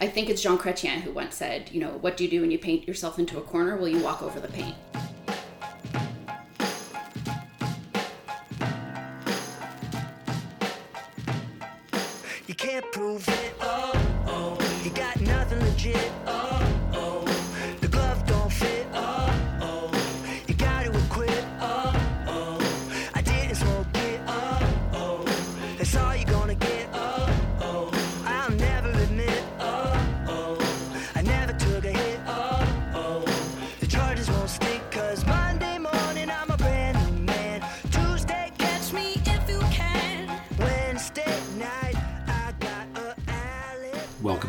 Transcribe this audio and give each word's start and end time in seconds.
I 0.00 0.06
think 0.06 0.30
it's 0.30 0.42
Jean 0.42 0.58
Chrétien 0.58 1.00
who 1.00 1.10
once 1.10 1.34
said, 1.34 1.70
you 1.72 1.80
know, 1.80 1.98
what 2.00 2.16
do 2.16 2.22
you 2.22 2.30
do 2.30 2.40
when 2.40 2.52
you 2.52 2.58
paint 2.58 2.86
yourself 2.86 3.18
into 3.18 3.36
a 3.36 3.42
corner? 3.42 3.76
Will 3.76 3.88
you 3.88 3.98
walk 3.98 4.22
over 4.22 4.38
the 4.38 4.46
paint? 4.46 4.76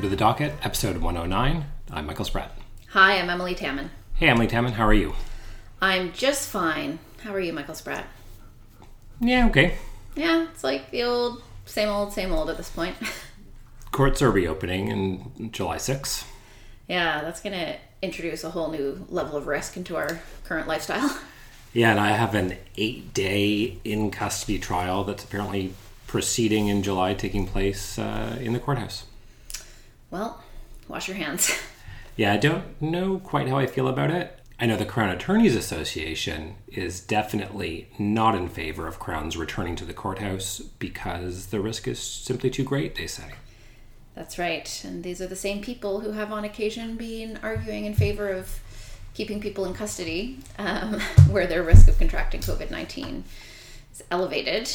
To 0.09 0.16
the 0.16 0.20
docket, 0.20 0.54
episode 0.63 0.98
109. 0.98 1.66
I'm 1.91 2.08
Michael 2.08 2.26
Spratt. 2.26 2.58
Hi, 2.94 3.20
I'm 3.20 3.30
Emilie 3.30 3.54
Taman. 3.54 3.91
Hey, 4.16 4.27
Emilie 4.27 4.48
Taman, 4.48 4.73
how 4.73 4.88
are 4.88 4.94
you? 4.94 5.13
I'm 5.81 6.13
just 6.13 6.50
fine. 6.50 6.98
How 7.22 7.31
are 7.31 7.40
you, 7.40 7.54
Michael 7.54 7.76
Spratt? 7.76 8.08
Yeah, 9.22 9.45
okay. 9.50 9.76
Yeah, 10.16 10.48
it's 10.52 10.64
like 10.64 10.90
the 10.90 11.03
old, 11.03 11.44
same 11.67 11.90
old, 11.90 12.12
same 12.12 12.34
old 12.34 12.50
at 12.50 12.58
this 12.58 12.72
point. 12.72 12.95
Courts 13.91 14.23
are 14.23 14.31
reopening 14.31 14.88
in 14.88 15.52
July 15.52 15.77
6th. 15.77 16.26
yeah, 16.88 17.22
that's 17.22 17.39
going 17.39 17.53
to 17.53 17.78
introduce 18.02 18.44
a 18.44 18.50
whole 18.50 18.72
new 18.72 19.05
level 19.09 19.38
of 19.38 19.45
risk 19.45 19.78
into 19.78 19.95
our 19.95 20.22
current 20.44 20.67
lifestyle. 20.67 21.20
Yeah, 21.72 21.92
and 21.92 22.00
I 22.00 22.14
have 22.14 22.33
an 22.33 22.58
eight 22.78 23.14
day 23.14 23.78
in 23.83 24.09
custody 24.09 24.58
trial 24.58 25.03
that's 25.03 25.23
apparently 25.23 25.76
proceeding 26.08 26.67
in 26.67 26.81
July, 26.81 27.14
taking 27.14 27.45
place 27.45 28.00
uh, 28.00 28.39
in 28.42 28.53
the 28.53 28.59
courthouse. 28.59 29.05
Well, 30.11 30.43
wash 30.88 31.07
your 31.07 31.17
hands. 31.17 31.52
Yeah, 32.15 32.33
I 32.33 32.38
don't 32.38 32.81
know 32.81 33.19
quite 33.19 33.47
how 33.47 33.57
I 33.57 33.65
feel 33.65 33.88
about 33.88 34.11
it. 34.11 34.38
I 34.59 34.65
know 34.65 34.75
the 34.75 34.85
Crown 34.85 35.09
Attorneys 35.09 35.55
Association 35.55 36.55
is 36.67 36.99
definitely 36.99 37.88
not 37.97 38.35
in 38.35 38.49
favor 38.49 38.87
of 38.87 38.99
Crowns 38.99 39.37
returning 39.37 39.77
to 39.77 39.85
the 39.85 39.93
courthouse 39.93 40.59
because 40.59 41.45
the 41.45 41.61
risk 41.61 41.87
is 41.87 41.97
simply 41.97 42.49
too 42.49 42.65
great, 42.65 42.95
they 42.95 43.07
say. 43.07 43.35
That's 44.15 44.37
right. 44.37 44.83
And 44.83 45.02
these 45.02 45.21
are 45.21 45.27
the 45.27 45.35
same 45.37 45.61
people 45.61 46.02
who 46.02 46.11
have 46.11 46.33
on 46.33 46.43
occasion 46.43 46.97
been 46.97 47.39
arguing 47.41 47.85
in 47.85 47.93
favor 47.93 48.27
of 48.27 48.59
keeping 49.13 49.39
people 49.39 49.63
in 49.63 49.73
custody 49.73 50.39
um, 50.57 50.99
where 51.30 51.47
their 51.47 51.63
risk 51.63 51.87
of 51.87 51.97
contracting 51.97 52.41
COVID 52.41 52.69
19 52.69 53.23
is 53.93 54.03
elevated. 54.11 54.69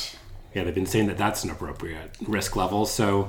Yeah, 0.55 0.65
they've 0.65 0.75
been 0.75 0.87
saying 0.87 1.09
that 1.09 1.19
that's 1.19 1.43
an 1.43 1.51
appropriate 1.51 2.17
risk 2.27 2.55
level, 2.55 2.87
so 2.87 3.29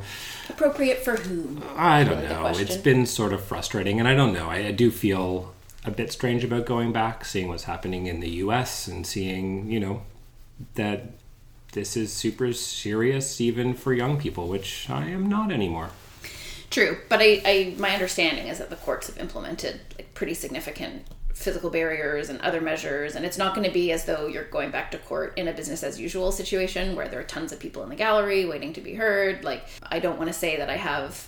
Appropriate 0.49 1.03
for 1.03 1.15
whom? 1.15 1.63
I 1.75 2.03
don't 2.03 2.23
know. 2.23 2.47
It's 2.47 2.77
been 2.77 3.05
sort 3.05 3.33
of 3.33 3.43
frustrating, 3.43 3.99
and 3.99 4.07
I 4.07 4.13
don't 4.13 4.31
know. 4.31 4.49
I, 4.49 4.67
I 4.67 4.71
do 4.71 4.91
feel 4.91 5.53
a 5.83 5.91
bit 5.91 6.11
strange 6.11 6.43
about 6.43 6.65
going 6.65 6.91
back, 6.91 7.25
seeing 7.25 7.47
what's 7.47 7.63
happening 7.63 8.05
in 8.05 8.19
the 8.19 8.29
U.S. 8.29 8.87
and 8.87 9.05
seeing, 9.07 9.71
you 9.71 9.79
know, 9.79 10.03
that 10.75 11.13
this 11.73 11.97
is 11.97 12.13
super 12.13 12.53
serious 12.53 13.41
even 13.41 13.73
for 13.73 13.93
young 13.93 14.17
people, 14.17 14.47
which 14.47 14.89
I 14.89 15.07
am 15.07 15.27
not 15.27 15.51
anymore. 15.51 15.89
True, 16.69 16.97
but 17.09 17.21
I, 17.21 17.41
I 17.45 17.75
my 17.77 17.91
understanding 17.91 18.47
is 18.47 18.57
that 18.57 18.69
the 18.69 18.75
courts 18.75 19.07
have 19.07 19.17
implemented 19.17 19.81
like 19.97 20.13
pretty 20.13 20.33
significant 20.33 21.03
physical 21.35 21.69
barriers 21.69 22.29
and 22.29 22.39
other 22.41 22.61
measures, 22.61 23.15
and 23.15 23.25
it's 23.25 23.37
not 23.37 23.53
going 23.53 23.67
to 23.67 23.73
be 23.73 23.91
as 23.91 24.05
though 24.05 24.25
you're 24.25 24.45
going 24.45 24.71
back 24.71 24.89
to 24.91 24.97
court 24.97 25.33
in 25.35 25.47
a 25.47 25.53
business 25.53 25.83
as 25.83 25.99
usual 25.99 26.31
situation 26.31 26.95
where 26.95 27.07
there 27.07 27.19
are 27.19 27.23
tons 27.23 27.51
of 27.51 27.59
people 27.59 27.83
in 27.83 27.89
the 27.89 27.95
gallery 27.95 28.45
waiting 28.45 28.73
to 28.73 28.81
be 28.81 28.95
heard. 28.95 29.43
Like 29.43 29.67
I 29.83 29.99
don't 29.99 30.17
want 30.17 30.29
to 30.29 30.33
say 30.33 30.57
that 30.57 30.69
I 30.69 30.77
have 30.77 31.27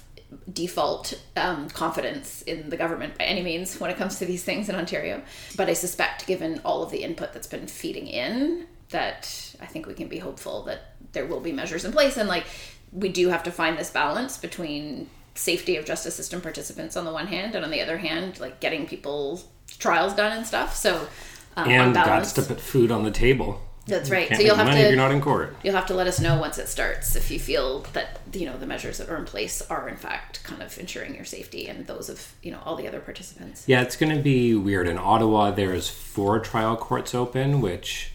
default 0.51 1.13
um, 1.35 1.69
confidence 1.69 2.41
in 2.41 2.69
the 2.69 2.77
government 2.77 3.17
by 3.17 3.25
any 3.25 3.41
means 3.41 3.79
when 3.79 3.91
it 3.91 3.97
comes 3.97 4.17
to 4.19 4.25
these 4.25 4.43
things 4.43 4.69
in 4.69 4.75
Ontario, 4.75 5.21
but 5.55 5.69
I 5.69 5.73
suspect, 5.73 6.25
given 6.25 6.61
all 6.65 6.81
of 6.81 6.91
the 6.91 7.03
input 7.03 7.33
that's 7.33 7.47
been 7.47 7.67
feeding 7.67 8.07
in, 8.07 8.65
that 8.89 9.55
I 9.61 9.65
think 9.65 9.85
we 9.85 9.93
can 9.93 10.07
be 10.07 10.19
hopeful 10.19 10.63
that 10.63 10.95
there 11.11 11.25
will 11.25 11.41
be 11.41 11.51
measures 11.51 11.83
in 11.83 11.91
place 11.91 12.17
and 12.17 12.29
like 12.29 12.45
we 12.93 13.09
do 13.09 13.29
have 13.29 13.43
to 13.43 13.51
find 13.51 13.77
this 13.77 13.89
balance 13.89 14.37
between 14.37 15.09
safety 15.35 15.75
of 15.75 15.85
justice 15.85 16.15
system 16.15 16.41
participants 16.41 16.95
on 16.95 17.05
the 17.05 17.11
one 17.11 17.27
hand 17.27 17.53
and 17.55 17.65
on 17.65 17.71
the 17.71 17.81
other 17.81 17.97
hand 17.97 18.39
like 18.39 18.59
getting 18.59 18.87
people's 18.87 19.45
trials 19.79 20.13
done 20.13 20.35
and 20.37 20.45
stuff 20.45 20.75
so 20.75 21.07
um, 21.55 21.69
And 21.69 21.93
guts 21.95 22.33
to 22.33 22.41
put 22.43 22.59
food 22.61 22.91
on 22.91 23.03
the 23.03 23.11
table. 23.11 23.61
that's 23.87 24.09
right 24.09 24.27
Can't 24.27 24.39
so 24.41 24.45
you'll 24.45 24.55
have 24.55 24.71
to 24.71 24.79
you're 24.81 24.95
not 24.95 25.11
in 25.11 25.21
court. 25.21 25.55
you'll 25.63 25.75
have 25.75 25.85
to 25.87 25.93
let 25.93 26.07
us 26.07 26.19
know 26.19 26.37
once 26.39 26.57
it 26.57 26.67
starts 26.67 27.15
if 27.15 27.31
you 27.31 27.39
feel 27.39 27.79
that 27.93 28.19
you 28.33 28.45
know 28.45 28.57
the 28.57 28.65
measures 28.67 28.97
that 28.97 29.09
are 29.09 29.15
in 29.17 29.25
place 29.25 29.61
are 29.69 29.87
in 29.89 29.95
fact 29.95 30.43
kind 30.43 30.61
of 30.61 30.77
ensuring 30.77 31.15
your 31.15 31.25
safety 31.25 31.67
and 31.67 31.87
those 31.87 32.09
of 32.09 32.33
you 32.43 32.51
know 32.51 32.59
all 32.65 32.75
the 32.75 32.87
other 32.87 32.99
participants 32.99 33.63
Yeah, 33.67 33.81
it's 33.81 33.95
going 33.95 34.15
to 34.15 34.21
be 34.21 34.53
weird. 34.55 34.87
In 34.87 34.97
Ottawa, 34.97 35.51
there's 35.51 35.89
four 35.89 36.39
trial 36.39 36.75
courts 36.75 37.15
open, 37.15 37.61
which 37.61 38.11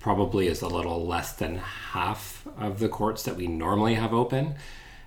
probably 0.00 0.48
is 0.48 0.60
a 0.62 0.68
little 0.68 1.06
less 1.06 1.32
than 1.32 1.58
half 1.58 2.44
of 2.58 2.80
the 2.80 2.88
courts 2.88 3.22
that 3.22 3.36
we 3.36 3.46
normally 3.46 3.94
have 3.94 4.12
open. 4.12 4.56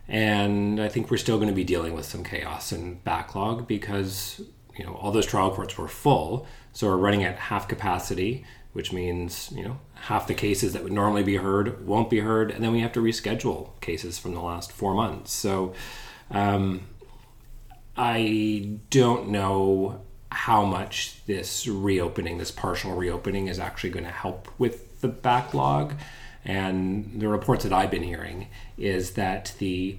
And 0.07 0.79
I 0.79 0.87
think 0.87 1.09
we're 1.11 1.17
still 1.17 1.37
going 1.37 1.49
to 1.49 1.53
be 1.55 1.63
dealing 1.65 1.93
with 1.93 2.05
some 2.05 2.23
chaos 2.23 2.71
and 2.71 3.03
backlog 3.03 3.67
because, 3.67 4.39
you 4.77 4.85
know, 4.85 4.95
all 4.95 5.11
those 5.11 5.25
trial 5.25 5.51
courts 5.51 5.77
were 5.77 5.87
full. 5.87 6.47
So 6.73 6.87
we're 6.87 6.97
running 6.97 7.23
at 7.23 7.37
half 7.37 7.67
capacity, 7.67 8.45
which 8.73 8.91
means, 8.91 9.51
you 9.55 9.63
know, 9.63 9.79
half 9.93 10.27
the 10.27 10.33
cases 10.33 10.73
that 10.73 10.83
would 10.83 10.91
normally 10.91 11.23
be 11.23 11.37
heard 11.37 11.85
won't 11.87 12.09
be 12.09 12.19
heard. 12.19 12.51
And 12.51 12.63
then 12.63 12.71
we 12.71 12.81
have 12.81 12.91
to 12.93 13.01
reschedule 13.01 13.79
cases 13.81 14.19
from 14.19 14.33
the 14.33 14.41
last 14.41 14.71
four 14.71 14.93
months. 14.93 15.31
So, 15.31 15.73
um, 16.31 16.87
I 17.97 18.77
don't 18.89 19.29
know 19.29 20.01
how 20.29 20.65
much 20.65 21.25
this 21.27 21.65
reopening, 21.65 22.37
this 22.37 22.51
partial 22.51 22.93
reopening, 22.93 23.47
is 23.47 23.57
actually 23.57 23.91
going 23.91 24.05
to 24.05 24.11
help 24.11 24.49
with 24.59 24.99
the 24.99 25.07
backlog. 25.07 25.93
And 26.43 27.21
the 27.21 27.29
reports 27.29 27.63
that 27.63 27.71
I've 27.71 27.89
been 27.89 28.03
hearing 28.03 28.49
is 28.77 29.11
that 29.11 29.53
the 29.59 29.97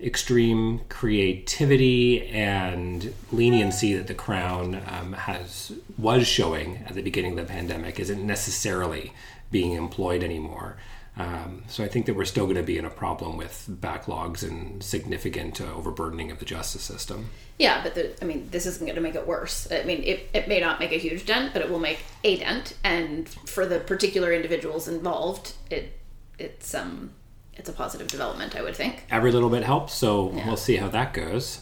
extreme 0.00 0.80
creativity 0.88 2.26
and 2.28 3.14
leniency 3.32 3.94
that 3.94 4.06
the 4.06 4.14
crown 4.14 4.82
um, 4.86 5.14
has 5.14 5.72
was 5.96 6.26
showing 6.26 6.84
at 6.86 6.94
the 6.94 7.02
beginning 7.02 7.38
of 7.38 7.46
the 7.46 7.52
pandemic 7.52 7.98
isn't 7.98 8.24
necessarily 8.24 9.12
being 9.50 9.72
employed 9.72 10.22
anymore. 10.22 10.76
Um, 11.18 11.64
so 11.66 11.82
I 11.82 11.88
think 11.88 12.04
that 12.06 12.14
we're 12.14 12.26
still 12.26 12.44
going 12.44 12.56
to 12.56 12.62
be 12.62 12.76
in 12.76 12.84
a 12.84 12.90
problem 12.90 13.38
with 13.38 13.66
backlogs 13.70 14.42
and 14.42 14.82
significant 14.82 15.62
uh, 15.62 15.72
overburdening 15.72 16.30
of 16.30 16.40
the 16.40 16.44
justice 16.44 16.82
system. 16.82 17.30
Yeah, 17.58 17.82
but 17.82 17.94
the, 17.94 18.22
I 18.22 18.26
mean, 18.26 18.48
this 18.50 18.66
isn't 18.66 18.84
going 18.84 18.96
to 18.96 19.00
make 19.00 19.14
it 19.14 19.26
worse. 19.26 19.66
I 19.72 19.84
mean, 19.84 20.02
it, 20.02 20.28
it 20.34 20.46
may 20.46 20.60
not 20.60 20.78
make 20.78 20.92
a 20.92 20.98
huge 20.98 21.24
dent, 21.24 21.54
but 21.54 21.62
it 21.62 21.70
will 21.70 21.78
make 21.78 22.00
a 22.22 22.36
dent. 22.36 22.74
And 22.84 23.26
for 23.26 23.64
the 23.64 23.80
particular 23.80 24.30
individuals 24.30 24.88
involved, 24.88 25.54
it 25.70 25.98
it's 26.38 26.74
um 26.74 27.12
it's 27.56 27.68
a 27.68 27.72
positive 27.72 28.06
development, 28.08 28.54
I 28.56 28.62
would 28.62 28.76
think. 28.76 29.04
Every 29.10 29.32
little 29.32 29.50
bit 29.50 29.62
helps, 29.64 29.94
so 29.94 30.32
Yeah. 30.34 30.46
we'll 30.46 30.56
see 30.56 30.76
how 30.76 30.88
that 30.88 31.12
goes. 31.12 31.60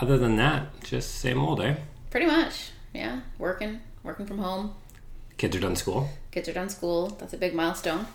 Other 0.00 0.18
than 0.18 0.36
that, 0.36 0.82
just 0.84 1.14
same 1.16 1.38
old, 1.40 1.60
eh? 1.60 1.76
Pretty 2.10 2.26
much, 2.26 2.70
yeah. 2.92 3.20
Working, 3.38 3.80
working 4.02 4.26
from 4.26 4.38
home. 4.38 4.74
Kids 5.38 5.56
are 5.56 5.60
done 5.60 5.76
school. 5.76 6.08
Kids 6.30 6.48
are 6.48 6.52
done 6.52 6.68
school. 6.68 7.08
That's 7.18 7.32
a 7.32 7.38
big 7.38 7.54
milestone. 7.54 8.06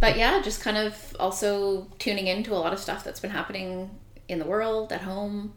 But 0.00 0.16
yeah, 0.16 0.40
just 0.42 0.60
kind 0.60 0.76
of 0.76 1.16
also 1.18 1.86
tuning 1.98 2.26
into 2.26 2.52
a 2.52 2.60
lot 2.60 2.72
of 2.72 2.78
stuff 2.78 3.02
that's 3.04 3.20
been 3.20 3.30
happening 3.32 3.90
in 4.28 4.38
the 4.38 4.44
world, 4.44 4.92
at 4.92 5.00
home. 5.02 5.54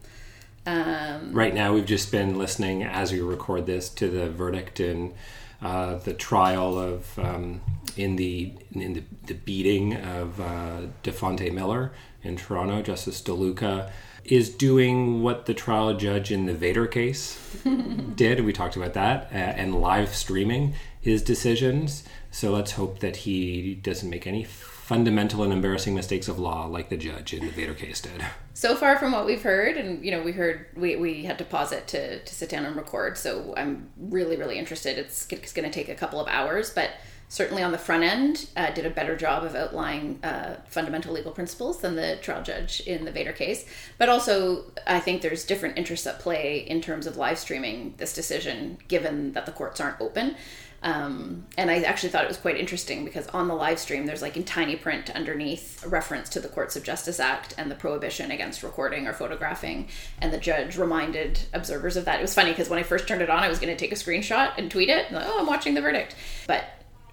Um, 0.66 1.34
Right 1.34 1.54
now, 1.54 1.74
we've 1.74 1.86
just 1.86 2.12
been 2.12 2.38
listening 2.38 2.84
as 2.84 3.12
we 3.12 3.20
record 3.22 3.66
this 3.66 3.90
to 3.90 4.10
the 4.10 4.30
verdict 4.30 4.80
in 4.80 5.14
uh, 5.62 5.96
the 5.98 6.14
trial 6.14 6.80
of 6.80 7.20
um, 7.20 7.62
in 7.98 8.16
the 8.16 8.54
in 8.74 8.94
the, 8.94 9.04
the 9.28 9.34
beating 9.34 9.96
of 9.96 10.40
uh, 10.40 10.82
Dafonte 11.04 11.52
Miller 11.54 11.92
in 12.24 12.36
Toronto. 12.38 12.82
Justice 12.82 13.22
Di 13.22 13.32
Luca 13.32 13.92
is 14.24 14.50
doing 14.50 15.24
what 15.24 15.46
the 15.46 15.54
trial 15.54 15.96
judge 15.96 16.32
in 16.32 16.46
the 16.46 16.54
Vader 16.54 16.88
case 16.88 17.40
did. 18.16 18.46
We 18.46 18.54
talked 18.54 18.76
about 18.76 18.94
that 18.94 19.32
uh, 19.32 19.36
and 19.36 19.82
live 19.82 20.14
streaming 20.14 20.76
his 21.00 21.24
decisions. 21.24 22.04
So 22.30 22.52
let's 22.52 22.74
hope 22.74 23.00
that 23.00 23.18
he 23.18 23.76
doesn't 23.76 24.10
make 24.10 24.28
any 24.28 24.44
fundamental 24.44 25.44
and 25.44 25.54
embarrassing 25.54 25.96
mistakes 25.96 26.28
of 26.28 26.38
law 26.38 26.66
like 26.66 26.90
the 26.90 26.98
judge 26.98 27.34
in 27.34 27.46
the 27.46 27.52
Vader 27.52 27.74
case 27.74 28.02
did. 28.02 28.24
so 28.54 28.76
far 28.76 28.98
from 28.98 29.14
what 29.14 29.26
we've 29.26 29.42
heard 29.42 29.78
and 29.78 30.04
you 30.04 30.12
know 30.12 30.22
we 30.22 30.34
heard 30.34 30.66
we, 30.76 30.98
we 30.98 31.24
had 31.24 31.38
to 31.38 31.46
pause 31.46 31.72
it 31.72 31.88
to, 31.88 32.22
to 32.24 32.36
sit 32.36 32.50
down 32.50 32.66
and 32.66 32.76
record 32.76 33.18
so 33.18 33.54
i'm 33.56 33.90
really 33.98 34.36
really 34.36 34.60
interested 34.60 34.98
it's, 34.98 35.26
it's 35.32 35.54
going 35.54 35.64
to 35.64 35.74
take 35.74 35.88
a 35.88 35.96
couple 35.96 36.20
of 36.20 36.28
hours 36.28 36.72
but 36.72 36.90
certainly 37.32 37.64
on 37.64 37.72
the 37.72 37.78
front 37.78 38.04
end, 38.04 38.50
uh, 38.58 38.70
did 38.72 38.86
a 38.86 38.90
better 38.90 39.16
job 39.16 39.46
of 39.46 39.56
outlining 39.56 40.20
uh, 40.22 40.58
fundamental 40.68 41.14
legal 41.14 41.32
principles 41.32 41.80
than 41.80 41.96
the 41.96 42.18
trial 42.18 42.44
judge 42.44 42.82
in 42.82 43.06
the 43.06 43.12
Vader 43.12 43.32
case. 43.32 43.66
But 43.98 44.10
also, 44.10 44.66
I 44.86 45.00
think 45.00 45.22
there's 45.22 45.46
different 45.46 45.78
interests 45.78 46.06
at 46.06 46.20
play 46.20 46.58
in 46.58 46.82
terms 46.82 47.08
of 47.08 47.16
live 47.16 47.40
streaming 47.40 47.94
this 47.96 48.14
decision, 48.14 48.80
given 48.90 49.32
that 49.32 49.46
the 49.46 49.54
courts 49.54 49.80
aren't 49.80 50.02
open. 50.02 50.36
Um, 50.84 51.46
and 51.58 51.72
I 51.72 51.84
actually 51.84 52.10
thought 52.10 52.26
it 52.26 52.28
was 52.28 52.38
quite 52.38 52.58
interesting 52.58 53.06
because 53.06 53.28
on 53.28 53.48
the 53.48 53.54
live 53.54 53.80
stream, 53.80 54.08
there's 54.08 54.22
like 54.22 54.36
in 54.36 54.44
tiny 54.44 54.76
print 54.76 55.10
underneath 55.12 55.86
reference 55.86 56.28
to 56.30 56.42
the 56.42 56.50
Courts 56.50 56.76
of 56.76 56.84
Justice 56.84 57.22
Act 57.22 57.54
and 57.58 57.72
the 57.72 57.76
prohibition 57.76 58.32
against 58.32 58.62
recording 58.62 59.08
or 59.08 59.14
photographing. 59.14 59.88
And 60.20 60.34
the 60.34 60.38
judge 60.38 60.78
reminded 60.78 61.40
observers 61.54 61.96
of 61.96 62.04
that. 62.06 62.20
It 62.20 62.24
was 62.24 62.34
funny 62.34 62.52
because 62.52 62.68
when 62.68 62.80
I 62.80 62.84
first 62.84 63.08
turned 63.08 63.22
it 63.22 63.30
on, 63.30 63.40
I 63.40 63.48
was 63.48 63.60
going 63.60 63.74
to 63.74 63.80
take 63.80 63.94
a 63.94 63.96
screenshot 63.96 64.52
and 64.58 64.70
tweet 64.70 64.90
it. 64.90 65.10
Like, 65.14 65.24
oh, 65.26 65.40
I'm 65.40 65.48
watching 65.48 65.76
the 65.76 65.82
verdict. 65.82 66.14
But 66.46 66.66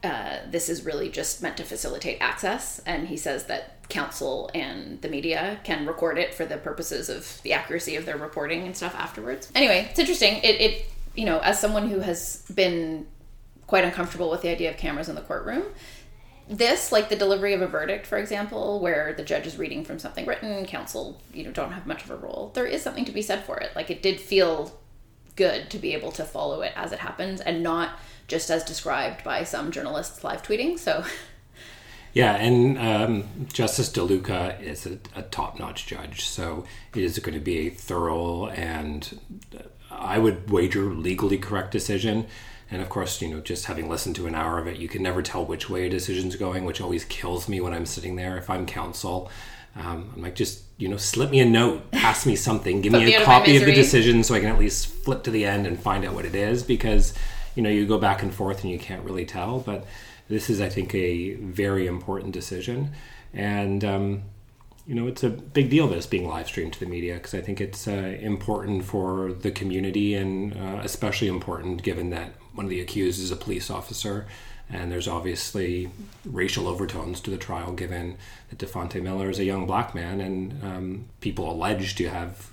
uh, 0.04 0.38
this 0.48 0.68
is 0.68 0.84
really 0.84 1.08
just 1.08 1.42
meant 1.42 1.56
to 1.56 1.64
facilitate 1.64 2.18
access. 2.20 2.80
And 2.80 3.08
he 3.08 3.16
says 3.16 3.46
that 3.46 3.88
counsel 3.88 4.50
and 4.54 5.00
the 5.02 5.08
media 5.08 5.58
can 5.64 5.86
record 5.86 6.18
it 6.18 6.34
for 6.34 6.44
the 6.44 6.56
purposes 6.56 7.08
of 7.08 7.40
the 7.42 7.52
accuracy 7.52 7.96
of 7.96 8.04
their 8.04 8.16
reporting 8.16 8.64
and 8.64 8.76
stuff 8.76 8.94
afterwards. 8.94 9.50
Anyway, 9.54 9.86
it's 9.90 9.98
interesting. 9.98 10.36
It, 10.42 10.60
it 10.60 10.92
you 11.14 11.24
know, 11.24 11.38
as 11.40 11.60
someone 11.60 11.88
who 11.88 12.00
has 12.00 12.44
been 12.54 13.06
quite 13.68 13.84
uncomfortable 13.84 14.30
with 14.30 14.42
the 14.42 14.48
idea 14.48 14.70
of 14.70 14.76
cameras 14.76 15.08
in 15.08 15.14
the 15.14 15.20
courtroom. 15.20 15.62
This, 16.48 16.90
like 16.90 17.10
the 17.10 17.16
delivery 17.16 17.52
of 17.52 17.60
a 17.60 17.66
verdict, 17.66 18.06
for 18.06 18.16
example, 18.16 18.80
where 18.80 19.12
the 19.12 19.22
judge 19.22 19.46
is 19.46 19.58
reading 19.58 19.84
from 19.84 19.98
something 19.98 20.24
written, 20.24 20.64
counsel, 20.64 21.20
you 21.34 21.44
know, 21.44 21.52
don't 21.52 21.72
have 21.72 21.86
much 21.86 22.02
of 22.04 22.10
a 22.10 22.16
role. 22.16 22.50
There 22.54 22.64
is 22.64 22.82
something 22.82 23.04
to 23.04 23.12
be 23.12 23.20
said 23.20 23.44
for 23.44 23.58
it. 23.58 23.76
Like 23.76 23.90
it 23.90 24.02
did 24.02 24.18
feel 24.18 24.72
good 25.36 25.68
to 25.70 25.78
be 25.78 25.92
able 25.92 26.10
to 26.12 26.24
follow 26.24 26.62
it 26.62 26.72
as 26.74 26.92
it 26.92 26.98
happens 26.98 27.42
and 27.42 27.62
not 27.62 27.98
just 28.28 28.50
as 28.50 28.62
described 28.62 29.24
by 29.24 29.42
some 29.42 29.72
journalists 29.72 30.22
live 30.22 30.42
tweeting. 30.42 30.78
So 30.78 31.04
Yeah, 32.12 32.34
and 32.36 32.78
um, 32.78 33.46
Justice 33.52 33.90
Di 33.90 34.00
Luca 34.00 34.58
is 34.60 34.86
a, 34.86 34.98
a 35.14 35.22
top 35.22 35.58
notch 35.58 35.86
judge, 35.86 36.28
so 36.28 36.64
it 36.94 37.02
is 37.02 37.18
going 37.18 37.34
to 37.34 37.40
be 37.40 37.66
a 37.66 37.70
thorough 37.70 38.48
and 38.48 39.20
uh, 39.56 39.62
I 39.90 40.18
would 40.18 40.50
wager 40.50 40.86
legally 40.86 41.38
correct 41.38 41.70
decision. 41.70 42.26
And 42.70 42.82
of 42.82 42.88
course, 42.88 43.22
you 43.22 43.28
know, 43.28 43.40
just 43.40 43.66
having 43.66 43.88
listened 43.88 44.16
to 44.16 44.26
an 44.26 44.34
hour 44.34 44.58
of 44.58 44.66
it, 44.66 44.76
you 44.76 44.88
can 44.88 45.02
never 45.02 45.22
tell 45.22 45.44
which 45.44 45.70
way 45.70 45.86
a 45.86 45.88
decision's 45.90 46.36
going, 46.36 46.64
which 46.64 46.80
always 46.80 47.04
kills 47.04 47.48
me 47.48 47.60
when 47.60 47.72
I'm 47.72 47.86
sitting 47.86 48.16
there. 48.16 48.36
If 48.36 48.50
I'm 48.50 48.66
counsel, 48.66 49.30
um, 49.76 50.12
I'm 50.14 50.22
like, 50.22 50.34
just, 50.34 50.62
you 50.76 50.88
know, 50.88 50.96
slip 50.96 51.30
me 51.30 51.40
a 51.40 51.46
note, 51.46 51.90
pass 51.92 52.26
me 52.26 52.36
something, 52.36 52.82
give 52.82 52.92
me 52.94 53.14
a 53.14 53.16
out 53.16 53.22
of 53.22 53.26
copy 53.26 53.56
of 53.56 53.64
the 53.64 53.72
decision 53.72 54.22
so 54.22 54.34
I 54.34 54.40
can 54.40 54.48
at 54.48 54.58
least 54.58 54.86
flip 54.86 55.22
to 55.24 55.30
the 55.30 55.44
end 55.44 55.66
and 55.66 55.78
find 55.78 56.04
out 56.04 56.14
what 56.14 56.24
it 56.24 56.34
is 56.34 56.62
because, 56.62 57.14
you 57.58 57.64
know, 57.64 57.70
you 57.70 57.84
go 57.86 57.98
back 57.98 58.22
and 58.22 58.32
forth 58.32 58.62
and 58.62 58.70
you 58.70 58.78
can't 58.78 59.04
really 59.04 59.24
tell. 59.24 59.58
But 59.58 59.84
this 60.28 60.48
is, 60.48 60.60
I 60.60 60.68
think, 60.68 60.94
a 60.94 61.34
very 61.34 61.88
important 61.88 62.32
decision. 62.32 62.92
And, 63.34 63.84
um, 63.84 64.22
you 64.86 64.94
know, 64.94 65.08
it's 65.08 65.24
a 65.24 65.28
big 65.28 65.68
deal 65.68 65.88
this 65.88 66.06
being 66.06 66.28
live 66.28 66.46
streamed 66.46 66.74
to 66.74 66.78
the 66.78 66.86
media 66.86 67.14
because 67.14 67.34
I 67.34 67.40
think 67.40 67.60
it's 67.60 67.88
uh, 67.88 68.16
important 68.20 68.84
for 68.84 69.32
the 69.32 69.50
community 69.50 70.14
and 70.14 70.56
uh, 70.56 70.82
especially 70.84 71.26
important 71.26 71.82
given 71.82 72.10
that 72.10 72.34
one 72.54 72.64
of 72.64 72.70
the 72.70 72.80
accused 72.80 73.20
is 73.20 73.32
a 73.32 73.36
police 73.36 73.72
officer. 73.72 74.28
And 74.70 74.92
there's 74.92 75.08
obviously 75.08 75.90
racial 76.24 76.68
overtones 76.68 77.20
to 77.22 77.30
the 77.30 77.38
trial 77.38 77.72
given 77.72 78.18
that 78.50 78.60
Dafonte 78.60 79.02
Miller 79.02 79.30
is 79.30 79.40
a 79.40 79.44
young 79.44 79.66
black 79.66 79.96
man 79.96 80.20
and 80.20 80.62
um, 80.62 81.04
people 81.20 81.50
alleged 81.50 81.98
to 81.98 82.08
have 82.08 82.52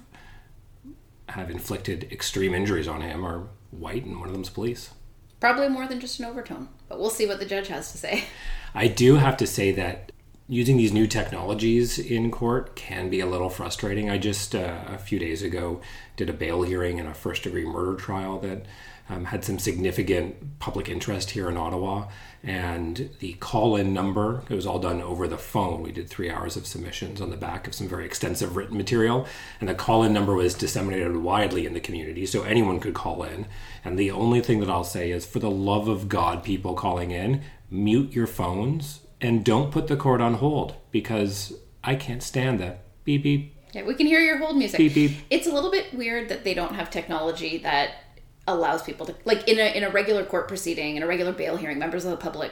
have 1.30 1.51
inflicted 1.51 2.12
extreme 2.12 2.56
injuries 2.56 2.88
on 2.88 3.01
him 3.01 3.24
are 3.24 3.48
white 3.72 4.06
and 4.06 4.19
one 4.19 4.28
of 4.28 4.34
them's 4.34 4.50
police. 4.50 4.95
Probably 5.40 5.70
more 5.70 5.88
than 5.88 6.00
just 6.00 6.20
an 6.20 6.26
overtone. 6.26 6.70
But 6.88 7.00
we'll 7.00 7.10
see 7.10 7.28
what 7.28 7.40
the 7.40 7.46
judge 7.46 7.68
has 7.68 7.92
to 7.92 7.98
say. 7.98 8.26
I 8.76 8.88
do 8.88 9.16
have 9.16 9.38
to 9.38 9.48
say 9.48 9.72
that 9.72 10.12
using 10.48 10.78
these 10.78 10.94
new 10.94 11.08
technologies 11.08 11.98
in 11.98 12.30
court 12.30 12.76
can 12.76 13.10
be 13.10 13.20
a 13.20 13.26
little 13.26 13.50
frustrating. 13.50 14.10
I 14.10 14.18
just 14.18 14.54
uh, 14.54 14.82
a 14.88 14.98
few 14.98 15.18
days 15.18 15.42
ago 15.42 15.82
did 16.18 16.30
a 16.30 16.34
bail 16.34 16.62
hearing 16.62 17.00
in 17.00 17.08
a 17.08 17.14
first 17.14 17.44
degree 17.44 17.66
murder 17.66 17.96
trial 17.96 18.40
that 18.40 18.66
um, 19.08 19.26
had 19.26 19.44
some 19.44 19.60
significant 19.60 20.60
public 20.60 20.90
interest 20.90 21.32
here 21.32 21.50
in 21.50 21.58
Ottawa. 21.58 22.08
And 22.44 23.10
the 23.20 23.34
call 23.34 23.76
in 23.76 23.94
number, 23.94 24.44
it 24.50 24.56
was 24.56 24.66
all 24.66 24.80
done 24.80 25.02
over 25.02 25.28
the 25.28 25.38
phone. 25.38 25.82
We 25.82 25.92
did 25.92 26.10
three 26.10 26.30
hours 26.30 26.56
of 26.56 26.66
submissions 26.66 27.22
on 27.22 27.30
the 27.30 27.38
back 27.38 27.68
of 27.68 27.74
some 27.74 27.88
very 27.88 28.06
extensive 28.06 28.56
written 28.56 28.78
material. 28.78 29.28
And 29.60 29.70
the 29.70 29.76
call 29.76 30.04
in 30.04 30.14
number 30.14 30.34
was 30.34 30.54
disseminated 30.54 31.18
widely 31.18 31.66
in 31.66 31.74
the 31.74 31.80
community, 31.80 32.26
so 32.26 32.44
anyone 32.44 32.80
could 32.80 32.94
call 32.94 33.24
in. 33.24 33.46
And 33.86 34.00
the 34.00 34.10
only 34.12 34.42
thing 34.42 34.60
that 34.62 34.70
I'll 34.70 34.84
say 34.84 35.12
is 35.12 35.26
for 35.26 35.40
the 35.40 35.50
love 35.52 35.88
of 35.88 36.10
God, 36.10 36.44
people 36.44 36.74
calling 36.74 37.12
in, 37.12 37.44
mute 37.70 38.14
your 38.14 38.28
phones 38.28 39.02
and 39.22 39.46
don't 39.46 39.72
put 39.72 39.88
the 39.88 39.96
court 39.96 40.22
on 40.22 40.36
hold 40.36 40.76
because 40.92 41.54
I 41.84 41.96
can't 41.96 42.24
stand 42.24 42.60
that. 42.60 42.82
Beep 43.04 43.24
beep. 43.24 43.56
Yeah, 43.74 43.84
we 43.84 43.94
can 43.94 44.08
hear 44.08 44.20
your 44.20 44.38
hold 44.38 44.58
music. 44.58 44.78
Beep, 44.80 44.94
beep. 44.96 45.12
It's 45.30 45.48
a 45.48 45.54
little 45.54 45.70
bit 45.72 45.94
weird 45.94 46.30
that 46.30 46.44
they 46.44 46.54
don't 46.54 46.74
have 46.74 46.90
technology 46.90 47.60
that 47.60 47.92
allows 48.48 48.82
people 48.84 49.06
to 49.06 49.16
like 49.26 49.48
in 49.48 49.60
a 49.60 49.76
in 49.76 49.84
a 49.84 49.90
regular 49.90 50.24
court 50.24 50.48
proceeding 50.48 50.98
in 50.98 51.04
a 51.04 51.08
regular 51.08 51.32
bail 51.32 51.56
hearing, 51.58 51.78
members 51.78 52.06
of 52.06 52.12
the 52.12 52.18
public 52.18 52.52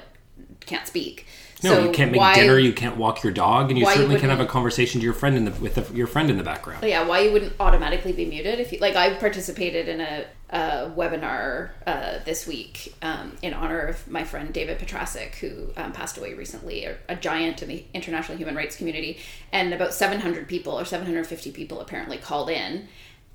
can't 0.65 0.88
speak. 0.88 1.25
No, 1.63 1.75
So 1.75 1.85
you 1.85 1.91
can't 1.91 2.12
make 2.12 2.19
why- 2.19 2.35
dinner. 2.35 2.59
You 2.59 2.74
can't 2.74 2.97
walk 2.97 3.24
your 3.24 3.31
dog, 3.31 3.69
and 3.69 3.80
you 3.80 3.85
certainly 3.85 4.19
can't 4.19 4.30
have 4.31 4.41
a 4.41 4.45
conversation 4.45 5.00
to 5.00 5.06
your 5.06 5.13
friend 5.13 5.35
in 5.38 5.45
the 5.45 5.51
with 5.51 5.75
the, 5.75 5.95
your 5.95 6.07
friend 6.07 6.30
in 6.30 6.38
the 6.38 6.44
background. 6.44 6.81
Oh, 6.83 6.88
yeah, 6.88 7.07
why 7.07 7.19
you 7.19 7.31
wouldn't 7.31 7.53
automatically 7.59 8.12
be 8.12 8.25
muted 8.25 8.59
if 8.59 8.74
you 8.74 8.80
like? 8.80 8.95
I 8.95 9.13
participated 9.15 9.88
in 9.88 10.01
a, 10.01 10.25
a 10.53 10.91
webinar 10.95 11.71
uh, 11.88 12.19
this 12.25 12.45
week 12.45 12.94
um, 13.01 13.35
in 13.41 13.55
honor 13.55 13.79
of 13.79 14.07
my 14.07 14.23
friend 14.23 14.53
David 14.53 14.77
Petrasek, 14.77 15.33
who 15.35 15.69
um, 15.75 15.91
passed 15.91 16.17
away 16.17 16.35
recently, 16.35 16.85
a, 16.85 16.95
a 17.09 17.15
giant 17.15 17.63
in 17.63 17.69
the 17.69 17.83
international 17.94 18.38
human 18.38 18.55
rights 18.55 18.75
community, 18.75 19.17
and 19.51 19.73
about 19.73 19.95
700 19.95 20.47
people 20.47 20.79
or 20.79 20.85
750 20.85 21.51
people 21.51 21.81
apparently 21.81 22.17
called 22.17 22.51
in, 22.51 22.88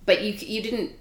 but 0.07 0.23
you 0.23 0.33
you 0.33 0.63
didn't. 0.63 0.93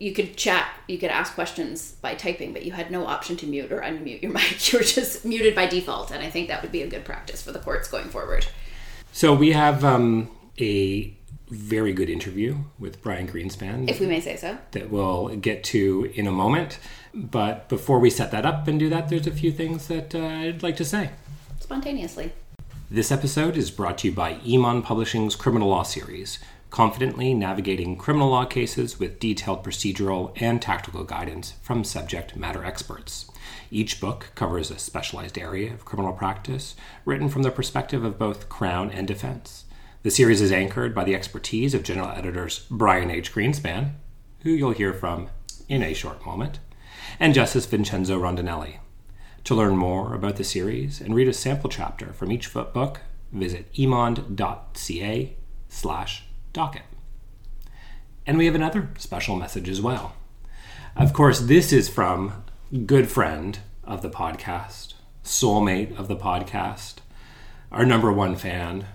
You 0.00 0.12
could 0.12 0.36
chat, 0.36 0.68
you 0.88 0.98
could 0.98 1.10
ask 1.10 1.34
questions 1.34 1.92
by 1.92 2.16
typing, 2.16 2.52
but 2.52 2.64
you 2.64 2.72
had 2.72 2.90
no 2.90 3.06
option 3.06 3.36
to 3.36 3.46
mute 3.46 3.70
or 3.70 3.80
unmute 3.80 4.20
your 4.20 4.32
mic. 4.32 4.72
You 4.72 4.80
were 4.80 4.84
just 4.84 5.24
muted 5.24 5.54
by 5.54 5.66
default, 5.66 6.10
and 6.10 6.24
I 6.24 6.28
think 6.28 6.48
that 6.48 6.60
would 6.62 6.72
be 6.72 6.82
a 6.82 6.88
good 6.88 7.04
practice 7.04 7.40
for 7.40 7.52
the 7.52 7.60
courts 7.60 7.88
going 7.88 8.08
forward. 8.08 8.46
So 9.12 9.32
we 9.32 9.52
have 9.52 9.84
um, 9.84 10.28
a 10.58 11.14
very 11.50 11.92
good 11.92 12.08
interview 12.08 12.56
with 12.78 13.02
Brian 13.02 13.26
Greenspan 13.26 13.88
If 13.90 14.00
we 14.00 14.06
may 14.06 14.20
say 14.20 14.36
so. 14.36 14.56
that 14.70 14.90
we'll 14.90 15.28
get 15.36 15.64
to 15.64 16.10
in 16.14 16.26
a 16.26 16.32
moment. 16.32 16.78
But 17.12 17.68
before 17.68 17.98
we 17.98 18.08
set 18.08 18.30
that 18.30 18.46
up 18.46 18.68
and 18.68 18.78
do 18.78 18.88
that, 18.88 19.08
there's 19.08 19.26
a 19.26 19.32
few 19.32 19.50
things 19.50 19.88
that 19.88 20.14
uh, 20.14 20.20
I'd 20.20 20.62
like 20.62 20.76
to 20.76 20.84
say. 20.84 21.10
Spontaneously. 21.58 22.32
This 22.88 23.10
episode 23.10 23.56
is 23.56 23.70
brought 23.70 23.98
to 23.98 24.08
you 24.08 24.14
by 24.14 24.34
Emond 24.46 24.84
Publishing's 24.84 25.36
Criminal 25.36 25.68
Law 25.68 25.82
Series, 25.82 26.38
confidently 26.70 27.34
navigating 27.34 27.96
criminal 27.96 28.30
law 28.30 28.44
cases 28.44 28.98
with 29.00 29.18
detailed 29.18 29.64
procedural 29.64 30.32
and 30.40 30.62
tactical 30.62 31.04
guidance 31.04 31.54
from 31.62 31.82
subject 31.82 32.36
matter 32.36 32.64
experts. 32.64 33.30
Each 33.72 34.00
book 34.00 34.30
covers 34.34 34.70
a 34.70 34.78
specialized 34.78 35.38
area 35.38 35.72
of 35.72 35.84
criminal 35.84 36.12
practice, 36.12 36.74
written 37.04 37.28
from 37.28 37.42
the 37.42 37.50
perspective 37.50 38.04
of 38.04 38.18
both 38.18 38.48
Crown 38.48 38.90
and 38.90 39.06
defense. 39.06 39.59
The 40.02 40.10
series 40.10 40.40
is 40.40 40.50
anchored 40.50 40.94
by 40.94 41.04
the 41.04 41.14
expertise 41.14 41.74
of 41.74 41.82
general 41.82 42.08
editors 42.08 42.64
Brian 42.70 43.10
H. 43.10 43.34
Greenspan, 43.34 43.96
who 44.40 44.50
you'll 44.50 44.70
hear 44.70 44.94
from 44.94 45.28
in 45.68 45.82
a 45.82 45.92
short 45.92 46.24
moment, 46.24 46.58
and 47.18 47.34
Justice 47.34 47.66
Vincenzo 47.66 48.18
Rondinelli. 48.18 48.78
To 49.44 49.54
learn 49.54 49.76
more 49.76 50.14
about 50.14 50.36
the 50.36 50.44
series 50.44 51.02
and 51.02 51.14
read 51.14 51.28
a 51.28 51.34
sample 51.34 51.68
chapter 51.68 52.14
from 52.14 52.32
each 52.32 52.50
book, 52.54 53.02
visit 53.30 53.66
emond.ca 53.78 55.36
slash 55.68 56.24
docket. 56.54 56.82
And 58.26 58.38
we 58.38 58.46
have 58.46 58.54
another 58.54 58.88
special 58.96 59.36
message 59.36 59.68
as 59.68 59.82
well. 59.82 60.14
Of 60.96 61.12
course, 61.12 61.40
this 61.40 61.74
is 61.74 61.90
from 61.90 62.44
good 62.86 63.10
friend 63.10 63.58
of 63.84 64.00
the 64.00 64.10
podcast, 64.10 64.94
soulmate 65.22 65.98
of 65.98 66.08
the 66.08 66.16
podcast, 66.16 66.96
our 67.70 67.84
number 67.84 68.10
one 68.10 68.34
fan, 68.34 68.86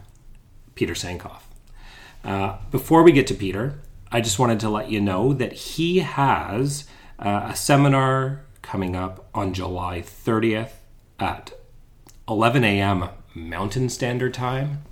Peter 0.75 0.94
Sankoff. 0.94 1.41
Uh, 2.24 2.58
before 2.72 3.03
we 3.03 3.12
get 3.12 3.27
to 3.27 3.34
Peter, 3.34 3.79
I 4.12 4.22
just 4.22 4.39
wanted 4.39 4.60
to 4.62 4.70
let 4.70 4.89
you 4.89 5.01
know 5.01 5.34
that 5.34 5.53
he 5.53 6.00
has 6.00 6.86
uh, 7.20 7.48
a 7.50 7.55
seminar 7.55 8.46
coming 8.62 8.96
up 8.96 9.27
on 9.34 9.53
July 9.53 10.01
30th 10.01 10.72
at 11.20 11.53
11 12.27 12.63
a.m. 12.63 13.10
Mountain 13.34 13.89
Standard 13.89 14.34
Time. 14.34 14.84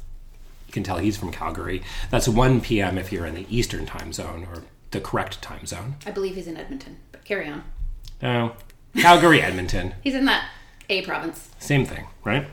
You 0.67 0.73
can 0.73 0.83
tell 0.83 0.97
he's 0.97 1.17
from 1.17 1.31
Calgary. 1.31 1.81
That's 2.09 2.27
1 2.27 2.61
p.m. 2.61 2.97
if 2.97 3.11
you're 3.11 3.25
in 3.25 3.35
the 3.35 3.47
Eastern 3.49 3.85
time 3.85 4.13
zone 4.13 4.47
or 4.51 4.63
the 4.91 5.01
correct 5.01 5.41
time 5.41 5.65
zone. 5.65 5.95
I 6.05 6.11
believe 6.11 6.35
he's 6.35 6.47
in 6.47 6.57
Edmonton, 6.57 6.97
but 7.11 7.25
carry 7.25 7.47
on. 7.47 7.63
Oh, 8.21 8.55
Calgary, 8.95 9.41
Edmonton. 9.41 9.95
He's 10.03 10.13
in 10.15 10.25
that 10.25 10.47
A 10.89 11.01
province. 11.01 11.49
Same 11.59 11.83
thing, 11.85 12.07
right? 12.23 12.47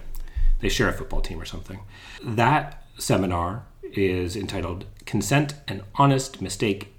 They 0.60 0.68
share 0.68 0.88
a 0.88 0.92
football 0.92 1.20
team 1.20 1.40
or 1.40 1.44
something. 1.44 1.80
That 2.24 2.79
seminar 3.00 3.64
is 3.82 4.36
entitled 4.36 4.84
"Consent 5.04 5.54
and 5.66 5.82
Honest 5.96 6.40
Mistake, 6.40 6.94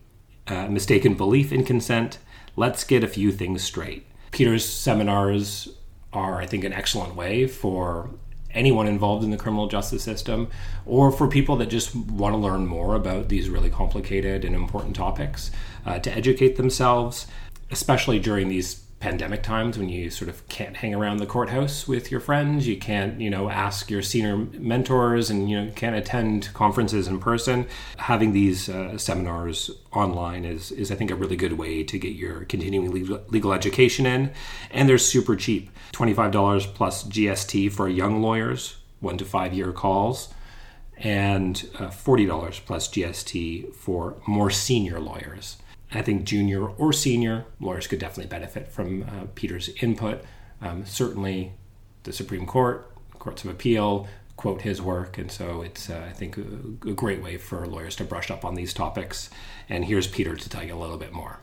uh, 0.47 0.67
Mistaken 0.67 1.13
Belief 1.13 1.51
in 1.51 1.63
Consent." 1.63 2.17
Let's 2.55 2.83
get 2.83 3.03
a 3.03 3.07
few 3.07 3.31
things 3.31 3.63
straight. 3.63 4.05
Peter's 4.31 4.65
seminars 4.65 5.69
are, 6.11 6.41
I 6.41 6.45
think, 6.45 6.63
an 6.63 6.73
excellent 6.73 7.15
way 7.15 7.47
for 7.47 8.09
anyone 8.53 8.87
involved 8.87 9.23
in 9.23 9.31
the 9.31 9.37
criminal 9.37 9.67
justice 9.67 10.03
system 10.03 10.49
or 10.85 11.11
for 11.11 11.27
people 11.27 11.55
that 11.57 11.67
just 11.67 11.95
want 11.95 12.33
to 12.33 12.37
learn 12.37 12.65
more 12.67 12.95
about 12.95 13.29
these 13.29 13.49
really 13.49 13.69
complicated 13.69 14.43
and 14.43 14.55
important 14.55 14.95
topics 14.95 15.51
uh, 15.85 15.99
to 15.99 16.13
educate 16.13 16.57
themselves, 16.57 17.27
especially 17.69 18.19
during 18.19 18.49
these 18.49 18.80
pandemic 19.01 19.41
times 19.41 19.77
when 19.77 19.89
you 19.89 20.09
sort 20.09 20.29
of 20.29 20.47
can't 20.47 20.77
hang 20.77 20.93
around 20.93 21.17
the 21.17 21.25
courthouse 21.25 21.87
with 21.87 22.11
your 22.11 22.19
friends 22.19 22.67
you 22.67 22.77
can't 22.77 23.19
you 23.19 23.29
know 23.29 23.49
ask 23.49 23.89
your 23.89 24.01
senior 24.01 24.37
mentors 24.37 25.29
and 25.29 25.49
you 25.49 25.59
know 25.59 25.71
can't 25.75 25.95
attend 25.95 26.49
conferences 26.53 27.07
in 27.07 27.19
person. 27.19 27.67
Having 27.97 28.33
these 28.33 28.69
uh, 28.69 28.97
seminars 28.97 29.71
online 29.91 30.45
is 30.45 30.71
is 30.71 30.91
i 30.91 30.95
think 30.95 31.11
a 31.11 31.15
really 31.15 31.35
good 31.35 31.53
way 31.53 31.83
to 31.83 31.97
get 31.97 32.13
your 32.13 32.45
continuing 32.45 32.91
legal, 32.91 33.19
legal 33.29 33.53
education 33.53 34.05
in. 34.05 34.31
And 34.69 34.87
they're 34.87 34.97
super 34.97 35.35
cheap. 35.35 35.71
$25 35.93 36.73
plus 36.73 37.03
gst 37.03 37.71
for 37.71 37.89
young 37.89 38.21
lawyers 38.21 38.77
one 38.99 39.17
to 39.17 39.25
five 39.25 39.53
year 39.53 39.71
calls 39.71 40.33
and 40.97 41.67
uh, 41.79 41.87
$40 41.87 42.65
plus 42.65 42.87
gst 42.87 43.73
for 43.73 44.15
more 44.27 44.51
senior 44.51 44.99
lawyers 44.99 45.57
I 45.93 46.01
think 46.01 46.23
junior 46.23 46.67
or 46.67 46.93
senior 46.93 47.45
lawyers 47.59 47.87
could 47.87 47.99
definitely 47.99 48.29
benefit 48.29 48.71
from 48.71 49.03
uh, 49.03 49.25
Peter's 49.35 49.69
input. 49.81 50.23
Um, 50.61 50.85
certainly, 50.85 51.53
the 52.03 52.13
Supreme 52.13 52.45
Court, 52.45 52.89
courts 53.19 53.43
of 53.43 53.51
appeal 53.51 54.07
quote 54.41 54.63
his 54.63 54.81
work, 54.81 55.19
and 55.19 55.31
so 55.31 55.61
it's 55.61 55.87
uh, 55.87 56.03
I 56.09 56.13
think 56.13 56.35
a, 56.35 56.89
a 56.89 56.93
great 56.93 57.21
way 57.21 57.37
for 57.37 57.67
lawyers 57.67 57.95
to 57.97 58.03
brush 58.03 58.31
up 58.31 58.43
on 58.43 58.55
these 58.55 58.73
topics. 58.73 59.29
And 59.69 59.85
here's 59.85 60.07
Peter 60.07 60.35
to 60.35 60.49
tell 60.49 60.63
you 60.63 60.73
a 60.73 60.81
little 60.81 60.97
bit 60.97 61.13
more. 61.13 61.37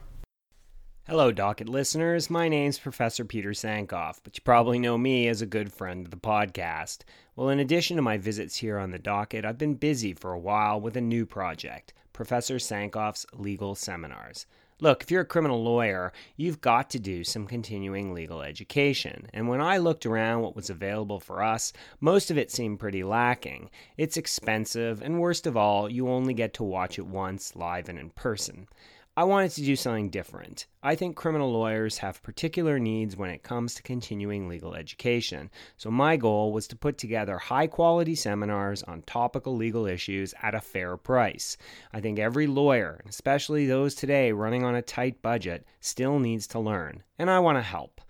Hello, 1.07 1.31
docket 1.31 1.69
listeners. 1.69 2.29
My 2.29 2.49
name's 2.49 2.81
Professor 2.81 3.25
Peter 3.25 3.51
Sankoff, 3.51 4.19
but 4.25 4.37
you 4.37 4.43
probably 4.43 4.81
know 4.81 4.99
me 4.99 5.29
as 5.29 5.41
a 5.41 5.47
good 5.47 5.73
friend 5.73 6.07
of 6.07 6.11
the 6.11 6.17
podcast. 6.17 7.03
Well, 7.37 7.51
in 7.51 7.61
addition 7.61 7.95
to 7.97 8.03
my 8.03 8.19
visits 8.19 8.57
here 8.57 8.79
on 8.79 8.91
the 8.91 8.99
docket, 8.99 9.45
I've 9.45 9.59
been 9.59 9.77
busy 9.77 10.13
for 10.13 10.33
a 10.33 10.39
while 10.39 10.81
with 10.81 10.97
a 10.97 11.01
new 11.01 11.25
project. 11.25 11.95
Professor 12.19 12.57
Sankoff's 12.57 13.25
legal 13.33 13.77
seminars. 13.77 14.47
Look, 14.81 15.05
if 15.05 15.11
you're 15.13 15.21
a 15.21 15.25
criminal 15.25 15.63
lawyer, 15.63 16.13
you've 16.37 16.61
got 16.61 16.91
to 16.91 16.99
do 16.99 17.23
some 17.23 17.47
continuing 17.47 18.13
legal 18.13 18.43
education. 18.43 19.29
And 19.33 19.47
when 19.47 19.61
I 19.61 19.79
looked 19.79 20.05
around 20.05 20.43
what 20.43 20.57
was 20.57 20.69
available 20.69 21.21
for 21.21 21.45
us, 21.45 21.73
most 22.01 22.33
of 22.33 22.37
it 22.37 22.51
seemed 22.51 22.81
pretty 22.81 23.05
lacking. 23.05 23.71
It's 23.97 24.17
expensive, 24.17 25.01
and 25.01 25.21
worst 25.21 25.47
of 25.47 25.57
all, 25.57 25.89
you 25.89 26.09
only 26.09 26.35
get 26.35 26.55
to 26.55 26.65
watch 26.65 26.99
it 26.99 27.07
once 27.07 27.55
live 27.55 27.89
and 27.89 28.01
in 28.01 28.11
person. 28.11 28.67
I 29.19 29.25
wanted 29.25 29.51
to 29.51 29.65
do 29.65 29.75
something 29.75 30.11
different. 30.11 30.69
I 30.81 30.95
think 30.95 31.17
criminal 31.17 31.51
lawyers 31.51 31.99
have 31.99 32.23
particular 32.23 32.79
needs 32.79 33.17
when 33.17 33.31
it 33.31 33.43
comes 33.43 33.75
to 33.75 33.83
continuing 33.83 34.49
legal 34.49 34.77
education. 34.77 35.51
So, 35.77 35.91
my 35.91 36.17
goal 36.17 36.53
was 36.53 36.69
to 36.69 36.77
put 36.77 36.99
together 36.99 37.37
high 37.37 37.67
quality 37.67 38.15
seminars 38.15 38.85
on 38.85 39.03
topical 39.03 39.57
legal 39.57 39.87
issues 39.87 40.35
at 40.41 40.55
a 40.55 40.61
fair 40.61 40.97
price. 40.97 41.57
I 41.93 42.01
think 42.01 42.21
every 42.21 42.47
lawyer, 42.47 43.01
especially 43.09 43.67
those 43.67 43.97
today 43.97 44.31
running 44.31 44.63
on 44.63 44.77
a 44.77 44.83
tight 44.83 45.21
budget, 45.21 45.67
still 45.81 46.21
needs 46.21 46.47
to 46.47 46.61
learn, 46.61 47.03
and 47.19 47.29
I 47.29 47.41
want 47.41 47.59
to 47.59 47.63
help. 47.63 48.01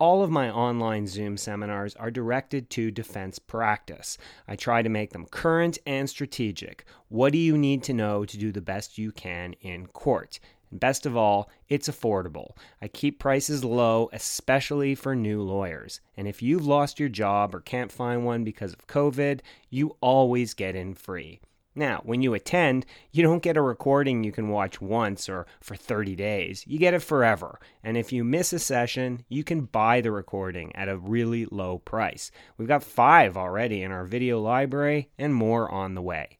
All 0.00 0.22
of 0.22 0.30
my 0.30 0.50
online 0.50 1.06
Zoom 1.06 1.36
seminars 1.36 1.94
are 1.96 2.10
directed 2.10 2.70
to 2.70 2.90
defense 2.90 3.38
practice. 3.38 4.16
I 4.48 4.56
try 4.56 4.80
to 4.80 4.88
make 4.88 5.12
them 5.12 5.26
current 5.26 5.76
and 5.84 6.08
strategic. 6.08 6.86
What 7.10 7.32
do 7.32 7.38
you 7.38 7.58
need 7.58 7.82
to 7.82 7.92
know 7.92 8.24
to 8.24 8.38
do 8.38 8.50
the 8.50 8.62
best 8.62 8.96
you 8.96 9.12
can 9.12 9.52
in 9.60 9.88
court? 9.88 10.40
And 10.70 10.80
best 10.80 11.04
of 11.04 11.18
all, 11.18 11.50
it's 11.68 11.86
affordable. 11.86 12.52
I 12.80 12.88
keep 12.88 13.18
prices 13.18 13.62
low, 13.62 14.08
especially 14.10 14.94
for 14.94 15.14
new 15.14 15.42
lawyers. 15.42 16.00
And 16.16 16.26
if 16.26 16.40
you've 16.40 16.66
lost 16.66 16.98
your 16.98 17.10
job 17.10 17.54
or 17.54 17.60
can't 17.60 17.92
find 17.92 18.24
one 18.24 18.42
because 18.42 18.72
of 18.72 18.86
COVID, 18.86 19.40
you 19.68 19.98
always 20.00 20.54
get 20.54 20.74
in 20.74 20.94
free. 20.94 21.40
Now, 21.74 22.00
when 22.04 22.20
you 22.20 22.34
attend, 22.34 22.84
you 23.12 23.22
don't 23.22 23.42
get 23.42 23.56
a 23.56 23.62
recording 23.62 24.24
you 24.24 24.32
can 24.32 24.48
watch 24.48 24.80
once 24.80 25.28
or 25.28 25.46
for 25.60 25.76
30 25.76 26.16
days. 26.16 26.64
You 26.66 26.78
get 26.78 26.94
it 26.94 27.02
forever. 27.02 27.60
And 27.84 27.96
if 27.96 28.12
you 28.12 28.24
miss 28.24 28.52
a 28.52 28.58
session, 28.58 29.24
you 29.28 29.44
can 29.44 29.62
buy 29.62 30.00
the 30.00 30.10
recording 30.10 30.74
at 30.74 30.88
a 30.88 30.98
really 30.98 31.46
low 31.46 31.78
price. 31.78 32.32
We've 32.56 32.66
got 32.66 32.82
five 32.82 33.36
already 33.36 33.82
in 33.82 33.92
our 33.92 34.04
video 34.04 34.40
library 34.40 35.10
and 35.16 35.32
more 35.32 35.70
on 35.70 35.94
the 35.94 36.02
way. 36.02 36.38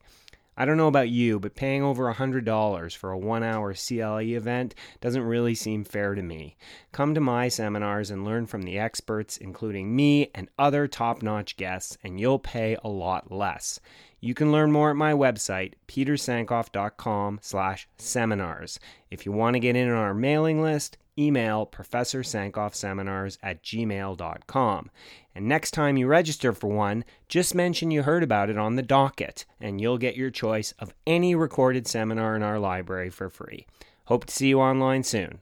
I 0.56 0.66
don't 0.66 0.76
know 0.76 0.88
about 0.88 1.08
you, 1.08 1.40
but 1.40 1.54
paying 1.54 1.82
over 1.82 2.12
$100 2.12 2.96
for 2.96 3.12
a 3.12 3.18
one 3.18 3.42
hour 3.42 3.72
CLE 3.72 4.20
event 4.20 4.74
doesn't 5.00 5.22
really 5.22 5.54
seem 5.54 5.84
fair 5.84 6.14
to 6.14 6.20
me. 6.22 6.56
Come 6.92 7.14
to 7.14 7.20
my 7.20 7.48
seminars 7.48 8.10
and 8.10 8.26
learn 8.26 8.46
from 8.46 8.62
the 8.62 8.78
experts, 8.78 9.38
including 9.38 9.96
me 9.96 10.30
and 10.34 10.50
other 10.58 10.86
top 10.86 11.22
notch 11.22 11.56
guests, 11.56 11.96
and 12.04 12.20
you'll 12.20 12.38
pay 12.38 12.76
a 12.84 12.88
lot 12.88 13.32
less. 13.32 13.80
You 14.20 14.34
can 14.34 14.52
learn 14.52 14.70
more 14.70 14.90
at 14.90 14.96
my 14.96 15.12
website, 15.12 15.74
petersankoff.com 15.88 17.38
slash 17.42 17.88
seminars. 17.96 18.78
If 19.10 19.24
you 19.24 19.32
want 19.32 19.54
to 19.54 19.60
get 19.60 19.76
in 19.76 19.88
on 19.88 19.96
our 19.96 20.14
mailing 20.14 20.60
list, 20.60 20.98
email 21.18 21.66
Professor 21.66 22.20
Sankoff 22.20 22.74
Seminars 22.74 23.38
at 23.42 23.62
gmail.com. 23.62 24.90
And 25.34 25.48
next 25.48 25.70
time 25.70 25.96
you 25.96 26.06
register 26.06 26.52
for 26.52 26.68
one, 26.68 27.04
just 27.28 27.54
mention 27.54 27.90
you 27.90 28.02
heard 28.02 28.22
about 28.22 28.50
it 28.50 28.58
on 28.58 28.76
the 28.76 28.82
docket, 28.82 29.44
and 29.60 29.80
you'll 29.80 29.98
get 29.98 30.16
your 30.16 30.30
choice 30.30 30.72
of 30.78 30.94
any 31.06 31.34
recorded 31.34 31.86
seminar 31.86 32.36
in 32.36 32.42
our 32.42 32.58
library 32.58 33.10
for 33.10 33.30
free. 33.30 33.66
Hope 34.06 34.24
to 34.26 34.34
see 34.34 34.48
you 34.48 34.60
online 34.60 35.02
soon. 35.02 35.40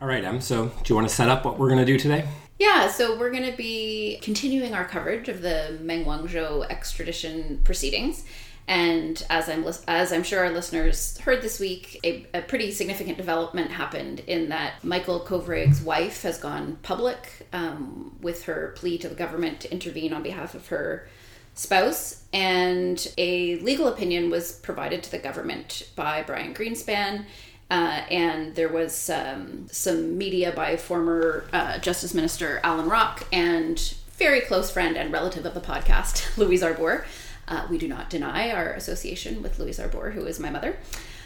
All 0.00 0.06
right, 0.06 0.22
Em. 0.22 0.40
So, 0.40 0.66
do 0.66 0.72
you 0.86 0.94
want 0.94 1.08
to 1.08 1.14
set 1.14 1.28
up 1.28 1.44
what 1.44 1.58
we're 1.58 1.68
going 1.68 1.80
to 1.80 1.84
do 1.84 1.98
today? 1.98 2.24
Yeah, 2.58 2.88
so 2.88 3.18
we're 3.18 3.30
going 3.30 3.50
to 3.50 3.56
be 3.56 4.18
continuing 4.22 4.74
our 4.74 4.84
coverage 4.84 5.28
of 5.28 5.42
the 5.42 5.76
Meng 5.80 6.04
Wanzhou 6.04 6.68
extradition 6.70 7.60
proceedings. 7.64 8.24
And 8.68 9.24
as 9.30 9.48
I'm 9.48 9.66
as 9.88 10.12
I'm 10.12 10.22
sure 10.22 10.44
our 10.44 10.52
listeners 10.52 11.18
heard 11.18 11.40
this 11.40 11.58
week, 11.58 11.98
a, 12.04 12.26
a 12.34 12.42
pretty 12.42 12.70
significant 12.70 13.16
development 13.16 13.70
happened 13.70 14.20
in 14.26 14.50
that 14.50 14.84
Michael 14.84 15.20
Kovrig's 15.20 15.80
wife 15.80 16.22
has 16.22 16.38
gone 16.38 16.78
public 16.82 17.48
um, 17.52 18.16
with 18.20 18.44
her 18.44 18.74
plea 18.76 18.98
to 18.98 19.08
the 19.08 19.14
government 19.14 19.60
to 19.60 19.72
intervene 19.72 20.12
on 20.12 20.22
behalf 20.22 20.54
of 20.54 20.68
her 20.68 21.08
spouse, 21.54 22.22
and 22.32 23.12
a 23.16 23.58
legal 23.60 23.88
opinion 23.88 24.30
was 24.30 24.52
provided 24.52 25.02
to 25.02 25.10
the 25.10 25.18
government 25.18 25.88
by 25.96 26.22
Brian 26.22 26.54
Greenspan. 26.54 27.24
Uh, 27.70 28.02
and 28.10 28.54
there 28.54 28.68
was 28.68 29.10
um, 29.10 29.66
some 29.70 30.16
media 30.16 30.52
by 30.52 30.76
former 30.76 31.44
uh, 31.52 31.78
Justice 31.78 32.14
Minister 32.14 32.60
Allan 32.64 32.88
Rock 32.88 33.26
and 33.32 33.94
very 34.16 34.40
close 34.40 34.70
friend 34.70 34.96
and 34.96 35.12
relative 35.12 35.44
of 35.44 35.54
the 35.54 35.60
podcast, 35.60 36.36
Louise 36.36 36.62
Arbour. 36.62 37.04
Uh, 37.46 37.66
we 37.70 37.78
do 37.78 37.88
not 37.88 38.10
deny 38.10 38.50
our 38.50 38.72
association 38.72 39.42
with 39.42 39.58
Louise 39.58 39.80
Arbour, 39.80 40.10
who 40.10 40.26
is 40.26 40.38
my 40.38 40.50
mother. 40.50 40.76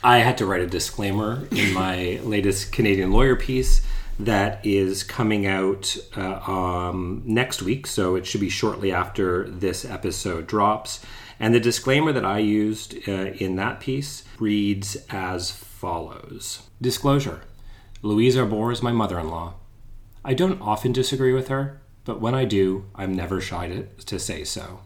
I 0.04 0.18
had 0.18 0.36
to 0.38 0.46
write 0.46 0.60
a 0.60 0.66
disclaimer 0.66 1.46
in 1.50 1.72
my 1.74 2.20
latest 2.22 2.72
Canadian 2.72 3.12
lawyer 3.12 3.36
piece 3.36 3.82
that 4.18 4.64
is 4.64 5.02
coming 5.02 5.46
out 5.46 5.96
uh, 6.16 6.38
um, 6.50 7.22
next 7.24 7.62
week, 7.62 7.86
so 7.86 8.14
it 8.14 8.26
should 8.26 8.40
be 8.40 8.48
shortly 8.48 8.92
after 8.92 9.48
this 9.48 9.84
episode 9.84 10.46
drops. 10.46 11.04
And 11.40 11.54
the 11.54 11.60
disclaimer 11.60 12.12
that 12.12 12.24
I 12.24 12.38
used 12.38 12.96
uh, 13.08 13.32
in 13.32 13.56
that 13.56 13.80
piece 13.80 14.22
reads 14.38 14.96
as 15.10 15.50
follows 15.82 16.62
Disclosure 16.80 17.40
Louise 18.02 18.36
Arbour 18.36 18.70
is 18.70 18.84
my 18.84 18.92
mother 18.92 19.18
in 19.18 19.28
law. 19.28 19.54
I 20.24 20.32
don't 20.32 20.62
often 20.62 20.92
disagree 20.92 21.32
with 21.32 21.48
her, 21.48 21.80
but 22.04 22.20
when 22.20 22.36
I 22.36 22.44
do, 22.44 22.84
I'm 22.94 23.12
never 23.12 23.40
shy 23.40 23.66
to, 23.66 23.82
to 24.04 24.20
say 24.20 24.44
so. 24.44 24.78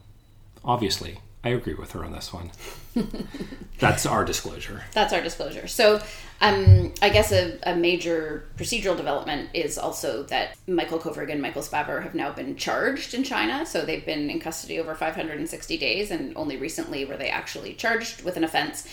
Obviously, 0.64 1.18
I 1.44 1.50
agree 1.50 1.74
with 1.74 1.92
her 1.92 2.02
on 2.02 2.12
this 2.12 2.32
one. 2.32 2.50
That's 3.78 4.06
our 4.06 4.24
disclosure. 4.24 4.84
That's 4.92 5.12
our 5.12 5.20
disclosure. 5.20 5.66
So, 5.66 6.00
um, 6.40 6.94
I 7.02 7.10
guess 7.10 7.30
a, 7.30 7.58
a, 7.64 7.76
major 7.76 8.48
procedural 8.56 8.96
development 8.96 9.50
is 9.52 9.76
also 9.76 10.22
that 10.24 10.56
Michael 10.66 10.98
Kovrig 10.98 11.30
and 11.30 11.42
Michael 11.42 11.62
Spavor 11.62 12.02
have 12.02 12.14
now 12.14 12.32
been 12.32 12.56
charged 12.56 13.12
in 13.12 13.22
China. 13.22 13.66
So 13.66 13.84
they've 13.84 14.04
been 14.04 14.30
in 14.30 14.40
custody 14.40 14.78
over 14.78 14.94
560 14.94 15.76
days, 15.76 16.10
and 16.10 16.34
only 16.36 16.56
recently 16.56 17.04
were 17.04 17.18
they 17.18 17.28
actually 17.28 17.74
charged 17.74 18.22
with 18.22 18.38
an 18.38 18.44
offense. 18.44 18.88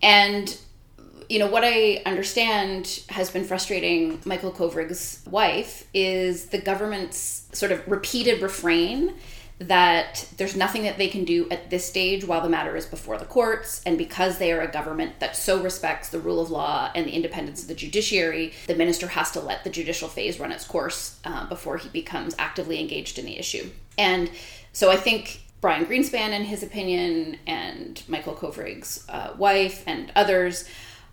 And 0.00 0.56
you 1.32 1.38
know 1.38 1.46
what 1.46 1.64
I 1.64 2.02
understand 2.04 3.04
has 3.08 3.30
been 3.30 3.44
frustrating 3.44 4.20
Michael 4.26 4.52
Kovrig's 4.52 5.22
wife 5.26 5.88
is 5.94 6.48
the 6.50 6.58
government's 6.58 7.48
sort 7.52 7.72
of 7.72 7.88
repeated 7.88 8.42
refrain 8.42 9.14
that 9.58 10.28
there's 10.36 10.54
nothing 10.54 10.82
that 10.82 10.98
they 10.98 11.08
can 11.08 11.24
do 11.24 11.48
at 11.50 11.70
this 11.70 11.86
stage 11.86 12.26
while 12.26 12.42
the 12.42 12.50
matter 12.50 12.76
is 12.76 12.84
before 12.84 13.16
the 13.16 13.24
courts. 13.24 13.80
And 13.86 13.96
because 13.96 14.36
they 14.36 14.52
are 14.52 14.60
a 14.60 14.70
government 14.70 15.20
that 15.20 15.34
so 15.34 15.62
respects 15.62 16.10
the 16.10 16.18
rule 16.20 16.38
of 16.38 16.50
law 16.50 16.90
and 16.94 17.06
the 17.06 17.12
independence 17.12 17.62
of 17.62 17.68
the 17.68 17.74
judiciary, 17.74 18.52
the 18.66 18.74
minister 18.74 19.06
has 19.06 19.30
to 19.30 19.40
let 19.40 19.64
the 19.64 19.70
judicial 19.70 20.10
phase 20.10 20.38
run 20.38 20.52
its 20.52 20.66
course 20.66 21.18
uh, 21.24 21.48
before 21.48 21.78
he 21.78 21.88
becomes 21.88 22.34
actively 22.38 22.78
engaged 22.78 23.18
in 23.18 23.24
the 23.24 23.38
issue. 23.38 23.70
And 23.96 24.30
so 24.74 24.90
I 24.90 24.96
think 24.96 25.40
Brian 25.62 25.86
Greenspan, 25.86 26.32
in 26.32 26.44
his 26.44 26.62
opinion, 26.62 27.38
and 27.46 28.02
Michael 28.06 28.34
Kovrig's 28.34 29.06
uh, 29.08 29.32
wife 29.38 29.82
and 29.86 30.12
others 30.14 30.68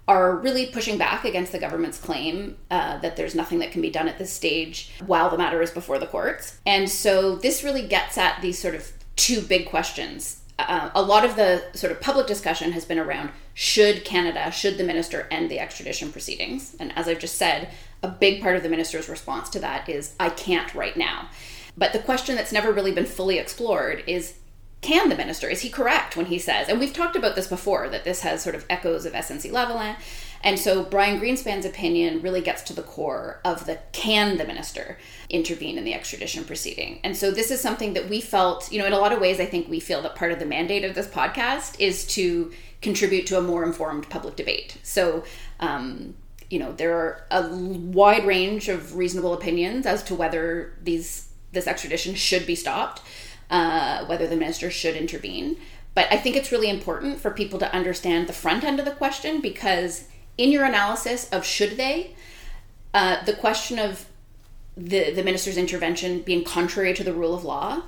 are 0.09 0.37
really 0.37 0.65
pushing 0.65 0.97
back 0.97 1.23
against 1.23 1.51
the 1.51 1.59
government's 1.59 1.99
claim 1.99 2.57
uh, 2.71 2.97
that 2.97 3.15
there's 3.15 3.35
nothing 3.35 3.59
that 3.59 3.71
can 3.71 3.79
be 3.79 3.91
done 3.91 4.07
at 4.07 4.17
this 4.17 4.33
stage 4.33 4.89
while 5.05 5.29
the 5.29 5.37
matter 5.37 5.61
is 5.61 5.69
before 5.69 5.99
the 5.99 6.07
courts. 6.07 6.59
And 6.65 6.89
so 6.89 7.35
this 7.35 7.63
really 7.63 7.87
gets 7.87 8.17
at 8.17 8.41
these 8.41 8.57
sort 8.57 8.73
of 8.73 8.91
two 9.15 9.39
big 9.39 9.69
questions. 9.69 10.41
Uh, 10.57 10.89
a 10.95 11.01
lot 11.03 11.23
of 11.23 11.35
the 11.35 11.63
sort 11.75 11.91
of 11.91 12.01
public 12.01 12.25
discussion 12.25 12.71
has 12.71 12.85
been 12.85 12.97
around 12.97 13.29
should 13.53 14.03
Canada, 14.03 14.49
should 14.49 14.79
the 14.79 14.83
minister 14.83 15.27
end 15.29 15.51
the 15.51 15.59
extradition 15.59 16.11
proceedings? 16.11 16.75
And 16.79 16.91
as 16.97 17.07
I've 17.07 17.19
just 17.19 17.35
said, 17.35 17.69
a 18.01 18.07
big 18.07 18.41
part 18.41 18.55
of 18.55 18.63
the 18.63 18.69
minister's 18.69 19.09
response 19.09 19.47
to 19.49 19.59
that 19.59 19.87
is 19.87 20.15
I 20.19 20.29
can't 20.29 20.73
right 20.73 20.97
now. 20.97 21.29
But 21.77 21.93
the 21.93 21.99
question 21.99 22.35
that's 22.35 22.51
never 22.51 22.73
really 22.73 22.91
been 22.91 23.05
fully 23.05 23.37
explored 23.37 24.03
is 24.07 24.39
can 24.81 25.09
the 25.09 25.15
minister? 25.15 25.49
Is 25.49 25.61
he 25.61 25.69
correct 25.69 26.15
when 26.15 26.27
he 26.27 26.39
says, 26.39 26.69
and 26.69 26.79
we've 26.79 26.93
talked 26.93 27.15
about 27.15 27.35
this 27.35 27.47
before, 27.47 27.89
that 27.89 28.05
this 28.05 28.21
has 28.21 28.41
sort 28.41 28.55
of 28.55 28.65
echoes 28.69 29.05
of 29.05 29.13
SNC-Lavalin. 29.13 29.97
And 30.41 30.57
so 30.57 30.83
Brian 30.83 31.19
Greenspan's 31.19 31.65
opinion 31.65 32.21
really 32.21 32.39
gets 32.39 32.61
to 32.63 32.73
the 32.73 32.81
core 32.81 33.41
of 33.43 33.65
the 33.65 33.79
can 33.91 34.37
the 34.37 34.45
minister 34.45 34.97
intervene 35.29 35.77
in 35.77 35.83
the 35.83 35.93
extradition 35.93 36.45
proceeding. 36.45 37.01
And 37.03 37.17
so 37.17 37.29
this 37.29 37.51
is 37.51 37.59
something 37.59 37.93
that 37.93 38.07
we 38.07 38.21
felt, 38.21 38.71
you 38.71 38.79
know, 38.79 38.85
in 38.85 38.93
a 38.93 38.99
lot 38.99 39.11
of 39.11 39.19
ways, 39.19 39.41
I 39.41 39.45
think 39.45 39.67
we 39.67 39.81
feel 39.81 40.01
that 40.03 40.15
part 40.15 40.31
of 40.31 40.39
the 40.39 40.45
mandate 40.45 40.85
of 40.85 40.95
this 40.95 41.07
podcast 41.07 41.77
is 41.77 42.07
to 42.13 42.53
contribute 42.81 43.27
to 43.27 43.37
a 43.37 43.41
more 43.41 43.65
informed 43.65 44.09
public 44.09 44.37
debate. 44.37 44.77
So, 44.83 45.25
um, 45.59 46.15
you 46.49 46.57
know, 46.57 46.71
there 46.71 46.95
are 46.95 47.25
a 47.31 47.49
wide 47.49 48.25
range 48.25 48.69
of 48.69 48.95
reasonable 48.95 49.33
opinions 49.33 49.85
as 49.85 50.03
to 50.03 50.15
whether 50.15 50.73
these 50.81 51.25
this 51.51 51.67
extradition 51.67 52.13
should 52.13 52.45
be 52.45 52.53
stopped 52.55 53.01
uh, 53.49 54.05
whether 54.05 54.27
the 54.27 54.35
minister 54.35 54.69
should 54.69 54.95
intervene. 54.95 55.57
But 55.93 56.07
I 56.11 56.17
think 56.17 56.35
it's 56.35 56.51
really 56.51 56.69
important 56.69 57.19
for 57.19 57.31
people 57.31 57.59
to 57.59 57.73
understand 57.73 58.27
the 58.27 58.33
front 58.33 58.63
end 58.63 58.79
of 58.79 58.85
the 58.85 58.91
question 58.91 59.41
because 59.41 60.05
in 60.37 60.51
your 60.51 60.63
analysis 60.63 61.29
of 61.29 61.45
should 61.45 61.77
they, 61.77 62.15
uh, 62.93 63.23
the 63.25 63.33
question 63.33 63.79
of 63.79 64.05
the, 64.77 65.11
the 65.11 65.23
minister's 65.23 65.57
intervention 65.57 66.21
being 66.21 66.43
contrary 66.43 66.93
to 66.93 67.03
the 67.03 67.13
rule 67.13 67.33
of 67.33 67.43
law 67.43 67.83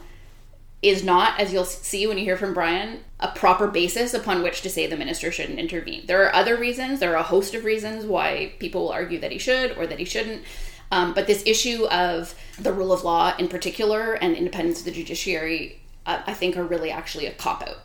is 0.82 1.03
not, 1.03 1.39
as 1.39 1.53
you'll 1.53 1.63
see 1.63 2.08
when 2.08 2.18
you 2.18 2.24
hear 2.24 2.38
from 2.38 2.53
Brian, 2.53 3.01
a 3.20 3.27
proper 3.30 3.68
basis 3.68 4.13
upon 4.13 4.41
which 4.41 4.62
to 4.62 4.70
say 4.70 4.88
the 4.88 4.98
minister 4.98 5.32
shouldn't 5.32 5.60
intervene. 5.60 6.06
There 6.08 6.25
are 6.25 6.34
other 6.34 6.58
reasons, 6.58 7.00
there 7.00 7.13
are 7.13 7.20
a 7.20 7.24
host 7.24 7.53
of 7.53 7.63
reasons 7.63 8.03
why 8.03 8.53
people 8.58 8.82
will 8.82 8.91
argue 8.91 9.20
that 9.20 9.32
he 9.32 9.38
should 9.38 9.77
or 9.77 9.86
that 9.86 10.00
he 10.00 10.06
shouldn't. 10.06 10.44
Um, 10.91 11.13
but 11.13 11.25
this 11.25 11.43
issue 11.45 11.86
of 11.86 12.36
the 12.60 12.74
rule 12.74 12.91
of 12.91 13.03
law 13.03 13.33
in 13.38 13.48
particular 13.48 14.13
and 14.13 14.36
independence 14.36 14.79
of 14.79 14.86
the 14.86 14.91
judiciary, 14.91 15.81
uh, 16.05 16.21
I 16.27 16.33
think, 16.33 16.57
are 16.57 16.63
really 16.63 16.91
actually 16.91 17.25
a 17.25 17.31
cop 17.31 17.62
out. 17.67 17.77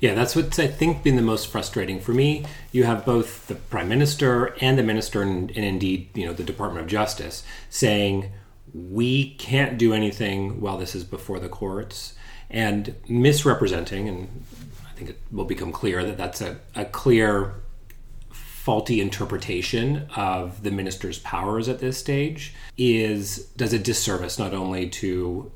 Yeah, 0.00 0.14
that's 0.14 0.36
what's 0.36 0.58
I 0.58 0.68
think 0.68 1.02
been 1.02 1.16
the 1.16 1.22
most 1.22 1.48
frustrating 1.48 2.00
for 2.00 2.12
me. 2.12 2.44
You 2.70 2.84
have 2.84 3.04
both 3.04 3.48
the 3.48 3.56
prime 3.56 3.88
minister 3.88 4.54
and 4.60 4.78
the 4.78 4.82
minister, 4.82 5.22
and, 5.22 5.50
and 5.50 5.64
indeed, 5.64 6.10
you 6.14 6.24
know, 6.24 6.32
the 6.32 6.44
Department 6.44 6.84
of 6.84 6.90
Justice 6.90 7.42
saying 7.68 8.30
we 8.72 9.34
can't 9.34 9.78
do 9.78 9.92
anything 9.92 10.60
while 10.60 10.78
this 10.78 10.94
is 10.94 11.02
before 11.02 11.40
the 11.40 11.48
courts, 11.48 12.14
and 12.50 12.94
misrepresenting. 13.08 14.08
And 14.08 14.44
I 14.86 14.92
think 14.92 15.10
it 15.10 15.20
will 15.32 15.44
become 15.44 15.72
clear 15.72 16.04
that 16.04 16.16
that's 16.16 16.40
a, 16.40 16.58
a 16.76 16.84
clear 16.84 17.54
faulty 18.68 19.00
interpretation 19.00 20.06
of 20.14 20.62
the 20.62 20.70
minister's 20.70 21.18
powers 21.20 21.70
at 21.70 21.78
this 21.78 21.96
stage 21.96 22.52
is 22.76 23.46
does 23.56 23.72
a 23.72 23.78
disservice 23.78 24.38
not 24.38 24.52
only 24.52 24.86
to 24.86 25.50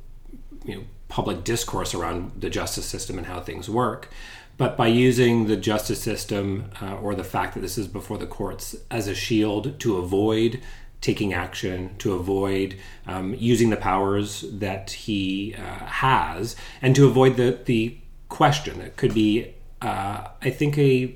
you 0.65 0.75
know 0.75 0.83
public 1.09 1.45
discourse 1.45 1.93
around 1.95 2.33
the 2.41 2.49
justice 2.49 2.87
system 2.87 3.19
and 3.19 3.27
how 3.27 3.39
things 3.39 3.69
work 3.69 4.09
but 4.57 4.79
by 4.79 4.87
using 4.87 5.47
the 5.47 5.59
justice 5.59 6.01
system 6.01 6.71
uh, 6.81 6.95
or 7.03 7.15
the 7.15 7.23
fact 7.23 7.53
that 7.53 7.61
this 7.61 7.77
is 7.77 7.87
before 7.87 8.17
the 8.17 8.27
courts 8.27 8.75
as 8.91 9.07
a 9.07 9.15
shield 9.15 9.79
to 9.79 9.99
avoid 9.99 10.59
taking 11.03 11.35
action 11.35 11.95
to 11.99 12.15
avoid 12.15 12.79
um, 13.07 13.35
using 13.35 13.69
the 13.69 13.77
powers 13.77 14.41
that 14.51 14.91
he 14.91 15.55
uh, 15.59 15.85
has 15.85 16.57
and 16.81 16.97
to 16.97 17.07
avoid 17.07 17.37
the 17.37 17.59
the 17.67 17.95
question 18.31 18.79
that 18.79 18.97
could 18.97 19.13
be 19.13 19.53
uh, 19.83 20.29
I 20.41 20.49
think 20.49 20.79
a 20.79 21.15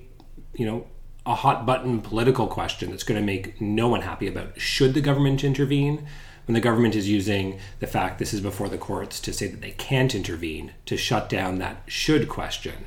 you 0.53 0.66
know 0.66 0.87
a 1.27 1.35
hot 1.35 1.67
button 1.67 2.01
political 2.01 2.47
question 2.47 2.91
that's 2.91 3.03
going 3.03 3.21
to 3.21 3.27
make 3.27 3.61
no 3.61 3.89
one 3.89 4.03
happy 4.03 4.29
about 4.29 4.59
should 4.61 4.95
the 4.95 5.01
government 5.01 5.43
intervene 5.43 6.07
when 6.47 6.55
the 6.55 6.61
government 6.61 6.95
is 6.95 7.09
using 7.09 7.59
the 7.81 7.87
fact 7.87 8.19
this 8.19 8.33
is 8.33 8.41
before 8.41 8.69
the 8.69 8.79
courts 8.79 9.21
to 9.21 9.33
say 9.33 9.49
that 9.49 9.61
they 9.61 9.73
can't 9.73 10.15
intervene 10.15 10.73
to 10.87 10.97
shut 10.97 11.29
down 11.29 11.59
that 11.59 11.83
should 11.89 12.29
question. 12.29 12.87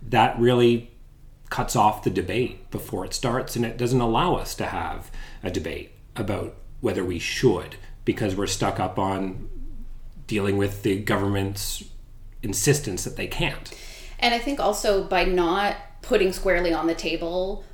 That 0.00 0.38
really 0.38 0.92
cuts 1.50 1.74
off 1.74 2.04
the 2.04 2.10
debate 2.10 2.70
before 2.70 3.04
it 3.04 3.12
starts 3.12 3.56
and 3.56 3.64
it 3.64 3.76
doesn't 3.76 4.00
allow 4.00 4.36
us 4.36 4.54
to 4.54 4.66
have 4.66 5.10
a 5.42 5.50
debate 5.50 5.92
about 6.14 6.54
whether 6.80 7.04
we 7.04 7.18
should 7.18 7.74
because 8.04 8.36
we're 8.36 8.46
stuck 8.46 8.78
up 8.78 9.00
on 9.00 9.48
dealing 10.28 10.56
with 10.56 10.84
the 10.84 11.00
government's 11.00 11.82
insistence 12.40 13.02
that 13.02 13.16
they 13.16 13.26
can't. 13.26 13.76
And 14.20 14.32
i 14.32 14.38
think 14.38 14.60
also 14.60 15.02
by 15.02 15.24
not 15.24 15.76
putting 16.02 16.32
squarely 16.32 16.72
on 16.72 16.86
the 16.86 16.94
table 16.94 17.64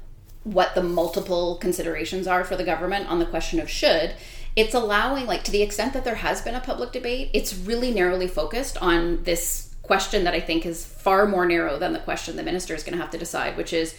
what 0.47 0.75
the 0.75 0.83
multiple 0.83 1.57
considerations 1.57 2.27
are 2.27 2.45
for 2.45 2.57
the 2.57 2.65
government 2.65 3.09
on 3.09 3.19
the 3.19 3.27
question 3.27 3.59
of 3.59 3.69
should 3.69 4.15
it's 4.55 4.75
allowing 4.75 5.27
like 5.27 5.43
to 5.43 5.51
the 5.51 5.63
extent 5.63 5.93
that 5.93 6.05
there 6.05 6.15
has 6.15 6.41
been 6.41 6.55
a 6.55 6.61
public 6.61 6.93
debate 6.93 7.29
it's 7.35 7.57
really 7.57 7.91
narrowly 7.91 8.29
focused 8.29 8.81
on 8.81 9.23
this 9.25 9.75
question 9.83 10.23
that 10.25 10.35
i 10.35 10.41
think 10.41 10.65
is 10.65 10.87
far 10.87 11.27
more 11.27 11.47
narrow 11.47 11.79
than 11.79 11.93
the 11.93 11.99
question 11.99 12.37
the 12.37 12.43
minister 12.43 12.75
is 12.75 12.85
going 12.85 12.97
to 12.97 13.03
have 13.03 13.11
to 13.11 13.19
decide 13.19 13.57
which 13.57 13.73
is 13.73 13.97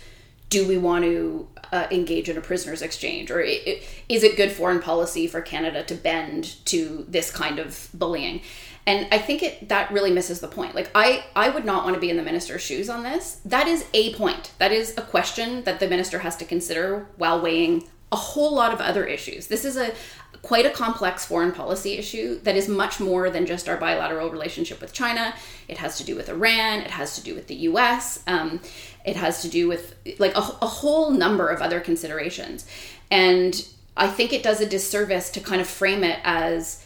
do 0.49 0.65
we 0.65 0.77
want 0.77 1.03
to 1.03 1.47
uh, 1.71 1.87
engage 1.91 2.29
in 2.29 2.37
a 2.37 2.41
prisoners 2.41 2.81
exchange? 2.81 3.29
Or 3.29 3.41
is 3.41 4.23
it 4.23 4.37
good 4.37 4.51
foreign 4.51 4.79
policy 4.79 5.27
for 5.27 5.41
canada 5.41 5.83
to 5.83 5.95
bend 5.95 6.65
to 6.65 7.05
this 7.07 7.31
kind 7.31 7.59
of 7.59 7.89
bullying 7.93 8.41
and 8.87 9.05
i 9.11 9.17
think 9.19 9.43
it 9.43 9.69
that 9.69 9.91
really 9.91 10.11
misses 10.11 10.39
the 10.39 10.47
point. 10.47 10.73
Like 10.73 10.89
i 10.95 11.23
i 11.35 11.49
would 11.49 11.65
not 11.65 11.83
want 11.83 11.93
to 11.93 11.99
be 11.99 12.09
in 12.09 12.17
the 12.17 12.23
minister's 12.23 12.61
shoes 12.61 12.89
on 12.89 13.03
this. 13.03 13.39
That 13.45 13.67
is 13.67 13.85
a 13.93 14.15
point. 14.15 14.53
That 14.57 14.71
is 14.71 14.97
a 14.97 15.01
question 15.01 15.63
that 15.65 15.79
the 15.79 15.87
minister 15.87 16.19
has 16.19 16.35
to 16.37 16.45
consider 16.45 17.05
while 17.17 17.39
weighing 17.39 17.87
a 18.11 18.15
whole 18.15 18.55
lot 18.55 18.73
of 18.73 18.79
other 18.79 19.05
issues. 19.05 19.47
This 19.47 19.65
is 19.65 19.75
a 19.77 19.93
quite 20.41 20.65
a 20.65 20.69
complex 20.69 21.25
foreign 21.25 21.51
policy 21.51 21.97
issue 21.97 22.39
that 22.43 22.55
is 22.55 22.69
much 22.69 22.99
more 22.99 23.29
than 23.29 23.45
just 23.45 23.67
our 23.67 23.75
bilateral 23.75 24.29
relationship 24.29 24.79
with 24.79 24.93
china. 24.93 25.33
It 25.67 25.77
has 25.77 25.97
to 25.97 26.05
do 26.05 26.15
with 26.15 26.29
iran. 26.29 26.79
It 26.79 26.91
has 26.91 27.15
to 27.15 27.21
do 27.21 27.35
with 27.35 27.47
the 27.47 27.55
us 27.55 28.23
um, 28.27 28.61
it 29.05 29.15
has 29.15 29.41
to 29.41 29.49
do 29.49 29.67
with 29.67 29.95
like 30.19 30.35
a, 30.35 30.39
a 30.39 30.67
whole 30.67 31.11
number 31.11 31.49
of 31.49 31.61
other 31.61 31.81
considerations. 31.81 32.65
And 33.11 33.67
i 33.97 34.07
think 34.07 34.31
it 34.31 34.43
does 34.43 34.61
a 34.61 34.65
disservice 34.65 35.29
to 35.31 35.41
kind 35.41 35.59
of 35.59 35.67
frame 35.67 36.03
it 36.03 36.19
as 36.23 36.83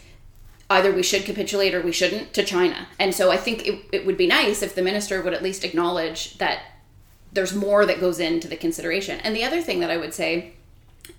either 0.71 0.91
we 0.91 1.03
should 1.03 1.25
capitulate 1.25 1.75
or 1.75 1.81
we 1.81 1.91
shouldn't 1.91 2.34
to 2.34 2.43
China. 2.43 2.88
And 2.99 3.13
so 3.13 3.31
I 3.31 3.38
think 3.38 3.67
it, 3.67 3.81
it 3.91 4.05
would 4.05 4.17
be 4.17 4.27
nice 4.27 4.62
if 4.62 4.75
the 4.75 4.81
minister 4.81 5.21
would 5.21 5.34
at 5.34 5.43
least 5.43 5.63
acknowledge 5.63 6.38
that 6.38 6.63
there's 7.34 7.53
more 7.53 7.86
that 7.86 7.99
goes 7.99 8.19
into 8.19 8.47
the 8.47 8.57
consideration. 8.57 9.19
And 9.21 9.36
the 9.36 9.43
other 9.43 9.62
thing 9.62 9.79
that 9.79 9.91
I 9.91 9.97
would 9.97 10.13
say 10.13 10.53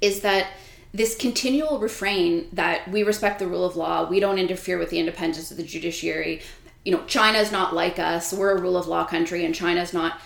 is 0.01 0.21
that 0.21 0.49
this 0.93 1.17
continual 1.17 1.79
refrain 1.79 2.49
that 2.53 2.89
we 2.89 3.03
respect 3.03 3.39
the 3.39 3.47
rule 3.47 3.65
of 3.65 3.77
law, 3.77 4.09
we 4.09 4.21
don't 4.21 4.39
interfere 4.39 4.79
with 4.79 4.91
the 4.91 4.99
independence 4.99 5.51
of 5.51 5.57
the 5.57 5.63
judiciary. 5.63 6.43
You 6.85 6.93
know, 6.93 7.05
China's 7.07 7.51
not 7.51 7.75
like 7.75 7.99
us. 7.99 8.33
We're 8.33 8.57
a 8.57 8.61
rule 8.61 8.77
of 8.77 8.87
law 8.87 9.05
country 9.05 9.45
and 9.45 9.55
China's 9.55 9.95
not 9.95 10.21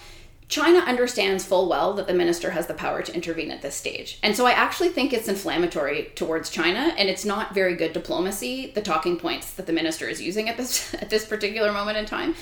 China 0.48 0.78
understands 0.78 1.44
full 1.44 1.68
well 1.68 1.92
that 1.94 2.06
the 2.06 2.14
minister 2.14 2.52
has 2.52 2.68
the 2.68 2.74
power 2.74 3.02
to 3.02 3.14
intervene 3.14 3.50
at 3.50 3.62
this 3.62 3.74
stage. 3.74 4.18
And 4.22 4.36
so 4.36 4.46
I 4.46 4.52
actually 4.52 4.90
think 4.90 5.12
it's 5.12 5.28
inflammatory 5.28 6.12
towards 6.14 6.50
China 6.50 6.94
and 6.96 7.08
it's 7.08 7.24
not 7.24 7.52
very 7.52 7.74
good 7.74 7.92
diplomacy, 7.92 8.70
the 8.74 8.82
talking 8.82 9.16
points 9.18 9.52
that 9.54 9.66
the 9.66 9.72
minister 9.72 10.08
is 10.08 10.22
using 10.22 10.48
at 10.48 10.56
this 10.56 10.94
at 11.02 11.10
this 11.10 11.24
particular 11.24 11.72
moment 11.72 11.98
in 11.98 12.06
time. 12.06 12.34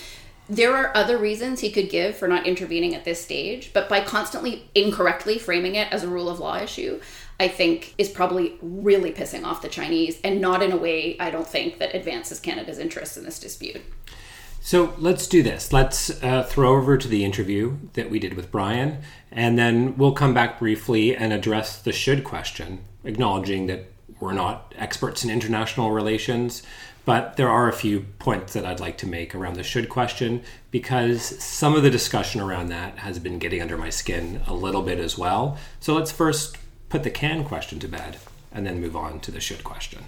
There 0.47 0.77
are 0.77 0.95
other 0.95 1.17
reasons 1.17 1.61
he 1.61 1.73
could 1.73 1.89
give 1.89 2.17
for 2.17 2.29
not 2.29 2.47
intervening 2.47 2.95
at 2.95 3.07
this 3.07 3.25
stage, 3.25 3.73
but 3.73 3.89
by 3.89 4.03
constantly 4.03 4.69
incorrectly 4.75 5.39
framing 5.39 5.75
it 5.75 5.91
as 5.91 6.03
a 6.03 6.09
rule 6.09 6.29
of 6.29 6.39
law 6.39 6.59
issue, 6.59 7.01
I 7.41 7.49
think 7.49 7.95
is 7.97 8.11
probably 8.11 8.59
really 8.61 9.11
pissing 9.11 9.45
off 9.45 9.63
the 9.63 9.71
Chinese 9.71 10.21
and 10.23 10.43
not 10.43 10.63
in 10.63 10.73
a 10.73 10.77
way 10.77 11.17
I 11.19 11.31
don't 11.31 11.47
think 11.47 11.79
that 11.79 11.95
advances 11.95 12.41
Canada's 12.41 12.79
interests 12.79 13.17
in 13.17 13.25
this 13.25 13.41
dispute. 13.41 13.81
So 14.67 14.95
let's 14.97 15.27
do 15.27 15.43
this. 15.43 15.75
Let's 15.75 16.23
uh, 16.23 16.43
throw 16.43 16.75
over 16.75 16.97
to 16.97 17.07
the 17.07 17.23
interview 17.23 17.77
that 17.93 18.09
we 18.09 18.19
did 18.19 18.33
with 18.33 18.51
Brian, 18.51 19.03
and 19.31 19.59
then 19.59 19.95
we'll 19.99 20.13
come 20.13 20.33
back 20.33 20.59
briefly 20.59 21.15
and 21.15 21.35
address 21.35 21.83
the 21.83 21.93
should 21.93 22.25
question, 22.25 22.83
acknowledging 23.05 23.67
that 23.67 23.93
we're 24.21 24.33
not 24.33 24.73
experts 24.79 25.23
in 25.23 25.29
international 25.29 25.91
relations, 25.91 26.63
but 27.05 27.37
there 27.37 27.51
are 27.51 27.69
a 27.69 27.75
few 27.75 28.07
points 28.19 28.55
that 28.55 28.65
I'd 28.65 28.81
like 28.81 28.97
to 28.99 29.07
make 29.07 29.35
around 29.35 29.57
the 29.57 29.63
should 29.63 29.91
question 29.91 30.43
because 30.71 31.23
some 31.45 31.75
of 31.75 31.83
the 31.83 31.91
discussion 31.91 32.41
around 32.41 32.69
that 32.69 33.01
has 33.01 33.19
been 33.19 33.39
getting 33.39 33.61
under 33.61 33.77
my 33.77 33.91
skin 33.91 34.41
a 34.47 34.55
little 34.55 34.81
bit 34.81 34.99
as 34.99 35.19
well. 35.19 35.59
So 35.79 35.93
let's 35.93 36.11
first 36.11 36.57
put 36.89 37.03
the 37.03 37.11
can 37.11 37.45
question 37.45 37.81
to 37.81 37.87
bed 37.87 38.17
and 38.51 38.67
then 38.67 38.81
move 38.81 38.97
on 38.97 39.21
to 39.21 39.31
the 39.31 39.41
should 39.41 39.63
question. 39.63 40.07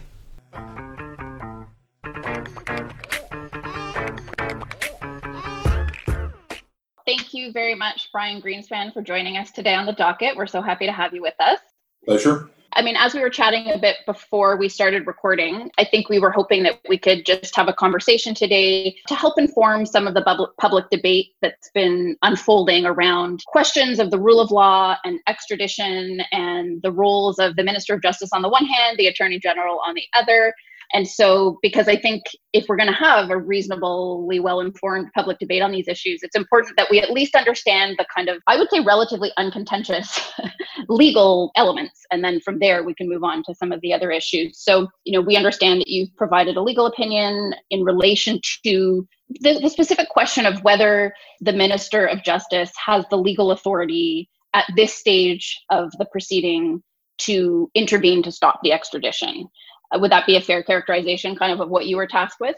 You 7.36 7.52
very 7.52 7.74
much, 7.74 8.08
Brian 8.12 8.40
Greenspan, 8.40 8.92
for 8.92 9.02
joining 9.02 9.36
us 9.36 9.52
today 9.52 9.74
on 9.74 9.86
the 9.86 9.92
docket. 9.92 10.36
We're 10.36 10.46
so 10.46 10.60
happy 10.62 10.86
to 10.86 10.92
have 10.92 11.14
you 11.14 11.22
with 11.22 11.34
us. 11.38 11.60
Pleasure. 12.04 12.50
I 12.72 12.82
mean, 12.82 12.96
as 12.96 13.14
we 13.14 13.20
were 13.20 13.30
chatting 13.30 13.70
a 13.70 13.78
bit 13.78 13.96
before 14.04 14.58
we 14.58 14.68
started 14.68 15.06
recording, 15.06 15.70
I 15.78 15.84
think 15.84 16.10
we 16.10 16.18
were 16.18 16.30
hoping 16.30 16.62
that 16.64 16.80
we 16.88 16.98
could 16.98 17.24
just 17.24 17.56
have 17.56 17.68
a 17.68 17.72
conversation 17.72 18.34
today 18.34 18.96
to 19.08 19.14
help 19.14 19.38
inform 19.38 19.86
some 19.86 20.06
of 20.06 20.12
the 20.12 20.20
public, 20.20 20.50
public 20.60 20.90
debate 20.90 21.28
that's 21.40 21.70
been 21.70 22.16
unfolding 22.20 22.84
around 22.84 23.42
questions 23.46 23.98
of 23.98 24.10
the 24.10 24.18
rule 24.18 24.40
of 24.40 24.50
law 24.50 24.96
and 25.04 25.20
extradition 25.26 26.20
and 26.32 26.82
the 26.82 26.92
roles 26.92 27.38
of 27.38 27.56
the 27.56 27.64
Minister 27.64 27.94
of 27.94 28.02
Justice 28.02 28.30
on 28.34 28.42
the 28.42 28.48
one 28.48 28.66
hand, 28.66 28.98
the 28.98 29.06
Attorney 29.06 29.38
General 29.38 29.80
on 29.86 29.94
the 29.94 30.04
other, 30.14 30.52
and 30.92 31.06
so, 31.06 31.58
because 31.62 31.88
I 31.88 31.96
think 31.96 32.22
if 32.52 32.66
we're 32.68 32.76
going 32.76 32.88
to 32.88 32.94
have 32.94 33.30
a 33.30 33.36
reasonably 33.36 34.40
well 34.40 34.60
informed 34.60 35.08
public 35.14 35.38
debate 35.38 35.62
on 35.62 35.72
these 35.72 35.88
issues, 35.88 36.20
it's 36.22 36.36
important 36.36 36.76
that 36.76 36.88
we 36.90 37.00
at 37.00 37.10
least 37.10 37.34
understand 37.34 37.96
the 37.98 38.06
kind 38.14 38.28
of, 38.28 38.38
I 38.46 38.56
would 38.56 38.70
say, 38.70 38.80
relatively 38.80 39.32
uncontentious 39.36 40.32
legal 40.88 41.50
elements. 41.56 42.00
And 42.10 42.22
then 42.24 42.40
from 42.40 42.58
there, 42.58 42.84
we 42.84 42.94
can 42.94 43.08
move 43.08 43.24
on 43.24 43.42
to 43.44 43.54
some 43.54 43.72
of 43.72 43.80
the 43.80 43.92
other 43.92 44.10
issues. 44.10 44.58
So, 44.58 44.88
you 45.04 45.12
know, 45.12 45.24
we 45.24 45.36
understand 45.36 45.80
that 45.80 45.88
you've 45.88 46.14
provided 46.16 46.56
a 46.56 46.62
legal 46.62 46.86
opinion 46.86 47.54
in 47.70 47.82
relation 47.82 48.40
to 48.64 49.06
the, 49.28 49.58
the 49.60 49.70
specific 49.70 50.08
question 50.08 50.46
of 50.46 50.62
whether 50.62 51.12
the 51.40 51.52
Minister 51.52 52.06
of 52.06 52.22
Justice 52.22 52.72
has 52.84 53.04
the 53.10 53.18
legal 53.18 53.50
authority 53.50 54.28
at 54.54 54.66
this 54.76 54.94
stage 54.94 55.58
of 55.70 55.90
the 55.98 56.06
proceeding 56.06 56.82
to 57.18 57.70
intervene 57.74 58.22
to 58.22 58.32
stop 58.32 58.60
the 58.62 58.72
extradition. 58.72 59.48
Uh, 59.92 59.98
would 59.98 60.12
that 60.12 60.26
be 60.26 60.36
a 60.36 60.40
fair 60.40 60.62
characterization, 60.62 61.36
kind 61.36 61.52
of, 61.52 61.60
of 61.60 61.68
what 61.68 61.86
you 61.86 61.96
were 61.96 62.06
tasked 62.06 62.40
with? 62.40 62.56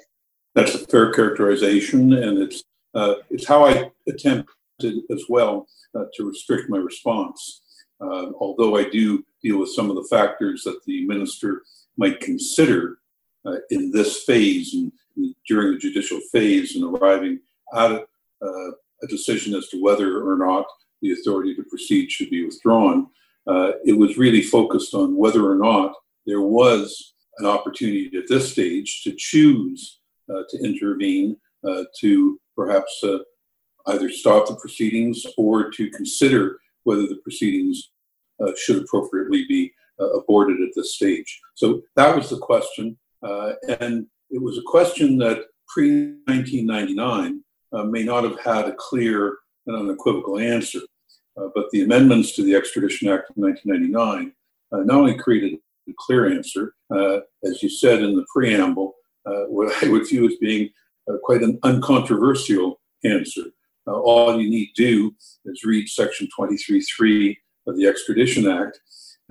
That's 0.54 0.74
a 0.74 0.86
fair 0.86 1.12
characterization, 1.12 2.12
and 2.12 2.38
it's 2.38 2.64
uh, 2.94 3.16
it's 3.30 3.46
how 3.46 3.66
I 3.66 3.90
attempted 4.08 5.02
as 5.10 5.24
well 5.28 5.66
uh, 5.94 6.04
to 6.14 6.28
restrict 6.28 6.70
my 6.70 6.78
response. 6.78 7.62
Uh, 8.00 8.30
although 8.40 8.76
I 8.76 8.88
do 8.88 9.24
deal 9.42 9.58
with 9.58 9.70
some 9.70 9.90
of 9.90 9.96
the 9.96 10.06
factors 10.10 10.62
that 10.64 10.80
the 10.86 11.06
minister 11.06 11.62
might 11.96 12.20
consider 12.20 12.98
uh, 13.44 13.56
in 13.70 13.90
this 13.90 14.22
phase 14.24 14.74
and 14.74 14.92
during 15.46 15.72
the 15.72 15.78
judicial 15.78 16.20
phase 16.32 16.76
and 16.76 16.84
arriving 16.84 17.40
at 17.74 17.90
uh, 17.90 18.70
a, 19.02 19.06
decision 19.08 19.54
as 19.54 19.68
to 19.68 19.82
whether 19.82 20.28
or 20.28 20.36
not 20.36 20.66
the 21.02 21.12
authority 21.12 21.54
to 21.54 21.64
proceed 21.64 22.10
should 22.10 22.30
be 22.30 22.44
withdrawn, 22.44 23.08
it 23.84 23.96
was 23.96 24.18
really 24.18 24.42
focused 24.42 24.94
on 24.94 25.16
whether 25.16 25.50
or 25.50 25.56
not 25.56 25.92
there 26.26 26.42
was 26.42 27.14
an 27.38 27.46
opportunity 27.46 28.10
at 28.16 28.28
this 28.28 28.52
stage 28.52 29.02
to 29.04 29.14
choose 29.16 30.00
uh, 30.32 30.42
to 30.50 30.58
intervene 30.64 31.36
uh, 31.66 31.84
to 32.00 32.38
perhaps 32.54 33.00
uh, 33.02 33.18
either 33.88 34.10
stop 34.10 34.46
the 34.46 34.56
proceedings 34.56 35.24
or 35.36 35.70
to 35.70 35.90
consider 35.90 36.58
whether 36.84 37.06
the 37.06 37.18
proceedings 37.22 37.90
uh, 38.40 38.52
should 38.56 38.82
appropriately 38.82 39.44
be 39.48 39.72
uh, 40.00 40.10
aborted 40.10 40.60
at 40.60 40.68
this 40.76 40.94
stage. 40.94 41.40
So 41.54 41.82
that 41.96 42.14
was 42.14 42.30
the 42.30 42.38
question. 42.38 42.96
Uh, 43.22 43.54
and 43.80 44.06
it 44.30 44.40
was 44.40 44.58
a 44.58 44.62
question 44.62 45.18
that 45.18 45.46
pre 45.66 46.14
1999 46.26 47.42
may 47.90 48.04
not 48.04 48.24
have 48.24 48.38
had 48.40 48.66
a 48.66 48.74
clear 48.74 49.38
and 49.66 49.76
unequivocal 49.76 50.38
answer. 50.38 50.80
but 51.36 51.70
the 51.72 51.82
amendments 51.82 52.32
to 52.32 52.42
the 52.42 52.54
Extradition 52.54 53.08
Act 53.08 53.30
of 53.30 53.36
1999 53.36 54.32
not 54.86 54.98
only 54.98 55.16
created 55.16 55.58
clear 55.96 56.30
answer. 56.30 56.74
Uh, 56.90 57.20
as 57.44 57.62
you 57.62 57.68
said 57.68 58.02
in 58.02 58.16
the 58.16 58.26
preamble, 58.32 58.94
uh, 59.26 59.44
what 59.44 59.72
I 59.82 59.88
would 59.88 60.08
view 60.08 60.26
as 60.26 60.36
being 60.36 60.70
uh, 61.08 61.16
quite 61.22 61.42
an 61.42 61.58
uncontroversial 61.62 62.80
answer. 63.04 63.44
Uh, 63.86 63.92
all 63.92 64.40
you 64.40 64.50
need 64.50 64.70
do 64.74 65.14
is 65.44 65.64
read 65.64 65.88
Section 65.88 66.28
23.3 66.38 67.36
of 67.66 67.76
the 67.76 67.86
Extradition 67.86 68.50
Act, 68.50 68.80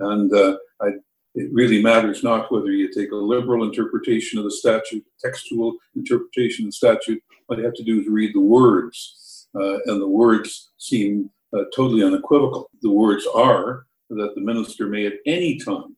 and 0.00 0.32
uh, 0.32 0.56
I, 0.80 0.88
it 1.34 1.52
really 1.52 1.82
matters 1.82 2.22
not 2.22 2.50
whether 2.50 2.70
you 2.70 2.92
take 2.92 3.12
a 3.12 3.16
liberal 3.16 3.64
interpretation 3.64 4.38
of 4.38 4.44
the 4.44 4.50
statute, 4.50 5.04
textual 5.20 5.74
interpretation 5.94 6.64
of 6.64 6.68
the 6.68 6.72
statute. 6.72 7.22
All 7.48 7.58
you 7.58 7.64
have 7.64 7.74
to 7.74 7.84
do 7.84 8.00
is 8.00 8.08
read 8.08 8.34
the 8.34 8.40
words, 8.40 9.48
uh, 9.54 9.78
and 9.86 10.00
the 10.00 10.08
words 10.08 10.70
seem 10.78 11.30
totally 11.74 12.04
unequivocal. 12.04 12.70
The 12.82 12.90
words 12.90 13.26
are 13.34 13.86
that 14.10 14.34
the 14.34 14.40
minister 14.40 14.86
may 14.86 15.06
at 15.06 15.14
any 15.26 15.58
time 15.58 15.96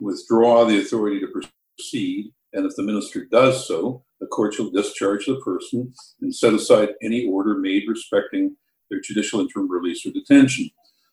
withdraw 0.00 0.64
the 0.64 0.80
authority 0.80 1.20
to 1.20 1.28
proceed, 1.76 2.32
and 2.52 2.66
if 2.66 2.74
the 2.76 2.82
minister 2.82 3.26
does 3.26 3.68
so, 3.68 4.02
the 4.20 4.26
court 4.26 4.54
shall 4.54 4.70
discharge 4.70 5.26
the 5.26 5.36
person 5.36 5.92
and 6.20 6.34
set 6.34 6.52
aside 6.54 6.90
any 7.02 7.26
order 7.26 7.56
made 7.56 7.84
respecting 7.88 8.56
their 8.90 9.00
judicial 9.00 9.40
interim 9.40 9.70
release 9.70 10.04
or 10.04 10.10
detention. 10.10 10.70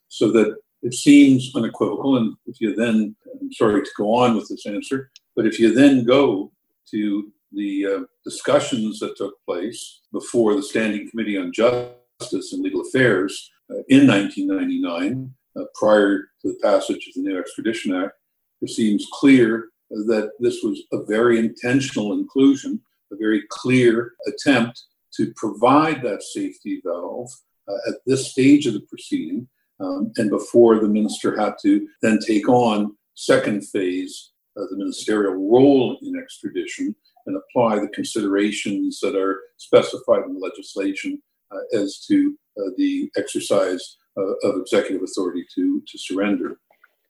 So 0.10 0.32
that 0.32 0.58
it 0.82 0.94
seems 0.94 1.52
unequivocal. 1.56 2.18
And 2.18 2.36
if 2.46 2.60
you 2.60 2.76
then, 2.76 3.16
I'm 3.40 3.52
sorry 3.54 3.82
to 3.82 3.92
go 3.98 4.14
on 4.14 4.36
with 4.36 4.48
this 4.50 4.66
answer, 4.66 5.12
but 5.36 5.46
if 5.46 5.60
you 5.60 5.74
then 5.74 6.04
go 6.04 6.52
to 6.92 7.32
the 7.52 7.86
uh, 7.86 8.00
discussions 8.24 9.00
that 9.00 9.18
took 9.18 9.44
place 9.46 10.02
before 10.12 10.56
the 10.56 10.64
Standing 10.64 11.10
Committee 11.10 11.38
on 11.38 11.54
Justice 11.54 12.54
and 12.54 12.62
Legal 12.62 12.82
Affairs 12.82 13.50
uh, 13.70 13.84
in 13.90 14.08
1999, 14.08 15.34
uh, 15.58 15.64
prior 15.74 16.30
to 16.42 16.50
the 16.50 16.60
passage 16.62 17.08
of 17.08 17.14
the 17.16 17.22
new 17.22 17.40
Extradition 17.40 17.96
Act, 17.96 18.14
it 18.62 18.70
seems 18.70 19.08
clear 19.14 19.70
that 19.90 20.32
this 20.40 20.62
was 20.64 20.82
a 20.92 21.04
very 21.06 21.40
intentional 21.40 22.14
inclusion, 22.14 22.82
a 23.12 23.16
very 23.16 23.44
clear 23.50 24.14
attempt 24.28 24.84
to 25.16 25.34
provide 25.36 26.02
that 26.02 26.24
safety 26.24 26.82
valve 26.86 27.30
uh, 27.68 27.90
at 27.90 27.96
this 28.06 28.32
stage 28.32 28.68
of 28.68 28.74
the 28.74 28.82
proceeding 28.82 29.48
um, 29.80 30.12
and 30.18 30.30
before 30.30 30.80
the 30.80 30.88
minister 30.88 31.40
had 31.40 31.54
to 31.62 31.88
then 32.02 32.20
take 32.26 32.50
on 32.50 32.96
second 33.16 33.66
phase 33.68 34.32
of 34.56 34.70
the 34.70 34.78
ministerial 34.78 35.34
role 35.34 35.98
in 36.02 36.18
extradition 36.18 36.96
and 37.26 37.38
apply 37.38 37.80
the 37.80 37.88
considerations 37.90 39.00
that 39.02 39.16
are 39.16 39.42
specified 39.58 40.24
in 40.26 40.34
the 40.34 40.40
legislation 40.40 41.22
uh, 41.52 41.80
as 41.80 42.00
to 42.08 42.38
uh, 42.60 42.70
the 42.78 43.10
exercise 43.18 43.98
uh, 44.18 44.34
of 44.44 44.60
executive 44.62 45.04
authority 45.04 45.46
to, 45.54 45.82
to 45.88 45.98
surrender. 45.98 46.60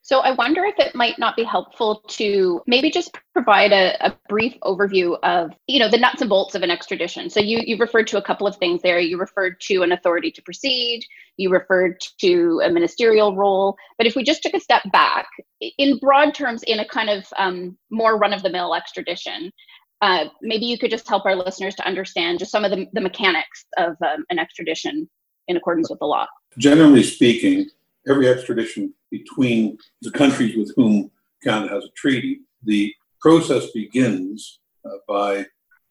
So 0.08 0.20
I 0.20 0.30
wonder 0.30 0.64
if 0.64 0.78
it 0.78 0.94
might 0.94 1.18
not 1.18 1.36
be 1.36 1.44
helpful 1.44 2.02
to 2.08 2.62
maybe 2.66 2.90
just 2.90 3.14
provide 3.34 3.72
a, 3.72 3.94
a, 4.06 4.16
brief 4.30 4.54
overview 4.62 5.18
of, 5.22 5.50
you 5.66 5.78
know, 5.78 5.90
the 5.90 5.98
nuts 5.98 6.22
and 6.22 6.30
bolts 6.30 6.54
of 6.54 6.62
an 6.62 6.70
extradition. 6.70 7.28
So 7.28 7.40
you 7.40 7.58
you 7.62 7.76
referred 7.76 8.06
to 8.06 8.16
a 8.16 8.22
couple 8.22 8.46
of 8.46 8.56
things 8.56 8.80
there. 8.80 8.98
You 8.98 9.18
referred 9.18 9.60
to 9.68 9.82
an 9.82 9.92
authority 9.92 10.30
to 10.30 10.40
proceed. 10.40 11.04
You 11.36 11.50
referred 11.50 12.00
to 12.22 12.62
a 12.64 12.70
ministerial 12.70 13.36
role. 13.36 13.76
But 13.98 14.06
if 14.06 14.16
we 14.16 14.24
just 14.24 14.42
took 14.42 14.54
a 14.54 14.60
step 14.60 14.80
back, 14.92 15.26
in 15.60 15.98
broad 15.98 16.34
terms, 16.34 16.62
in 16.62 16.80
a 16.80 16.88
kind 16.88 17.10
of 17.10 17.26
um, 17.36 17.76
more 17.90 18.16
run-of-the-mill 18.16 18.74
extradition, 18.74 19.52
uh, 20.00 20.24
maybe 20.40 20.64
you 20.64 20.78
could 20.78 20.90
just 20.90 21.06
help 21.06 21.26
our 21.26 21.36
listeners 21.36 21.74
to 21.74 21.86
understand 21.86 22.38
just 22.38 22.50
some 22.50 22.64
of 22.64 22.70
the, 22.70 22.86
the 22.94 23.02
mechanics 23.02 23.66
of 23.76 23.94
um, 24.00 24.24
an 24.30 24.38
extradition 24.38 25.06
in 25.48 25.58
accordance 25.58 25.90
with 25.90 25.98
the 25.98 26.06
law. 26.06 26.26
Generally 26.56 27.02
speaking, 27.02 27.68
every 28.08 28.26
extradition 28.26 28.94
between 29.10 29.78
the 30.02 30.10
countries 30.10 30.56
with 30.56 30.72
whom 30.76 31.10
Canada 31.42 31.74
has 31.74 31.84
a 31.84 31.90
treaty, 31.96 32.40
the 32.62 32.92
process 33.20 33.70
begins 33.72 34.60
uh, 34.84 34.96
by 35.06 35.46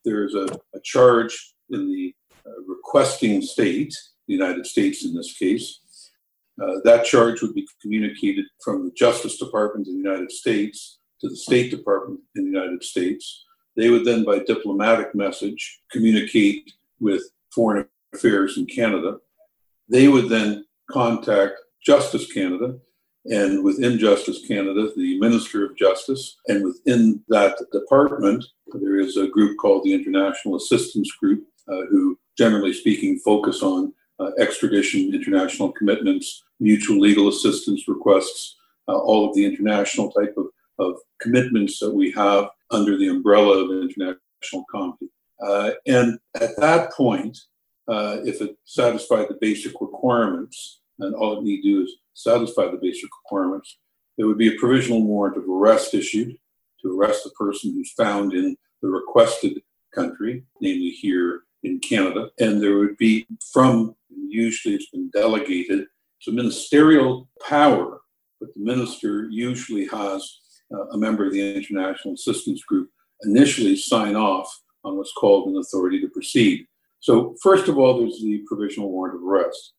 there's 0.06 0.36
a, 0.36 0.45
a, 0.73 0.80
charge 0.84 1.53
in 1.69 1.88
the 1.88 2.13
uh, 2.45 2.62
requesting 2.67 3.41
state, 3.41 3.93
the 4.27 4.34
United 4.34 4.65
States 4.65 5.03
in 5.03 5.13
this 5.13 5.38
case. 5.38 5.80
Uh, 6.62 6.75
that 6.84 7.06
charge 7.06 7.41
would 7.41 7.53
be 7.53 7.67
communicated 7.82 8.45
from 8.63 8.86
the 8.86 8.91
Justice 8.91 9.38
Department 9.38 9.88
in 9.88 10.01
the 10.01 10.10
United 10.10 10.32
States 10.32 10.99
to 11.21 11.30
the 11.30 11.36
State 11.36 11.71
Department 11.71 12.19
in 12.36 12.45
the 12.45 12.60
United 12.60 12.84
States. 12.84 13.45
They 13.75 13.89
would 13.89 14.06
then, 14.06 14.23
by 14.23 14.39
diplomatic 14.39 15.13
message, 15.13 15.82
communicate 15.91 16.71
with 16.99 17.21
Foreign 17.53 17.88
Affairs 18.13 18.58
in 18.58 18.65
Canada. 18.65 19.17
They 19.89 20.08
would 20.08 20.30
then 20.30 20.65
contact 20.89 21.60
Justice 21.86 22.32
Canada, 22.32 22.80
and 23.29 23.63
within 23.63 23.99
Justice 23.99 24.45
Canada, 24.47 24.89
the 24.95 25.19
Minister 25.19 25.65
of 25.65 25.75
Justice. 25.77 26.37
And 26.47 26.63
within 26.63 27.21
that 27.29 27.57
department, 27.71 28.43
there 28.73 28.99
is 28.99 29.17
a 29.17 29.27
group 29.27 29.57
called 29.57 29.83
the 29.83 29.93
International 29.93 30.55
Assistance 30.55 31.11
Group, 31.19 31.45
uh, 31.67 31.85
who, 31.89 32.17
generally 32.37 32.73
speaking, 32.73 33.19
focus 33.19 33.61
on 33.61 33.93
uh, 34.19 34.31
extradition, 34.39 35.13
international 35.13 35.71
commitments, 35.73 36.43
mutual 36.59 36.99
legal 36.99 37.27
assistance 37.27 37.87
requests, 37.87 38.55
uh, 38.87 38.97
all 38.97 39.29
of 39.29 39.35
the 39.35 39.45
international 39.45 40.11
type 40.11 40.33
of, 40.37 40.47
of 40.79 40.95
commitments 41.21 41.79
that 41.79 41.93
we 41.93 42.11
have 42.11 42.49
under 42.71 42.97
the 42.97 43.09
umbrella 43.09 43.63
of 43.63 43.71
international 43.71 44.65
comity. 44.71 45.09
Uh, 45.45 45.71
and 45.85 46.17
at 46.35 46.57
that 46.57 46.91
point, 46.93 47.37
uh, 47.87 48.17
if 48.25 48.41
it 48.41 48.57
satisfied 48.65 49.27
the 49.29 49.37
basic 49.39 49.73
requirements, 49.79 50.81
and 50.99 51.15
all 51.15 51.38
it 51.38 51.43
need 51.43 51.62
to 51.62 51.69
do 51.69 51.83
is 51.83 51.95
satisfy 52.13 52.65
the 52.65 52.79
basic 52.81 53.10
requirements, 53.23 53.77
there 54.17 54.27
would 54.27 54.38
be 54.38 54.53
a 54.53 54.60
provisional 54.60 55.03
warrant 55.03 55.38
of 55.38 55.47
arrest 55.47 55.93
issued 55.93 56.38
to 56.81 56.99
arrest 56.99 57.23
the 57.23 57.29
person 57.31 57.73
who's 57.73 57.91
found 57.91 58.33
in 58.33 58.55
the 58.81 58.88
requested 58.88 59.62
country, 59.93 60.43
namely 60.62 60.89
here 60.89 61.41
in 61.63 61.79
Canada. 61.79 62.29
And 62.39 62.62
there 62.62 62.77
would 62.77 62.97
be, 62.97 63.25
from 63.51 63.95
usually 64.10 64.75
it's 64.75 64.89
been 64.89 65.10
delegated. 65.10 65.86
A 66.27 66.31
ministerial 66.31 67.29
power, 67.47 68.01
but 68.41 68.53
the 68.53 68.60
minister 68.60 69.29
usually 69.29 69.86
has 69.88 70.39
uh, 70.73 70.88
a 70.89 70.97
member 70.97 71.25
of 71.25 71.31
the 71.31 71.55
International 71.55 72.15
Assistance 72.15 72.62
Group 72.63 72.89
initially 73.23 73.77
sign 73.77 74.17
off 74.17 74.53
on 74.83 74.97
what's 74.97 75.13
called 75.13 75.47
an 75.47 75.57
authority 75.57 76.01
to 76.01 76.10
proceed. 76.10 76.67
So, 76.99 77.36
first 77.41 77.69
of 77.69 77.77
all, 77.77 77.97
there's 77.97 78.19
the 78.19 78.43
provisional 78.45 78.91
warrant 78.91 79.15
of 79.15 79.23
arrest. 79.23 79.73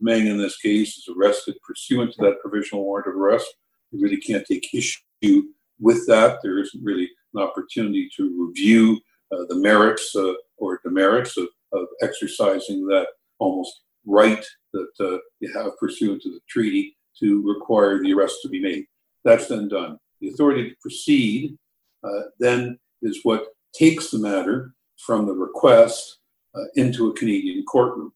Meng, 0.00 0.26
in 0.26 0.38
this 0.38 0.56
case, 0.56 0.96
is 0.96 1.08
arrested 1.08 1.56
pursuant 1.66 2.12
to 2.14 2.22
that 2.22 2.40
provisional 2.40 2.84
warrant 2.84 3.08
of 3.08 3.14
arrest. 3.14 3.46
You 3.90 4.00
really 4.00 4.18
can't 4.18 4.46
take 4.46 4.72
issue 4.74 5.42
with 5.80 6.06
that. 6.06 6.38
There 6.42 6.58
isn't 6.58 6.84
really 6.84 7.10
an 7.34 7.42
opportunity 7.42 8.08
to 8.16 8.46
review 8.46 9.00
uh, 9.32 9.44
the 9.48 9.56
merits 9.56 10.14
uh, 10.16 10.32
or 10.56 10.80
demerits 10.82 11.36
of, 11.36 11.48
of 11.72 11.86
exercising 12.02 12.86
that 12.86 13.08
almost 13.38 13.82
right 14.06 14.44
that 14.72 14.88
uh, 15.00 15.18
you 15.40 15.52
have 15.54 15.76
pursuant 15.78 16.22
to 16.22 16.30
the 16.30 16.40
treaty 16.48 16.96
to 17.20 17.42
require 17.46 18.02
the 18.02 18.12
arrest 18.12 18.38
to 18.42 18.48
be 18.48 18.60
made. 18.60 18.84
That's 19.24 19.48
then 19.48 19.68
done. 19.68 19.98
The 20.20 20.28
authority 20.28 20.70
to 20.70 20.76
proceed 20.80 21.56
uh, 22.04 22.22
then 22.38 22.78
is 23.02 23.20
what 23.22 23.46
takes 23.74 24.10
the 24.10 24.18
matter 24.18 24.72
from 24.98 25.26
the 25.26 25.32
request 25.32 26.18
uh, 26.54 26.64
into 26.74 27.08
a 27.08 27.14
Canadian 27.14 27.64
courtroom. 27.64 28.12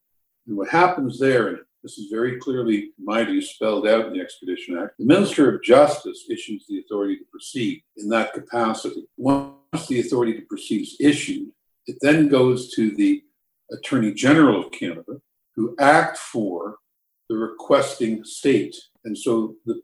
And 0.46 0.56
what 0.56 0.68
happens 0.68 1.18
there, 1.18 1.48
and 1.48 1.58
this 1.82 1.98
is 1.98 2.10
very 2.10 2.38
clearly, 2.38 2.90
view, 2.98 3.42
spelled 3.42 3.86
out 3.86 4.06
in 4.06 4.12
the 4.12 4.20
Extradition 4.20 4.78
Act, 4.78 4.98
the 4.98 5.04
Minister 5.04 5.54
of 5.54 5.62
Justice 5.62 6.24
issues 6.30 6.64
the 6.68 6.80
authority 6.80 7.16
to 7.16 7.24
proceed 7.30 7.82
in 7.96 8.08
that 8.08 8.32
capacity. 8.32 9.06
Once 9.16 9.86
the 9.88 10.00
authority 10.00 10.34
to 10.34 10.46
proceed 10.46 10.82
is 10.82 10.96
issued, 11.00 11.48
it 11.86 11.96
then 12.00 12.28
goes 12.28 12.72
to 12.74 12.90
the 12.92 13.22
Attorney 13.72 14.12
General 14.12 14.64
of 14.64 14.72
Canada, 14.72 15.20
who 15.54 15.74
act 15.78 16.18
for 16.18 16.76
the 17.28 17.36
requesting 17.36 18.24
state. 18.24 18.76
And 19.04 19.16
so 19.16 19.56
the 19.66 19.80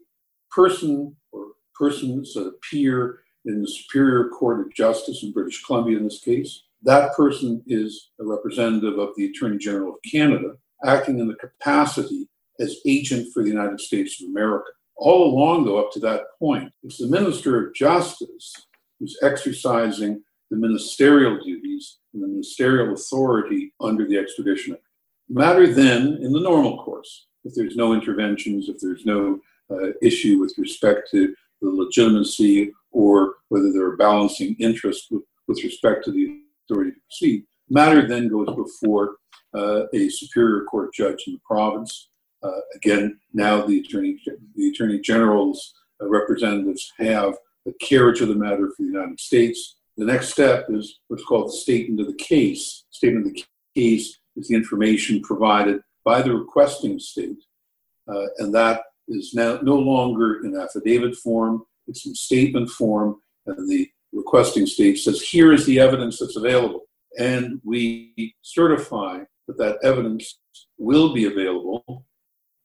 person 0.51 1.15
or 1.31 1.47
persons 1.75 2.33
that 2.33 2.47
appear 2.47 3.21
in 3.45 3.61
the 3.61 3.67
Superior 3.67 4.29
Court 4.29 4.61
of 4.61 4.73
Justice 4.73 5.23
in 5.23 5.31
British 5.31 5.63
Columbia 5.63 5.97
in 5.97 6.03
this 6.03 6.19
case, 6.19 6.63
that 6.83 7.13
person 7.13 7.61
is 7.67 8.11
a 8.19 8.25
representative 8.25 8.97
of 8.97 9.09
the 9.15 9.25
Attorney 9.27 9.57
General 9.57 9.95
of 9.95 10.11
Canada, 10.11 10.53
acting 10.85 11.19
in 11.19 11.27
the 11.27 11.35
capacity 11.35 12.27
as 12.59 12.77
agent 12.85 13.27
for 13.33 13.43
the 13.43 13.49
United 13.49 13.79
States 13.79 14.21
of 14.21 14.29
America. 14.29 14.69
All 14.95 15.33
along, 15.33 15.65
though, 15.65 15.77
up 15.77 15.91
to 15.93 15.99
that 16.01 16.23
point, 16.39 16.71
it's 16.83 16.97
the 16.97 17.07
Minister 17.07 17.67
of 17.67 17.73
Justice 17.73 18.53
who's 18.99 19.17
exercising 19.21 20.21
the 20.51 20.57
ministerial 20.57 21.39
duties 21.43 21.99
and 22.13 22.23
the 22.23 22.27
ministerial 22.27 22.93
authority 22.93 23.73
under 23.79 24.07
the 24.07 24.17
Extradition 24.17 24.73
Act. 24.73 24.83
Matter 25.29 25.71
then, 25.71 26.17
in 26.21 26.33
the 26.33 26.39
normal 26.39 26.83
course, 26.83 27.27
if 27.45 27.53
there's 27.55 27.75
no 27.75 27.93
interventions, 27.93 28.67
if 28.67 28.77
there's 28.81 29.05
no 29.05 29.39
uh, 29.71 29.91
issue 30.01 30.39
with 30.39 30.53
respect 30.57 31.09
to 31.11 31.33
the 31.61 31.69
legitimacy 31.69 32.71
or 32.91 33.35
whether 33.49 33.71
there 33.71 33.85
are 33.85 33.97
balancing 33.97 34.55
interests 34.59 35.07
with, 35.11 35.23
with 35.47 35.63
respect 35.63 36.03
to 36.05 36.11
the 36.11 36.41
authority 36.69 36.91
to 36.91 36.99
proceed, 37.01 37.45
matter 37.69 38.07
then 38.07 38.27
goes 38.27 38.47
before 38.55 39.17
uh, 39.55 39.83
a 39.93 40.09
superior 40.09 40.63
court 40.65 40.93
judge 40.93 41.23
in 41.27 41.33
the 41.33 41.39
province. 41.45 42.09
Uh, 42.43 42.51
again, 42.75 43.19
now 43.33 43.61
the 43.65 43.79
attorney, 43.79 44.17
the 44.55 44.69
attorney 44.69 44.99
general's 44.99 45.73
uh, 46.01 46.07
representatives 46.07 46.91
have 46.97 47.35
the 47.65 47.73
carriage 47.81 48.21
of 48.21 48.29
the 48.29 48.35
matter 48.35 48.69
for 48.69 48.83
the 48.83 48.91
United 48.91 49.19
States. 49.19 49.77
The 49.97 50.05
next 50.05 50.29
step 50.29 50.67
is 50.69 50.99
what's 51.07 51.25
called 51.25 51.49
the 51.49 51.57
statement 51.57 51.99
of 51.99 52.07
the 52.07 52.23
case. 52.23 52.85
Statement 52.91 53.27
of 53.27 53.33
the 53.33 53.43
case 53.75 54.17
is 54.37 54.47
the 54.47 54.55
information 54.55 55.21
provided 55.21 55.81
by 56.05 56.21
the 56.21 56.33
requesting 56.33 56.97
state, 56.99 57.43
uh, 58.07 58.27
and 58.37 58.53
that 58.53 58.83
is 59.09 59.33
now 59.33 59.59
no 59.61 59.75
longer 59.75 60.45
in 60.45 60.55
affidavit 60.55 61.15
form, 61.15 61.63
it's 61.87 62.05
in 62.05 62.15
statement 62.15 62.69
form, 62.69 63.17
and 63.47 63.69
the 63.69 63.89
requesting 64.11 64.65
state 64.65 64.97
says, 64.97 65.21
here 65.21 65.53
is 65.53 65.65
the 65.65 65.79
evidence 65.79 66.19
that's 66.19 66.35
available. 66.35 66.81
And 67.17 67.59
we 67.63 68.35
certify 68.41 69.19
that 69.47 69.57
that 69.57 69.77
evidence 69.83 70.39
will 70.77 71.13
be 71.13 71.25
available 71.25 72.05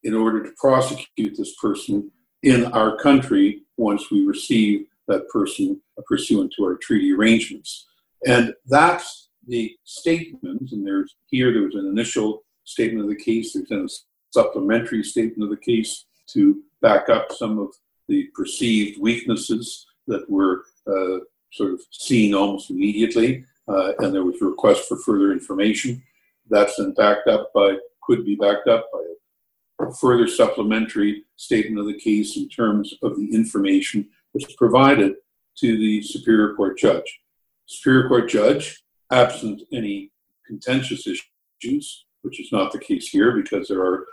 in 0.03 0.15
order 0.15 0.43
to 0.43 0.53
prosecute 0.59 1.37
this 1.37 1.55
person 1.57 2.11
in 2.43 2.67
our 2.67 2.97
country 2.99 3.63
once 3.77 4.11
we 4.11 4.25
receive 4.25 4.87
that 5.09 5.29
person 5.29 5.81
pursuant 6.07 6.53
to 6.57 6.65
our 6.65 6.77
treaty 6.77 7.13
arrangements. 7.13 7.87
And 8.27 8.55
that's 8.67 9.29
the 9.47 9.77
statement, 9.85 10.71
and 10.73 10.87
there's 10.87 11.15
here 11.27 11.53
there 11.53 11.63
was 11.63 11.75
an 11.75 11.87
initial 11.87 12.45
statement 12.65 13.05
of 13.05 13.11
the 13.11 13.23
case, 13.23 13.53
there's 13.53 13.69
then 13.69 13.87
a 13.87 13.89
supplementary 14.33 15.03
statement 15.03 15.43
of 15.45 15.51
the 15.51 15.65
case 15.65 16.07
to 16.29 16.63
back 16.81 17.09
up 17.09 17.33
some 17.33 17.59
of 17.59 17.69
the 18.09 18.29
perceived 18.35 19.01
weaknesses 19.01 19.87
that 20.07 20.29
were 20.29 20.65
uh, 20.87 21.19
sort 21.55 21.73
of 21.73 21.81
seen 21.91 22.35
almost 22.35 22.71
immediately, 22.71 23.45
uh, 23.69 23.93
and 23.99 24.15
there 24.15 24.25
was 24.25 24.41
a 24.43 24.47
request 24.47 24.89
for 24.89 24.99
further 24.99 25.33
information. 25.33 26.03
That's 26.51 26.77
then 26.77 26.93
backed 26.95 27.29
up 27.29 27.53
by, 27.55 27.77
could 28.03 28.25
be 28.25 28.35
backed 28.35 28.69
up 28.69 28.89
by 28.93 29.87
a 29.87 29.95
further 29.95 30.29
supplementary 30.29 31.25
statement 31.37 31.79
of 31.79 31.87
the 31.87 31.99
case 31.99 32.37
in 32.37 32.49
terms 32.49 32.95
of 33.03 33.17
the 33.17 33.33
information 33.33 34.09
that's 34.33 34.53
provided 34.55 35.15
to 35.59 35.79
the 35.79 36.03
Superior 36.03 36.55
Court 36.55 36.77
judge. 36.77 37.21
Superior 37.67 38.09
Court 38.09 38.29
judge, 38.29 38.83
absent 39.13 39.63
any 39.73 40.11
contentious 40.47 41.07
issues, 41.07 42.07
which 42.23 42.41
is 42.41 42.51
not 42.53 42.73
the 42.73 42.79
case 42.79 43.09
here 43.09 43.33
because 43.33 43.69
there 43.69 43.83
are 43.83 44.07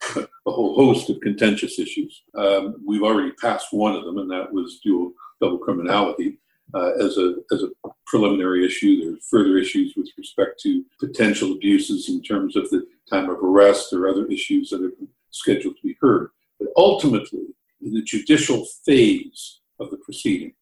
a 0.16 0.50
whole 0.50 0.74
host 0.74 1.10
of 1.10 1.20
contentious 1.20 1.78
issues. 1.78 2.22
Um, 2.36 2.82
we've 2.86 3.02
already 3.02 3.32
passed 3.32 3.68
one 3.72 3.94
of 3.94 4.04
them, 4.04 4.18
and 4.18 4.30
that 4.30 4.52
was 4.52 4.80
dual 4.84 5.12
double 5.40 5.58
criminality. 5.58 6.38
Uh, 6.74 6.92
as 7.00 7.16
a 7.16 7.36
as 7.50 7.62
a 7.62 7.88
preliminary 8.06 8.64
issue, 8.64 9.00
there 9.00 9.14
are 9.14 9.20
further 9.30 9.56
issues 9.56 9.94
with 9.96 10.08
respect 10.18 10.60
to 10.60 10.84
potential 11.00 11.52
abuses 11.52 12.08
in 12.10 12.22
terms 12.22 12.56
of 12.56 12.68
the 12.70 12.86
time 13.10 13.30
of 13.30 13.38
arrest 13.42 13.92
or 13.92 14.06
other 14.08 14.26
issues 14.26 14.68
that 14.70 14.82
are 14.82 14.92
scheduled 15.30 15.76
to 15.76 15.82
be 15.82 15.96
heard. 16.00 16.30
But 16.58 16.68
ultimately, 16.76 17.46
in 17.80 17.94
the 17.94 18.02
judicial 18.02 18.66
phase 18.84 19.60
of 19.80 19.90
the 19.90 19.96
proceeding, 19.98 20.52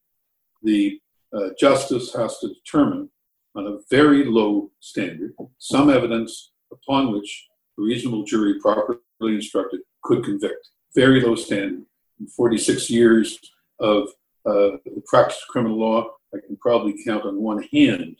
the 0.63 1.01
uh, 1.37 1.49
justice 1.59 2.15
has 2.15 2.39
to 2.39 2.49
determine 2.49 3.11
on 3.57 3.67
a 3.67 3.79
very 3.91 4.25
low 4.25 4.71
standard 4.81 5.35
some 5.59 5.91
evidence 5.91 6.53
upon 6.71 7.13
which 7.13 7.49
a 7.79 7.83
reasonable 7.83 8.25
jury 8.25 8.61
properly 8.61 8.99
instructed 9.21 9.81
could 10.03 10.25
convict. 10.25 10.69
Very 10.95 11.21
low 11.21 11.35
standard. 11.35 11.85
In 12.21 12.27
46 12.29 12.91
years 12.91 13.39
of 13.81 14.09
uh, 14.47 14.77
practice 15.07 15.43
of 15.43 15.49
criminal 15.49 15.79
law, 15.79 16.11
I 16.35 16.39
can 16.47 16.57
probably 16.57 17.03
count 17.05 17.25
on 17.25 17.43
one 17.43 17.63
hand 17.73 18.17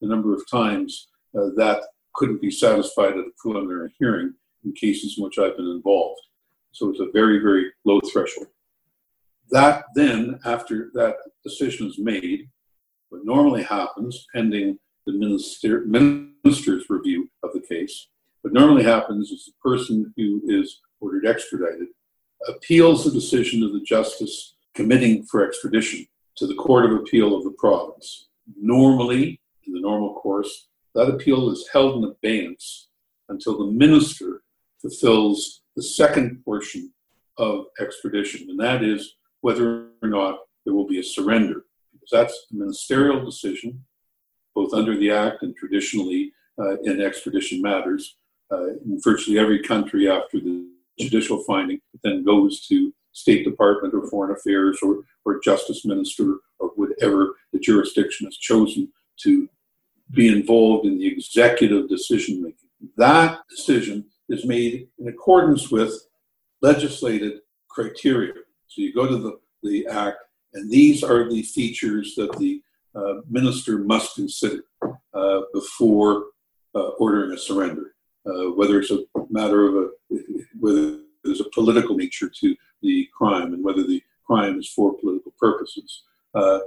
the 0.00 0.08
number 0.08 0.34
of 0.34 0.48
times 0.50 1.08
uh, 1.36 1.50
that 1.56 1.82
couldn't 2.14 2.40
be 2.40 2.50
satisfied 2.50 3.12
at 3.12 3.18
a 3.18 3.30
preliminary 3.38 3.92
hearing 3.98 4.34
in 4.64 4.72
cases 4.72 5.16
in 5.18 5.24
which 5.24 5.38
I've 5.38 5.56
been 5.56 5.66
involved. 5.66 6.20
So 6.72 6.90
it's 6.90 7.00
a 7.00 7.10
very, 7.12 7.38
very 7.38 7.72
low 7.84 8.00
threshold. 8.12 8.48
That 9.50 9.84
then, 9.94 10.38
after 10.44 10.90
that 10.94 11.16
decision 11.44 11.86
is 11.86 11.98
made, 11.98 12.48
what 13.10 13.24
normally 13.24 13.62
happens, 13.62 14.26
pending 14.34 14.78
the 15.06 15.12
minister, 15.12 15.84
minister's 15.86 16.86
review 16.88 17.30
of 17.42 17.52
the 17.52 17.60
case, 17.60 18.08
what 18.42 18.52
normally 18.52 18.84
happens 18.84 19.30
is 19.30 19.44
the 19.46 19.70
person 19.70 20.12
who 20.16 20.40
is 20.46 20.80
ordered 21.00 21.26
extradited 21.26 21.88
appeals 22.48 23.04
the 23.04 23.10
decision 23.10 23.62
of 23.62 23.72
the 23.72 23.80
justice 23.80 24.53
committing 24.74 25.24
for 25.24 25.46
extradition 25.46 26.06
to 26.36 26.46
the 26.46 26.54
Court 26.54 26.84
of 26.84 26.92
Appeal 26.92 27.36
of 27.36 27.44
the 27.44 27.54
province. 27.58 28.28
Normally, 28.60 29.40
in 29.66 29.72
the 29.72 29.80
normal 29.80 30.14
course, 30.14 30.68
that 30.94 31.08
appeal 31.08 31.50
is 31.50 31.68
held 31.72 31.96
in 31.96 32.10
abeyance 32.10 32.88
until 33.28 33.58
the 33.58 33.72
minister 33.72 34.42
fulfills 34.80 35.62
the 35.76 35.82
second 35.82 36.44
portion 36.44 36.92
of 37.38 37.66
extradition, 37.80 38.48
and 38.50 38.60
that 38.60 38.82
is 38.84 39.16
whether 39.40 39.88
or 40.02 40.08
not 40.08 40.40
there 40.64 40.74
will 40.74 40.86
be 40.86 41.00
a 41.00 41.02
surrender. 41.02 41.64
Because 41.92 42.10
that's 42.12 42.46
a 42.52 42.56
ministerial 42.56 43.24
decision, 43.24 43.84
both 44.54 44.72
under 44.72 44.96
the 44.96 45.10
Act 45.10 45.42
and 45.42 45.56
traditionally 45.56 46.32
uh, 46.58 46.80
in 46.82 47.00
extradition 47.00 47.60
matters. 47.60 48.16
Uh, 48.52 48.68
in 48.84 49.00
virtually 49.02 49.38
every 49.38 49.60
country 49.62 50.08
after 50.08 50.38
the 50.38 50.68
judicial 51.00 51.42
finding, 51.44 51.80
then 52.04 52.22
goes 52.22 52.66
to 52.66 52.92
State 53.22 53.42
Department 53.50 53.94
or 53.94 54.06
Foreign 54.10 54.36
Affairs 54.36 54.76
or, 54.82 54.92
or 55.24 55.40
Justice 55.40 55.84
Minister 55.92 56.26
or 56.58 56.68
whatever 56.80 57.20
the 57.52 57.60
jurisdiction 57.68 58.26
has 58.26 58.36
chosen 58.36 58.82
to 59.24 59.48
be 60.10 60.26
involved 60.28 60.86
in 60.88 60.98
the 60.98 61.06
executive 61.06 61.88
decision 61.88 62.42
making. 62.42 62.68
That 62.98 63.30
decision 63.48 63.96
is 64.28 64.44
made 64.44 64.88
in 64.98 65.06
accordance 65.08 65.70
with 65.70 65.92
legislated 66.60 67.34
criteria. 67.74 68.34
So 68.70 68.82
you 68.82 68.92
go 68.92 69.06
to 69.06 69.18
the, 69.24 69.32
the 69.62 69.86
Act, 69.86 70.18
and 70.54 70.70
these 70.70 71.02
are 71.02 71.22
the 71.30 71.42
features 71.42 72.14
that 72.16 72.32
the 72.38 72.62
uh, 72.94 73.22
minister 73.28 73.78
must 73.78 74.08
consider 74.14 74.62
uh, 75.20 75.40
before 75.52 76.14
uh, 76.74 76.90
ordering 76.98 77.32
a 77.32 77.38
surrender. 77.38 77.94
uh, 78.26 78.50
whether 78.52 78.80
it's 78.80 78.90
a 78.90 79.04
matter 79.30 79.66
of 79.66 79.74
a, 79.74 80.16
whether 80.58 80.98
there's 81.24 81.40
a 81.40 81.50
political 81.50 81.96
nature 81.96 82.28
to 82.28 82.54
the 82.82 83.08
crime 83.16 83.54
and 83.54 83.64
whether 83.64 83.82
the 83.82 84.02
crime 84.26 84.58
is 84.58 84.68
for 84.68 84.98
political 84.98 85.32
purposes. 85.38 86.02
Uh, 86.34 86.58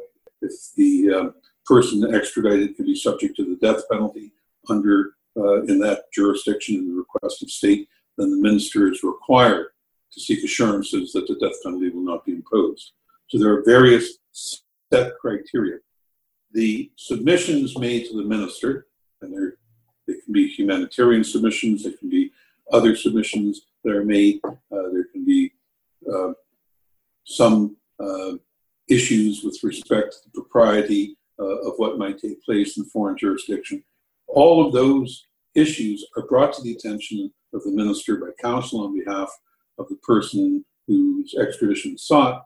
if 0.41 0.51
the 0.75 1.13
um, 1.13 1.33
person 1.65 2.13
extradited 2.13 2.75
can 2.75 2.85
be 2.85 2.95
subject 2.95 3.35
to 3.35 3.43
the 3.43 3.55
death 3.55 3.83
penalty 3.91 4.31
under 4.69 5.13
uh, 5.37 5.63
in 5.63 5.79
that 5.79 6.11
jurisdiction 6.13 6.75
in 6.75 6.87
the 6.89 6.95
request 6.95 7.43
of 7.43 7.49
state, 7.49 7.87
then 8.17 8.31
the 8.31 8.41
minister 8.41 8.91
is 8.91 9.03
required 9.03 9.67
to 10.11 10.19
seek 10.19 10.43
assurances 10.43 11.11
that 11.13 11.27
the 11.27 11.35
death 11.35 11.61
penalty 11.63 11.89
will 11.89 12.01
not 12.01 12.25
be 12.25 12.31
imposed. 12.31 12.93
So 13.27 13.37
there 13.37 13.53
are 13.53 13.63
various 13.63 14.17
set 14.31 15.13
criteria. 15.19 15.77
The 16.53 16.91
submissions 16.95 17.77
made 17.77 18.07
to 18.07 18.17
the 18.17 18.23
minister, 18.23 18.87
and 19.21 19.53
they 20.07 20.13
can 20.13 20.33
be 20.33 20.47
humanitarian 20.47 21.23
submissions, 21.23 21.83
they 21.83 21.91
can 21.91 22.09
be 22.09 22.31
other 22.71 22.95
submissions 22.95 23.67
that 23.87 23.95
are 23.95 24.05
made, 24.05 24.39
uh, 24.45 24.89
there 24.91 25.05
can 25.11 25.23
be 25.23 25.51
uh, 26.13 26.33
some 27.23 27.77
uh, 27.99 28.33
issues 28.89 29.43
with 29.43 29.57
respect 29.63 30.11
to 30.11 30.17
the 30.25 30.41
propriety 30.41 31.17
of 31.39 31.73
what 31.77 31.99
might 31.99 32.17
take 32.17 32.43
place 32.43 32.77
in 32.77 32.85
foreign 32.85 33.15
jurisdiction. 33.15 33.83
All 34.27 34.65
of 34.65 34.73
those 34.73 35.27
issues 35.53 36.03
are 36.17 36.25
brought 36.25 36.51
to 36.53 36.63
the 36.63 36.73
attention 36.73 37.31
of 37.53 37.63
the 37.63 37.71
minister 37.71 38.17
by 38.17 38.29
counsel 38.41 38.81
on 38.81 38.97
behalf 38.97 39.29
of 39.77 39.87
the 39.87 39.97
person 39.97 40.65
whose 40.87 41.35
extradition 41.35 41.93
is 41.93 42.07
sought. 42.07 42.45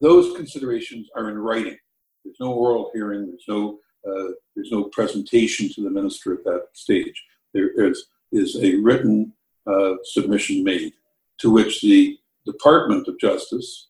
Those 0.00 0.36
considerations 0.36 1.08
are 1.14 1.30
in 1.30 1.38
writing. 1.38 1.78
There's 2.24 2.40
no 2.40 2.52
oral 2.52 2.90
hearing. 2.92 3.26
There's 3.28 3.44
no 3.48 3.78
uh, 4.08 4.32
there's 4.56 4.72
no 4.72 4.84
presentation 4.84 5.68
to 5.74 5.82
the 5.82 5.90
minister 5.90 6.32
at 6.32 6.44
that 6.44 6.68
stage. 6.72 7.22
There 7.54 7.70
is 7.88 8.06
is 8.32 8.56
a 8.60 8.76
written 8.76 9.32
uh, 9.70 9.94
submission 10.04 10.64
made 10.64 10.92
to 11.38 11.50
which 11.50 11.80
the 11.80 12.18
Department 12.46 13.08
of 13.08 13.18
Justice, 13.18 13.88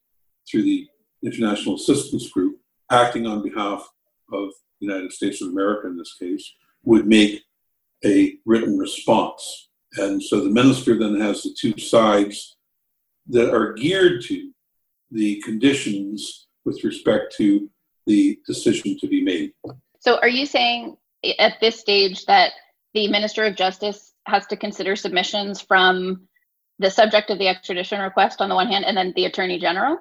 through 0.49 0.63
the 0.63 0.87
International 1.25 1.77
Assistance 1.77 2.31
Group, 2.31 2.57
acting 2.91 3.27
on 3.27 3.43
behalf 3.43 3.89
of 4.33 4.51
the 4.81 4.87
United 4.87 5.13
States 5.13 5.43
of 5.43 5.49
America 5.49 5.87
in 5.87 5.97
this 5.97 6.15
case, 6.21 6.53
would 6.85 7.07
make 7.07 7.43
a 8.05 8.35
written 8.47 8.79
response. 8.79 9.69
And 9.97 10.23
so 10.23 10.43
the 10.43 10.51
minister 10.51 10.99
then 10.99 11.21
has 11.21 11.43
the 11.43 11.55
two 11.59 11.79
sides 11.79 12.57
that 13.29 13.53
are 13.53 13.73
geared 13.75 14.23
to 14.25 14.51
the 15.11 15.41
conditions 15.43 16.47
with 16.65 16.83
respect 16.85 17.35
to 17.37 17.69
the 18.07 18.39
decision 18.47 18.97
to 19.01 19.09
be 19.09 19.23
made. 19.23 19.53
So, 20.01 20.19
are 20.21 20.29
you 20.29 20.47
saying 20.47 20.97
at 21.39 21.61
this 21.61 21.79
stage 21.79 22.25
that 22.27 22.53
the 22.95 23.09
Minister 23.09 23.45
of 23.45 23.57
Justice 23.57 24.10
has 24.27 24.47
to 24.49 24.57
consider 24.57 24.97
submissions 24.97 25.61
from 25.61 26.29
the 26.79 26.91
subject 26.91 27.31
of 27.31 27.39
the 27.39 27.49
extradition 27.49 28.01
request 28.01 28.41
on 28.41 28.49
the 28.49 28.55
one 28.55 28.69
hand, 28.69 28.85
and 28.85 28.97
then 28.97 29.13
the 29.17 29.27
Attorney 29.27 29.59
General, 29.59 29.99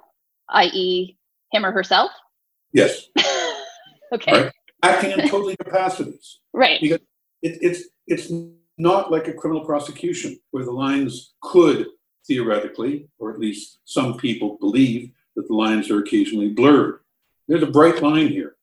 i.e., 0.50 1.16
him 1.52 1.66
or 1.66 1.72
herself? 1.72 2.10
Yes. 2.72 3.06
okay. 4.14 4.32
Right? 4.32 4.52
Acting 4.82 5.12
in 5.12 5.28
totally 5.28 5.56
capacities. 5.56 6.40
Right. 6.52 6.80
Because 6.80 7.00
it, 7.42 7.58
it's 7.60 7.84
it's 8.06 8.32
not 8.78 9.10
like 9.10 9.28
a 9.28 9.34
criminal 9.34 9.64
prosecution 9.64 10.38
where 10.52 10.64
the 10.64 10.70
lines 10.70 11.34
could 11.42 11.86
theoretically, 12.26 13.08
or 13.18 13.32
at 13.32 13.38
least 13.38 13.80
some 13.84 14.16
people 14.16 14.56
believe 14.60 15.10
that 15.36 15.46
the 15.48 15.54
lines 15.54 15.90
are 15.90 15.98
occasionally 15.98 16.48
blurred. 16.48 17.00
There's 17.46 17.62
a 17.62 17.66
bright 17.66 18.02
line 18.02 18.28
here. 18.28 18.56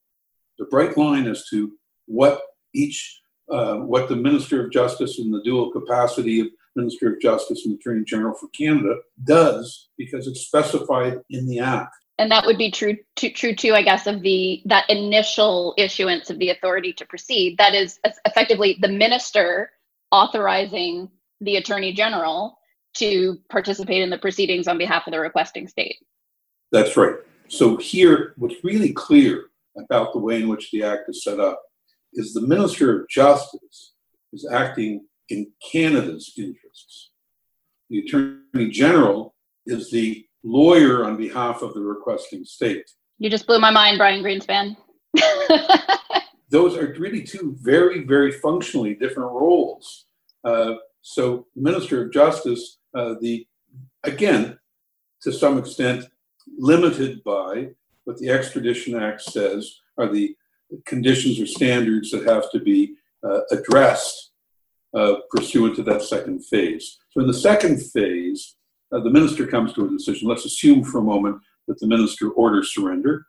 The 0.58 0.66
bright 0.66 0.98
line 0.98 1.28
as 1.28 1.48
to 1.50 1.74
what 2.06 2.42
each, 2.74 3.22
uh, 3.50 3.78
what 3.78 4.10
the 4.10 4.16
Minister 4.16 4.66
of 4.66 4.72
Justice 4.72 5.20
in 5.20 5.32
the 5.32 5.42
dual 5.44 5.72
capacity 5.72 6.42
of 6.42 6.48
Minister 6.76 7.14
of 7.14 7.22
Justice 7.22 7.66
and 7.66 7.78
Attorney 7.78 8.04
General 8.06 8.36
for 8.36 8.48
Canada 8.50 8.96
does 9.24 9.90
because 9.98 10.28
it's 10.28 10.42
specified 10.42 11.20
in 11.30 11.48
the 11.48 11.60
Act. 11.60 11.94
And 12.20 12.32
that 12.32 12.46
would 12.46 12.58
be 12.58 12.72
true 12.72 12.98
to, 13.18 13.30
true 13.30 13.56
too, 13.56 13.74
I 13.74 13.84
guess, 13.84 14.08
of 14.08 14.22
the 14.22 14.62
that 14.66 14.90
initial 14.90 15.76
issuance 15.78 16.30
of 16.30 16.40
the 16.40 16.50
authority 16.50 16.94
to 16.94 17.06
proceed. 17.06 17.58
That 17.58 17.76
is 17.76 18.00
effectively 18.26 18.78
the 18.82 18.88
minister 18.88 19.72
authorizing 20.12 21.10
the 21.42 21.58
attorney 21.58 21.94
general 21.94 22.58
to 22.96 23.38
participate 23.50 24.02
in 24.02 24.10
the 24.10 24.18
proceedings 24.18 24.68
on 24.68 24.80
behalf 24.80 25.06
of 25.06 25.14
the 25.14 25.20
requesting 25.20 25.68
state. 25.68 25.98
That's 26.72 26.98
right. 26.98 27.16
So 27.50 27.78
here, 27.78 28.34
what's 28.38 28.64
really 28.64 28.94
clear 28.94 29.46
about 29.78 30.14
the 30.14 30.20
way 30.20 30.42
in 30.42 30.48
which 30.48 30.72
the 30.72 30.84
act 30.84 31.08
is 31.10 31.24
set 31.24 31.40
up 31.40 31.62
is 32.14 32.34
the 32.34 32.42
Minister 32.42 33.02
of 33.02 33.10
Justice 33.10 33.94
is 34.34 34.48
acting 34.52 35.06
in 35.30 35.52
Canada's 35.72 36.34
interests. 36.38 37.12
The 37.90 38.00
Attorney 38.00 38.70
General 38.70 39.36
is 39.66 39.92
the 39.92 40.26
lawyer 40.44 41.06
on 41.06 41.18
behalf 41.18 41.62
of 41.62 41.74
the 41.74 41.82
requesting 41.82 42.46
state. 42.46 42.90
You 43.20 43.30
just 43.30 43.48
blew 43.48 43.60
my 43.60 43.72
mind, 43.72 43.98
Brian 43.98 44.24
Greenspan. 44.24 44.76
Those 46.50 46.78
are 46.78 46.96
really 46.98 47.24
two 47.24 47.58
very, 47.60 48.04
very 48.04 48.32
functionally 48.32 48.96
different 48.96 49.32
roles. 49.32 50.06
Uh, 50.44 50.76
so, 51.02 51.48
Minister 51.56 52.06
of 52.06 52.14
Justice, 52.14 52.78
uh, 52.96 53.16
the 53.22 53.46
again, 54.04 54.58
to 55.22 55.32
some 55.32 55.58
extent, 55.58 56.06
limited 56.58 57.24
by 57.24 57.70
what 58.06 58.18
the 58.18 58.30
Extradition 58.30 58.96
Act 59.02 59.22
says 59.22 59.80
are 59.98 60.08
the 60.08 60.36
conditions 60.86 61.40
or 61.40 61.46
standards 61.46 62.12
that 62.12 62.26
have 62.26 62.52
to 62.52 62.60
be 62.60 62.96
uh, 63.24 63.42
addressed 63.52 64.32
uh, 64.94 65.16
pursuant 65.30 65.76
to 65.76 65.84
that 65.84 66.02
second 66.02 66.46
phase. 66.46 66.98
So, 67.12 67.22
in 67.22 67.28
the 67.28 67.34
second 67.34 67.82
phase, 67.82 68.56
uh, 68.92 69.00
the 69.00 69.10
minister 69.10 69.46
comes 69.46 69.74
to 69.74 69.86
a 69.86 69.90
decision. 69.90 70.28
Let's 70.28 70.46
assume 70.46 70.84
for 70.84 71.00
a 71.00 71.04
moment 71.04 71.42
that 71.68 71.80
the 71.80 71.88
minister 71.88 72.30
orders 72.32 72.74
surrender. 72.74 73.26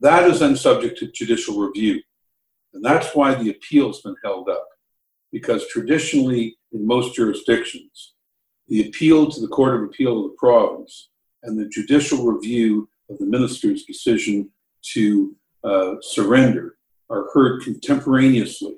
That 0.00 0.30
is 0.30 0.40
then 0.40 0.56
subject 0.56 0.98
to 0.98 1.10
judicial 1.10 1.58
review. 1.58 2.00
And 2.72 2.84
that's 2.84 3.14
why 3.14 3.34
the 3.34 3.50
appeal's 3.50 4.00
been 4.02 4.16
held 4.24 4.48
up. 4.48 4.66
Because 5.32 5.66
traditionally, 5.68 6.56
in 6.72 6.86
most 6.86 7.14
jurisdictions, 7.14 8.14
the 8.68 8.86
appeal 8.86 9.30
to 9.30 9.40
the 9.40 9.48
Court 9.48 9.74
of 9.74 9.82
Appeal 9.82 10.24
of 10.24 10.30
the 10.30 10.36
province 10.38 11.10
and 11.42 11.58
the 11.58 11.68
judicial 11.68 12.24
review 12.24 12.88
of 13.08 13.18
the 13.18 13.26
minister's 13.26 13.84
decision 13.84 14.50
to 14.92 15.34
uh, 15.64 15.94
surrender 16.00 16.76
are 17.08 17.26
heard 17.32 17.62
contemporaneously 17.62 18.76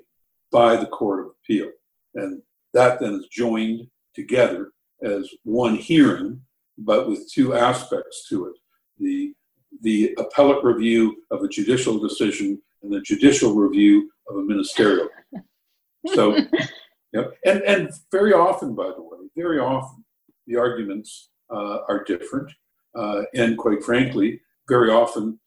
by 0.51 0.75
the 0.75 0.85
Court 0.87 1.19
of 1.19 1.31
Appeal. 1.43 1.69
And 2.15 2.41
that 2.73 2.99
then 2.99 3.13
is 3.15 3.27
joined 3.31 3.87
together 4.15 4.71
as 5.03 5.29
one 5.43 5.75
hearing, 5.75 6.41
but 6.77 7.07
with 7.07 7.31
two 7.31 7.53
aspects 7.53 8.27
to 8.29 8.47
it 8.47 8.53
the, 8.99 9.33
the 9.81 10.15
appellate 10.17 10.63
review 10.63 11.23
of 11.31 11.41
a 11.41 11.47
judicial 11.47 11.99
decision 11.99 12.61
and 12.83 12.93
the 12.93 13.01
judicial 13.01 13.55
review 13.55 14.09
of 14.29 14.37
a 14.37 14.41
ministerial. 14.41 15.09
So, 16.07 16.37
yep. 17.13 17.33
and, 17.45 17.61
and 17.63 17.89
very 18.11 18.33
often, 18.33 18.75
by 18.75 18.91
the 18.95 19.01
way, 19.01 19.17
very 19.35 19.59
often, 19.59 20.03
the 20.47 20.57
arguments 20.57 21.29
uh, 21.49 21.79
are 21.87 22.03
different. 22.03 22.51
Uh, 22.95 23.23
and 23.33 23.57
quite 23.57 23.83
frankly, 23.83 24.41
very 24.67 24.91
often 24.91 25.39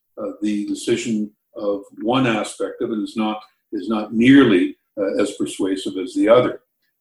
the 0.42 0.66
decision 0.66 1.30
of 1.56 1.82
one 2.02 2.26
aspect 2.26 2.82
of 2.82 2.90
it 2.90 2.98
is 2.98 3.16
not 3.16 3.40
is 3.72 3.88
not 3.88 4.14
nearly 4.14 4.76
uh, 4.98 5.20
as 5.20 5.32
persuasive 5.32 5.96
as 5.98 6.14
the 6.14 6.28
other. 6.28 6.60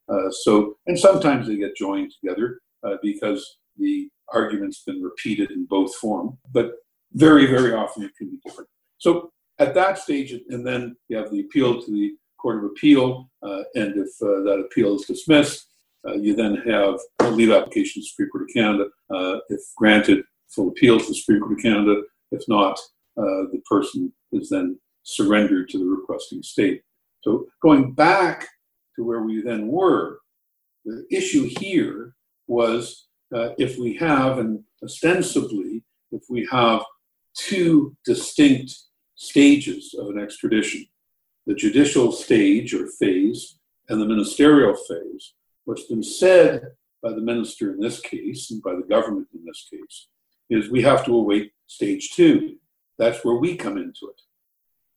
Uh, 0.09 0.29
so, 0.29 0.75
and 0.87 0.97
sometimes 0.97 1.47
they 1.47 1.55
get 1.55 1.75
joined 1.75 2.11
together 2.11 2.59
uh, 2.85 2.95
because 3.01 3.57
the 3.77 4.09
argument's 4.33 4.83
been 4.83 5.01
repeated 5.01 5.51
in 5.51 5.65
both 5.65 5.95
form, 5.95 6.37
but 6.51 6.73
very, 7.13 7.45
very 7.45 7.73
often 7.73 8.03
it 8.03 8.11
can 8.17 8.29
be 8.29 8.37
different. 8.45 8.69
So, 8.97 9.31
at 9.59 9.73
that 9.75 9.97
stage, 9.97 10.33
and 10.49 10.67
then 10.67 10.95
you 11.07 11.17
have 11.17 11.31
the 11.31 11.41
appeal 11.41 11.81
to 11.81 11.91
the 11.91 12.15
Court 12.37 12.57
of 12.57 12.65
Appeal, 12.65 13.29
uh, 13.41 13.63
and 13.75 13.95
if 13.95 14.09
uh, 14.21 14.43
that 14.43 14.63
appeal 14.65 14.95
is 14.95 15.05
dismissed, 15.05 15.67
uh, 16.07 16.15
you 16.15 16.35
then 16.35 16.57
have 16.67 16.99
a 17.19 17.31
leave 17.31 17.51
application 17.51 17.93
to 17.93 17.99
the 18.01 18.07
Supreme 18.07 18.29
Court 18.29 18.43
of 18.43 18.53
Canada. 18.53 18.89
if 19.49 19.61
granted, 19.77 20.23
full 20.49 20.69
appeal 20.69 20.99
to 20.99 21.07
the 21.07 21.15
Supreme 21.15 21.39
Court 21.39 21.53
of 21.53 21.63
Canada. 21.63 22.01
If 22.31 22.43
not, 22.47 22.77
the 23.23 23.61
person 23.69 24.11
is 24.31 24.49
then 24.49 24.79
surrendered 25.03 25.69
to 25.69 25.77
the 25.77 25.85
requesting 25.85 26.43
state. 26.43 26.81
So 27.23 27.47
going 27.61 27.93
back 27.93 28.47
to 28.95 29.03
where 29.03 29.21
we 29.21 29.41
then 29.41 29.67
were, 29.67 30.19
the 30.83 31.05
issue 31.09 31.49
here 31.59 32.15
was 32.47 33.07
uh, 33.33 33.49
if 33.57 33.77
we 33.77 33.95
have, 33.95 34.37
and 34.37 34.63
ostensibly, 34.83 35.83
if 36.11 36.23
we 36.29 36.47
have 36.51 36.83
two 37.35 37.95
distinct 38.05 38.77
stages 39.15 39.95
of 39.97 40.09
an 40.09 40.19
extradition, 40.19 40.85
the 41.47 41.55
judicial 41.55 42.11
stage 42.11 42.73
or 42.73 42.87
phase 42.87 43.57
and 43.89 44.01
the 44.01 44.05
ministerial 44.05 44.75
phase, 44.75 45.33
what's 45.65 45.83
been 45.83 46.03
said 46.03 46.61
by 47.01 47.11
the 47.11 47.21
minister 47.21 47.71
in 47.71 47.79
this 47.79 47.99
case 47.99 48.51
and 48.51 48.61
by 48.63 48.73
the 48.73 48.87
government 48.87 49.27
in 49.33 49.43
this 49.45 49.67
case 49.69 50.07
is 50.49 50.71
we 50.71 50.81
have 50.81 51.05
to 51.05 51.15
await 51.15 51.51
stage 51.67 52.11
two. 52.11 52.57
That's 52.97 53.23
where 53.23 53.35
we 53.35 53.55
come 53.55 53.77
into 53.77 54.09
it. 54.09 54.21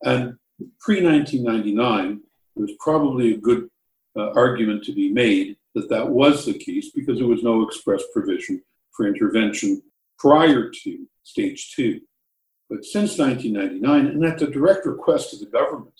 And 0.05 0.38
pre 0.80 1.03
1999, 1.05 2.20
it 2.57 2.61
was 2.61 2.72
probably 2.80 3.34
a 3.34 3.38
good 3.38 3.68
uh, 4.16 4.30
argument 4.32 4.84
to 4.84 4.92
be 4.92 5.11
made 5.12 5.57
that 5.74 5.88
that 5.90 6.09
was 6.09 6.44
the 6.44 6.59
case 6.59 6.90
because 6.94 7.18
there 7.18 7.28
was 7.28 7.42
no 7.42 7.62
express 7.62 8.03
provision 8.12 8.62
for 8.92 9.07
intervention 9.07 9.82
prior 10.18 10.70
to 10.82 11.07
stage 11.22 11.72
two. 11.74 12.01
But 12.68 12.84
since 12.84 13.18
1999, 13.18 14.07
and 14.07 14.24
at 14.24 14.38
the 14.38 14.46
direct 14.46 14.86
request 14.86 15.32
of 15.32 15.40
the 15.40 15.46
government, 15.46 15.94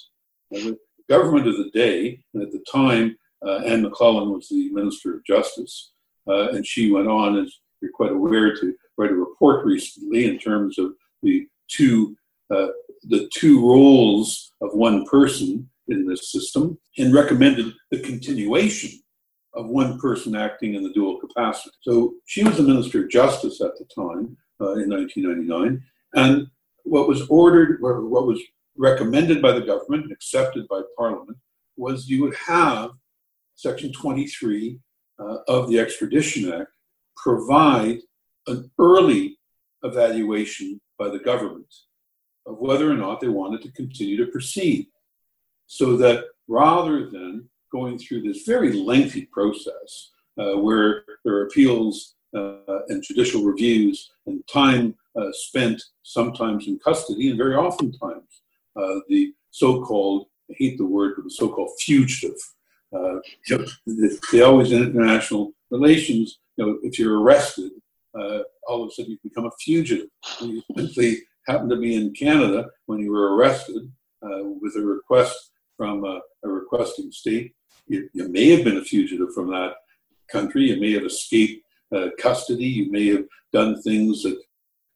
the 0.51 0.77
government 1.09 1.47
of 1.47 1.57
the 1.57 1.71
day, 1.71 2.21
and 2.35 2.43
at 2.43 2.53
the 2.53 2.65
time, 2.71 3.17
uh, 3.47 3.59
Anne 3.59 3.85
McLellan 3.85 4.35
was 4.35 4.49
the 4.49 4.71
Minister 4.71 5.15
of 5.15 5.25
Justice, 5.25 5.93
uh, 6.29 6.49
and 6.51 6.67
she 6.67 6.91
went 6.91 7.09
on, 7.09 7.39
as 7.39 7.53
you're 7.81 7.93
quite 7.93 8.13
aware, 8.13 8.55
to 8.55 8.75
write 8.97 9.11
a 9.11 9.15
report 9.15 9.65
recently 9.65 10.27
in 10.27 10.39
terms 10.39 10.79
of 10.79 10.93
the 11.23 11.47
two 11.69 12.17
uh, 12.51 12.69
the 13.05 13.29
two 13.33 13.67
roles 13.67 14.53
of 14.61 14.71
one 14.73 15.05
person 15.07 15.69
in 15.89 16.07
this 16.07 16.33
system, 16.33 16.79
and 16.99 17.15
recommended 17.15 17.73
the 17.91 18.01
continuation 18.01 19.01
of 19.55 19.69
one 19.69 19.99
person 19.99 20.37
acting 20.37 20.75
in 20.75 20.83
the 20.83 20.93
dual 20.93 21.19
capacity. 21.19 21.71
So 21.83 22.15
she 22.27 22.45
was 22.45 22.57
the 22.57 22.63
Minister 22.63 23.05
of 23.05 23.11
Justice 23.11 23.61
at 23.61 23.73
the 23.79 23.87
time 23.95 24.37
uh, 24.61 24.75
in 24.75 24.91
1999, 24.91 25.83
and 26.15 26.47
what 26.85 27.09
was 27.09 27.27
ordered, 27.29 27.81
or 27.83 28.07
what 28.07 28.27
was 28.27 28.41
recommended 28.77 29.43
by 29.43 29.53
the 29.53 29.61
government 29.61 30.05
and 30.05 30.13
accepted 30.13 30.67
by 30.69 30.81
Parliament, 30.97 31.39
was 31.77 32.09
you 32.09 32.23
would 32.23 32.35
have 32.35 32.91
Section 33.55 33.93
23 33.93 34.79
uh, 35.19 35.39
of 35.49 35.69
the 35.69 35.79
Extradition 35.79 36.53
Act 36.53 36.71
provide 37.17 37.99
an 38.47 38.71
early 38.79 39.39
evaluation 39.83 40.81
by 40.99 41.09
the 41.09 41.19
government 41.19 41.73
of 42.47 42.59
whether 42.59 42.91
or 42.91 42.95
not 42.95 43.21
they 43.21 43.29
wanted 43.29 43.63
to 43.63 43.73
continue 43.73 44.17
to 44.17 44.31
proceed. 44.31 44.87
So 45.67 45.97
that 45.99 46.25
rather 46.49 47.09
than 47.09 47.49
going 47.71 47.99
through 47.99 48.23
this 48.23 48.43
very 48.45 48.73
lengthy 48.73 49.27
process 49.27 50.11
uh, 50.39 50.55
where 50.55 51.05
there 51.25 51.35
are 51.35 51.47
appeals 51.47 52.15
uh, 52.35 52.81
and 52.89 53.03
judicial 53.03 53.43
reviews 53.43 54.11
and 54.27 54.43
time 54.49 54.95
uh, 55.17 55.31
spent 55.33 55.83
sometimes 56.03 56.67
in 56.67 56.79
custody 56.79 57.29
and 57.29 57.39
very 57.39 57.55
oftentimes 57.55 58.43
uh, 58.77 59.01
the 59.09 59.35
so-called, 59.51 60.27
I 60.51 60.55
hate 60.57 60.79
the 60.79 60.87
word, 60.87 61.15
but 61.17 61.25
the 61.25 61.31
so-called 61.31 61.71
fugitive. 61.81 62.37
Uh, 62.93 63.17
they 64.33 64.41
always 64.43 64.73
in 64.73 64.83
international 64.83 65.53
relations, 65.71 66.39
you 66.57 66.65
know, 66.65 66.79
if 66.83 66.99
you're 66.99 67.21
arrested, 67.21 67.73
uh, 68.19 68.43
all 68.67 68.83
of 68.83 68.89
a 68.89 68.93
sudden 68.93 69.13
you 69.13 69.19
become 69.23 69.47
a 69.47 69.51
fugitive. 69.61 70.09
You 70.41 70.63
simply 70.77 71.19
happen 71.47 71.69
to 71.69 71.77
be 71.77 71.95
in 71.95 72.13
Canada 72.13 72.67
when 72.87 72.99
you 73.01 73.13
were 73.13 73.37
arrested 73.37 73.91
with 74.61 74.77
a 74.77 74.81
request 74.81 75.53
from 75.77 76.05
a, 76.05 76.21
a 76.45 76.49
requesting 76.49 77.13
state 77.13 77.55
you, 77.89 78.09
you, 78.13 78.29
may 78.29 78.51
have 78.51 78.65
been 78.65 78.77
a 78.77 78.85
fugitive 78.85 79.33
from 79.35 79.51
that 79.51 79.75
country. 80.31 80.65
You 80.65 80.81
may 80.81 80.93
have 80.93 81.05
escaped 81.05 81.65
uh, 81.95 82.09
custody. 82.19 82.67
You 82.67 82.91
may 82.91 83.09
have 83.09 83.25
done 83.53 83.81
things 83.83 84.23
that 84.23 84.39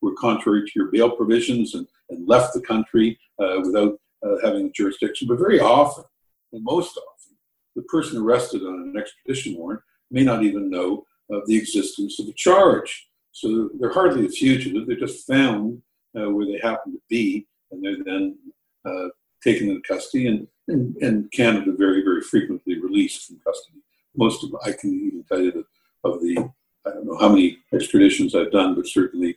were 0.01 0.15
contrary 0.15 0.65
to 0.65 0.73
your 0.75 0.91
bail 0.91 1.11
provisions 1.11 1.75
and, 1.75 1.87
and 2.11 2.29
left 2.29 2.55
the 2.55 2.61
country 2.61 3.19
uh, 3.43 3.61
without 3.65 3.99
uh, 4.25 4.37
having 4.45 4.73
jurisdiction. 4.75 5.27
But 5.27 5.39
very 5.39 5.61
often, 5.61 6.05
and 6.53 6.63
most 6.63 6.97
often, 6.97 7.37
the 7.75 7.83
person 7.83 8.21
arrested 8.21 8.63
on 8.63 8.75
an 8.75 8.97
extradition 8.99 9.57
warrant 9.57 9.81
may 10.11 10.23
not 10.23 10.43
even 10.43 10.71
know 10.71 11.07
of 11.31 11.47
the 11.47 11.57
existence 11.57 12.21
of 12.21 12.29
a 12.29 12.33
charge. 12.37 13.09
So 13.33 13.71
they're 13.79 13.93
hardly 13.93 14.27
a 14.27 14.29
fugitive. 14.29 14.87
They're 14.87 14.97
just 14.97 15.27
found 15.27 15.83
uh, 16.17 16.31
where 16.31 16.47
they 16.47 16.59
happen 16.63 16.93
to 16.93 17.01
be, 17.09 17.47
and 17.71 17.83
they're 17.83 18.05
then 18.05 18.39
uh, 18.85 19.09
taken 19.43 19.69
into 19.69 19.83
custody. 19.83 20.27
And 20.29 20.47
and, 20.69 20.97
and 20.97 21.31
Canada 21.33 21.73
very, 21.73 22.03
very 22.03 22.23
frequently 22.23 22.79
released 22.79 23.27
from 23.27 23.41
custody. 23.45 23.79
Most 24.17 24.45
of 24.45 24.55
I 24.65 24.73
can 24.73 24.95
even 24.95 25.25
tell 25.25 25.41
you 25.41 25.53
that 25.53 25.65
of 26.05 26.21
the, 26.21 26.51
I 26.87 26.91
don't 26.91 27.07
know 27.07 27.19
how 27.19 27.29
many 27.29 27.59
extraditions 27.73 28.35
I've 28.35 28.53
done, 28.53 28.75
but 28.75 28.87
certainly 28.87 29.37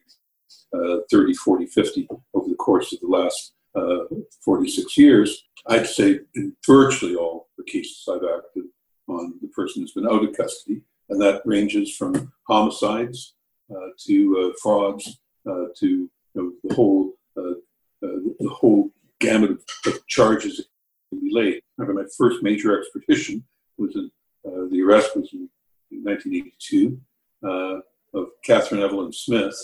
uh, 0.73 0.97
30, 1.11 1.33
40, 1.33 1.65
50 1.67 2.07
over 2.33 2.49
the 2.49 2.55
course 2.55 2.91
of 2.93 2.99
the 2.99 3.07
last 3.07 3.53
uh, 3.75 4.05
46 4.43 4.97
years, 4.97 5.43
I'd 5.67 5.87
say 5.87 6.19
in 6.35 6.55
virtually 6.65 7.15
all 7.15 7.47
the 7.57 7.63
cases 7.63 8.07
I've 8.09 8.23
acted 8.23 8.65
on, 9.07 9.35
the 9.41 9.47
person 9.49 9.83
has 9.83 9.91
been 9.91 10.07
out 10.07 10.23
of 10.23 10.35
custody, 10.35 10.81
and 11.09 11.21
that 11.21 11.41
ranges 11.45 11.95
from 11.95 12.31
homicides 12.47 13.34
to 13.69 14.51
uh, 14.51 14.57
frauds 14.61 15.19
uh, 15.49 15.65
to 15.77 15.87
you 15.87 16.09
know, 16.33 16.51
the 16.63 16.73
whole 16.75 17.13
uh, 17.37 17.55
the 18.01 18.49
whole 18.49 18.91
gamut 19.19 19.51
of, 19.51 19.63
of 19.85 20.07
charges 20.07 20.57
that 20.57 20.65
can 21.09 21.19
be 21.19 21.33
laid. 21.33 21.61
Remember 21.77 22.01
my 22.01 22.07
first 22.17 22.43
major 22.43 22.79
expedition 22.79 23.43
was 23.77 23.95
in, 23.95 24.11
uh, 24.45 24.67
the 24.69 24.81
arrest 24.81 25.15
was 25.15 25.29
in, 25.33 25.49
in 25.91 26.03
1982 26.03 26.99
uh, 27.43 28.19
of 28.19 28.27
Catherine 28.43 28.81
Evelyn 28.81 29.11
Smith, 29.11 29.55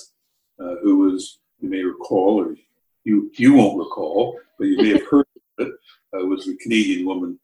uh, 0.59 0.75
who 0.81 0.97
was, 0.99 1.39
you 1.59 1.69
may 1.69 1.83
recall, 1.83 2.41
or 2.41 2.55
you, 3.03 3.31
you 3.35 3.53
won't 3.53 3.77
recall, 3.77 4.39
but 4.57 4.65
you 4.65 4.77
may 4.77 4.89
have 4.89 5.07
heard 5.07 5.25
of 5.59 5.67
it, 5.67 5.73
uh, 6.13 6.25
was 6.25 6.45
the 6.45 6.57
Canadian 6.57 7.05
woman 7.05 7.39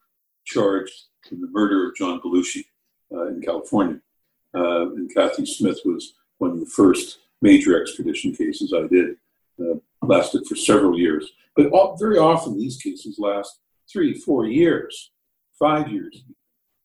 charged 0.45 0.93
in 1.31 1.41
the 1.41 1.47
murder 1.47 1.87
of 1.87 1.95
John 1.95 2.21
Belushi 2.21 2.65
uh, 3.13 3.27
in 3.27 3.41
California. 3.41 3.99
Uh, 4.55 4.93
and 4.93 5.13
Kathy 5.13 5.45
Smith 5.45 5.79
was 5.85 6.13
one 6.37 6.51
of 6.51 6.59
the 6.59 6.65
first 6.65 7.19
major 7.41 7.79
extradition 7.79 8.33
cases 8.33 8.73
I 8.73 8.87
did. 8.87 9.15
lasted 10.01 10.45
for 10.47 10.55
several 10.55 10.97
years. 10.97 11.31
But 11.55 11.67
all, 11.71 11.97
very 11.97 12.17
often 12.17 12.57
these 12.57 12.77
cases 12.77 13.17
last 13.17 13.59
three, 13.91 14.13
four 14.13 14.45
years, 14.45 15.11
five 15.57 15.89
years 15.91 16.23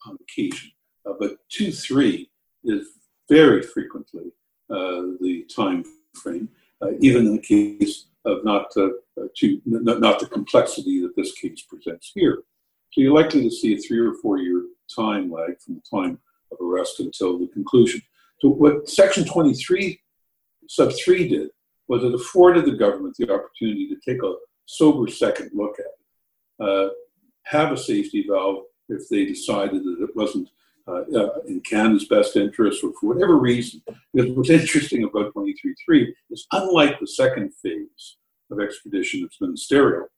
on 0.07 0.17
occasion, 0.21 0.71
uh, 1.07 1.13
but 1.19 1.37
two, 1.51 1.73
three 1.73 2.31
is 2.65 2.87
very 3.29 3.63
frequently 3.63 4.33
uh, 4.71 5.19
the 5.21 5.47
time 5.55 5.85
frame, 6.15 6.49
uh, 6.81 6.93
even 7.01 7.27
in 7.27 7.37
the 7.37 7.43
case 7.43 8.07
of 8.25 8.45
not, 8.45 8.67
uh, 8.77 8.89
to, 9.37 9.61
not, 9.65 10.01
not 10.01 10.21
the 10.21 10.27
complexity 10.27 11.03
that 11.03 11.15
this 11.17 11.33
case 11.33 11.63
presents 11.63 12.13
here. 12.15 12.43
So 12.93 13.01
you're 13.01 13.15
likely 13.15 13.43
to 13.43 13.51
see 13.51 13.75
a 13.75 13.79
three 13.79 13.99
or 13.99 14.15
four 14.15 14.39
year 14.39 14.65
time 14.95 15.31
lag 15.31 15.61
from 15.61 15.75
the 15.75 15.99
time 15.99 16.19
of 16.51 16.59
arrest 16.61 17.01
until 17.01 17.39
the 17.39 17.49
conclusion. 17.49 18.03
So 18.43 18.49
what 18.49 18.89
Section 18.89 19.25
23 19.25 20.01
sub 20.69 20.93
3 20.93 21.29
did 21.29 21.51
was 21.87 22.03
it 22.03 22.13
afforded 22.13 22.65
the 22.65 22.77
government 22.77 23.15
the 23.17 23.33
opportunity 23.33 23.89
to 23.89 23.97
take 24.05 24.21
a 24.23 24.35
sober 24.67 25.07
second 25.07 25.51
look 25.55 25.77
at 25.79 25.87
it 25.87 26.67
uh, 26.67 26.89
have 27.45 27.71
a 27.71 27.77
safety 27.77 28.27
valve 28.29 28.65
if 28.89 29.09
they 29.09 29.25
decided 29.25 29.85
that 29.85 29.99
it 30.01 30.17
wasn't 30.17 30.49
uh, 30.89 31.03
uh, 31.15 31.39
in 31.47 31.61
Canada's 31.61 32.07
best 32.07 32.35
interest 32.35 32.83
or 32.83 32.93
for 33.01 33.15
whatever 33.15 33.37
reason. 33.39 33.81
Because 34.13 34.33
what's 34.33 34.51
interesting 34.51 35.05
about 35.05 35.33
23.3 35.35 36.09
is 36.31 36.47
unlike 36.51 36.99
the 36.99 37.07
second 37.07 37.53
phase 37.63 38.17
of 38.51 38.61
extradition 38.61 39.23
that's 39.23 39.41
ministerial, 39.41 40.09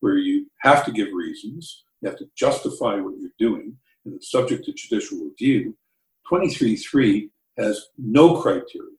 where 0.00 0.18
you 0.18 0.46
have 0.58 0.84
to 0.84 0.92
give 0.92 1.08
reasons, 1.14 1.84
you 2.02 2.10
have 2.10 2.18
to 2.18 2.28
justify 2.36 2.96
what 2.96 3.14
you're 3.18 3.30
doing, 3.38 3.76
and 4.04 4.14
it's 4.14 4.30
subject 4.30 4.66
to 4.66 4.72
judicial 4.74 5.18
review, 5.18 5.74
23.3 6.30 7.30
has 7.58 7.88
no 7.98 8.40
criteria. 8.40 8.96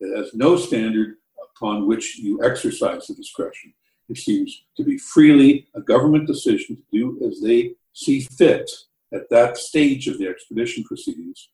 It 0.00 0.16
has 0.16 0.34
no 0.34 0.56
standard 0.56 1.16
upon 1.56 1.86
which 1.86 2.18
you 2.18 2.42
exercise 2.42 3.06
the 3.06 3.14
discretion. 3.14 3.72
It 4.08 4.18
seems 4.18 4.64
to 4.76 4.84
be 4.84 4.98
freely 4.98 5.68
a 5.74 5.80
government 5.80 6.26
decision 6.26 6.76
to 6.76 6.82
do 6.92 7.26
as 7.26 7.40
they 7.40 7.74
see 7.92 8.20
fit 8.20 8.70
at 9.12 9.30
that 9.30 9.56
stage 9.56 10.08
of 10.08 10.18
the 10.18 10.28
extradition 10.28 10.84
proceedings. 10.84 11.48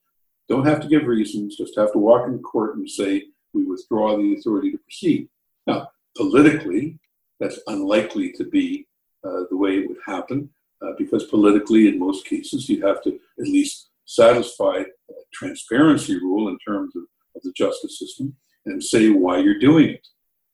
Don't 0.49 0.67
have 0.67 0.81
to 0.81 0.89
give 0.89 1.07
reasons, 1.07 1.57
just 1.57 1.77
have 1.77 1.93
to 1.93 1.99
walk 1.99 2.27
in 2.27 2.39
court 2.41 2.77
and 2.77 2.91
say, 2.91 3.27
we 3.53 3.65
withdraw 3.65 4.17
the 4.17 4.35
authority 4.35 4.73
to 4.73 4.79
proceed. 4.79 5.29
Now, 5.67 5.91
politically, 6.17 6.99
that's 7.39 7.61
unlikely 7.67 8.33
to 8.33 8.45
be 8.45 8.87
uh, 9.25 9.45
the 9.51 9.57
way 9.57 9.79
it 9.79 9.89
would 9.89 9.99
happen, 10.07 10.51
uh, 10.83 10.93
because 10.99 11.25
politically, 11.25 11.89
in 11.89 11.99
most 11.99 12.25
cases, 12.25 12.69
you'd 12.69 12.85
have 12.85 13.03
to 13.03 13.11
at 13.39 13.45
least 13.45 13.91
satisfy 14.07 14.83
transparency 15.33 16.17
rule 16.17 16.49
in 16.49 16.59
terms 16.67 16.95
of, 16.97 17.03
of 17.37 17.43
the 17.43 17.53
justice 17.57 17.99
system 17.99 18.35
and 18.67 18.83
say 18.83 19.11
why 19.11 19.39
you're 19.39 19.59
doing 19.59 19.91
it. 19.91 20.07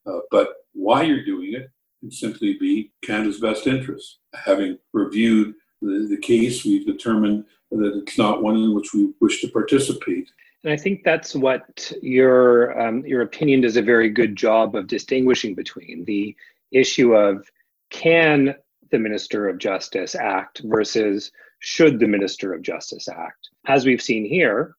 Uh, 0.07 0.20
but 0.30 0.48
why 0.72 1.02
you're 1.02 1.24
doing 1.24 1.54
it 1.54 1.70
can 2.00 2.11
simply 2.11 2.57
be 2.59 2.92
Canada's 3.02 3.40
best 3.40 3.66
interest. 3.66 4.18
Having 4.34 4.78
reviewed 4.92 5.54
the, 5.82 6.07
the 6.09 6.18
case, 6.18 6.64
we've 6.64 6.86
determined 6.86 7.44
that 7.70 8.02
it's 8.02 8.18
not 8.18 8.42
one 8.42 8.57
in 8.57 8.74
which 8.74 8.94
we 8.94 9.12
wish 9.20 9.40
to 9.40 9.48
participate. 9.48 10.30
And 10.62 10.72
I 10.72 10.76
think 10.76 11.04
that's 11.04 11.34
what 11.34 11.92
your 12.02 12.78
um, 12.80 13.04
your 13.07 13.22
opinion 13.22 13.61
does 13.61 13.76
a 13.76 13.82
very 13.82 14.11
good 14.11 14.36
job 14.36 14.74
of 14.74 14.86
distinguishing 14.86 15.54
between 15.54 16.04
the 16.04 16.34
issue 16.72 17.14
of 17.14 17.48
can 17.90 18.57
the 18.91 18.99
Minister 18.99 19.49
of 19.49 19.59
Justice 19.59 20.14
act 20.14 20.62
versus 20.64 21.30
should 21.61 21.99
the 21.99 22.09
Minister 22.09 22.53
of 22.53 22.62
Justice 22.62 23.09
act. 23.09 23.49
As 23.66 23.84
we've 23.87 24.03
seen 24.03 24.24
here, 24.24 24.74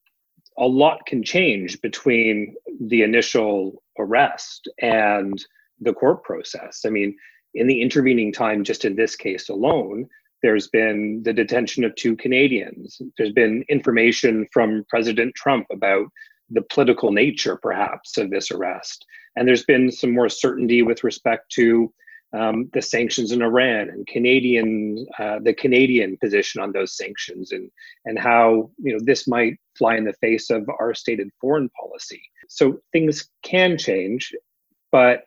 a 0.58 0.66
lot 0.66 1.04
can 1.06 1.22
change 1.22 1.80
between 1.80 2.54
the 2.80 3.02
initial 3.02 3.82
arrest 3.98 4.68
and 4.80 5.44
the 5.80 5.92
court 5.92 6.24
process. 6.24 6.82
I 6.86 6.90
mean, 6.90 7.16
in 7.54 7.66
the 7.66 7.80
intervening 7.80 8.32
time, 8.32 8.64
just 8.64 8.84
in 8.84 8.96
this 8.96 9.16
case 9.16 9.48
alone, 9.48 10.08
There's 10.42 10.68
been 10.68 11.22
the 11.24 11.32
detention 11.32 11.84
of 11.84 11.94
two 11.94 12.16
Canadians. 12.16 13.00
There's 13.16 13.32
been 13.32 13.64
information 13.68 14.46
from 14.52 14.84
President 14.88 15.34
Trump 15.34 15.66
about 15.70 16.06
the 16.50 16.62
political 16.62 17.12
nature, 17.12 17.56
perhaps, 17.56 18.16
of 18.16 18.30
this 18.30 18.50
arrest. 18.50 19.04
And 19.36 19.46
there's 19.46 19.64
been 19.64 19.90
some 19.90 20.12
more 20.12 20.28
certainty 20.28 20.82
with 20.82 21.04
respect 21.04 21.50
to 21.52 21.92
um, 22.36 22.68
the 22.74 22.82
sanctions 22.82 23.32
in 23.32 23.42
Iran 23.42 23.88
and 23.88 24.06
Canadian, 24.06 25.06
uh, 25.18 25.38
the 25.42 25.54
Canadian 25.54 26.16
position 26.18 26.60
on 26.60 26.72
those 26.72 26.96
sanctions, 26.96 27.52
and 27.52 27.70
and 28.04 28.18
how 28.18 28.70
you 28.78 28.92
know 28.92 29.00
this 29.02 29.26
might 29.26 29.58
fly 29.76 29.96
in 29.96 30.04
the 30.04 30.12
face 30.14 30.50
of 30.50 30.68
our 30.78 30.94
stated 30.94 31.30
foreign 31.40 31.70
policy. 31.70 32.22
So 32.48 32.80
things 32.92 33.28
can 33.42 33.78
change, 33.78 34.32
but 34.92 35.24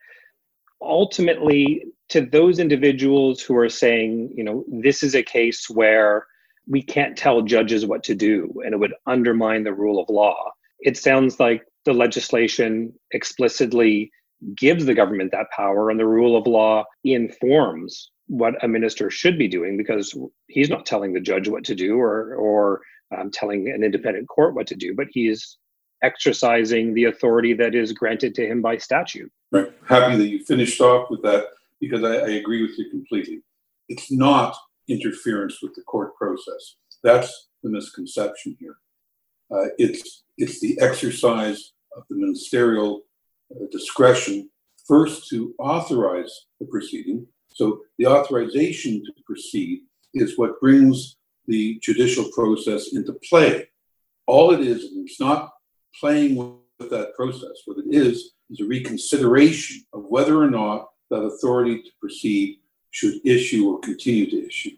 ultimately, 0.81 1.85
to 2.09 2.21
those 2.21 2.59
individuals 2.59 3.41
who 3.41 3.55
are 3.57 3.69
saying, 3.69 4.33
you 4.35 4.43
know, 4.43 4.63
this 4.67 5.01
is 5.01 5.15
a 5.15 5.23
case 5.23 5.69
where 5.69 6.27
we 6.67 6.81
can't 6.83 7.17
tell 7.17 7.41
judges 7.41 7.85
what 7.85 8.03
to 8.03 8.15
do, 8.15 8.61
and 8.63 8.73
it 8.73 8.79
would 8.79 8.93
undermine 9.07 9.63
the 9.63 9.73
rule 9.73 9.99
of 9.99 10.09
law. 10.09 10.51
It 10.79 10.97
sounds 10.97 11.39
like 11.39 11.63
the 11.85 11.93
legislation 11.93 12.93
explicitly 13.11 14.11
gives 14.55 14.85
the 14.85 14.93
government 14.93 15.31
that 15.31 15.51
power 15.55 15.89
and 15.89 15.99
the 15.99 16.05
rule 16.05 16.35
of 16.35 16.47
law 16.47 16.83
informs 17.03 18.11
what 18.27 18.63
a 18.63 18.67
minister 18.67 19.09
should 19.09 19.37
be 19.37 19.47
doing 19.47 19.77
because 19.77 20.17
he's 20.47 20.69
not 20.69 20.85
telling 20.85 21.13
the 21.13 21.19
judge 21.19 21.47
what 21.47 21.63
to 21.65 21.75
do 21.75 21.99
or 21.99 22.35
or 22.35 22.81
um, 23.15 23.29
telling 23.29 23.69
an 23.69 23.83
independent 23.83 24.27
court 24.27 24.55
what 24.55 24.67
to 24.67 24.75
do 24.75 24.95
but 24.95 25.07
he's 25.11 25.57
exercising 26.01 26.93
the 26.93 27.05
authority 27.05 27.53
that 27.53 27.75
is 27.75 27.91
granted 27.91 28.35
to 28.35 28.47
him 28.47 28.61
by 28.61 28.77
statute. 28.77 29.31
Right. 29.51 29.71
Happy 29.87 30.17
that 30.17 30.27
you 30.27 30.43
finished 30.43 30.79
off 30.81 31.09
with 31.09 31.21
that 31.23 31.47
because 31.79 32.03
I, 32.03 32.15
I 32.15 32.29
agree 32.31 32.61
with 32.61 32.77
you 32.77 32.89
completely. 32.89 33.41
It's 33.89 34.11
not 34.11 34.55
interference 34.87 35.59
with 35.61 35.73
the 35.75 35.83
court 35.83 36.15
process. 36.15 36.75
That's 37.03 37.49
the 37.63 37.69
misconception 37.69 38.57
here. 38.59 38.77
Uh, 39.51 39.67
it's 39.77 40.23
it's 40.37 40.59
the 40.61 40.79
exercise 40.79 41.73
of 41.95 42.03
the 42.09 42.15
ministerial 42.15 43.01
Uh, 43.51 43.65
discretion 43.71 44.49
first 44.87 45.27
to 45.29 45.53
authorize 45.59 46.45
the 46.59 46.65
proceeding. 46.65 47.25
So 47.53 47.81
the 47.97 48.07
authorization 48.07 49.03
to 49.03 49.11
proceed 49.25 49.81
is 50.13 50.37
what 50.37 50.59
brings 50.59 51.17
the 51.47 51.79
judicial 51.81 52.25
process 52.33 52.93
into 52.93 53.13
play. 53.29 53.67
All 54.27 54.51
it 54.51 54.61
is, 54.61 54.89
it's 54.95 55.19
not 55.19 55.51
playing 55.99 56.35
with 56.79 56.89
that 56.89 57.13
process. 57.15 57.61
What 57.65 57.77
it 57.79 57.93
is, 57.93 58.33
is 58.49 58.61
a 58.61 58.65
reconsideration 58.65 59.83
of 59.93 60.05
whether 60.05 60.41
or 60.41 60.49
not 60.49 60.89
that 61.09 61.17
authority 61.17 61.81
to 61.81 61.89
proceed 61.99 62.59
should 62.91 63.15
issue 63.25 63.69
or 63.69 63.79
continue 63.79 64.29
to 64.29 64.47
issue. 64.47 64.75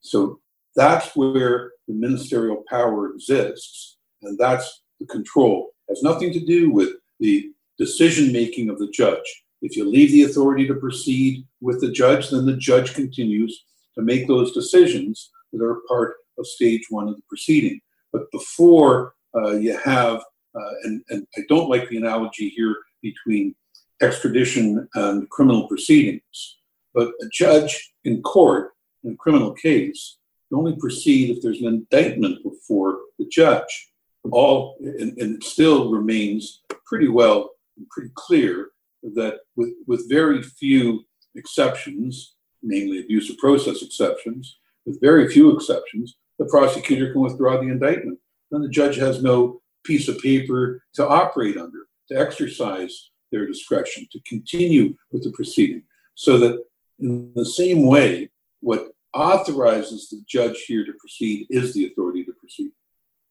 So 0.00 0.40
that's 0.76 1.14
where 1.16 1.72
the 1.86 1.94
ministerial 1.94 2.64
power 2.68 3.12
exists, 3.12 3.98
and 4.22 4.38
that's 4.38 4.82
the 4.98 5.06
control. 5.06 5.70
It 5.88 5.94
has 5.94 6.02
nothing 6.02 6.32
to 6.32 6.40
do 6.40 6.70
with 6.70 6.90
the 7.18 7.52
decision 7.80 8.30
making 8.30 8.68
of 8.68 8.78
the 8.78 8.90
judge. 8.90 9.28
If 9.62 9.76
you 9.76 9.90
leave 9.90 10.12
the 10.12 10.24
authority 10.24 10.66
to 10.68 10.74
proceed 10.74 11.46
with 11.60 11.80
the 11.80 11.90
judge, 11.90 12.30
then 12.30 12.46
the 12.46 12.56
judge 12.56 12.94
continues 12.94 13.64
to 13.96 14.02
make 14.02 14.28
those 14.28 14.52
decisions 14.52 15.30
that 15.52 15.64
are 15.64 15.80
part 15.88 16.16
of 16.38 16.46
stage 16.46 16.86
one 16.90 17.08
of 17.08 17.16
the 17.16 17.22
proceeding. 17.28 17.80
But 18.12 18.30
before 18.32 19.14
uh, 19.34 19.52
you 19.52 19.76
have, 19.78 20.22
uh, 20.54 20.72
and, 20.84 21.02
and 21.08 21.26
I 21.36 21.40
don't 21.48 21.70
like 21.70 21.88
the 21.88 21.96
analogy 21.96 22.50
here 22.50 22.76
between 23.02 23.54
extradition 24.02 24.88
and 24.94 25.28
criminal 25.30 25.66
proceedings, 25.66 26.58
but 26.94 27.08
a 27.08 27.28
judge 27.32 27.92
in 28.04 28.22
court 28.22 28.72
in 29.04 29.12
a 29.12 29.16
criminal 29.16 29.52
case 29.52 30.18
can 30.48 30.58
only 30.58 30.76
proceed 30.76 31.30
if 31.30 31.42
there's 31.42 31.60
an 31.60 31.66
indictment 31.66 32.42
before 32.42 33.00
the 33.18 33.26
judge. 33.26 33.88
All 34.32 34.76
and, 34.80 35.16
and 35.18 35.36
it 35.36 35.44
still 35.44 35.90
remains 35.90 36.62
pretty 36.84 37.08
well 37.08 37.50
pretty 37.90 38.10
clear 38.14 38.70
that 39.02 39.40
with, 39.56 39.70
with 39.86 40.08
very 40.08 40.42
few 40.42 41.04
exceptions, 41.34 42.34
namely 42.62 43.00
abuse 43.00 43.30
of 43.30 43.38
process 43.38 43.82
exceptions, 43.82 44.58
with 44.86 45.00
very 45.00 45.28
few 45.28 45.54
exceptions, 45.54 46.16
the 46.38 46.46
prosecutor 46.46 47.12
can 47.12 47.22
withdraw 47.22 47.56
the 47.56 47.68
indictment. 47.68 48.18
Then 48.50 48.62
the 48.62 48.68
judge 48.68 48.96
has 48.96 49.22
no 49.22 49.60
piece 49.84 50.08
of 50.08 50.18
paper 50.18 50.82
to 50.94 51.06
operate 51.06 51.56
under, 51.56 51.86
to 52.08 52.18
exercise 52.18 53.10
their 53.30 53.46
discretion, 53.46 54.06
to 54.12 54.20
continue 54.26 54.94
with 55.12 55.22
the 55.22 55.30
proceeding. 55.30 55.82
So 56.14 56.38
that 56.38 56.64
in 56.98 57.32
the 57.34 57.44
same 57.44 57.86
way, 57.86 58.30
what 58.60 58.88
authorizes 59.14 60.08
the 60.08 60.22
judge 60.28 60.64
here 60.66 60.84
to 60.84 60.92
proceed 60.98 61.46
is 61.50 61.72
the 61.72 61.86
authority 61.86 62.24
to 62.24 62.32
proceed. 62.32 62.72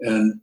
And 0.02 0.40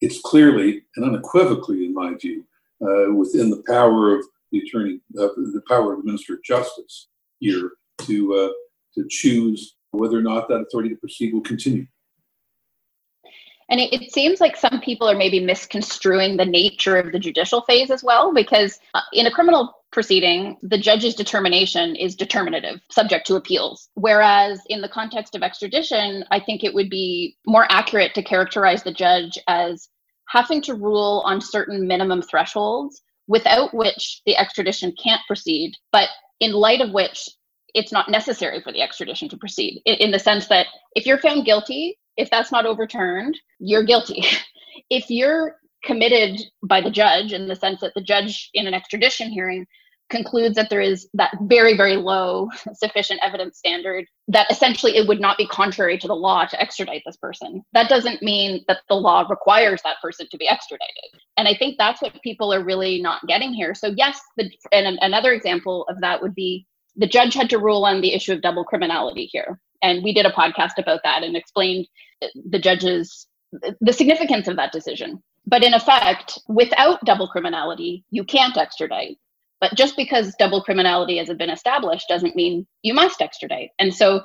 it's 0.00 0.20
clearly 0.20 0.82
and 0.96 1.04
unequivocally, 1.04 1.84
in 1.84 1.94
my 1.94 2.14
view, 2.14 2.44
uh, 2.82 3.12
within 3.14 3.50
the 3.50 3.62
power 3.66 4.16
of 4.16 4.24
the 4.52 4.60
attorney, 4.60 5.00
uh, 5.18 5.28
the 5.36 5.62
power 5.68 5.92
of 5.92 6.00
the 6.00 6.06
minister 6.06 6.34
of 6.34 6.42
justice 6.42 7.08
here 7.38 7.72
to 8.02 8.34
uh, 8.34 8.50
to 8.94 9.06
choose 9.08 9.76
whether 9.92 10.18
or 10.18 10.22
not 10.22 10.48
that 10.48 10.60
authority 10.60 10.90
to 10.90 10.96
proceed 10.96 11.32
will 11.32 11.40
continue. 11.40 11.86
And 13.68 13.78
it, 13.78 13.92
it, 13.92 14.12
seems 14.12 14.40
like 14.40 14.56
some 14.56 14.80
people 14.80 15.08
are 15.08 15.16
maybe 15.16 15.38
misconstruing 15.38 16.36
the 16.36 16.44
nature 16.44 16.96
of 16.96 17.12
the 17.12 17.20
judicial 17.20 17.60
phase 17.62 17.90
as 17.90 18.02
well, 18.02 18.34
because 18.34 18.80
uh, 18.94 19.00
in 19.12 19.26
a 19.26 19.30
criminal 19.30 19.72
proceeding, 19.92 20.56
the 20.62 20.78
judge's 20.78 21.14
determination 21.14 21.94
is 21.94 22.16
determinative, 22.16 22.80
subject 22.90 23.28
to 23.28 23.36
appeals. 23.36 23.88
Whereas 23.94 24.60
in 24.68 24.80
the 24.80 24.88
context 24.88 25.36
of 25.36 25.42
extradition, 25.42 26.24
I 26.32 26.40
think 26.40 26.64
it 26.64 26.74
would 26.74 26.90
be 26.90 27.36
more 27.46 27.66
accurate 27.70 28.12
to 28.14 28.22
characterize 28.24 28.82
the 28.82 28.92
judge 28.92 29.38
as 29.46 29.88
having 30.30 30.62
to 30.62 30.74
rule 30.74 31.22
on 31.26 31.40
certain 31.40 31.86
minimum 31.86 32.22
thresholds 32.22 33.02
without 33.26 33.74
which 33.74 34.22
the 34.26 34.36
extradition 34.36 34.94
can't 35.02 35.20
proceed, 35.26 35.72
but 35.92 36.08
in 36.38 36.52
light 36.52 36.80
of 36.80 36.92
which 36.92 37.28
it's 37.74 37.92
not 37.92 38.08
necessary 38.08 38.60
for 38.60 38.72
the 38.72 38.82
extradition 38.82 39.28
to 39.28 39.36
proceed, 39.36 39.80
in, 39.84 39.94
in 39.96 40.10
the 40.10 40.18
sense 40.18 40.46
that 40.48 40.66
if 40.94 41.04
you're 41.06 41.18
found 41.18 41.44
guilty, 41.44 41.98
if 42.16 42.30
that's 42.30 42.52
not 42.52 42.66
overturned, 42.66 43.38
you're 43.58 43.84
guilty. 43.84 44.24
if 44.90 45.10
you're 45.10 45.56
committed 45.84 46.40
by 46.62 46.80
the 46.80 46.90
judge 46.90 47.32
in 47.32 47.48
the 47.48 47.56
sense 47.56 47.80
that 47.80 47.92
the 47.94 48.02
judge 48.02 48.50
in 48.54 48.66
an 48.66 48.74
extradition 48.74 49.30
hearing 49.30 49.66
concludes 50.10 50.56
that 50.56 50.68
there 50.70 50.80
is 50.80 51.08
that 51.14 51.32
very, 51.42 51.76
very 51.76 51.96
low 51.96 52.48
sufficient 52.74 53.20
evidence 53.22 53.58
standard, 53.58 54.04
that 54.28 54.50
essentially 54.50 54.96
it 54.96 55.08
would 55.08 55.20
not 55.20 55.38
be 55.38 55.46
contrary 55.46 55.96
to 55.98 56.06
the 56.06 56.14
law 56.14 56.44
to 56.44 56.60
extradite 56.60 57.02
this 57.06 57.16
person. 57.16 57.62
That 57.72 57.88
doesn't 57.88 58.22
mean 58.22 58.64
that 58.68 58.80
the 58.88 58.96
law 58.96 59.26
requires 59.28 59.80
that 59.82 59.96
person 60.02 60.26
to 60.30 60.36
be 60.36 60.48
extradited. 60.48 61.20
And 61.36 61.48
I 61.48 61.54
think 61.54 61.76
that's 61.78 62.02
what 62.02 62.20
people 62.22 62.52
are 62.52 62.62
really 62.62 63.00
not 63.00 63.26
getting 63.26 63.54
here. 63.54 63.74
So, 63.74 63.94
yes, 63.96 64.20
the, 64.36 64.50
and 64.72 64.98
another 65.00 65.32
example 65.32 65.86
of 65.88 66.00
that 66.00 66.20
would 66.20 66.34
be 66.34 66.66
the 66.96 67.06
judge 67.06 67.34
had 67.34 67.48
to 67.50 67.58
rule 67.58 67.84
on 67.84 68.00
the 68.00 68.12
issue 68.12 68.32
of 68.32 68.42
double 68.42 68.64
criminality 68.64 69.26
here. 69.26 69.60
And 69.82 70.04
we 70.04 70.12
did 70.12 70.26
a 70.26 70.32
podcast 70.32 70.78
about 70.78 71.00
that 71.04 71.22
and 71.22 71.36
explained 71.36 71.86
the 72.48 72.58
judge's 72.58 73.26
the 73.80 73.92
significance 73.92 74.46
of 74.48 74.56
that 74.56 74.72
decision. 74.72 75.22
But 75.46 75.64
in 75.64 75.74
effect, 75.74 76.38
without 76.48 77.04
double 77.04 77.28
criminality, 77.28 78.04
you 78.10 78.24
can't 78.24 78.56
extradite. 78.56 79.18
But 79.60 79.74
just 79.74 79.96
because 79.96 80.34
double 80.38 80.62
criminality 80.62 81.18
has 81.18 81.28
been 81.28 81.50
established 81.50 82.08
doesn't 82.08 82.36
mean 82.36 82.66
you 82.82 82.94
must 82.94 83.20
extradite. 83.20 83.70
And 83.78 83.94
so 83.94 84.22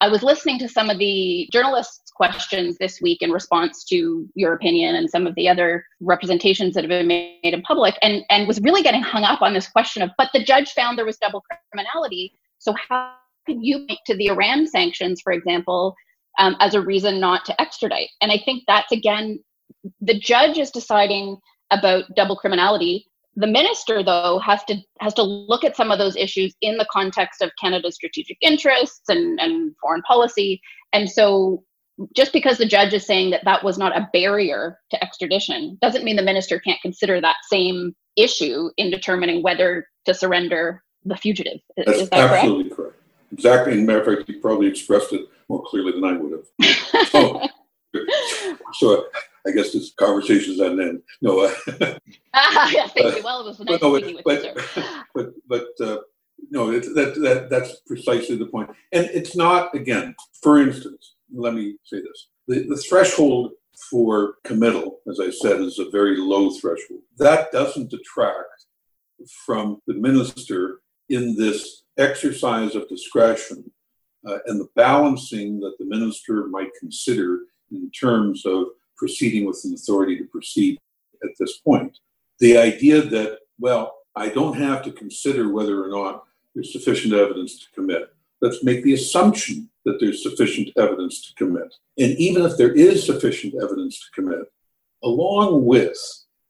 I 0.00 0.08
was 0.08 0.22
listening 0.22 0.58
to 0.60 0.68
some 0.68 0.90
of 0.90 0.98
the 0.98 1.48
journalists' 1.52 2.10
questions 2.14 2.76
this 2.78 3.00
week 3.02 3.20
in 3.20 3.30
response 3.32 3.84
to 3.86 4.28
your 4.34 4.52
opinion 4.52 4.94
and 4.94 5.10
some 5.10 5.26
of 5.26 5.34
the 5.34 5.48
other 5.48 5.84
representations 6.00 6.74
that 6.74 6.84
have 6.84 6.88
been 6.88 7.08
made 7.08 7.40
in 7.42 7.62
public, 7.62 7.96
and, 8.00 8.22
and 8.30 8.46
was 8.46 8.60
really 8.60 8.82
getting 8.82 9.02
hung 9.02 9.24
up 9.24 9.42
on 9.42 9.54
this 9.54 9.68
question 9.68 10.02
of, 10.02 10.10
but 10.16 10.30
the 10.32 10.42
judge 10.42 10.70
found 10.70 10.96
there 10.96 11.04
was 11.04 11.18
double 11.18 11.42
criminality. 11.72 12.32
So 12.58 12.74
how 12.88 13.12
could 13.46 13.58
you 13.60 13.86
point 13.86 14.00
to 14.06 14.16
the 14.16 14.28
Iran 14.28 14.66
sanctions, 14.66 15.20
for 15.20 15.32
example, 15.32 15.94
um, 16.38 16.56
as 16.60 16.74
a 16.74 16.80
reason 16.80 17.18
not 17.18 17.44
to 17.46 17.60
extradite? 17.60 18.10
And 18.20 18.30
I 18.30 18.40
think 18.44 18.64
that's 18.66 18.92
again, 18.92 19.40
the 20.00 20.18
judge 20.18 20.58
is 20.58 20.70
deciding 20.70 21.38
about 21.72 22.04
double 22.14 22.36
criminality 22.36 23.04
the 23.38 23.46
minister, 23.46 24.02
though, 24.02 24.40
has 24.40 24.64
to 24.64 24.76
has 25.00 25.14
to 25.14 25.22
look 25.22 25.62
at 25.62 25.76
some 25.76 25.92
of 25.92 25.98
those 25.98 26.16
issues 26.16 26.54
in 26.60 26.76
the 26.76 26.86
context 26.90 27.40
of 27.40 27.52
Canada's 27.60 27.94
strategic 27.94 28.36
interests 28.40 29.08
and, 29.08 29.38
and 29.40 29.74
foreign 29.80 30.02
policy. 30.02 30.60
And 30.92 31.08
so, 31.08 31.62
just 32.16 32.32
because 32.32 32.58
the 32.58 32.66
judge 32.66 32.92
is 32.92 33.06
saying 33.06 33.30
that 33.30 33.44
that 33.44 33.62
was 33.62 33.78
not 33.78 33.96
a 33.96 34.08
barrier 34.12 34.80
to 34.90 35.04
extradition 35.04 35.78
doesn't 35.80 36.04
mean 36.04 36.16
the 36.16 36.22
minister 36.22 36.58
can't 36.58 36.80
consider 36.82 37.20
that 37.20 37.36
same 37.48 37.94
issue 38.16 38.70
in 38.76 38.90
determining 38.90 39.40
whether 39.40 39.86
to 40.06 40.14
surrender 40.14 40.82
the 41.04 41.16
fugitive. 41.16 41.60
That's 41.76 42.00
is 42.00 42.10
that 42.10 42.18
absolutely 42.18 42.64
correct? 42.64 42.76
correct? 42.76 42.96
Exactly. 43.32 43.72
And 43.74 43.86
matter 43.86 44.00
of 44.00 44.18
fact, 44.18 44.28
you 44.28 44.40
probably 44.40 44.66
expressed 44.66 45.12
it 45.12 45.28
more 45.48 45.62
clearly 45.64 45.92
than 45.92 46.04
I 46.04 46.16
would 46.16 46.32
have. 46.32 47.08
So, 47.08 47.48
so 48.74 49.06
I 49.48 49.52
guess 49.52 49.72
this 49.72 49.92
conversation's 49.98 50.60
at 50.60 50.72
an 50.72 50.80
end. 50.80 51.02
No. 51.22 51.40
Uh, 51.40 51.54
ah, 52.34 52.70
yeah, 52.70 52.86
thank 52.88 53.16
you. 53.16 53.22
Well, 53.22 53.40
it 53.40 53.46
was 53.46 53.60
nice 53.60 53.78
but, 53.80 53.90
with 53.90 54.24
but, 54.24 54.44
you, 54.44 54.62
sir. 54.74 55.04
But, 55.14 55.30
but 55.48 55.68
uh, 55.80 55.98
no, 56.50 56.70
it, 56.70 56.82
that, 56.94 57.14
that, 57.22 57.48
that's 57.50 57.80
precisely 57.86 58.36
the 58.36 58.46
point. 58.46 58.70
And 58.92 59.06
it's 59.06 59.36
not, 59.36 59.74
again, 59.74 60.14
for 60.42 60.60
instance, 60.60 61.14
let 61.34 61.54
me 61.54 61.76
say 61.84 62.00
this 62.00 62.28
the, 62.46 62.66
the 62.68 62.76
threshold 62.76 63.52
for 63.90 64.34
committal, 64.44 65.00
as 65.08 65.20
I 65.20 65.30
said, 65.30 65.60
is 65.60 65.78
a 65.78 65.90
very 65.90 66.16
low 66.16 66.50
threshold. 66.50 67.00
That 67.18 67.52
doesn't 67.52 67.90
detract 67.90 68.66
from 69.46 69.80
the 69.86 69.94
minister 69.94 70.80
in 71.08 71.36
this 71.36 71.84
exercise 71.98 72.74
of 72.74 72.88
discretion 72.88 73.70
uh, 74.26 74.38
and 74.46 74.60
the 74.60 74.68
balancing 74.76 75.60
that 75.60 75.74
the 75.78 75.84
minister 75.84 76.46
might 76.48 76.70
consider 76.78 77.40
in 77.70 77.90
terms 77.90 78.44
of 78.46 78.66
proceeding 78.98 79.46
with 79.46 79.60
an 79.64 79.74
authority 79.74 80.16
to 80.18 80.24
proceed 80.24 80.78
at 81.22 81.30
this 81.38 81.58
point. 81.58 81.98
The 82.40 82.58
idea 82.58 83.02
that, 83.02 83.38
well, 83.58 83.94
I 84.14 84.28
don't 84.28 84.56
have 84.56 84.82
to 84.82 84.92
consider 84.92 85.52
whether 85.52 85.82
or 85.82 85.88
not 85.88 86.24
there's 86.54 86.72
sufficient 86.72 87.14
evidence 87.14 87.58
to 87.60 87.66
commit. 87.74 88.12
Let's 88.40 88.62
make 88.64 88.82
the 88.82 88.94
assumption 88.94 89.70
that 89.84 89.98
there's 90.00 90.22
sufficient 90.22 90.70
evidence 90.76 91.22
to 91.26 91.34
commit. 91.34 91.74
And 91.98 92.12
even 92.18 92.44
if 92.44 92.56
there 92.56 92.72
is 92.72 93.06
sufficient 93.06 93.54
evidence 93.62 93.98
to 94.00 94.20
commit, 94.20 94.52
along 95.02 95.64
with 95.64 95.98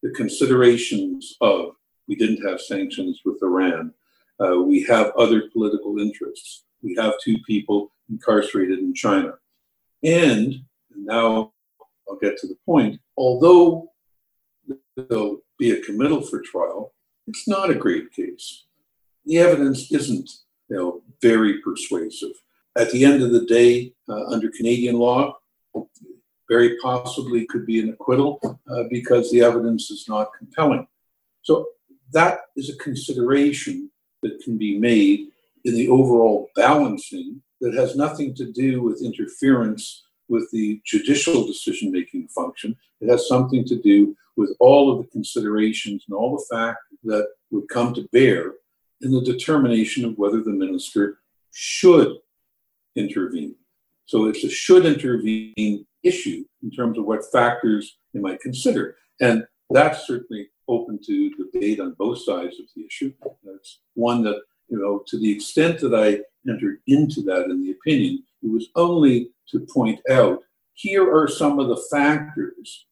the 0.02 0.10
considerations 0.10 1.36
of 1.40 1.72
we 2.08 2.16
didn't 2.16 2.46
have 2.48 2.60
sanctions 2.60 3.20
with 3.24 3.42
Iran, 3.42 3.92
uh, 4.40 4.60
we 4.62 4.82
have 4.84 5.12
other 5.18 5.50
political 5.52 5.98
interests, 5.98 6.64
we 6.82 6.94
have 6.94 7.14
two 7.22 7.36
people 7.46 7.92
incarcerated 8.08 8.78
in 8.78 8.94
China. 8.94 9.34
And 10.02 10.54
now 10.94 11.52
I'll 12.08 12.16
get 12.16 12.36
to 12.38 12.46
the 12.46 12.56
point, 12.66 13.00
although 13.16 13.90
there'll 14.96 15.40
be 15.58 15.72
a 15.72 15.82
committal 15.82 16.22
for 16.22 16.40
trial, 16.40 16.92
it's 17.26 17.46
not 17.46 17.70
a 17.70 17.74
great 17.74 18.12
case. 18.12 18.64
The 19.24 19.38
evidence 19.38 19.92
isn't 19.92 20.30
you 20.68 20.76
know, 20.76 21.02
very 21.20 21.60
persuasive. 21.60 22.32
At 22.76 22.90
the 22.90 23.04
end 23.04 23.22
of 23.22 23.32
the 23.32 23.44
day, 23.44 23.92
uh, 24.08 24.26
under 24.26 24.50
Canadian 24.50 24.96
law, 24.96 25.36
very 26.48 26.78
possibly 26.78 27.44
could 27.46 27.66
be 27.66 27.80
an 27.80 27.90
acquittal 27.90 28.40
uh, 28.70 28.84
because 28.90 29.30
the 29.30 29.42
evidence 29.42 29.90
is 29.90 30.06
not 30.08 30.28
compelling. 30.38 30.86
So 31.42 31.66
that 32.12 32.40
is 32.56 32.70
a 32.70 32.76
consideration 32.76 33.90
that 34.22 34.40
can 34.42 34.56
be 34.56 34.78
made 34.78 35.28
in 35.64 35.74
the 35.74 35.88
overall 35.88 36.48
balancing 36.56 37.42
that 37.60 37.74
has 37.74 37.96
nothing 37.96 38.34
to 38.36 38.50
do 38.50 38.82
with 38.82 39.02
interference 39.02 40.04
with 40.28 40.48
the 40.52 40.80
judicial 40.84 41.46
decision 41.46 41.90
making 41.90 42.28
function. 42.28 42.76
It 43.00 43.08
has 43.08 43.28
something 43.28 43.64
to 43.66 43.80
do 43.80 44.16
with 44.36 44.54
all 44.60 44.92
of 44.92 44.98
the 44.98 45.10
considerations 45.10 46.04
and 46.08 46.16
all 46.16 46.36
the 46.36 46.56
factors 46.56 46.98
that 47.04 47.28
would 47.50 47.68
come 47.68 47.94
to 47.94 48.08
bear 48.12 48.54
in 49.00 49.12
the 49.12 49.22
determination 49.22 50.04
of 50.04 50.16
whether 50.16 50.42
the 50.42 50.50
minister 50.50 51.18
should 51.52 52.16
intervene. 52.96 53.54
So 54.06 54.26
it's 54.26 54.44
a 54.44 54.50
should 54.50 54.86
intervene 54.86 55.86
issue 56.02 56.44
in 56.62 56.70
terms 56.70 56.98
of 56.98 57.04
what 57.04 57.30
factors 57.32 57.98
you 58.12 58.20
might 58.20 58.40
consider. 58.40 58.96
And 59.20 59.44
that's 59.70 60.06
certainly 60.06 60.48
open 60.68 60.98
to 61.06 61.30
debate 61.30 61.80
on 61.80 61.94
both 61.98 62.24
sides 62.24 62.58
of 62.58 62.66
the 62.74 62.84
issue. 62.86 63.12
That's 63.44 63.80
one 63.94 64.22
that, 64.24 64.40
you 64.68 64.78
know, 64.78 65.02
to 65.08 65.18
the 65.18 65.30
extent 65.30 65.80
that 65.80 65.94
I 65.94 66.20
entered 66.50 66.78
into 66.86 67.22
that 67.22 67.44
in 67.44 67.62
the 67.62 67.72
opinion, 67.72 68.24
it 68.42 68.50
was 68.50 68.68
only 68.76 69.30
to 69.50 69.60
point 69.60 70.00
out 70.10 70.40
here 70.74 71.12
are 71.12 71.28
some 71.28 71.58
of 71.58 71.68
the 71.68 71.82
factors 71.90 72.86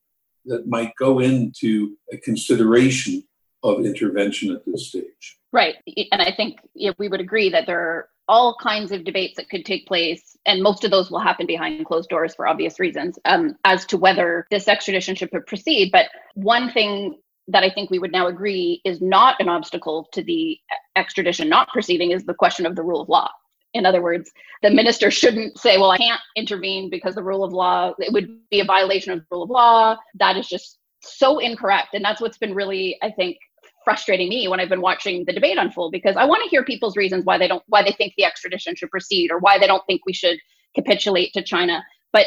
that 0.46 0.66
might 0.66 0.92
go 0.98 1.20
into 1.20 1.96
a 2.12 2.16
consideration 2.16 3.22
of 3.62 3.84
intervention 3.84 4.54
at 4.54 4.64
this 4.66 4.88
stage. 4.88 5.38
Right. 5.52 5.76
And 6.12 6.22
I 6.22 6.32
think 6.32 6.58
we 6.98 7.08
would 7.08 7.20
agree 7.20 7.50
that 7.50 7.66
there 7.66 7.80
are 7.80 8.08
all 8.28 8.56
kinds 8.60 8.90
of 8.92 9.04
debates 9.04 9.36
that 9.36 9.48
could 9.48 9.64
take 9.64 9.86
place, 9.86 10.36
and 10.46 10.62
most 10.62 10.84
of 10.84 10.90
those 10.90 11.10
will 11.10 11.20
happen 11.20 11.46
behind 11.46 11.84
closed 11.86 12.08
doors 12.08 12.34
for 12.34 12.46
obvious 12.46 12.80
reasons, 12.80 13.18
um, 13.24 13.56
as 13.64 13.86
to 13.86 13.96
whether 13.96 14.46
this 14.50 14.68
extradition 14.68 15.14
should 15.14 15.30
proceed. 15.46 15.90
But 15.92 16.06
one 16.34 16.72
thing 16.72 17.18
that 17.48 17.62
I 17.62 17.70
think 17.70 17.90
we 17.90 18.00
would 18.00 18.12
now 18.12 18.26
agree 18.26 18.80
is 18.84 19.00
not 19.00 19.36
an 19.40 19.48
obstacle 19.48 20.08
to 20.12 20.22
the 20.22 20.58
extradition 20.96 21.48
not 21.48 21.68
proceeding 21.68 22.10
is 22.10 22.24
the 22.24 22.34
question 22.34 22.66
of 22.66 22.74
the 22.74 22.82
rule 22.82 23.00
of 23.00 23.08
law. 23.08 23.30
In 23.74 23.84
other 23.84 24.02
words, 24.02 24.30
the 24.62 24.70
minister 24.70 25.10
shouldn't 25.10 25.58
say, 25.58 25.76
well, 25.76 25.90
I 25.90 25.98
can't 25.98 26.20
intervene 26.34 26.88
because 26.90 27.14
the 27.14 27.22
rule 27.22 27.44
of 27.44 27.52
law, 27.52 27.92
it 27.98 28.12
would 28.12 28.38
be 28.50 28.60
a 28.60 28.64
violation 28.64 29.12
of 29.12 29.18
the 29.18 29.26
rule 29.30 29.42
of 29.42 29.50
law. 29.50 29.96
That 30.14 30.36
is 30.36 30.48
just 30.48 30.78
so 31.02 31.38
incorrect. 31.38 31.88
And 31.92 32.04
that's 32.04 32.20
what's 32.20 32.38
been 32.38 32.54
really, 32.54 32.96
I 33.02 33.10
think, 33.10 33.36
frustrating 33.84 34.28
me 34.28 34.48
when 34.48 34.58
I've 34.58 34.68
been 34.68 34.80
watching 34.80 35.24
the 35.24 35.32
debate 35.32 35.58
unfold 35.58 35.92
because 35.92 36.16
I 36.16 36.24
want 36.24 36.42
to 36.42 36.48
hear 36.48 36.64
people's 36.64 36.96
reasons 36.96 37.24
why 37.24 37.38
they 37.38 37.46
don't 37.46 37.62
why 37.68 37.82
they 37.84 37.92
think 37.92 38.14
the 38.16 38.24
extradition 38.24 38.74
should 38.74 38.90
proceed 38.90 39.30
or 39.30 39.38
why 39.38 39.58
they 39.58 39.66
don't 39.68 39.86
think 39.86 40.04
we 40.04 40.12
should 40.12 40.38
capitulate 40.74 41.32
to 41.34 41.42
China. 41.42 41.84
But 42.12 42.26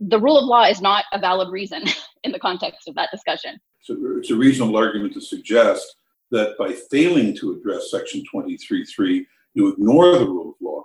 the 0.00 0.18
rule 0.18 0.38
of 0.38 0.44
law 0.44 0.64
is 0.64 0.80
not 0.80 1.04
a 1.12 1.18
valid 1.18 1.50
reason 1.50 1.84
in 2.24 2.32
the 2.32 2.38
context 2.38 2.88
of 2.88 2.94
that 2.96 3.10
discussion. 3.12 3.60
So 3.82 3.96
it's 4.18 4.30
a 4.30 4.36
reasonable 4.36 4.76
argument 4.76 5.14
to 5.14 5.20
suggest 5.20 5.96
that 6.30 6.56
by 6.58 6.72
failing 6.90 7.36
to 7.36 7.52
address 7.52 7.90
Section 7.90 8.24
23.3, 8.34 9.24
you 9.54 9.68
ignore 9.68 10.18
the 10.18 10.26
rule 10.26 10.50
of 10.50 10.54
law. 10.60 10.84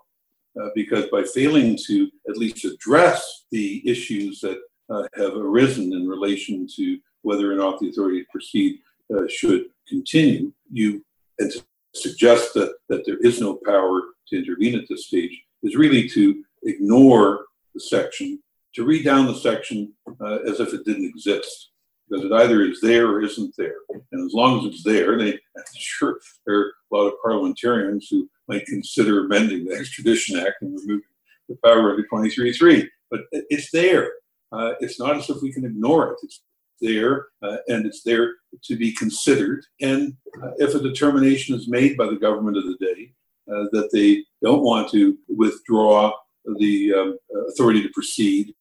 Uh, 0.60 0.70
because 0.74 1.06
by 1.12 1.22
failing 1.22 1.78
to 1.86 2.10
at 2.28 2.38
least 2.38 2.66
address 2.66 3.46
the 3.52 3.88
issues 3.88 4.40
that 4.40 4.60
uh, 4.90 5.04
have 5.16 5.36
arisen 5.36 5.94
in 5.94 6.08
relation 6.08 6.68
to 6.76 6.98
whether 7.22 7.52
or 7.52 7.56
not 7.56 7.80
the 7.80 7.90
authority 7.90 8.22
to 8.22 8.28
proceed 8.32 8.80
uh, 9.16 9.28
should 9.30 9.66
continue, 9.88 10.52
you 10.72 11.04
and 11.40 11.52
to 11.52 11.64
suggest 11.94 12.54
that, 12.54 12.74
that 12.90 13.06
there 13.06 13.18
is 13.18 13.40
no 13.40 13.60
power 13.66 14.02
to 14.28 14.38
intervene 14.38 14.78
at 14.78 14.88
this 14.90 15.08
stage 15.08 15.44
is 15.64 15.76
really 15.76 16.08
to 16.10 16.44
ignore 16.64 17.46
the 17.74 17.80
section, 17.80 18.42
to 18.74 18.84
read 18.84 19.06
down 19.06 19.28
the 19.28 19.36
section 19.36 19.94
uh, 20.22 20.40
as 20.48 20.60
if 20.60 20.74
it 20.74 20.86
didn't 20.86 21.06
exist. 21.06 21.70
Because 22.10 22.26
it 22.26 22.32
either 22.32 22.62
is 22.64 22.80
there 22.82 23.08
or 23.08 23.22
isn't 23.22 23.54
there. 23.58 23.76
And 24.14 24.26
as 24.26 24.34
long 24.34 24.60
as 24.60 24.66
it's 24.66 24.84
there, 24.84 25.18
they, 25.18 25.34
I'm 25.34 25.64
sure 25.76 26.20
there 26.46 26.56
are 26.56 26.74
a 26.92 26.96
lot 26.96 27.08
of 27.08 27.14
parliamentarians 27.22 28.08
who 28.10 28.30
might 28.48 28.66
consider 28.66 29.26
amending 29.26 29.66
the 29.66 29.76
Extradition 29.76 30.40
Act 30.40 30.62
and 30.62 30.74
removing 30.80 31.02
the 31.50 31.58
power 31.64 31.92
under 31.92 32.06
23.3. 32.12 32.88
But 33.10 33.22
it's 33.32 33.72
there. 33.72 34.12
Uh, 34.52 34.74
it's 34.80 35.00
not 35.00 35.18
as 35.18 35.30
if 35.30 35.42
we 35.42 35.52
can 35.52 35.66
ignore 35.66 36.12
it. 36.12 36.20
It's 36.24 36.42
there 36.82 37.28
uh, 37.42 37.58
and 37.68 37.86
it's 37.86 38.04
there 38.04 38.36
to 38.64 38.76
be 38.76 38.94
considered. 38.94 39.66
And 39.82 40.16
uh, 40.42 40.52
if 40.58 40.76
a 40.76 40.80
determination 40.80 41.56
is 41.56 41.68
made 41.68 41.98
by 41.98 42.06
the 42.08 42.16
government 42.16 42.58
of 42.58 42.66
the 42.66 42.78
day 42.80 43.14
uh, 43.52 43.66
that 43.72 43.90
they 43.92 44.24
don't 44.44 44.64
want 44.64 44.90
to 44.92 45.18
withdraw 45.28 46.12
the 46.58 46.94
um, 46.94 47.18
authority 47.50 47.82
to 47.84 47.90
proceed 47.90 48.54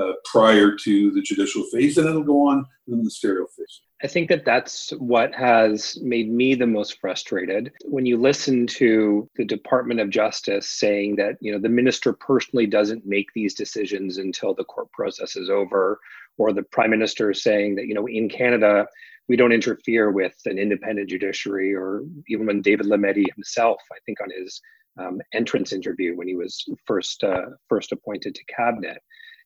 uh, 0.00 0.12
prior 0.24 0.76
to 0.76 1.10
the 1.10 1.22
judicial 1.22 1.64
phase, 1.72 1.96
then 1.96 2.06
it'll 2.06 2.22
go 2.22 2.48
on 2.48 2.64
to 2.84 2.90
the 2.90 2.96
ministerial 2.96 3.46
phase. 3.56 3.82
I 4.02 4.06
think 4.06 4.30
that 4.30 4.46
that's 4.46 4.90
what 4.92 5.34
has 5.34 5.98
made 6.00 6.32
me 6.32 6.54
the 6.54 6.66
most 6.66 6.98
frustrated. 7.00 7.70
When 7.84 8.06
you 8.06 8.16
listen 8.16 8.66
to 8.68 9.28
the 9.36 9.44
Department 9.44 10.00
of 10.00 10.08
Justice 10.08 10.70
saying 10.70 11.16
that, 11.16 11.36
you 11.40 11.52
know, 11.52 11.58
the 11.58 11.68
minister 11.68 12.14
personally 12.14 12.66
doesn't 12.66 13.04
make 13.04 13.26
these 13.34 13.54
decisions 13.54 14.16
until 14.16 14.54
the 14.54 14.64
court 14.64 14.90
process 14.92 15.36
is 15.36 15.50
over, 15.50 16.00
or 16.38 16.52
the 16.52 16.62
prime 16.62 16.90
minister 16.90 17.34
saying 17.34 17.74
that, 17.74 17.86
you 17.86 17.94
know, 17.94 18.06
in 18.06 18.30
Canada, 18.30 18.86
we 19.28 19.36
don't 19.36 19.52
interfere 19.52 20.10
with 20.10 20.34
an 20.46 20.58
independent 20.58 21.10
judiciary, 21.10 21.74
or 21.74 22.02
even 22.28 22.46
when 22.46 22.62
David 22.62 22.86
Lametti 22.86 23.26
himself, 23.34 23.80
I 23.92 23.98
think 24.06 24.18
on 24.22 24.30
his 24.30 24.60
um, 24.98 25.20
entrance 25.34 25.72
interview 25.72 26.16
when 26.16 26.26
he 26.26 26.36
was 26.36 26.64
first 26.86 27.22
uh, 27.22 27.42
first 27.68 27.92
appointed 27.92 28.34
to 28.34 28.44
cabinet, 28.44 28.98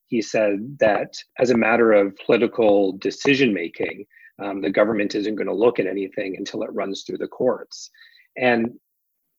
he 0.07 0.23
said 0.23 0.79
that 0.79 1.13
as 1.39 1.51
a 1.51 1.57
matter 1.57 1.93
of 1.93 2.17
political 2.25 2.93
decision 2.93 3.53
making, 3.53 4.07
um, 4.43 4.61
the 4.61 4.71
government 4.71 5.15
isn't 5.15 5.37
going 5.37 5.47
to 5.47 5.55
look 5.55 5.79
at 5.79 5.87
anything 5.87 6.37
until 6.37 6.63
it 6.63 6.73
runs 6.73 7.03
through 7.03 7.19
the 7.19 7.29
courts. 7.29 7.91
And 8.37 8.73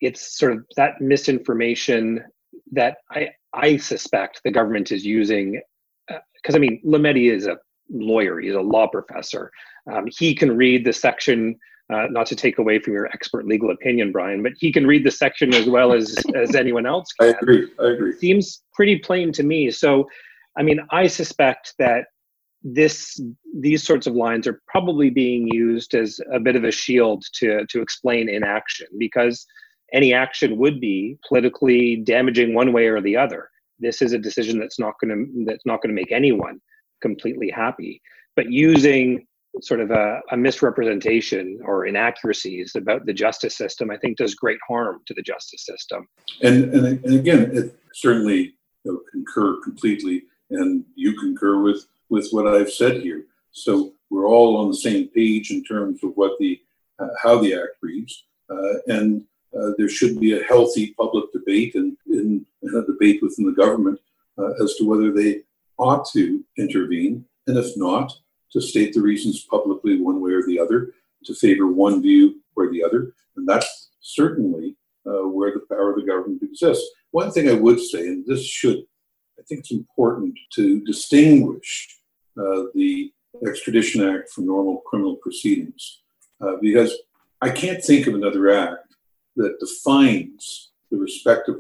it's 0.01 0.37
sort 0.37 0.53
of 0.53 0.65
that 0.75 1.01
misinformation 1.01 2.23
that 2.71 2.97
I, 3.11 3.29
I 3.53 3.77
suspect 3.77 4.41
the 4.43 4.51
government 4.51 4.91
is 4.91 5.05
using. 5.05 5.61
Because 6.07 6.55
uh, 6.55 6.57
I 6.57 6.59
mean, 6.59 6.81
Lametti 6.85 7.31
is 7.31 7.47
a 7.47 7.57
lawyer, 7.89 8.39
he's 8.39 8.55
a 8.55 8.61
law 8.61 8.87
professor. 8.87 9.51
Um, 9.91 10.05
he 10.07 10.33
can 10.33 10.55
read 10.55 10.85
the 10.85 10.93
section. 10.93 11.57
Uh, 11.93 12.07
not 12.09 12.25
to 12.25 12.35
take 12.35 12.57
away 12.57 12.79
from 12.79 12.93
your 12.93 13.05
expert 13.13 13.45
legal 13.45 13.69
opinion, 13.69 14.11
Brian, 14.11 14.41
but 14.41 14.53
he 14.57 14.73
can 14.73 14.87
read 14.87 15.05
the 15.05 15.11
section 15.11 15.53
as 15.53 15.67
well 15.67 15.93
as 15.93 16.15
as 16.35 16.55
anyone 16.55 16.87
else 16.87 17.13
can. 17.13 17.29
I 17.29 17.37
agree. 17.39 17.67
I 17.79 17.89
agree. 17.91 18.13
Seems 18.13 18.63
pretty 18.73 18.97
plain 18.97 19.31
to 19.33 19.43
me. 19.43 19.69
So, 19.69 20.09
I 20.57 20.63
mean, 20.63 20.79
I 20.89 21.05
suspect 21.05 21.75
that 21.77 22.07
this 22.65 23.21
these 23.59 23.83
sorts 23.83 24.07
of 24.07 24.15
lines 24.15 24.47
are 24.47 24.59
probably 24.67 25.11
being 25.11 25.47
used 25.53 25.93
as 25.93 26.19
a 26.33 26.39
bit 26.39 26.55
of 26.55 26.63
a 26.63 26.71
shield 26.71 27.23
to 27.33 27.63
to 27.67 27.79
explain 27.79 28.27
inaction 28.27 28.87
because 28.97 29.45
any 29.93 30.13
action 30.13 30.57
would 30.57 30.81
be 30.81 31.17
politically 31.27 31.97
damaging 31.97 32.55
one 32.55 32.73
way 32.73 32.87
or 32.87 32.99
the 33.01 33.15
other 33.15 33.49
this 33.77 34.01
is 34.01 34.13
a 34.13 34.17
decision 34.17 34.59
that's 34.59 34.79
not 34.79 34.95
going 34.99 35.11
to 35.13 35.45
that's 35.45 35.65
not 35.65 35.79
going 35.79 35.95
to 35.95 36.01
make 36.01 36.11
anyone 36.11 36.59
completely 37.01 37.51
happy 37.51 38.01
but 38.35 38.51
using 38.51 39.25
sort 39.61 39.79
of 39.79 39.91
a, 39.91 40.21
a, 40.31 40.37
misrepresentation 40.37 41.59
or 41.63 41.85
inaccuracies 41.85 42.73
about 42.75 43.05
the 43.05 43.13
justice 43.13 43.55
system, 43.55 43.89
I 43.89 43.97
think 43.97 44.17
does 44.17 44.35
great 44.35 44.57
harm 44.67 45.01
to 45.05 45.13
the 45.13 45.21
justice 45.21 45.65
system. 45.65 46.07
And, 46.41 46.73
and, 46.73 46.85
and 47.05 47.15
again, 47.15 47.51
it 47.53 47.79
certainly 47.93 48.55
you 48.83 48.91
know, 48.91 48.99
concur 49.11 49.61
completely, 49.63 50.23
and 50.49 50.83
you 50.95 51.17
concur 51.17 51.61
with, 51.61 51.85
with 52.09 52.27
what 52.31 52.47
I've 52.47 52.71
said 52.71 53.01
here. 53.01 53.25
So 53.51 53.93
we're 54.09 54.27
all 54.27 54.57
on 54.57 54.67
the 54.67 54.77
same 54.77 55.07
page 55.09 55.51
in 55.51 55.63
terms 55.63 56.03
of 56.03 56.11
what 56.15 56.37
the 56.39 56.61
uh, 56.99 57.09
how 57.21 57.37
the 57.39 57.53
act 57.53 57.75
reads, 57.81 58.25
uh, 58.49 58.73
and 58.87 59.25
uh, 59.57 59.71
there 59.77 59.89
should 59.89 60.19
be 60.19 60.33
a 60.33 60.43
healthy 60.43 60.93
public 60.93 61.25
debate 61.33 61.75
and, 61.75 61.97
and 62.07 62.45
a 62.73 62.85
debate 62.85 63.21
within 63.21 63.45
the 63.45 63.51
government 63.51 63.99
uh, 64.37 64.51
as 64.63 64.75
to 64.75 64.85
whether 64.85 65.11
they 65.11 65.41
ought 65.77 66.05
to 66.11 66.43
intervene, 66.57 67.25
and 67.47 67.57
if 67.57 67.75
not, 67.75 68.13
to 68.51 68.61
state 68.61 68.93
the 68.93 69.01
reasons 69.01 69.43
publicly 69.43 69.99
one 69.99 70.21
way 70.21 70.31
or 70.31 70.43
the 70.43 70.59
other, 70.59 70.93
to 71.25 71.33
favor 71.33 71.67
one 71.67 72.01
view 72.01 72.41
or 72.55 72.71
the 72.71 72.83
other. 72.83 73.13
And 73.35 73.47
that's 73.47 73.89
certainly 73.99 74.75
uh, 75.05 75.27
where 75.27 75.51
the 75.53 75.65
power 75.69 75.91
of 75.91 75.97
the 75.97 76.05
government 76.05 76.43
exists. 76.43 76.85
One 77.11 77.31
thing 77.31 77.49
I 77.49 77.53
would 77.53 77.79
say, 77.79 78.07
and 78.07 78.25
this 78.25 78.45
should, 78.45 78.77
I 79.37 79.41
think 79.47 79.59
it's 79.61 79.71
important 79.71 80.37
to 80.53 80.81
distinguish 80.85 81.94
the 82.35 83.11
Extradition 83.45 84.07
Act 84.07 84.29
for 84.29 84.41
normal 84.41 84.81
criminal 84.85 85.15
proceedings, 85.17 86.01
uh, 86.41 86.55
because 86.61 86.95
I 87.41 87.49
can't 87.49 87.83
think 87.83 88.07
of 88.07 88.15
another 88.15 88.49
act 88.51 88.95
that 89.35 89.59
defines 89.59 90.71
the 90.91 90.97
respective 90.97 91.55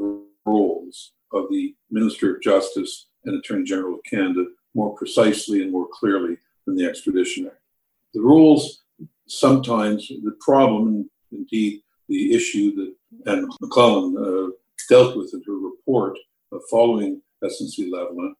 roles 0.45 1.13
of 1.33 1.49
the 1.49 1.75
Minister 1.91 2.35
of 2.35 2.41
Justice 2.41 3.07
and 3.25 3.37
Attorney 3.37 3.63
General 3.63 3.95
of 3.95 4.01
Canada 4.09 4.45
more 4.73 4.95
precisely 4.95 5.61
and 5.61 5.71
more 5.71 5.87
clearly 5.91 6.37
than 6.65 6.75
the 6.75 6.85
Extradition 6.85 7.47
Act. 7.47 7.59
The 8.13 8.21
rules 8.21 8.83
sometimes, 9.27 10.07
the 10.07 10.35
problem, 10.39 11.09
indeed, 11.31 11.81
the 12.07 12.33
issue 12.33 12.75
that 12.75 13.31
Anne 13.31 13.47
McLellan 13.61 14.15
uh, 14.15 14.51
dealt 14.89 15.17
with 15.17 15.33
in 15.33 15.41
her 15.45 15.53
report 15.53 16.17
uh, 16.53 16.59
following 16.69 17.21
SNC-Lavalin 17.43 18.33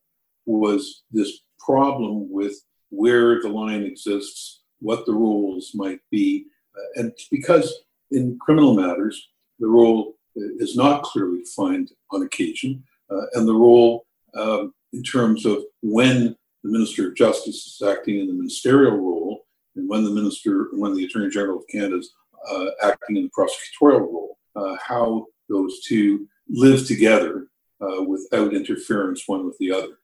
was 0.46 1.04
this 1.12 1.42
problem 1.60 2.32
with 2.32 2.54
where 2.90 3.42
the 3.42 3.50
line 3.50 3.84
exists, 3.84 4.62
what 4.80 5.06
the 5.06 5.14
rules 5.14 5.72
might 5.74 6.00
be. 6.12 6.46
Uh, 6.78 7.02
and 7.02 7.14
because 7.32 7.74
in 8.12 8.38
criminal 8.40 8.74
matters, 8.74 9.30
the 9.60 9.68
rule 9.68 10.16
is 10.36 10.76
not 10.76 11.04
clearly 11.04 11.40
defined 11.40 11.92
on 12.12 12.24
occasion, 12.24 12.84
uh, 13.10 13.26
and 13.34 13.48
the 13.48 13.54
rule 13.54 14.06
um, 14.36 14.74
in 14.94 15.04
terms 15.04 15.46
of 15.46 15.64
when 15.82 16.36
the 16.64 16.72
Minister 16.72 17.08
of 17.08 17.16
Justice 17.16 17.68
is 17.68 17.88
acting 17.88 18.20
in 18.20 18.28
the 18.28 18.34
ministerial 18.34 18.98
role, 18.98 19.46
and 19.76 19.88
when 19.88 20.04
the 20.04 20.10
Minister, 20.10 20.70
when 20.74 20.96
the 20.96 21.06
Attorney 21.06 21.30
General 21.30 21.60
of 21.60 21.68
Canada 21.72 21.98
is 21.98 22.12
uh, 22.50 22.66
acting 22.84 23.18
in 23.18 23.24
the 23.24 23.30
prosecutorial 23.38 24.02
role, 24.02 24.38
uh, 24.56 24.76
how 24.86 25.28
those 25.50 25.82
two 25.82 26.28
live 26.50 26.86
together 26.86 27.48
uh, 27.82 28.04
without 28.04 28.54
interference 28.54 29.24
one 29.28 29.46
with 29.46 29.58
the 29.60 29.72
other. 29.72 30.00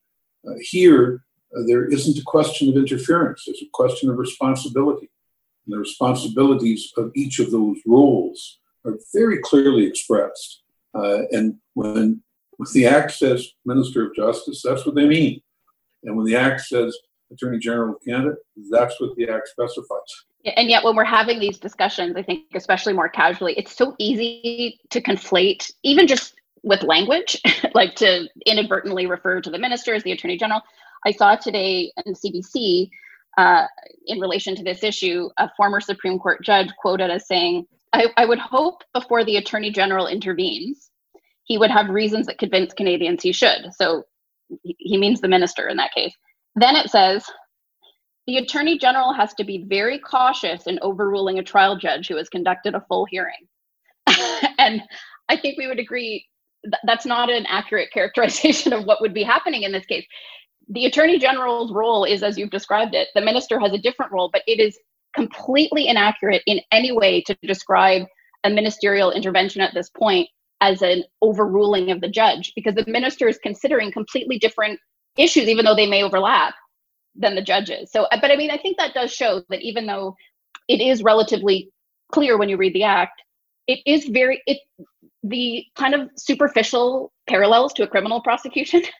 Uh, 0.47 0.55
here, 0.59 1.15
uh, 1.15 1.30
there 1.67 1.85
isn't 1.85 2.17
a 2.17 2.23
question 2.23 2.69
of 2.69 2.75
interference, 2.75 3.43
there's 3.45 3.61
a 3.61 3.69
question 3.73 4.09
of 4.09 4.17
responsibility. 4.17 5.09
And 5.65 5.73
the 5.73 5.79
responsibilities 5.79 6.91
of 6.97 7.11
each 7.15 7.39
of 7.39 7.51
those 7.51 7.77
roles 7.85 8.59
are 8.85 8.97
very 9.13 9.39
clearly 9.39 9.85
expressed. 9.85 10.63
Uh, 10.93 11.23
and 11.31 11.55
when, 11.73 12.21
when 12.57 12.67
the 12.73 12.87
Act 12.87 13.11
says 13.11 13.47
Minister 13.65 14.07
of 14.07 14.15
Justice, 14.15 14.61
that's 14.63 14.85
what 14.85 14.95
they 14.95 15.07
mean. 15.07 15.41
And 16.03 16.17
when 16.17 16.25
the 16.25 16.35
Act 16.35 16.61
says 16.61 16.97
Attorney 17.31 17.59
General 17.59 17.95
of 17.95 18.01
Canada, 18.03 18.35
that's 18.69 18.99
what 18.99 19.15
the 19.15 19.29
Act 19.29 19.47
specifies. 19.47 20.25
And 20.57 20.69
yet, 20.69 20.83
when 20.83 20.95
we're 20.95 21.03
having 21.03 21.39
these 21.39 21.59
discussions, 21.59 22.15
I 22.15 22.23
think, 22.23 22.45
especially 22.55 22.93
more 22.93 23.09
casually, 23.09 23.53
it's 23.53 23.75
so 23.75 23.95
easy 23.99 24.79
to 24.89 24.99
conflate, 24.99 25.71
even 25.83 26.07
just 26.07 26.33
with 26.63 26.83
language, 26.83 27.39
like 27.75 27.95
to 27.95 28.27
inadvertently 28.45 29.05
refer 29.05 29.39
to 29.41 29.49
the 29.51 29.59
minister 29.59 29.93
as 29.93 30.03
the 30.03 30.11
Attorney 30.11 30.37
General. 30.37 30.61
I 31.05 31.11
saw 31.11 31.35
today 31.35 31.91
in 32.05 32.13
CBC, 32.13 32.89
uh, 33.37 33.65
in 34.07 34.19
relation 34.19 34.55
to 34.55 34.63
this 34.63 34.83
issue, 34.83 35.29
a 35.37 35.49
former 35.55 35.79
Supreme 35.79 36.19
Court 36.19 36.43
judge 36.43 36.69
quoted 36.79 37.09
as 37.09 37.27
saying, 37.27 37.65
I, 37.93 38.07
I 38.17 38.25
would 38.25 38.39
hope 38.39 38.83
before 38.93 39.23
the 39.23 39.37
Attorney 39.37 39.71
General 39.71 40.07
intervenes, 40.07 40.91
he 41.43 41.57
would 41.57 41.71
have 41.71 41.89
reasons 41.89 42.27
that 42.27 42.37
convince 42.37 42.73
Canadians 42.73 43.23
he 43.23 43.31
should. 43.31 43.73
So 43.73 44.03
he 44.63 44.97
means 44.97 45.21
the 45.21 45.27
minister 45.27 45.67
in 45.67 45.77
that 45.77 45.93
case. 45.93 46.13
Then 46.55 46.75
it 46.75 46.89
says 46.89 47.25
the 48.27 48.37
attorney 48.37 48.77
general 48.77 49.13
has 49.13 49.33
to 49.35 49.43
be 49.43 49.65
very 49.67 49.99
cautious 49.99 50.67
in 50.67 50.79
overruling 50.81 51.39
a 51.39 51.43
trial 51.43 51.77
judge 51.77 52.07
who 52.07 52.17
has 52.17 52.29
conducted 52.29 52.75
a 52.75 52.85
full 52.87 53.05
hearing. 53.09 53.47
and 54.57 54.81
I 55.29 55.37
think 55.37 55.57
we 55.57 55.67
would 55.67 55.79
agree 55.79 56.27
th- 56.63 56.81
that's 56.85 57.05
not 57.05 57.29
an 57.29 57.45
accurate 57.47 57.91
characterization 57.93 58.73
of 58.73 58.85
what 58.85 59.01
would 59.01 59.13
be 59.13 59.23
happening 59.23 59.63
in 59.63 59.71
this 59.71 59.85
case. 59.85 60.05
The 60.71 60.85
attorney 60.85 61.19
general's 61.19 61.71
role 61.71 62.05
is, 62.05 62.23
as 62.23 62.37
you've 62.37 62.49
described 62.49 62.95
it, 62.95 63.09
the 63.13 63.21
minister 63.21 63.59
has 63.59 63.73
a 63.73 63.77
different 63.77 64.11
role, 64.11 64.29
but 64.31 64.41
it 64.47 64.59
is 64.59 64.77
completely 65.13 65.87
inaccurate 65.87 66.41
in 66.45 66.61
any 66.71 66.91
way 66.91 67.21
to 67.23 67.37
describe 67.43 68.03
a 68.43 68.49
ministerial 68.49 69.11
intervention 69.11 69.61
at 69.61 69.73
this 69.73 69.89
point 69.89 70.27
as 70.61 70.81
an 70.81 71.03
overruling 71.21 71.91
of 71.91 71.99
the 72.01 72.07
judge 72.07 72.53
because 72.55 72.75
the 72.75 72.85
minister 72.87 73.27
is 73.27 73.37
considering 73.43 73.91
completely 73.91 74.39
different 74.39 74.79
issues, 75.17 75.47
even 75.47 75.65
though 75.65 75.75
they 75.75 75.89
may 75.89 76.03
overlap, 76.03 76.53
than 77.15 77.35
the 77.35 77.41
judges. 77.41 77.91
So, 77.91 78.07
but 78.09 78.31
I 78.31 78.35
mean, 78.35 78.51
I 78.51 78.57
think 78.57 78.77
that 78.77 78.93
does 78.93 79.11
show 79.11 79.43
that 79.49 79.61
even 79.61 79.85
though 79.85 80.15
it 80.69 80.79
is 80.79 81.03
relatively 81.03 81.69
clear 82.11 82.37
when 82.37 82.47
you 82.47 82.57
read 82.57 82.73
the 82.73 82.83
act, 82.83 83.21
it 83.67 83.79
is 83.85 84.05
very 84.05 84.41
it 84.47 84.59
the 85.23 85.65
kind 85.75 85.93
of 85.93 86.09
superficial 86.17 87.11
parallels 87.27 87.73
to 87.73 87.83
a 87.83 87.87
criminal 87.87 88.21
prosecution. 88.21 88.81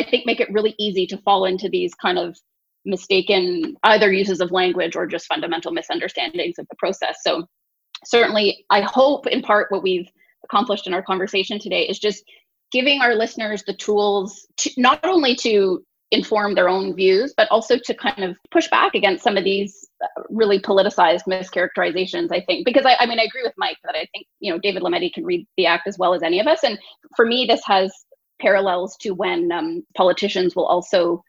I 0.00 0.10
think 0.10 0.24
make 0.24 0.40
it 0.40 0.50
really 0.50 0.74
easy 0.78 1.06
to 1.08 1.18
fall 1.18 1.44
into 1.44 1.68
these 1.68 1.92
kind 1.94 2.18
of 2.18 2.36
mistaken 2.86 3.76
either 3.82 4.10
uses 4.10 4.40
of 4.40 4.50
language 4.50 4.96
or 4.96 5.06
just 5.06 5.26
fundamental 5.26 5.72
misunderstandings 5.72 6.58
of 6.58 6.66
the 6.70 6.76
process. 6.78 7.18
So 7.22 7.44
certainly, 8.06 8.64
I 8.70 8.80
hope 8.80 9.26
in 9.26 9.42
part 9.42 9.70
what 9.70 9.82
we've 9.82 10.08
accomplished 10.44 10.86
in 10.86 10.94
our 10.94 11.02
conversation 11.02 11.58
today 11.58 11.82
is 11.82 11.98
just 11.98 12.24
giving 12.72 13.02
our 13.02 13.14
listeners 13.14 13.62
the 13.66 13.74
tools 13.74 14.46
to 14.56 14.70
not 14.78 15.04
only 15.04 15.34
to 15.36 15.84
inform 16.12 16.54
their 16.54 16.68
own 16.68 16.96
views, 16.96 17.34
but 17.36 17.48
also 17.50 17.76
to 17.78 17.94
kind 17.94 18.24
of 18.24 18.36
push 18.50 18.68
back 18.68 18.94
against 18.94 19.22
some 19.22 19.36
of 19.36 19.44
these 19.44 19.86
uh, 20.02 20.22
really 20.28 20.58
politicized 20.58 21.24
mischaracterizations, 21.28 22.32
I 22.32 22.40
think. 22.46 22.64
Because 22.64 22.84
I, 22.86 22.96
I 22.98 23.06
mean, 23.06 23.20
I 23.20 23.24
agree 23.24 23.42
with 23.44 23.52
Mike 23.58 23.76
that 23.84 23.94
I 23.94 24.06
think, 24.12 24.26
you 24.40 24.52
know, 24.52 24.58
David 24.58 24.82
Lametti 24.82 25.12
can 25.12 25.24
read 25.24 25.46
the 25.56 25.66
act 25.66 25.86
as 25.86 25.98
well 25.98 26.14
as 26.14 26.22
any 26.22 26.40
of 26.40 26.46
us. 26.46 26.64
And 26.64 26.78
for 27.14 27.26
me, 27.26 27.46
this 27.46 27.62
has 27.66 27.92
parallels 28.40 28.96
to 28.98 29.10
when 29.10 29.52
um, 29.52 29.84
politicians 29.96 30.56
will 30.56 30.66
also 30.66 31.22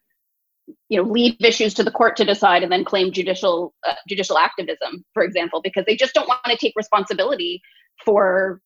you 0.90 1.02
know 1.02 1.10
leave 1.10 1.36
issues 1.40 1.74
to 1.74 1.84
the 1.84 1.92
court 1.92 2.16
to 2.16 2.24
decide 2.24 2.64
and 2.64 2.72
then 2.72 2.86
claim 2.86 3.12
judicial 3.12 3.74
uh, 3.88 3.96
judicial 4.08 4.38
activism 4.38 5.04
for 5.14 5.24
example 5.24 5.62
because 5.62 5.84
they 5.86 5.96
just 5.96 6.14
don't 6.14 6.28
want 6.28 6.42
to 6.46 6.58
take 6.58 6.74
responsibility 6.76 7.62
for 8.06 8.62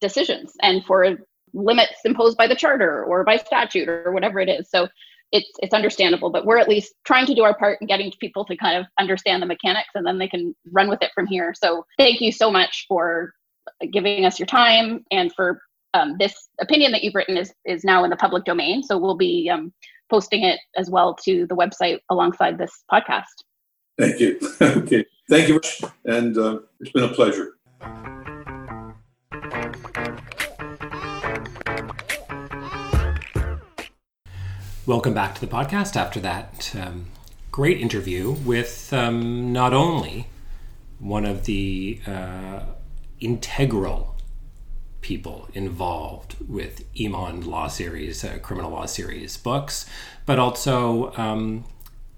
decisions 0.00 0.52
and 0.62 0.84
for 0.84 1.18
limits 1.54 2.00
imposed 2.04 2.36
by 2.36 2.46
the 2.46 2.56
charter 2.56 3.04
or 3.04 3.24
by 3.24 3.36
statute 3.36 3.88
or 3.88 4.12
whatever 4.12 4.40
it 4.40 4.48
is. 4.48 4.68
So 4.68 4.88
it's 5.32 5.50
it's 5.60 5.74
understandable, 5.74 6.30
but 6.30 6.44
we're 6.44 6.58
at 6.58 6.68
least 6.68 6.94
trying 7.04 7.26
to 7.26 7.34
do 7.34 7.42
our 7.42 7.56
part 7.56 7.78
in 7.80 7.86
getting 7.86 8.12
people 8.20 8.44
to 8.44 8.56
kind 8.56 8.78
of 8.78 8.86
understand 8.98 9.42
the 9.42 9.46
mechanics 9.46 9.90
and 9.94 10.06
then 10.06 10.18
they 10.18 10.28
can 10.28 10.54
run 10.70 10.88
with 10.88 11.02
it 11.02 11.10
from 11.14 11.26
here. 11.26 11.54
So 11.56 11.86
thank 11.98 12.20
you 12.20 12.30
so 12.30 12.50
much 12.50 12.84
for 12.88 13.32
giving 13.92 14.24
us 14.24 14.38
your 14.38 14.46
time 14.46 15.04
and 15.10 15.32
for 15.32 15.60
um, 15.94 16.16
this 16.18 16.48
opinion 16.60 16.92
that 16.92 17.02
you've 17.02 17.14
written 17.14 17.36
is 17.36 17.54
is 17.64 17.84
now 17.84 18.04
in 18.04 18.10
the 18.10 18.16
public 18.16 18.44
domain. 18.44 18.82
So 18.82 18.98
we'll 18.98 19.16
be 19.16 19.48
um, 19.50 19.72
posting 20.10 20.44
it 20.44 20.60
as 20.76 20.90
well 20.90 21.14
to 21.24 21.46
the 21.46 21.54
website 21.54 22.00
alongside 22.10 22.58
this 22.58 22.84
podcast. 22.92 23.24
Thank 23.96 24.20
you. 24.20 24.38
okay. 24.60 25.06
Thank 25.30 25.48
you. 25.48 25.60
And 26.04 26.36
uh, 26.36 26.58
it's 26.80 26.90
been 26.90 27.04
a 27.04 27.08
pleasure. 27.08 27.54
Welcome 34.86 35.14
back 35.14 35.34
to 35.36 35.40
the 35.40 35.46
podcast 35.46 35.96
after 35.96 36.20
that 36.20 36.74
um, 36.78 37.06
great 37.50 37.80
interview 37.80 38.32
with 38.32 38.92
um, 38.92 39.52
not 39.52 39.72
only 39.72 40.26
one 40.98 41.24
of 41.24 41.46
the 41.46 42.00
uh, 42.06 42.60
integral 43.20 44.13
people 45.04 45.46
involved 45.52 46.34
with 46.48 46.82
Emond 46.98 47.46
Law 47.46 47.68
Series, 47.68 48.24
uh, 48.24 48.38
Criminal 48.38 48.70
Law 48.70 48.86
Series 48.86 49.36
books, 49.36 49.84
but 50.24 50.38
also 50.38 51.12
um, 51.18 51.64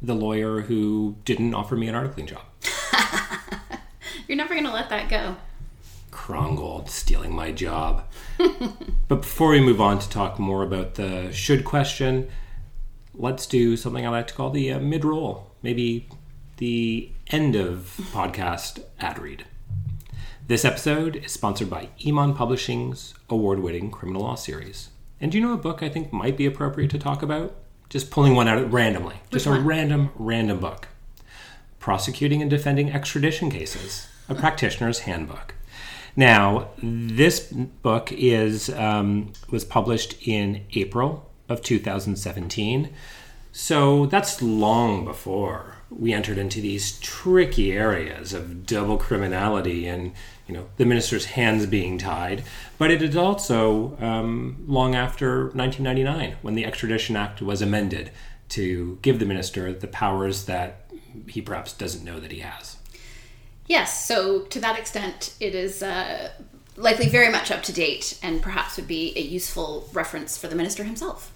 the 0.01 0.15
lawyer 0.15 0.61
who 0.61 1.17
didn't 1.25 1.53
offer 1.53 1.75
me 1.75 1.89
an 1.89 1.97
articling 1.97 2.27
job. 2.27 2.43
You're 4.29 4.37
never 4.37 4.55
going 4.55 4.67
to 4.67 4.73
let 4.73 4.89
that 4.91 5.11
go. 5.11 5.35
Krongold 6.13 6.89
stealing 6.89 7.35
my 7.35 7.51
job. 7.51 8.05
but 9.09 9.17
before 9.17 9.51
we 9.51 9.61
move 9.61 9.81
on 9.81 9.99
to 9.99 10.09
talk 10.09 10.39
more 10.39 10.63
about 10.63 10.95
the 10.95 11.33
should 11.33 11.65
question, 11.65 12.31
let's 13.15 13.47
do 13.47 13.77
something 13.77 14.07
I 14.07 14.11
like 14.11 14.29
to 14.29 14.35
call 14.35 14.51
the 14.51 14.73
uh, 14.73 14.79
mid 14.79 15.05
roll. 15.05 15.51
Maybe 15.61 16.09
the 16.59 17.11
end 17.33 17.57
of 17.57 17.97
podcast 18.13 18.85
ad 19.01 19.19
read. 19.19 19.45
This 20.49 20.65
episode 20.65 21.17
is 21.17 21.33
sponsored 21.33 21.69
by 21.69 21.89
Emond 22.05 22.37
Publishing's 22.37 23.15
award 23.29 23.59
winning 23.59 23.91
criminal 23.91 24.23
law 24.23 24.37
series. 24.37 24.91
And 25.21 25.33
do 25.33 25.39
you 25.39 25.45
know 25.45 25.53
a 25.53 25.57
book 25.57 25.83
I 25.83 25.89
think 25.89 26.13
might 26.13 26.37
be 26.37 26.47
appropriate 26.47 26.93
to 26.93 27.01
talk 27.01 27.21
about? 27.21 27.57
Just 27.89 28.13
pulling 28.13 28.37
one 28.37 28.47
out 28.47 28.71
randomly. 28.71 29.17
Just 29.33 29.47
a 29.47 29.51
random, 29.51 30.11
random 30.15 30.61
book. 30.61 30.87
Prosecuting 31.81 32.43
and 32.43 32.49
Defending 32.49 32.93
Extradition 32.93 33.51
Cases, 33.51 34.07
a 34.29 34.37
Practitioner's 34.37 35.01
Handbook. 35.01 35.57
Now, 36.15 36.69
this 36.81 37.51
book 37.51 38.13
is 38.13 38.71
um, 38.71 39.33
was 39.51 39.65
published 39.65 40.15
in 40.29 40.65
April 40.75 41.29
of 41.49 41.61
2017, 41.61 42.91
so 43.51 44.07
that's 44.07 44.41
long 44.41 45.05
before 45.05 45.76
we 45.91 46.13
entered 46.13 46.39
into 46.39 46.61
these 46.61 46.99
tricky 47.01 47.73
areas 47.73 48.33
of 48.33 48.67
double 48.67 48.97
criminality 48.97 49.87
and 49.87 50.13
you 50.49 50.55
know 50.55 50.67
the 50.77 50.85
minister's 50.85 51.27
hands 51.27 51.67
being 51.67 51.99
tied. 51.99 52.43
But 52.79 52.91
it 52.91 53.03
is 53.03 53.17
also 53.17 53.97
um, 54.01 54.65
long 54.67 54.95
after 54.95 55.45
1999 55.51 56.37
when 56.43 56.55
the 56.55 56.65
Extradition 56.65 57.17
Act 57.17 57.41
was 57.41 57.63
amended 57.63 58.11
to 58.51 58.99
give 59.03 59.19
the 59.19 59.27
minister 59.27 59.73
the 59.73 59.89
powers 59.89 60.45
that 60.45 60.91
he 61.29 61.41
perhaps 61.41 61.73
doesn't 61.73 62.05
know 62.05 62.21
that 62.21 62.31
he 62.31 62.41
has. 62.41 62.77
Yes, 63.67 64.07
so 64.07 64.43
to 64.43 64.61
that 64.61 64.79
extent, 64.79 65.35
it 65.41 65.55
is 65.55 65.83
uh, 65.83 66.31
likely 66.77 67.09
very 67.09 67.31
much 67.31 67.51
up 67.51 67.63
to 67.65 67.73
date 67.73 68.19
and 68.23 68.41
perhaps 68.41 68.77
would 68.77 68.87
be 68.87 69.13
a 69.17 69.21
useful 69.21 69.89
reference 69.93 70.39
for 70.39 70.47
the 70.47 70.55
minister 70.55 70.85
himself. 70.85 71.33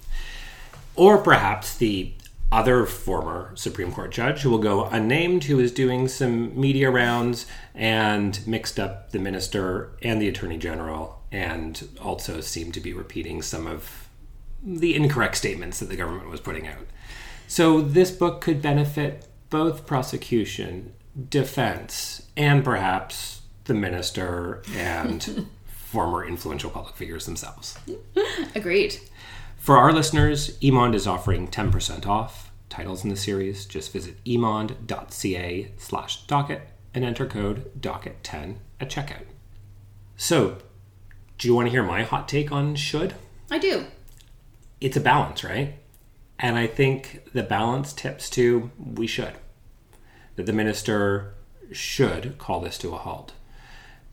Or 0.94 1.18
perhaps 1.18 1.76
the 1.76 2.12
other 2.52 2.84
former 2.84 3.52
Supreme 3.54 3.92
Court 3.92 4.10
judge 4.10 4.42
who 4.42 4.50
will 4.50 4.58
go 4.58 4.84
unnamed, 4.86 5.44
who 5.44 5.60
is 5.60 5.70
doing 5.72 6.08
some 6.08 6.58
media 6.58 6.90
rounds 6.90 7.46
and 7.74 8.40
mixed 8.46 8.80
up 8.80 9.12
the 9.12 9.18
minister 9.18 9.92
and 10.02 10.20
the 10.20 10.28
attorney 10.28 10.58
general, 10.58 11.22
and 11.30 11.88
also 12.00 12.40
seemed 12.40 12.74
to 12.74 12.80
be 12.80 12.92
repeating 12.92 13.40
some 13.40 13.66
of 13.66 14.08
the 14.62 14.94
incorrect 14.94 15.36
statements 15.36 15.78
that 15.78 15.88
the 15.88 15.96
government 15.96 16.28
was 16.28 16.40
putting 16.40 16.66
out. 16.66 16.86
So 17.46 17.80
this 17.80 18.10
book 18.10 18.40
could 18.40 18.60
benefit 18.60 19.26
both 19.48 19.86
prosecution, 19.86 20.92
defense, 21.28 22.26
and 22.36 22.64
perhaps 22.64 23.42
the 23.64 23.74
minister 23.74 24.62
and 24.74 25.46
former 25.66 26.24
influential 26.24 26.70
public 26.70 26.96
figures 26.96 27.26
themselves. 27.26 27.78
Agreed. 28.54 28.96
For 29.70 29.78
our 29.78 29.92
listeners, 29.92 30.58
Emond 30.60 30.96
is 30.96 31.06
offering 31.06 31.46
10% 31.46 32.04
off 32.04 32.50
titles 32.68 33.04
in 33.04 33.10
the 33.10 33.14
series. 33.14 33.66
Just 33.66 33.92
visit 33.92 34.16
emond.ca 34.26 35.70
slash 35.76 36.26
docket 36.26 36.62
and 36.92 37.04
enter 37.04 37.24
code 37.24 37.70
docket10 37.80 38.56
at 38.80 38.90
checkout. 38.90 39.26
So, 40.16 40.58
do 41.38 41.46
you 41.46 41.54
want 41.54 41.66
to 41.66 41.70
hear 41.70 41.84
my 41.84 42.02
hot 42.02 42.26
take 42.26 42.50
on 42.50 42.74
should? 42.74 43.14
I 43.48 43.58
do. 43.58 43.86
It's 44.80 44.96
a 44.96 45.00
balance, 45.00 45.44
right? 45.44 45.76
And 46.40 46.58
I 46.58 46.66
think 46.66 47.32
the 47.32 47.44
balance 47.44 47.92
tips 47.92 48.28
to 48.30 48.72
we 48.76 49.06
should. 49.06 49.34
That 50.34 50.46
the 50.46 50.52
minister 50.52 51.34
should 51.70 52.38
call 52.38 52.58
this 52.58 52.76
to 52.78 52.92
a 52.92 52.98
halt. 52.98 53.34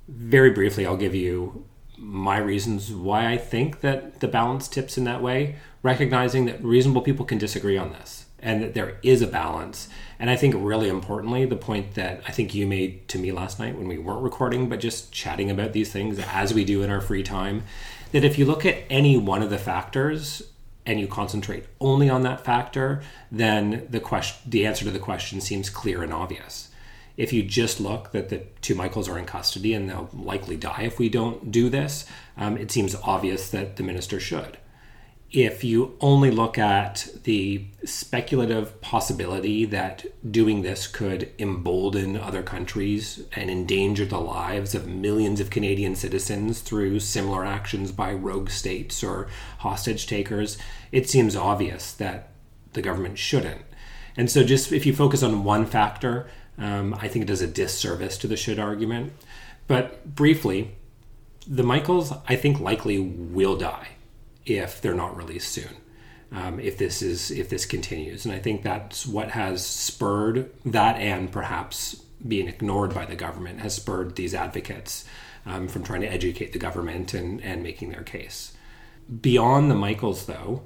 Very 0.08 0.52
briefly, 0.52 0.86
I'll 0.86 0.98
give 0.98 1.16
you 1.16 1.66
my 1.98 2.38
reasons 2.38 2.92
why 2.92 3.32
I 3.32 3.38
think 3.38 3.82
that 3.82 4.20
the 4.20 4.28
balance 4.28 4.68
tips 4.68 4.98
in 4.98 5.04
that 5.06 5.22
way, 5.22 5.56
recognizing 5.84 6.46
that 6.46 6.64
reasonable 6.64 7.02
people 7.02 7.26
can 7.26 7.38
disagree 7.38 7.78
on 7.78 7.92
this 7.92 8.26
and 8.40 8.62
that 8.62 8.74
there 8.74 8.98
is 9.02 9.22
a 9.22 9.28
balance. 9.28 9.90
And 10.20 10.30
I 10.30 10.36
think, 10.36 10.56
really 10.58 10.90
importantly, 10.90 11.46
the 11.46 11.56
point 11.56 11.96
that 11.96 12.22
I 12.28 12.32
think 12.32 12.54
you 12.54 12.68
made 12.68 13.08
to 13.10 13.18
me 13.18 13.32
last 13.32 13.60
night 13.60 13.76
when 13.76 13.88
we 13.88 13.98
weren't 13.98 14.22
recording, 14.22 14.70
but 14.70 14.80
just 14.80 15.12
chatting 15.12 15.50
about 15.50 15.74
these 15.74 15.92
things 15.92 16.20
as 16.20 16.54
we 16.54 16.64
do 16.64 16.84
in 16.84 16.92
our 16.92 17.02
free 17.02 17.24
time, 17.24 17.64
that 18.12 18.24
if 18.24 18.38
you 18.38 18.46
look 18.46 18.66
at 18.66 18.84
any 18.90 19.18
one 19.18 19.42
of 19.42 19.50
the 19.50 19.58
factors 19.58 20.44
and 20.86 21.00
you 21.00 21.08
concentrate 21.08 21.66
only 21.82 22.10
on 22.10 22.22
that 22.24 22.46
factor, 22.46 23.02
then 23.32 23.88
the 23.90 24.00
question, 24.00 24.50
the 24.50 24.66
answer 24.66 24.86
to 24.86 24.92
the 24.92 25.00
question 25.00 25.42
seems 25.42 25.70
clear 25.70 26.04
and 26.04 26.14
obvious. 26.14 26.67
If 27.18 27.34
you 27.34 27.44
just 27.44 27.80
look 27.80 28.12
that 28.12 28.30
the 28.30 28.44
two 28.62 28.76
Michaels 28.76 29.10
are 29.10 29.18
in 29.18 29.26
custody 29.26 29.74
and 29.74 29.90
they'll 29.90 30.10
likely 30.14 30.56
die 30.56 30.84
if 30.84 31.00
we 31.00 31.10
don't 31.10 31.52
do 31.52 31.70
this, 31.70 32.06
um, 32.38 32.58
it 32.58 32.72
seems 32.72 32.96
obvious 33.04 33.50
that 33.50 33.76
the 33.76 33.84
minister 33.84 34.20
should 34.20 34.58
if 35.32 35.62
you 35.62 35.98
only 36.00 36.32
look 36.32 36.58
at 36.58 37.08
the 37.24 37.66
speculative 37.84 38.80
possibility 38.80 39.66
that 39.66 40.06
doing 40.32 40.62
this 40.62 40.88
could 40.88 41.30
embolden 41.38 42.16
other 42.16 42.42
countries 42.42 43.26
and 43.36 43.50
endanger 43.50 44.06
the 44.06 44.20
lives 44.20 44.74
of 44.74 44.88
millions 44.88 45.42
of 45.42 45.50
Canadian 45.50 45.96
citizens 45.96 46.62
through 46.62 47.00
similar 47.00 47.44
actions 47.44 47.92
by 47.92 48.14
rogue 48.14 48.50
states 48.50 49.04
or 49.04 49.28
hostage 49.60 50.08
takers, 50.08 50.58
it 50.94 51.10
seems 51.10 51.36
obvious 51.36 51.92
that 51.92 52.32
the 52.72 52.82
government 52.82 53.18
shouldn't. 53.18 53.62
And 54.18 54.30
so, 54.30 54.44
just 54.44 54.72
if 54.72 54.86
you 54.86 54.94
focus 54.94 55.22
on 55.22 55.44
one 55.44 55.66
factor, 55.66 56.28
um, 56.58 56.96
I 56.96 57.08
think 57.08 57.24
it 57.24 57.28
does 57.28 57.42
a 57.42 57.48
disservice 57.48 58.18
to 58.18 58.28
the 58.28 58.36
should 58.36 58.60
argument. 58.60 59.14
But 59.68 60.16
briefly, 60.16 60.76
the 61.48 61.64
Michaels, 61.64 62.12
I 62.28 62.36
think, 62.36 62.60
likely 62.60 63.00
will 63.00 63.56
die 63.58 63.90
if 64.46 64.82
they're 64.82 64.96
not 64.96 65.16
released 65.16 65.52
soon. 65.52 65.78
Um, 66.32 66.60
if 66.60 66.78
this 66.78 67.02
is 67.02 67.32
if 67.32 67.48
this 67.50 67.66
continues, 67.66 68.26
and 68.26 68.34
I 68.34 68.40
think 68.40 68.62
that's 68.64 69.06
what 69.06 69.30
has 69.32 69.66
spurred 69.66 70.52
that, 70.66 70.98
and 70.98 71.32
perhaps 71.32 71.96
being 72.28 72.50
ignored 72.50 72.94
by 72.94 73.06
the 73.06 73.16
government 73.16 73.60
has 73.60 73.76
spurred 73.76 74.16
these 74.16 74.34
advocates 74.34 75.06
um, 75.46 75.70
from 75.70 75.84
trying 75.84 76.02
to 76.02 76.12
educate 76.12 76.52
the 76.52 76.60
government 76.60 77.14
and 77.14 77.42
and 77.44 77.64
making 77.64 77.92
their 77.92 78.04
case. 78.04 78.52
Beyond 79.22 79.72
the 79.72 79.76
Michaels, 79.76 80.26
though, 80.26 80.64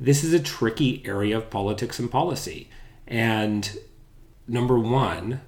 this 0.00 0.24
is 0.24 0.32
a 0.32 0.40
tricky 0.40 1.02
area 1.04 1.36
of 1.36 1.50
politics 1.50 1.98
and 1.98 2.10
policy, 2.10 2.68
and 3.06 3.78
number 4.48 4.78
one, 4.78 5.42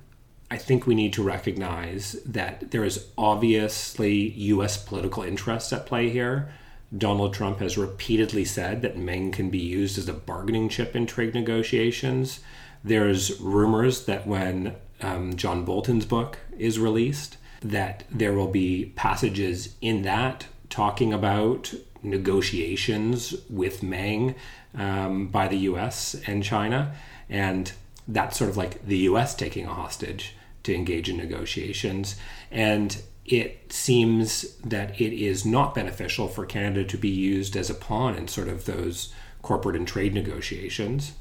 I 0.51 0.59
think 0.59 0.87
we 0.87 0.95
need 0.95 1.15
to 1.15 1.23
recognize 1.23 2.13
that 2.25 2.71
there 2.71 2.85
is 2.85 3.09
obviously 3.19 4.15
U.S. 4.15 4.77
political 4.77 5.23
interests 5.23 5.73
at 5.73 5.87
play 5.87 6.11
here 6.11 6.53
Donald 6.97 7.33
Trump 7.33 7.61
has 7.61 7.79
repeatedly 7.79 8.45
said 8.45 8.83
that 8.83 8.99
Meng 8.99 9.33
can 9.33 9.49
be 9.49 9.59
used 9.59 9.97
as 9.97 10.09
a 10.09 10.13
bargaining 10.13 10.69
chip 10.69 10.95
in 10.95 11.07
trade 11.07 11.35
negotiations. 11.35 12.41
There's 12.85 13.41
rumors 13.41 14.05
that 14.05 14.27
when 14.27 14.75
um, 15.01 15.37
John 15.37 15.65
Bolton's 15.65 16.05
book 16.05 16.39
is 16.59 16.79
released, 16.79 17.39
that 17.63 18.05
there 18.11 18.35
will 18.35 18.49
be 18.49 18.93
passages 18.95 19.75
in 19.81 20.03
that 20.03 20.47
talking 20.69 21.13
about 21.13 21.73
negotiations 22.03 23.35
with 23.49 23.83
Meng 23.83 24.35
um, 24.75 25.29
by 25.29 25.49
the 25.49 25.59
U.S. 25.59 26.17
and 26.27 26.43
China, 26.43 26.95
and 27.29 27.73
that's 28.09 28.39
sort 28.39 28.51
of 28.51 28.57
like 28.57 28.85
the 28.87 28.99
U.S. 28.99 29.35
taking 29.35 29.67
a 29.67 29.75
hostage 29.75 30.35
to 30.65 30.75
engage 30.75 31.09
in 31.09 31.17
negotiations. 31.17 32.17
And 32.51 33.01
it 33.25 33.73
seems 33.73 34.57
that 34.59 35.01
it 35.01 35.13
is 35.13 35.47
not 35.47 35.75
beneficial 35.75 36.29
for 36.29 36.45
Canada 36.45 36.85
to 36.85 36.97
be 36.97 37.09
used 37.09 37.57
as 37.57 37.71
a 37.71 37.75
pawn 37.75 38.15
in 38.15 38.29
sort 38.29 38.49
of 38.49 38.65
those 38.65 39.13
corporate 39.43 39.77
and 39.77 39.87
trade 39.87 40.15
negotiations. 40.15 41.13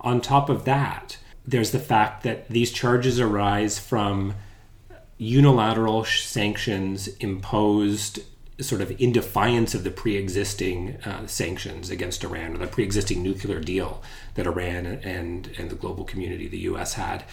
On 0.00 0.20
top 0.20 0.48
of 0.48 0.64
that, 0.64 1.18
there's 1.46 1.72
the 1.72 1.78
fact 1.78 2.22
that 2.22 2.48
these 2.48 2.70
charges 2.70 3.18
arise 3.18 3.78
from 3.78 4.34
unilateral 5.18 6.04
sanctions 6.04 7.08
imposed 7.18 8.20
sort 8.60 8.80
of 8.80 9.00
in 9.00 9.12
defiance 9.12 9.74
of 9.74 9.84
the 9.84 9.90
pre-existing 9.90 10.96
uh, 11.04 11.26
sanctions 11.26 11.90
against 11.90 12.22
Iran 12.22 12.54
or 12.54 12.58
the 12.58 12.66
pre-existing 12.66 13.22
nuclear 13.22 13.60
deal 13.60 14.02
that 14.34 14.46
Iran 14.46 14.86
and 14.86 15.50
and 15.58 15.70
the 15.70 15.74
global 15.74 16.04
community, 16.04 16.48
the 16.48 16.58
U.S. 16.58 16.94
had, 16.94 17.24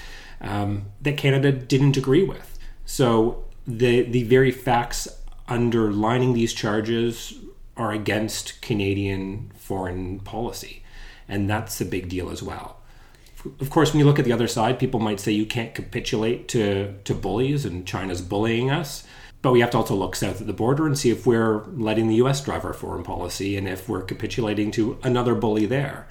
um, 0.42 0.86
that 1.02 1.18
Canada 1.18 1.52
didn't 1.52 1.98
agree 1.98 2.24
with. 2.24 2.58
So 2.86 3.46
the 3.68 4.04
the 4.04 4.24
very 4.24 4.52
facts 4.52 5.08
underlining 5.48 6.34
these 6.34 6.54
charges 6.54 7.34
are 7.76 7.92
against 7.92 8.62
Canadian 8.62 9.52
foreign 9.58 10.20
policy, 10.20 10.84
and 11.28 11.50
that's 11.50 11.80
a 11.82 11.86
big 11.86 12.10
deal 12.10 12.30
as 12.30 12.42
well. 12.42 12.78
Of 13.62 13.70
course, 13.70 13.94
when 13.94 14.00
you 14.00 14.06
look 14.06 14.20
at 14.20 14.26
the 14.26 14.34
other 14.34 14.48
side, 14.48 14.80
people 14.80 15.00
might 15.00 15.20
say 15.20 15.32
you 15.32 15.46
can't 15.46 15.76
capitulate 15.76 16.48
to 16.50 16.96
to 17.04 17.14
bullies, 17.14 17.66
and 17.66 17.86
China's 17.86 18.22
bullying 18.22 18.72
us. 18.72 19.06
But 19.42 19.54
we 19.54 19.62
have 19.62 19.72
to 19.72 19.78
also 19.78 19.96
look 19.96 20.16
south 20.16 20.42
at 20.42 20.48
the 20.48 20.54
border 20.54 20.86
and 20.86 20.98
see 20.98 21.12
if 21.12 21.26
we're 21.26 21.64
letting 21.68 22.08
the 22.08 22.16
U.S. 22.16 22.44
drive 22.44 22.66
our 22.66 22.74
foreign 22.74 23.04
policy, 23.04 23.56
and 23.56 23.68
if 23.68 23.88
we're 23.88 24.02
capitulating 24.02 24.72
to 24.72 25.00
another 25.04 25.34
bully 25.36 25.66
there. 25.66 26.08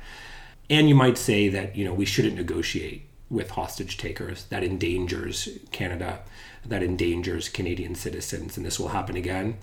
And 0.70 0.88
you 0.88 0.94
might 0.94 1.18
say 1.18 1.48
that 1.48 1.76
you 1.76 1.84
know 1.84 1.92
we 1.92 2.06
shouldn't 2.06 2.36
negotiate 2.36 3.06
with 3.30 3.50
hostage 3.50 3.98
takers. 3.98 4.44
That 4.44 4.64
endangers 4.64 5.48
Canada 5.72 6.20
that 6.68 6.82
endangers 6.82 7.48
Canadian 7.48 7.94
citizens, 7.94 8.56
and 8.56 8.64
this 8.64 8.78
will 8.78 8.88
happen 8.88 9.16
again. 9.16 9.56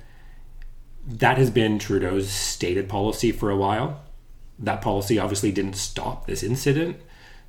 That 1.05 1.37
has 1.37 1.51
been 1.51 1.77
Trudeau's 1.77 2.29
stated 2.29 2.89
policy 2.89 3.31
for 3.31 3.49
a 3.51 3.57
while. 3.57 4.03
That 4.57 4.81
policy 4.81 5.19
obviously 5.19 5.51
didn't 5.51 5.75
stop 5.75 6.25
this 6.25 6.41
incident. 6.41 6.97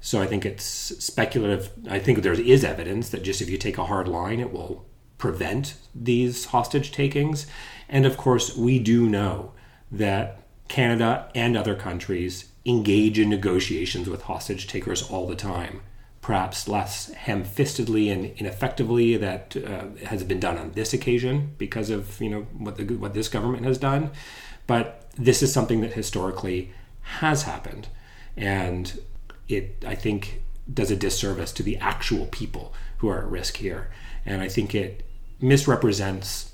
So 0.01 0.21
I 0.21 0.27
think 0.27 0.45
it's 0.45 0.65
speculative. 0.65 1.71
I 1.89 1.99
think 1.99 2.23
there 2.23 2.35
is 2.35 2.65
evidence 2.65 3.09
that 3.11 3.23
just 3.23 3.41
if 3.41 3.49
you 3.49 3.57
take 3.57 3.79
a 3.79 3.87
hard 3.87 4.09
line, 4.09 4.41
it 4.41 4.53
will 4.53 4.85
prevent 5.19 5.75
these 5.95 6.47
hostage 6.47 6.93
takings. 6.93 7.47
And 7.89 8.05
of 8.05 8.17
course, 8.17 8.57
we 8.57 8.79
do 8.79 9.09
know 9.09 9.53
that 9.91 10.41
Canada 10.69 11.31
and 11.35 11.57
other 11.57 11.75
countries 11.75 12.51
engage 12.65 13.19
in 13.19 13.31
negotiations 13.31 14.09
with 14.09 14.23
hostage 14.23 14.67
takers 14.67 15.09
all 15.09 15.27
the 15.27 15.37
time. 15.37 15.81
Perhaps 16.21 16.67
less 16.67 17.13
ham 17.13 17.45
fistedly 17.45 18.11
and 18.11 18.27
ineffectively 18.37 19.17
that 19.17 19.57
uh, 19.57 20.07
has 20.07 20.25
been 20.25 20.41
done 20.41 20.59
on 20.59 20.73
this 20.73 20.93
occasion 20.93 21.55
because 21.57 21.89
of 21.89 22.21
you 22.21 22.29
know 22.29 22.43
what 22.59 22.77
the 22.77 22.85
what 22.97 23.15
this 23.15 23.29
government 23.29 23.65
has 23.65 23.79
done, 23.79 24.11
but 24.67 25.07
this 25.17 25.41
is 25.41 25.53
something 25.53 25.83
that 25.83 25.93
historically 25.93 26.73
has 27.21 27.45
happened, 27.45 27.87
and 28.37 29.01
it 29.49 29.85
I 29.87 29.95
think 29.95 30.43
does 30.73 30.91
a 30.91 30.97
disservice 30.97 31.53
to 31.53 31.63
the 31.63 31.77
actual 31.77 32.27
people 32.27 32.75
who 32.99 33.09
are 33.09 33.21
at 33.21 33.31
risk 33.31 33.59
here, 33.59 33.89
and 34.25 34.43
I 34.43 34.49
think 34.49 34.75
it 34.75 35.06
misrepresents 35.41 36.53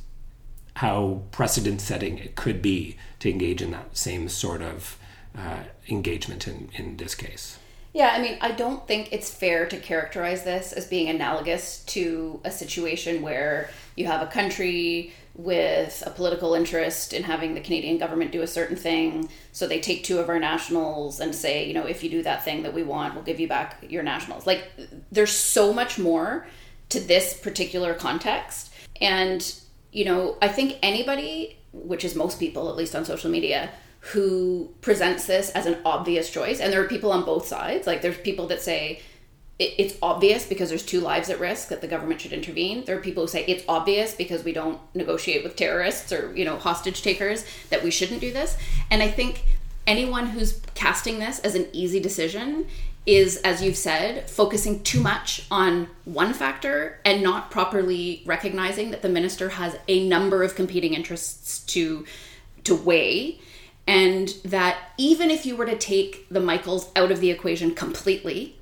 how 0.77 1.23
precedent 1.31 1.81
setting 1.81 2.19
it 2.19 2.35
could 2.35 2.63
be 2.63 2.97
to 3.21 3.31
engage 3.31 3.63
in 3.63 3.71
that 3.71 3.97
same 3.97 4.29
sort 4.29 4.63
of 4.63 4.99
uh, 5.37 5.61
engagement 5.89 6.49
in, 6.49 6.69
in 6.75 6.97
this 6.97 7.15
case. 7.15 7.59
Yeah, 7.93 8.11
I 8.15 8.23
mean, 8.23 8.39
I 8.41 8.53
don't 8.53 8.87
think 8.87 9.13
it's 9.13 9.31
fair 9.31 9.67
to 9.67 9.77
characterize 9.77 10.45
this 10.45 10.73
as 10.73 10.87
being 10.87 11.11
analogous 11.11 11.85
to 11.87 12.41
a 12.43 12.51
situation 12.51 13.21
where 13.21 13.69
you 13.97 14.07
have 14.07 14.23
a 14.23 14.31
country 14.31 15.13
with 15.35 16.03
a 16.07 16.11
political 16.11 16.55
interest 16.55 17.13
in 17.13 17.23
having 17.23 17.55
the 17.55 17.61
Canadian 17.61 17.99
government 17.99 18.33
do 18.33 18.43
a 18.43 18.47
certain 18.47 18.77
thing. 18.77 19.29
So 19.53 19.67
they 19.67 19.81
take 19.81 20.05
two 20.05 20.19
of 20.19 20.29
our 20.31 20.39
nationals 20.39 21.21
and 21.21 21.35
say, 21.35 21.67
you 21.67 21.75
know, 21.75 21.85
if 21.85 22.03
you 22.03 22.11
do 22.11 22.23
that 22.23 22.45
thing 22.45 22.63
that 22.63 22.73
we 22.73 22.83
want, 22.83 23.15
we'll 23.15 23.25
give 23.25 23.41
you 23.41 23.49
back 23.49 23.85
your 23.89 24.03
nationals. 24.03 24.47
Like, 24.47 24.71
there's 25.11 25.33
so 25.33 25.73
much 25.73 25.99
more 25.99 26.47
to 26.91 27.01
this 27.01 27.39
particular 27.39 27.95
context. 27.95 28.72
And, 29.01 29.55
you 29.91 30.05
know, 30.05 30.37
I 30.41 30.49
think 30.49 30.79
anybody, 30.83 31.59
which 31.73 32.05
is 32.05 32.15
most 32.15 32.39
people, 32.39 32.69
at 32.69 32.77
least 32.77 32.95
on 32.95 33.05
social 33.05 33.31
media, 33.31 33.71
who 34.01 34.75
presents 34.81 35.27
this 35.27 35.51
as 35.51 35.67
an 35.67 35.79
obvious 35.85 36.31
choice. 36.31 36.61
And 36.61 36.73
there 36.73 36.83
are 36.83 36.89
people 36.89 37.13
on 37.13 37.25
both 37.25 37.47
sides. 37.47 37.87
Like 37.87 38.03
there's 38.03 38.19
people 38.19 38.49
that 38.49 38.61
say 38.61 39.01
it, 39.59 39.75
it's 39.79 39.97
obvious 40.03 40.45
because 40.45 40.69
there's 40.69 40.85
two 40.85 41.01
lives 41.01 41.31
at 41.31 41.39
risk 41.39 41.69
that 41.69 41.81
the 41.81 41.87
government 41.87 42.21
should 42.21 42.33
intervene. 42.33 42.85
There 42.85 42.97
are 42.97 43.01
people 43.01 43.23
who 43.23 43.29
say 43.29 43.45
it's 43.47 43.65
obvious 43.69 44.15
because 44.15 44.43
we 44.43 44.53
don't 44.53 44.81
negotiate 44.95 45.45
with 45.45 45.55
terrorists 45.57 46.13
or 46.13 46.35
you 46.37 46.45
know 46.45 46.57
hostage 46.57 47.03
takers 47.03 47.45
that 47.71 47.83
we 47.83 47.91
shouldn't 47.91 48.21
do 48.21 48.33
this. 48.33 48.57
And 48.91 49.03
I 49.03 49.09
think 49.09 49.45
anyone 49.87 50.27
who's 50.27 50.61
casting 50.75 51.19
this 51.19 51.39
as 51.41 51.55
an 51.55 51.69
easy 51.73 52.01
decision 52.01 52.67
is, 53.05 53.37
as 53.39 53.63
you've 53.63 53.77
said, 53.77 54.31
focusing 54.31 54.83
too 54.83 55.01
much 55.01 55.47
on 55.51 55.89
one 56.05 56.33
factor 56.33 57.01
and 57.05 57.23
not 57.23 57.51
properly 57.51 58.23
recognizing 58.25 58.93
that 58.93 59.03
the 59.03 59.09
minister 59.09 59.51
has 59.51 59.77
a 59.89 60.07
number 60.09 60.43
of 60.43 60.55
competing 60.55 60.95
interests 60.95 61.61
to 61.67 62.07
to 62.65 62.77
weigh. 62.77 63.41
And 63.89 64.29
that 64.45 64.79
even 64.97 65.33
if 65.33 65.45
you 65.45 65.57
were 65.57 65.67
to 65.67 65.77
take 65.77 66.29
the 66.29 66.39
Michaels 66.39 66.91
out 66.95 67.11
of 67.11 67.19
the 67.19 67.33
equation 67.33 67.75
completely, 67.75 68.57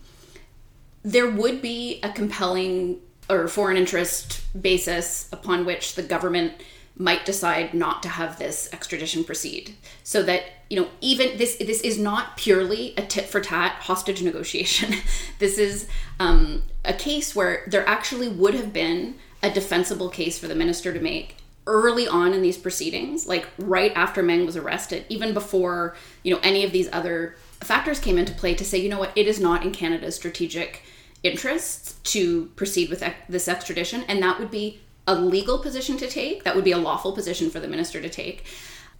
there 1.02 1.30
would 1.30 1.60
be 1.60 2.00
a 2.02 2.10
compelling 2.10 3.00
or 3.28 3.46
foreign 3.46 3.76
interest 3.76 4.40
basis 4.60 5.28
upon 5.32 5.66
which 5.66 5.94
the 5.94 6.02
government 6.02 6.54
might 7.00 7.24
decide 7.24 7.72
not 7.72 8.02
to 8.02 8.08
have 8.10 8.38
this 8.38 8.68
extradition 8.74 9.24
proceed. 9.24 9.74
So 10.04 10.22
that 10.24 10.42
you 10.68 10.78
know 10.78 10.88
even 11.00 11.38
this 11.38 11.56
this 11.56 11.80
is 11.80 11.98
not 11.98 12.36
purely 12.36 12.94
a 12.96 13.02
tit 13.02 13.24
for 13.26 13.40
tat 13.40 13.72
hostage 13.80 14.22
negotiation. 14.22 14.94
This 15.38 15.56
is 15.56 15.88
um, 16.18 16.64
a 16.84 16.92
case 16.92 17.34
where 17.34 17.64
there 17.66 17.88
actually 17.88 18.28
would 18.28 18.52
have 18.52 18.74
been 18.74 19.14
a 19.42 19.50
defensible 19.50 20.10
case 20.10 20.38
for 20.38 20.48
the 20.48 20.54
minister 20.54 20.92
to 20.92 21.00
make 21.00 21.36
early 21.66 22.06
on 22.06 22.34
in 22.34 22.42
these 22.42 22.58
proceedings, 22.58 23.26
like 23.26 23.48
right 23.56 23.92
after 23.96 24.22
Meng 24.22 24.44
was 24.44 24.56
arrested, 24.56 25.06
even 25.08 25.32
before, 25.32 25.96
you 26.22 26.34
know, 26.34 26.40
any 26.42 26.62
of 26.62 26.72
these 26.72 26.90
other 26.92 27.36
factors 27.60 27.98
came 27.98 28.18
into 28.18 28.34
play 28.34 28.54
to 28.54 28.64
say, 28.64 28.76
you 28.76 28.90
know 28.90 28.98
what, 28.98 29.12
it 29.16 29.26
is 29.26 29.40
not 29.40 29.64
in 29.64 29.72
Canada's 29.72 30.16
strategic 30.16 30.82
interests 31.22 31.94
to 32.02 32.46
proceed 32.56 32.90
with 32.90 33.02
this 33.28 33.48
extradition 33.48 34.02
and 34.08 34.22
that 34.22 34.38
would 34.38 34.50
be 34.50 34.80
a 35.10 35.14
legal 35.20 35.58
position 35.58 35.96
to 35.98 36.08
take, 36.08 36.44
that 36.44 36.54
would 36.54 36.64
be 36.64 36.72
a 36.72 36.78
lawful 36.78 37.12
position 37.12 37.50
for 37.50 37.58
the 37.58 37.66
minister 37.66 38.00
to 38.00 38.08
take. 38.08 38.44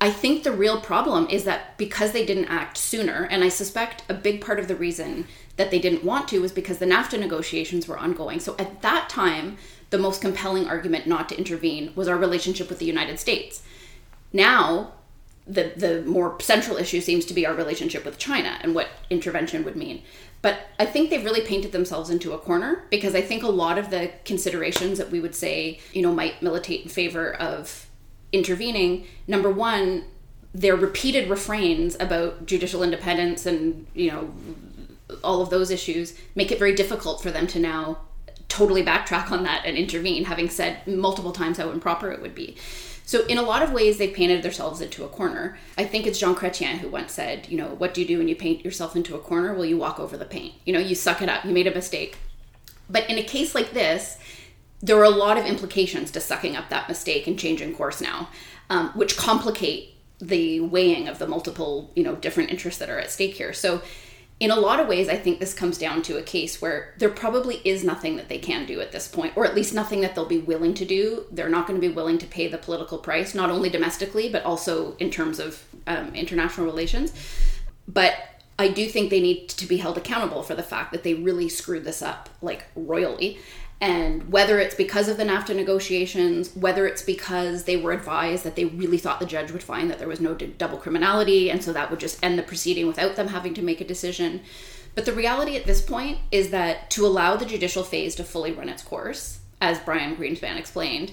I 0.01 0.11
think 0.11 0.43
the 0.43 0.53
real 0.53 0.81
problem 0.81 1.29
is 1.29 1.45
that 1.45 1.77
because 1.77 2.13
they 2.13 2.27
didn't 2.27 2.47
act 2.47 2.77
sooner, 2.79 3.29
and 3.31 3.45
I 3.45 3.49
suspect 3.49 4.03
a 4.09 4.15
big 4.15 4.41
part 4.41 4.59
of 4.59 4.67
the 4.67 4.75
reason 4.75 5.27
that 5.57 5.71
they 5.71 5.79
didn't 5.79 6.05
want 6.05 6.27
to 6.29 6.41
was 6.41 6.53
because 6.53 6.79
the 6.79 6.87
NAFTA 6.87 7.21
negotiations 7.21 7.87
were 7.87 7.99
ongoing. 7.99 8.41
So 8.41 8.57
at 8.59 8.83
that 8.83 9.09
time, 9.09 9.59
the 9.91 9.99
most 9.99 10.21
compelling 10.21 10.67
argument 10.67 11.07
not 11.07 11.29
to 11.29 11.39
intervene 11.39 11.93
was 11.95 12.09
our 12.09 12.17
relationship 12.17 12.69
with 12.69 12.79
the 12.79 12.87
United 12.87 13.21
States. 13.21 13.63
Now, 14.33 14.95
the 15.47 15.73
the 15.77 16.03
more 16.03 16.39
central 16.41 16.77
issue 16.77 17.01
seems 17.01 17.25
to 17.27 17.35
be 17.35 17.47
our 17.47 17.55
relationship 17.55 18.05
with 18.05 18.19
China 18.19 18.59
and 18.63 18.75
what 18.75 18.89
intervention 19.11 19.65
would 19.65 19.77
mean. 19.77 20.03
But 20.43 20.69
I 20.79 20.87
think 20.87 21.11
they've 21.11 21.25
really 21.25 21.43
painted 21.43 21.73
themselves 21.73 22.09
into 22.09 22.33
a 22.33 22.39
corner 22.39 22.85
because 22.91 23.15
I 23.15 23.21
think 23.21 23.43
a 23.43 23.49
lot 23.49 23.79
of 23.79 23.91
the 23.91 24.11
considerations 24.25 24.99
that 24.99 25.11
we 25.11 25.21
would 25.21 25.35
say, 25.35 25.81
you 25.93 26.03
know, 26.03 26.15
might 26.15 26.43
militate 26.43 26.83
in 26.83 26.89
favor 26.89 27.35
of 27.35 27.87
intervening, 28.33 29.07
number 29.27 29.51
one, 29.51 30.05
their 30.55 30.77
repeated 30.77 31.29
refrains 31.29 31.97
about 32.01 32.47
judicial 32.47 32.83
independence 32.83 33.45
and, 33.45 33.87
you 33.95 34.11
know, 34.11 34.33
all 35.23 35.43
of 35.43 35.51
those 35.51 35.71
issues 35.71 36.17
make 36.35 36.51
it 36.51 36.59
very 36.59 36.75
difficult 36.75 37.23
for 37.23 37.31
them 37.31 37.47
to 37.49 37.59
now 37.59 37.99
totally 38.49 38.85
backtrack 38.85 39.31
on 39.31 39.45
that 39.45 39.65
and 39.65 39.77
intervene, 39.77 40.25
having 40.25 40.49
said 40.49 40.87
multiple 40.87 41.33
times 41.33 41.59
how 41.59 41.71
improper 41.71 42.11
it 42.11 42.21
would 42.21 42.35
be. 42.35 42.57
So, 43.11 43.27
in 43.27 43.39
a 43.39 43.43
lot 43.43 43.65
of 43.65 43.73
ways, 43.73 43.99
they've 43.99 44.15
painted 44.15 44.45
themselves 44.45 44.81
into 44.81 45.03
a 45.03 45.09
corner. 45.09 45.59
I 45.77 45.85
think 45.85 46.07
it's 46.07 46.21
Jean 46.21 46.37
Chrétien 46.37 46.79
who 46.79 46.89
once 46.89 47.11
said, 47.11 47.49
you 47.49 47.57
know, 47.57 47.67
what 47.67 47.93
do 47.93 48.01
you 48.01 48.07
do 48.07 48.19
when 48.19 48.29
you 48.29 48.37
paint 48.37 48.65
yourself 48.65 48.95
into 48.95 49.17
a 49.17 49.19
corner? 49.19 49.53
Well, 49.53 49.65
you 49.65 49.77
walk 49.77 49.99
over 49.99 50.17
the 50.17 50.25
paint. 50.25 50.55
You 50.65 50.73
know, 50.73 50.79
you 50.79 50.95
suck 50.95 51.21
it 51.21 51.29
up. 51.29 51.45
You 51.45 51.51
made 51.51 51.67
a 51.67 51.75
mistake. 51.75 52.19
But 52.89 53.11
in 53.11 53.19
a 53.19 53.25
case 53.25 53.53
like 53.53 53.73
this, 53.73 54.17
there 54.81 54.97
are 54.97 55.03
a 55.03 55.11
lot 55.11 55.37
of 55.37 55.45
implications 55.45 56.13
to 56.13 56.21
sucking 56.21 56.55
up 56.55 56.69
that 56.69 56.87
mistake 56.87 57.27
and 57.27 57.37
changing 57.37 57.75
course 57.75 58.01
now, 58.01 58.29
um, 58.71 58.91
which 58.91 59.17
complicate 59.17 59.97
the 60.21 60.61
weighing 60.61 61.09
of 61.09 61.19
the 61.19 61.27
multiple, 61.27 61.91
you 61.97 62.05
know, 62.05 62.15
different 62.15 62.51
interests 62.51 62.79
that 62.79 62.89
are 62.89 63.01
at 63.01 63.11
stake 63.11 63.35
here. 63.35 63.53
So, 63.53 63.83
in 64.41 64.51
a 64.51 64.57
lot 64.57 64.81
of 64.81 64.89
ways, 64.89 65.11
I 65.11 65.17
think 65.17 65.39
this 65.39 65.53
comes 65.53 65.77
down 65.77 66.01
to 66.05 66.17
a 66.17 66.23
case 66.23 66.63
where 66.63 66.95
there 66.97 67.11
probably 67.11 67.61
is 67.63 67.85
nothing 67.85 68.17
that 68.17 68.31
they 68.31 68.39
can 68.39 68.65
do 68.65 68.81
at 68.81 68.91
this 68.91 69.07
point, 69.07 69.37
or 69.37 69.45
at 69.45 69.55
least 69.55 69.75
nothing 69.75 70.01
that 70.01 70.15
they'll 70.15 70.25
be 70.25 70.39
willing 70.39 70.73
to 70.75 70.87
do. 70.87 71.27
They're 71.31 71.51
not 71.51 71.67
going 71.67 71.79
to 71.79 71.87
be 71.87 71.93
willing 71.93 72.17
to 72.19 72.27
pay 72.27 72.49
the 72.49 72.57
political 72.57 72.97
price, 72.97 73.35
not 73.35 73.51
only 73.51 73.69
domestically, 73.69 74.31
but 74.31 74.43
also 74.45 74.97
in 74.97 75.11
terms 75.11 75.39
of 75.39 75.63
um, 75.87 76.15
international 76.15 76.65
relations. 76.65 77.13
But 77.87 78.15
I 78.59 78.69
do 78.69 78.89
think 78.89 79.11
they 79.11 79.21
need 79.21 79.51
to 79.51 79.67
be 79.67 79.77
held 79.77 79.99
accountable 79.99 80.43
for 80.43 80.55
the 80.55 80.63
fact 80.63 80.93
that 80.93 81.03
they 81.03 81.13
really 81.13 81.51
screwed 81.51 81.85
this 81.85 82.01
up, 82.01 82.31
like 82.41 82.65
royally. 82.75 83.39
And 83.81 84.31
whether 84.31 84.61
it's 84.61 84.75
because 84.75 85.09
of 85.09 85.17
the 85.17 85.25
NAFTA 85.25 85.57
negotiations, 85.57 86.55
whether 86.55 86.87
it's 86.87 87.01
because 87.01 87.65
they 87.65 87.79
were 87.79 87.93
advised 87.93 88.45
that 88.45 88.55
they 88.55 88.67
really 88.67 88.99
thought 88.99 89.21
the 89.21 89.27
judge 89.27 89.53
would 89.53 89.63
find 89.63 89.91
that 89.91 89.99
there 89.99 90.09
was 90.09 90.21
no 90.21 90.35
d- 90.35 90.55
double 90.59 90.77
criminality, 90.77 91.51
and 91.51 91.65
so 91.65 91.73
that 91.73 91.91
would 91.91 92.01
just 92.01 92.23
end 92.23 92.39
the 92.39 92.43
proceeding 92.43 92.87
without 92.87 93.17
them 93.17 93.29
having 93.29 93.55
to 93.55 93.63
make 93.63 93.81
a 93.81 93.87
decision. 93.87 94.43
But 94.95 95.07
the 95.07 95.15
reality 95.15 95.57
at 95.57 95.65
this 95.65 95.81
point 95.81 96.19
is 96.31 96.51
that 96.51 96.91
to 96.91 97.07
allow 97.07 97.37
the 97.37 97.47
judicial 97.47 97.83
phase 97.83 98.15
to 98.17 98.25
fully 98.25 98.53
run 98.53 98.69
its 98.69 98.83
course, 98.83 99.41
as 99.63 99.79
Brian 99.79 100.15
Greenspan 100.15 100.59
explained, 100.59 101.13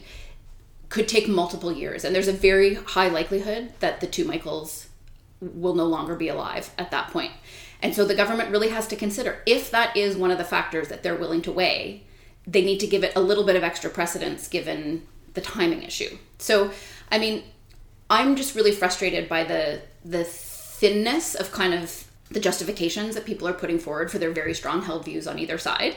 could 0.90 1.08
take 1.08 1.28
multiple 1.28 1.72
years. 1.72 2.04
And 2.04 2.14
there's 2.14 2.28
a 2.28 2.34
very 2.34 2.76
high 2.76 3.08
likelihood 3.08 3.74
that 3.80 4.02
the 4.02 4.08
two 4.08 4.26
Michaels 4.26 4.88
will 5.40 5.76
no 5.76 5.86
longer 5.86 6.16
be 6.16 6.28
alive 6.28 6.72
at 6.78 6.92
that 6.92 7.12
point. 7.12 7.32
And 7.82 7.94
so 7.94 8.04
the 8.04 8.16
government 8.16 8.52
really 8.52 8.70
has 8.70 8.88
to 8.88 8.96
consider 8.96 9.42
if 9.46 9.70
that 9.72 9.96
is 9.96 10.18
one 10.18 10.32
of 10.32 10.38
the 10.38 10.44
factors 10.44 10.88
that 10.88 11.04
they're 11.04 11.16
willing 11.16 11.42
to 11.44 11.52
weigh 11.52 12.04
they 12.48 12.64
need 12.64 12.80
to 12.80 12.88
give 12.88 13.04
it 13.04 13.14
a 13.16 13.20
little 13.20 13.44
bit 13.44 13.56
of 13.56 13.64
extra 13.64 13.90
precedence 13.90 14.48
given 14.48 15.06
the 15.34 15.42
timing 15.42 15.84
issue. 15.84 16.18
So, 16.40 16.72
I 17.12 17.20
mean, 17.20 17.44
I'm 18.10 18.36
just 18.36 18.56
really 18.56 18.72
frustrated 18.72 19.28
by 19.28 19.44
the 19.44 19.82
the 20.04 20.24
thinness 20.24 21.36
of 21.36 21.52
kind 21.52 21.74
of 21.74 22.06
the 22.32 22.40
justifications 22.40 23.16
that 23.16 23.26
people 23.26 23.48
are 23.48 23.54
putting 23.54 23.80
forward 23.80 24.12
for 24.12 24.20
their 24.20 24.32
very 24.32 24.54
strong 24.54 24.82
held 24.84 25.06
views 25.06 25.28
on 25.28 25.40
either 25.40 25.58
side. 25.58 25.96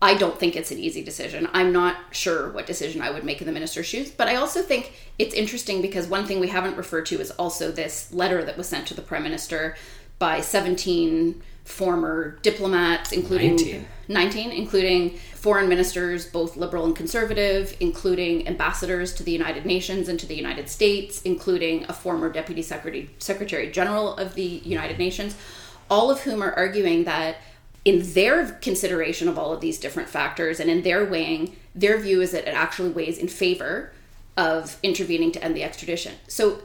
I 0.00 0.14
don't 0.14 0.38
think 0.38 0.54
it's 0.54 0.70
an 0.70 0.78
easy 0.78 1.02
decision. 1.02 1.48
I'm 1.52 1.72
not 1.72 1.96
sure 2.12 2.50
what 2.50 2.66
decision 2.66 3.02
I 3.02 3.10
would 3.10 3.24
make 3.24 3.40
in 3.40 3.46
the 3.46 3.52
minister's 3.52 3.86
shoes, 3.86 4.10
but 4.10 4.28
I 4.28 4.36
also 4.36 4.62
think 4.62 4.92
it's 5.18 5.34
interesting 5.34 5.82
because 5.82 6.06
one 6.06 6.24
thing 6.24 6.38
we 6.38 6.48
haven't 6.48 6.76
referred 6.76 7.06
to 7.06 7.20
is 7.20 7.32
also 7.32 7.72
this 7.72 8.12
letter 8.12 8.44
that 8.44 8.56
was 8.56 8.68
sent 8.68 8.86
to 8.88 8.94
the 8.94 9.02
prime 9.02 9.24
minister 9.24 9.76
by 10.20 10.40
17 10.40 11.42
former 11.68 12.38
diplomats, 12.42 13.12
including 13.12 13.56
19. 13.56 13.86
19, 14.08 14.50
including 14.52 15.18
foreign 15.34 15.68
ministers, 15.68 16.26
both 16.26 16.56
liberal 16.56 16.86
and 16.86 16.96
conservative, 16.96 17.76
including 17.78 18.48
ambassadors 18.48 19.14
to 19.14 19.22
the 19.22 19.30
United 19.30 19.66
Nations 19.66 20.08
and 20.08 20.18
to 20.18 20.26
the 20.26 20.34
United 20.34 20.68
States, 20.70 21.20
including 21.22 21.84
a 21.88 21.92
former 21.92 22.32
deputy 22.32 22.62
secretary, 22.62 23.10
secretary 23.18 23.70
general 23.70 24.16
of 24.16 24.34
the 24.34 24.62
United 24.64 24.94
mm-hmm. 24.94 25.02
Nations, 25.02 25.36
all 25.90 26.10
of 26.10 26.22
whom 26.22 26.42
are 26.42 26.52
arguing 26.54 27.04
that 27.04 27.36
in 27.84 28.12
their 28.14 28.52
consideration 28.52 29.28
of 29.28 29.38
all 29.38 29.52
of 29.52 29.60
these 29.60 29.78
different 29.78 30.08
factors 30.08 30.60
and 30.60 30.70
in 30.70 30.82
their 30.82 31.04
weighing, 31.04 31.54
their 31.74 31.98
view 31.98 32.20
is 32.20 32.32
that 32.32 32.48
it 32.48 32.54
actually 32.54 32.90
weighs 32.90 33.18
in 33.18 33.28
favor 33.28 33.92
of 34.36 34.78
intervening 34.82 35.32
to 35.32 35.42
end 35.44 35.54
the 35.54 35.62
extradition. 35.62 36.14
So, 36.28 36.60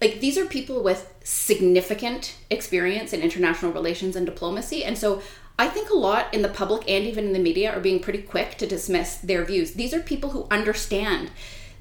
like, 0.00 0.20
these 0.20 0.38
are 0.38 0.46
people 0.46 0.82
with 0.82 1.12
significant 1.24 2.36
experience 2.50 3.12
in 3.12 3.20
international 3.20 3.72
relations 3.72 4.14
and 4.14 4.24
diplomacy. 4.24 4.84
And 4.84 4.96
so, 4.96 5.22
I 5.58 5.68
think 5.68 5.90
a 5.90 5.94
lot 5.96 6.34
in 6.34 6.42
the 6.42 6.48
public 6.48 6.82
and 6.88 7.04
even 7.04 7.26
in 7.26 7.32
the 7.32 7.38
media 7.38 7.72
are 7.72 7.80
being 7.80 8.00
pretty 8.00 8.22
quick 8.22 8.58
to 8.58 8.66
dismiss 8.66 9.16
their 9.18 9.44
views. 9.44 9.72
These 9.74 9.94
are 9.94 10.00
people 10.00 10.30
who 10.30 10.48
understand 10.50 11.30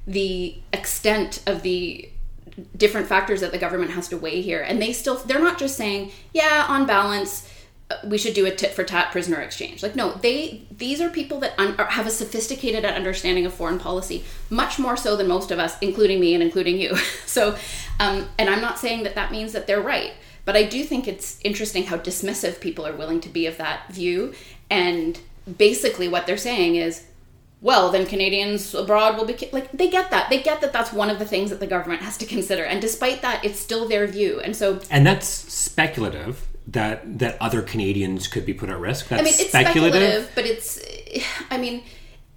the 0.05 0.59
extent 0.71 1.41
of 1.47 1.63
the 1.63 2.09
different 2.77 3.07
factors 3.07 3.41
that 3.41 3.51
the 3.51 3.57
government 3.57 3.91
has 3.91 4.07
to 4.09 4.17
weigh 4.17 4.41
here. 4.41 4.61
And 4.61 4.81
they 4.81 4.93
still, 4.93 5.15
they're 5.15 5.39
not 5.39 5.57
just 5.57 5.75
saying, 5.75 6.11
yeah, 6.33 6.65
on 6.69 6.85
balance, 6.85 7.49
we 8.03 8.17
should 8.17 8.33
do 8.33 8.45
a 8.45 8.51
tit 8.51 8.71
for 8.73 8.83
tat 8.83 9.11
prisoner 9.11 9.39
exchange. 9.41 9.83
Like, 9.83 9.95
no, 9.95 10.13
they 10.13 10.63
these 10.71 11.01
are 11.01 11.09
people 11.09 11.39
that 11.41 11.53
un- 11.57 11.75
have 11.75 12.07
a 12.07 12.11
sophisticated 12.11 12.85
understanding 12.85 13.45
of 13.45 13.53
foreign 13.53 13.79
policy, 13.79 14.23
much 14.49 14.79
more 14.79 14.97
so 14.97 15.15
than 15.15 15.27
most 15.27 15.51
of 15.51 15.59
us, 15.59 15.77
including 15.81 16.19
me 16.19 16.33
and 16.33 16.43
including 16.43 16.77
you. 16.77 16.95
so, 17.25 17.57
um, 17.99 18.29
and 18.37 18.49
I'm 18.49 18.61
not 18.61 18.79
saying 18.79 19.03
that 19.03 19.15
that 19.15 19.31
means 19.31 19.53
that 19.53 19.67
they're 19.67 19.81
right, 19.81 20.13
but 20.45 20.55
I 20.55 20.63
do 20.63 20.83
think 20.83 21.07
it's 21.07 21.39
interesting 21.43 21.85
how 21.85 21.97
dismissive 21.97 22.59
people 22.59 22.85
are 22.87 22.95
willing 22.95 23.21
to 23.21 23.29
be 23.29 23.45
of 23.45 23.57
that 23.57 23.91
view. 23.91 24.33
And 24.69 25.19
basically, 25.57 26.07
what 26.07 26.25
they're 26.25 26.37
saying 26.37 26.75
is, 26.75 27.05
well, 27.61 27.91
then 27.91 28.05
Canadians 28.05 28.73
abroad 28.73 29.17
will 29.17 29.25
be 29.25 29.37
like 29.51 29.71
they 29.71 29.89
get 29.89 30.09
that 30.11 30.29
they 30.29 30.41
get 30.41 30.61
that 30.61 30.73
that's 30.73 30.91
one 30.91 31.09
of 31.09 31.19
the 31.19 31.25
things 31.25 31.49
that 31.49 31.59
the 31.59 31.67
government 31.67 32.01
has 32.01 32.17
to 32.17 32.25
consider, 32.25 32.63
and 32.63 32.81
despite 32.81 33.21
that, 33.21 33.43
it's 33.43 33.59
still 33.59 33.87
their 33.87 34.07
view. 34.07 34.39
And 34.39 34.55
so, 34.55 34.79
and 34.89 35.05
that's 35.05 35.27
speculative 35.27 36.47
that 36.67 37.19
that 37.19 37.37
other 37.41 37.61
Canadians 37.61 38.27
could 38.27 38.45
be 38.45 38.53
put 38.53 38.69
at 38.69 38.79
risk. 38.79 39.09
That's 39.09 39.21
I 39.21 39.23
mean, 39.23 39.33
it's 39.33 39.47
speculative, 39.47 40.31
but 40.35 40.45
it's. 40.45 40.79
I 41.51 41.57
mean, 41.57 41.83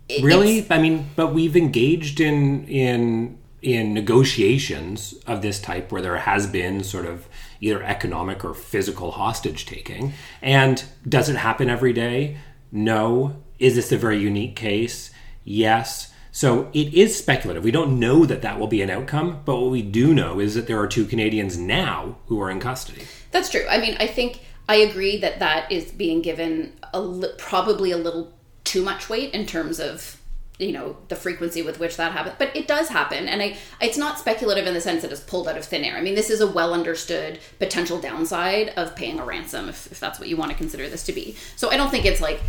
it, 0.09 0.22
really, 0.22 0.66
I 0.70 0.79
mean, 0.79 1.11
but 1.16 1.33
we've 1.33 1.57
engaged 1.57 2.20
in 2.20 2.66
in 2.66 3.39
in 3.62 3.95
negotiations 3.95 5.14
of 5.27 5.43
this 5.43 5.61
type 5.61 5.91
where 5.91 6.03
there 6.03 6.18
has 6.18 6.47
been 6.47 6.85
sort 6.85 7.07
of 7.07 7.27
either 7.61 7.83
economic 7.83 8.45
or 8.45 8.55
physical 8.55 9.12
hostage 9.12 9.66
taking. 9.66 10.12
And 10.43 10.85
does 11.09 11.29
it 11.29 11.37
happen 11.37 11.68
every 11.68 11.93
day? 11.93 12.37
No. 12.70 13.43
Is 13.59 13.74
this 13.74 13.91
a 13.91 13.97
very 13.97 14.18
unique 14.18 14.55
case? 14.55 15.11
Yes. 15.43 16.12
So 16.37 16.68
it 16.74 16.93
is 16.93 17.16
speculative. 17.16 17.64
We 17.64 17.70
don't 17.70 17.99
know 17.99 18.26
that 18.26 18.43
that 18.43 18.61
will 18.61 18.66
be 18.66 18.82
an 18.82 18.91
outcome, 18.91 19.41
but 19.47 19.59
what 19.59 19.70
we 19.70 19.80
do 19.80 20.12
know 20.12 20.39
is 20.39 20.55
that 20.55 20.66
there 20.66 20.78
are 20.78 20.87
two 20.87 21.07
Canadians 21.07 21.57
now 21.57 22.18
who 22.26 22.39
are 22.43 22.51
in 22.51 22.61
custody. 22.61 23.07
That's 23.30 23.49
true. 23.49 23.64
I 23.70 23.78
mean, 23.78 23.97
I 23.99 24.07
think 24.07 24.41
I 24.68 24.76
agree 24.76 25.16
that 25.16 25.39
that 25.39 25.72
is 25.72 25.91
being 25.93 26.20
given 26.20 26.74
a 26.93 27.01
li- 27.01 27.32
probably 27.39 27.91
a 27.91 27.97
little 27.97 28.34
too 28.64 28.82
much 28.82 29.09
weight 29.09 29.32
in 29.32 29.47
terms 29.47 29.80
of 29.80 30.20
you 30.59 30.72
know 30.72 30.97
the 31.09 31.16
frequency 31.16 31.62
with 31.62 31.78
which 31.78 31.99
that 31.99 32.12
happens 32.12 32.34
but 32.39 32.55
it 32.57 32.66
does 32.66 32.89
happen 32.89 33.28
and 33.28 33.43
i 33.43 33.55
it's 33.78 33.99
not 33.99 34.18
speculative 34.18 34.66
in 34.66 34.72
the 34.72 34.80
sense 34.80 35.03
that 35.03 35.12
it's 35.12 35.20
pulled 35.20 35.47
out 35.47 35.59
of 35.59 35.66
thin 35.66 35.84
air 35.84 35.99
i 35.99 36.01
mean 36.01 36.14
this 36.14 36.30
is 36.30 36.41
a 36.41 36.47
well 36.47 36.72
understood 36.72 37.39
potential 37.59 38.01
downside 38.01 38.70
of 38.70 38.97
paying 38.97 39.20
a 39.20 39.24
ransom 39.24 39.68
if, 39.68 39.93
if 39.93 40.01
that's 40.01 40.18
what 40.18 40.30
you 40.30 40.37
want 40.37 40.51
to 40.51 40.57
consider 40.57 40.89
this 40.89 41.03
to 41.03 41.12
be 41.12 41.37
so 41.57 41.70
i 41.70 41.76
don't 41.76 41.91
think 41.91 42.07
it's 42.07 42.22
like 42.22 42.41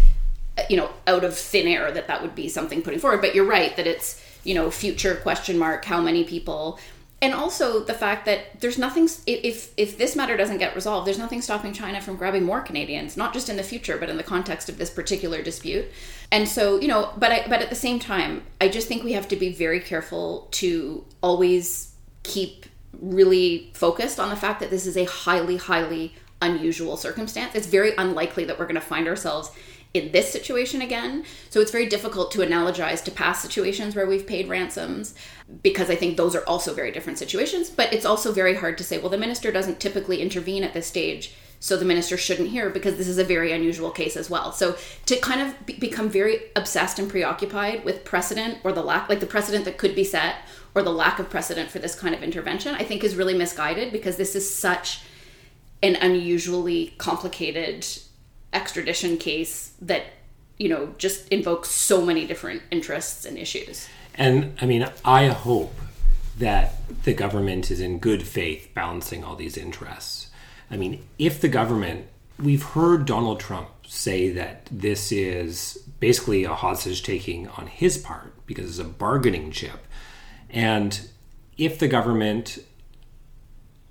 you 0.70 0.78
know 0.78 0.90
out 1.06 1.24
of 1.24 1.38
thin 1.38 1.68
air 1.68 1.92
that 1.92 2.08
that 2.08 2.22
would 2.22 2.36
be 2.36 2.50
something 2.50 2.82
putting 2.82 3.00
forward. 3.00 3.22
But 3.22 3.36
you're 3.36 3.46
right 3.46 3.76
that 3.76 3.88
it's 3.88 4.24
you 4.44 4.54
know 4.54 4.72
future 4.72 5.16
question 5.16 5.58
mark 5.58 5.86
how 5.86 6.02
many 6.02 6.24
people. 6.24 6.80
And 7.20 7.34
also 7.34 7.84
the 7.84 7.96
fact 7.96 8.26
that 8.26 8.60
there's 8.60 8.78
nothing 8.78 9.10
if 9.26 9.74
if 9.76 9.98
this 9.98 10.16
matter 10.16 10.38
doesn't 10.38 10.60
get 10.60 10.76
resolved 10.76 11.08
there's 11.08 11.18
nothing 11.18 11.42
stopping 11.42 11.74
china 11.74 12.00
from 12.00 12.16
grabbing 12.16 12.44
more 12.44 12.62
canadians 12.62 13.18
not 13.18 13.34
just 13.34 13.50
in 13.50 13.58
the 13.58 13.64
future 13.64 13.98
but 13.98 14.08
in 14.08 14.18
the 14.18 14.24
context 14.24 14.70
of 14.70 14.78
this 14.78 14.92
particular 14.92 15.42
dispute. 15.42 15.88
And 16.32 16.48
so 16.48 16.80
you 16.80 16.88
know 16.88 17.12
but 17.18 17.32
i 17.32 17.46
but 17.48 17.62
at 17.62 17.70
the 17.70 17.76
same 17.76 17.98
time 17.98 18.44
i 18.62 18.68
just 18.68 18.88
think 18.88 19.04
we 19.04 19.14
have 19.14 19.28
to 19.30 19.36
be 19.36 19.52
very 19.52 19.80
careful 19.80 20.48
to 20.52 21.06
always 21.24 21.94
keep 22.22 22.68
really 23.02 23.72
focused 23.74 24.20
on 24.20 24.30
the 24.30 24.36
fact 24.36 24.60
that 24.60 24.70
this 24.70 24.86
is 24.86 24.96
a 24.96 25.06
highly 25.06 25.58
highly 25.58 26.14
unusual 26.42 26.98
circumstance. 26.98 27.56
It's 27.56 27.68
very 27.68 27.94
unlikely 27.98 28.46
that 28.46 28.60
we're 28.60 28.66
going 28.66 28.76
to 28.76 28.82
find 28.82 29.08
ourselves 29.08 29.52
in 29.98 30.12
this 30.12 30.32
situation 30.32 30.82
again. 30.82 31.26
So 31.50 31.60
it's 31.60 31.72
very 31.72 31.88
difficult 31.88 32.32
to 32.32 32.40
analogize 32.40 33.04
to 33.04 33.12
past 33.12 33.42
situations 33.42 33.96
where 33.96 34.06
we've 34.06 34.28
paid 34.28 34.48
ransoms 34.48 35.16
because 35.64 35.90
I 35.90 35.96
think 35.96 36.16
those 36.16 36.36
are 36.36 36.46
also 36.46 36.74
very 36.74 36.92
different 36.92 37.20
situations. 37.20 37.70
But 37.70 37.94
it's 37.94 38.06
also 38.06 38.32
very 38.32 38.56
hard 38.56 38.78
to 38.78 38.84
say, 38.84 38.98
well, 38.98 39.10
the 39.10 39.18
minister 39.18 39.52
doesn't 39.52 39.80
typically 39.80 40.22
intervene 40.22 40.64
at 40.64 40.74
this 40.74 40.88
stage. 40.88 41.34
So 41.60 41.76
the 41.76 41.86
minister 41.86 42.18
shouldn't 42.18 42.50
hear 42.50 42.70
because 42.70 42.98
this 42.98 43.08
is 43.08 43.18
a 43.18 43.24
very 43.24 43.52
unusual 43.52 43.90
case 43.90 44.16
as 44.16 44.30
well. 44.30 44.52
So 44.52 44.78
to 45.08 45.16
kind 45.18 45.42
of 45.42 45.66
be- 45.66 45.74
become 45.74 46.08
very 46.08 46.40
obsessed 46.56 47.00
and 47.00 47.10
preoccupied 47.10 47.84
with 47.84 48.06
precedent 48.06 48.60
or 48.64 48.72
the 48.72 48.84
lack, 48.84 49.10
like 49.10 49.22
the 49.22 49.26
precedent 49.26 49.66
that 49.66 49.78
could 49.78 49.96
be 49.96 50.04
set 50.04 50.36
or 50.76 50.84
the 50.84 50.92
lack 50.92 51.18
of 51.18 51.30
precedent 51.32 51.72
for 51.72 51.80
this 51.80 51.96
kind 51.96 52.14
of 52.14 52.22
intervention, 52.22 52.76
I 52.76 52.84
think 52.84 53.04
is 53.04 53.16
really 53.16 53.36
misguided 53.36 53.92
because 53.92 54.18
this 54.18 54.36
is 54.36 54.54
such 54.54 55.02
an 55.82 55.96
unusually 55.96 56.94
complicated 57.00 57.88
extradition 58.54 59.18
case 59.18 59.74
that 59.82 60.04
you 60.58 60.70
know 60.70 60.94
just 60.98 61.28
invokes 61.30 61.70
so 61.70 62.04
many 62.04 62.26
different 62.26 62.62
interests 62.72 63.26
and 63.26 63.38
issues. 63.38 63.88
And 64.16 64.58
i 64.62 64.66
mean 64.66 64.88
i 65.06 65.28
hope 65.28 65.76
that 66.38 66.76
the 67.04 67.14
government 67.14 67.72
is 67.72 67.80
in 67.80 68.00
good 68.00 68.24
faith 68.24 68.70
balancing 68.74 69.24
all 69.24 69.36
these 69.36 69.58
interests. 69.58 70.30
I 70.72 70.78
mean 70.78 71.04
if 71.20 71.42
the 71.42 71.50
government 71.50 72.08
we've 72.40 72.64
heard 72.64 73.06
donald 73.06 73.40
trump 73.40 73.70
say 73.88 74.30
that 74.30 74.68
this 74.72 75.12
is 75.12 75.78
basically 76.00 76.44
a 76.44 76.54
hostage 76.54 77.04
taking 77.04 77.48
on 77.50 77.68
his 77.68 77.98
part 77.98 78.34
because 78.46 78.70
it's 78.70 78.88
a 78.88 78.92
bargaining 78.92 79.52
chip. 79.52 79.88
And 80.50 81.00
if 81.58 81.80
the 81.80 81.88
government 81.88 82.60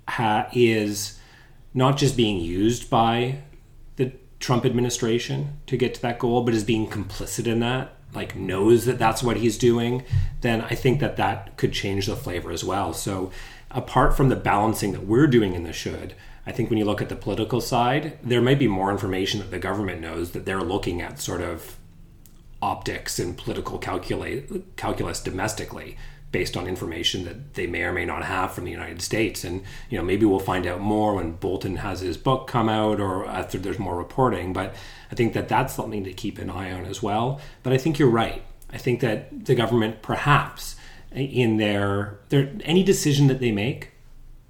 ha- 0.07 0.47
is 0.53 1.19
not 1.73 1.97
just 1.97 2.15
being 2.15 2.39
used 2.39 2.89
by 2.89 3.39
Trump 4.39 4.65
administration 4.65 5.59
to 5.67 5.77
get 5.77 5.93
to 5.95 6.01
that 6.01 6.19
goal, 6.19 6.43
but 6.43 6.53
is 6.53 6.63
being 6.63 6.87
complicit 6.87 7.47
in 7.47 7.59
that, 7.59 7.93
like 8.13 8.35
knows 8.35 8.85
that 8.85 8.99
that's 8.99 9.23
what 9.23 9.37
he's 9.37 9.57
doing, 9.57 10.03
then 10.41 10.61
I 10.61 10.75
think 10.75 10.99
that 10.99 11.17
that 11.17 11.57
could 11.57 11.73
change 11.73 12.05
the 12.05 12.15
flavor 12.15 12.51
as 12.51 12.63
well. 12.63 12.93
So, 12.93 13.31
apart 13.71 14.15
from 14.15 14.29
the 14.29 14.35
balancing 14.35 14.93
that 14.93 15.05
we're 15.05 15.27
doing 15.27 15.53
in 15.53 15.63
the 15.63 15.73
should, 15.73 16.13
I 16.45 16.51
think 16.51 16.69
when 16.69 16.79
you 16.79 16.85
look 16.85 17.01
at 17.01 17.09
the 17.09 17.15
political 17.15 17.59
side, 17.59 18.17
there 18.23 18.41
may 18.41 18.55
be 18.55 18.67
more 18.67 18.91
information 18.91 19.39
that 19.39 19.51
the 19.51 19.59
government 19.59 19.99
knows 19.99 20.31
that 20.31 20.45
they're 20.45 20.61
looking 20.61 21.01
at 21.01 21.19
sort 21.19 21.41
of 21.41 21.77
optics 22.61 23.19
and 23.19 23.37
political 23.37 23.77
calculate, 23.77 24.77
calculus 24.77 25.21
domestically 25.21 25.97
based 26.31 26.57
on 26.57 26.67
information 26.67 27.23
that 27.25 27.53
they 27.53 27.67
may 27.67 27.83
or 27.83 27.93
may 27.93 28.05
not 28.05 28.23
have 28.23 28.53
from 28.53 28.65
the 28.65 28.71
United 28.71 29.01
States. 29.01 29.43
And 29.43 29.63
you 29.89 29.97
know, 29.97 30.03
maybe 30.03 30.25
we'll 30.25 30.39
find 30.39 30.67
out 30.67 30.79
more 30.79 31.15
when 31.15 31.33
Bolton 31.33 31.77
has 31.77 32.01
his 32.01 32.17
book 32.17 32.47
come 32.47 32.69
out 32.69 32.99
or 32.99 33.25
after 33.27 33.57
there's 33.57 33.79
more 33.79 33.97
reporting. 33.97 34.53
But 34.53 34.75
I 35.11 35.15
think 35.15 35.33
that 35.33 35.47
that's 35.47 35.73
something 35.73 36.03
to 36.03 36.13
keep 36.13 36.37
an 36.37 36.49
eye 36.49 36.71
on 36.71 36.85
as 36.85 37.01
well. 37.01 37.39
But 37.63 37.73
I 37.73 37.77
think 37.77 37.97
you're 37.97 38.09
right. 38.09 38.43
I 38.71 38.77
think 38.77 38.99
that 38.99 39.45
the 39.45 39.55
government 39.55 40.01
perhaps 40.01 40.75
in 41.11 41.57
their 41.57 42.19
their 42.29 42.51
any 42.63 42.83
decision 42.83 43.27
that 43.27 43.39
they 43.39 43.51
make 43.51 43.91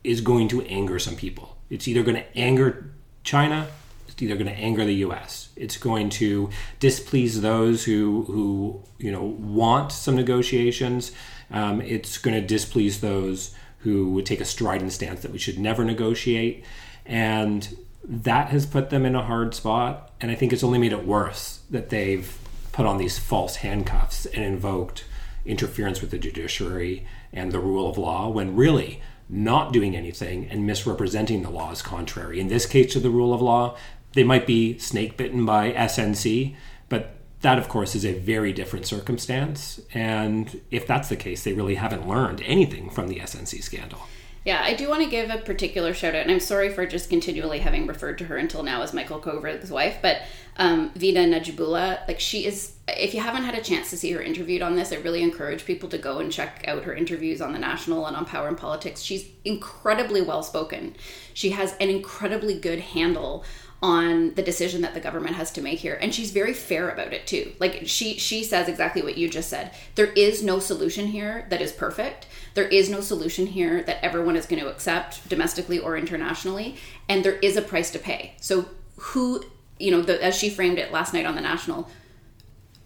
is 0.04 0.22
going 0.22 0.48
to 0.50 0.64
anger 0.64 0.98
some 0.98 1.16
people. 1.16 1.58
It's 1.70 1.88
either 1.88 2.02
going 2.02 2.18
to 2.18 2.38
anger 2.38 2.92
China, 3.24 3.68
it's 4.08 4.22
either 4.22 4.36
going 4.36 4.48
to 4.48 4.60
anger 4.60 4.86
the 4.86 4.96
US. 4.96 5.50
It's 5.56 5.78
going 5.78 6.10
to 6.12 6.50
displease 6.80 7.42
those 7.42 7.86
who 7.86 8.24
who, 8.24 8.82
you 8.98 9.12
know, 9.12 9.24
want 9.24 9.92
some 9.92 10.16
negotiations 10.16 11.12
um, 11.52 11.82
it's 11.82 12.18
going 12.18 12.40
to 12.40 12.46
displease 12.46 13.00
those 13.00 13.56
who 13.80 14.12
would 14.12 14.26
take 14.26 14.42
a 14.42 14.46
strident 14.46 14.92
stance 14.92 15.22
that 15.22 15.32
we 15.32 15.38
should 15.38 15.60
never 15.60 15.86
negotiate. 15.86 16.64
And 17.06 17.78
that 18.04 18.50
has 18.50 18.66
put 18.66 18.90
them 18.90 19.06
in 19.06 19.16
a 19.16 19.24
hard 19.24 19.54
spot. 19.54 20.12
And 20.20 20.32
I 20.32 20.36
think 20.36 20.52
it's 20.52 20.64
only 20.64 20.80
made 20.80 20.94
it 20.94 21.06
worse 21.06 21.62
that 21.70 21.90
they've 21.90 22.38
put 22.72 22.86
on 22.86 22.98
these 22.98 23.18
false 23.18 23.58
handcuffs 23.58 24.26
and 24.28 24.44
invoked 24.44 25.06
interference 25.46 26.02
with 26.02 26.12
the 26.12 26.18
judiciary 26.18 27.08
and 27.32 27.52
the 27.52 27.60
rule 27.60 27.90
of 27.90 27.98
law 27.98 28.30
when 28.30 28.56
really 28.56 29.02
not 29.30 29.74
doing 29.74 29.96
anything 29.96 30.48
and 30.50 30.66
misrepresenting 30.66 31.42
the 31.42 31.50
law 31.50 31.72
is 31.72 31.82
contrary. 31.82 32.40
In 32.40 32.48
this 32.48 32.66
case, 32.66 32.94
to 32.94 33.00
the 33.00 33.10
rule 33.10 33.34
of 33.34 33.42
law, 33.42 33.76
they 34.14 34.24
might 34.24 34.48
be 34.48 34.78
snake 34.78 35.18
bitten 35.18 35.46
by 35.46 35.72
SNC, 35.74 36.56
but 36.90 37.17
that, 37.42 37.58
of 37.58 37.70
course, 37.70 37.96
is 37.96 38.06
a 38.06 38.14
very 38.14 38.52
different 38.52 38.86
circumstance. 38.86 39.80
And 39.94 40.62
if 40.72 40.88
that's 40.88 41.10
the 41.10 41.16
case, 41.16 41.44
they 41.44 41.54
really 41.54 41.76
haven't 41.76 42.08
learned 42.08 42.42
anything 42.46 42.90
from 42.90 43.08
the 43.08 43.20
SNC 43.20 43.62
scandal. 43.62 44.00
Yeah, 44.48 44.62
I 44.64 44.76
do 44.76 44.88
want 44.88 45.04
to 45.04 45.10
give 45.10 45.30
a 45.30 45.40
particular 45.40 45.94
shout 45.94 46.16
out, 46.16 46.22
and 46.22 46.32
I'm 46.32 46.40
sorry 46.40 46.70
for 46.70 46.86
just 46.86 47.10
continually 47.10 47.60
having 47.60 47.86
referred 47.86 48.18
to 48.20 48.26
her 48.28 48.38
until 48.38 48.64
now 48.64 48.82
as 48.82 48.94
Michael 48.94 49.20
Kovrig's 49.20 49.70
wife, 49.70 49.98
but 50.02 50.22
um, 50.56 50.90
Vina 50.96 51.26
Nadjibulla, 51.26 52.08
like 52.08 52.22
she 52.22 52.46
is, 52.46 52.76
if 52.88 53.14
you 53.14 53.20
haven't 53.20 53.44
had 53.44 53.56
a 53.56 53.62
chance 53.62 53.90
to 53.90 53.98
see 53.98 54.10
her 54.14 54.22
interviewed 54.22 54.62
on 54.62 54.78
this, 54.78 54.94
I 54.94 54.96
really 54.96 55.22
encourage 55.22 55.66
people 55.66 55.90
to 55.90 55.98
go 55.98 56.20
and 56.20 56.32
check 56.32 56.64
out 56.66 56.86
her 56.86 56.96
interviews 56.96 57.42
on 57.42 57.52
The 57.52 57.60
National 57.60 58.06
and 58.06 58.16
on 58.16 58.24
Power 58.24 58.48
and 58.48 58.58
Politics. 58.58 59.02
She's 59.02 59.28
incredibly 59.44 60.22
well 60.22 60.44
spoken. 60.44 60.96
She 61.34 61.50
has 61.50 61.76
an 61.82 61.90
incredibly 61.90 62.58
good 62.58 62.80
handle 62.80 63.44
on 63.82 64.34
the 64.34 64.42
decision 64.42 64.82
that 64.82 64.96
the 64.96 65.00
government 65.00 65.36
has 65.36 65.52
to 65.52 65.62
make 65.62 65.80
here 65.80 65.98
and 66.02 66.14
she's 66.14 66.32
very 66.32 66.54
fair 66.54 66.90
about 66.90 67.14
it 67.14 67.28
too. 67.28 67.54
Like 67.60 67.84
she 67.86 68.18
she 68.18 68.44
says 68.44 68.68
exactly 68.68 69.04
what 69.04 69.18
you 69.18 69.30
just 69.30 69.50
said. 69.50 69.72
There 69.94 70.08
is 70.14 70.42
no 70.42 70.60
solution 70.60 71.08
here 71.08 71.46
that 71.50 71.62
is 71.62 71.72
perfect. 71.72 72.26
There 72.56 72.68
is 72.68 72.90
no 72.90 73.02
solution 73.02 73.46
here 73.46 73.84
that 73.84 74.04
everyone 74.04 74.36
is 74.36 74.48
going 74.48 74.62
to 74.64 74.70
accept 74.70 75.30
domestically 75.30 75.78
or 75.78 75.96
internationally 75.96 76.78
and 77.08 77.24
there 77.24 77.36
is 77.36 77.56
a 77.56 77.62
price 77.62 77.92
to 77.92 78.00
pay. 78.00 78.34
So 78.42 78.66
who 78.98 79.44
you 79.80 79.92
know 79.92 80.02
the, 80.02 80.24
as 80.24 80.36
she 80.36 80.50
framed 80.50 80.80
it 80.80 80.92
last 80.92 81.14
night 81.14 81.28
on 81.28 81.36
the 81.36 81.42
national 81.42 81.88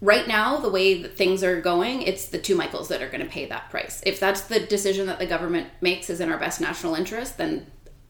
right 0.02 0.28
now 0.28 0.58
the 0.58 0.68
way 0.68 1.00
that 1.00 1.16
things 1.16 1.42
are 1.42 1.58
going 1.58 2.02
it's 2.02 2.26
the 2.26 2.38
two 2.38 2.54
michaels 2.54 2.88
that 2.88 3.00
are 3.00 3.08
going 3.08 3.24
to 3.24 3.30
pay 3.30 3.46
that 3.46 3.70
price. 3.70 4.02
If 4.04 4.20
that's 4.20 4.42
the 4.42 4.60
decision 4.60 5.06
that 5.06 5.18
the 5.18 5.26
government 5.26 5.68
makes 5.80 6.10
is 6.10 6.20
in 6.20 6.30
our 6.30 6.38
best 6.38 6.60
national 6.60 6.96
interest 6.96 7.38
then 7.38 7.66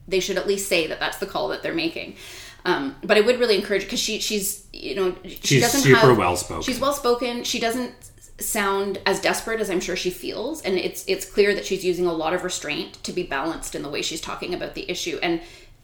they 0.09 0.19
should 0.19 0.37
at 0.37 0.49
least 0.49 0.69
say 0.69 0.89
that 0.89 0.99
that's 0.99 1.19
the 1.19 1.27
call 1.27 1.47
that 1.49 1.63
they're 1.63 1.73
making 1.73 2.17
um, 2.65 2.97
but 3.03 3.17
I 3.17 3.21
would 3.21 3.41
really 3.41 3.57
encourage 3.57 3.83
because 3.83 4.01
she 4.01 4.21
she's 4.21 4.67
you 4.73 4.95
know 4.95 5.17
she 5.25 5.37
She's 5.37 5.63
doesn't 5.63 5.83
super 5.83 6.15
well-spoken. 6.15 6.63
She's 6.63 6.81
well 6.81 6.93
spoken. 6.93 7.45
She 7.45 7.59
doesn't 7.59 7.95
sound 8.39 8.99
as 9.07 9.21
desperate 9.21 9.61
as 9.61 9.71
I'm 9.71 9.81
sure 9.81 9.97
she 9.97 10.11
feels, 10.11 10.63
and 10.63 10.77
it's 10.77 11.05
it's 11.07 11.25
clear 11.25 11.55
that 11.55 11.67
she's 11.67 11.85
using 11.85 12.07
a 12.07 12.13
lot 12.13 12.35
of 12.35 12.45
restraint 12.45 13.03
to 13.05 13.13
be 13.13 13.23
balanced 13.23 13.75
in 13.75 13.83
the 13.83 13.89
way 13.89 14.03
she's 14.03 14.21
talking 14.21 14.55
about 14.55 14.75
the 14.75 14.91
issue 14.91 15.19
and 15.23 15.41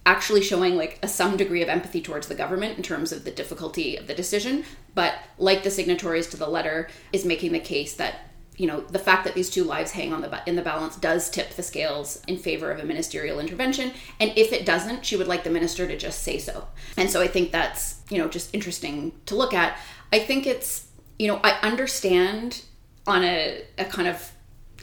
actually 0.06 0.40
showing 0.40 0.74
like 0.74 0.98
a 1.02 1.08
some 1.08 1.36
degree 1.36 1.62
of 1.62 1.68
empathy 1.68 2.00
towards 2.00 2.28
the 2.28 2.34
government 2.34 2.78
in 2.78 2.82
terms 2.82 3.12
of 3.12 3.24
the 3.24 3.30
difficulty 3.30 3.94
of 3.96 4.06
the 4.06 4.14
decision 4.14 4.64
but 4.94 5.16
like 5.36 5.62
the 5.62 5.70
signatories 5.70 6.26
to 6.26 6.36
the 6.38 6.48
letter 6.48 6.88
is 7.12 7.26
making 7.26 7.52
the 7.52 7.60
case 7.60 7.94
that 7.94 8.30
you 8.58 8.66
know 8.66 8.80
the 8.80 8.98
fact 8.98 9.24
that 9.24 9.34
these 9.34 9.48
two 9.48 9.64
lives 9.64 9.92
hang 9.92 10.12
on 10.12 10.20
the 10.20 10.42
in 10.46 10.56
the 10.56 10.62
balance 10.62 10.96
does 10.96 11.30
tip 11.30 11.50
the 11.50 11.62
scales 11.62 12.20
in 12.26 12.36
favor 12.36 12.70
of 12.70 12.80
a 12.80 12.84
ministerial 12.84 13.38
intervention. 13.38 13.92
And 14.20 14.32
if 14.36 14.52
it 14.52 14.66
doesn't 14.66 15.06
she 15.06 15.16
would 15.16 15.28
like 15.28 15.44
the 15.44 15.50
minister 15.50 15.86
to 15.86 15.96
just 15.96 16.22
say 16.22 16.38
so. 16.38 16.66
And 16.96 17.08
so 17.08 17.22
i 17.22 17.28
think 17.28 17.52
that's 17.52 18.02
you 18.10 18.18
know 18.18 18.28
just 18.28 18.54
interesting 18.54 19.12
to 19.26 19.36
look 19.36 19.54
at. 19.54 19.78
I 20.12 20.18
think 20.18 20.46
it's 20.46 20.88
you 21.18 21.28
know 21.28 21.40
i 21.44 21.52
understand 21.62 22.62
on 23.06 23.24
a, 23.24 23.62
a 23.78 23.84
kind 23.84 24.08
of 24.08 24.32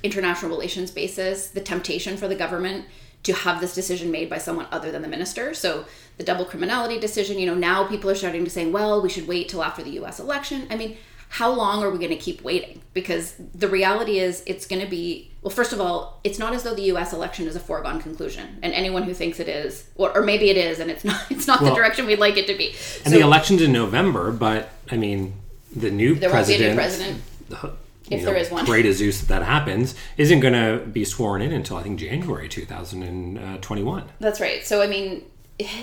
international 0.03 0.49
relations 0.49 0.89
basis 0.89 1.47
the 1.49 1.61
temptation 1.61 2.17
for 2.17 2.27
the 2.27 2.35
government 2.35 2.85
to 3.23 3.33
have 3.33 3.59
this 3.59 3.73
decision 3.73 4.11
made 4.11 4.29
by 4.29 4.37
someone 4.37 4.67
other 4.71 4.91
than 4.91 5.01
the 5.01 5.07
minister. 5.07 5.55
So 5.55 5.85
the 6.17 6.23
double 6.23 6.45
criminality 6.45 6.97
decision 6.97 7.39
you 7.39 7.45
know 7.45 7.55
now 7.55 7.85
people 7.87 8.09
are 8.09 8.15
starting 8.15 8.45
to 8.45 8.49
say 8.49 8.67
well 8.67 9.01
we 9.01 9.09
should 9.09 9.27
wait 9.27 9.49
till 9.49 9.63
after 9.63 9.83
the 9.83 9.99
us 9.99 10.21
election. 10.21 10.65
I 10.69 10.77
mean 10.77 10.95
how 11.35 11.51
long 11.51 11.83
are 11.83 11.89
we 11.89 11.97
going 11.97 12.11
to 12.11 12.15
keep 12.15 12.41
waiting? 12.43 12.81
Because 12.93 13.33
the 13.53 13.67
reality 13.67 14.19
is, 14.19 14.41
it's 14.45 14.65
going 14.65 14.81
to 14.81 14.87
be 14.87 15.29
well. 15.41 15.51
First 15.51 15.73
of 15.73 15.81
all, 15.81 16.21
it's 16.23 16.39
not 16.39 16.53
as 16.53 16.63
though 16.63 16.73
the 16.73 16.83
U.S. 16.93 17.11
election 17.11 17.45
is 17.45 17.57
a 17.57 17.59
foregone 17.59 18.01
conclusion, 18.01 18.57
and 18.63 18.73
anyone 18.73 19.03
who 19.03 19.13
thinks 19.13 19.41
it 19.41 19.49
is, 19.49 19.85
or, 19.97 20.15
or 20.15 20.23
maybe 20.23 20.49
it 20.49 20.55
is, 20.55 20.79
and 20.79 20.89
it's 20.89 21.03
not, 21.11 21.29
it's 21.29 21.45
not 21.45 21.59
Well- 21.59 21.71
the 21.71 21.75
direction 21.75 22.05
we'd 22.05 22.19
like 22.19 22.37
it 22.37 22.47
to 22.47 22.55
be. 22.57 22.73
And 23.03 23.13
the 23.13 23.19
election's 23.19 23.61
in 23.61 23.73
November, 23.73 24.31
but 24.31 24.69
I 24.89 24.95
mean, 24.95 25.33
the 25.75 25.91
new 25.91 26.15
There 26.15 26.31
won't 26.31 26.47
be 26.47 26.55
a 26.55 26.69
new 26.69 26.73
president, 26.75 27.21
president. 27.49 27.73
If 28.09 28.23
there 28.23 28.35
is 28.37 28.49
one. 28.49 28.65
Pray 28.65 28.81
to 28.83 28.93
Zeus 28.93 29.19
that 29.19 29.27
that 29.27 29.43
happens, 29.43 29.93
isn't 30.15 30.39
going 30.39 30.53
to 30.53 30.85
be 30.85 31.03
sworn 31.03 31.41
in 31.41 31.51
until 31.51 31.75
I 31.75 31.83
think 31.83 31.99
January 31.99 32.47
2021. 32.47 34.01
Uh, 34.01 34.05
That's 34.21 34.39
right. 34.39 34.65
So 34.65 34.81
I 34.81 34.87
mean, 34.87 35.25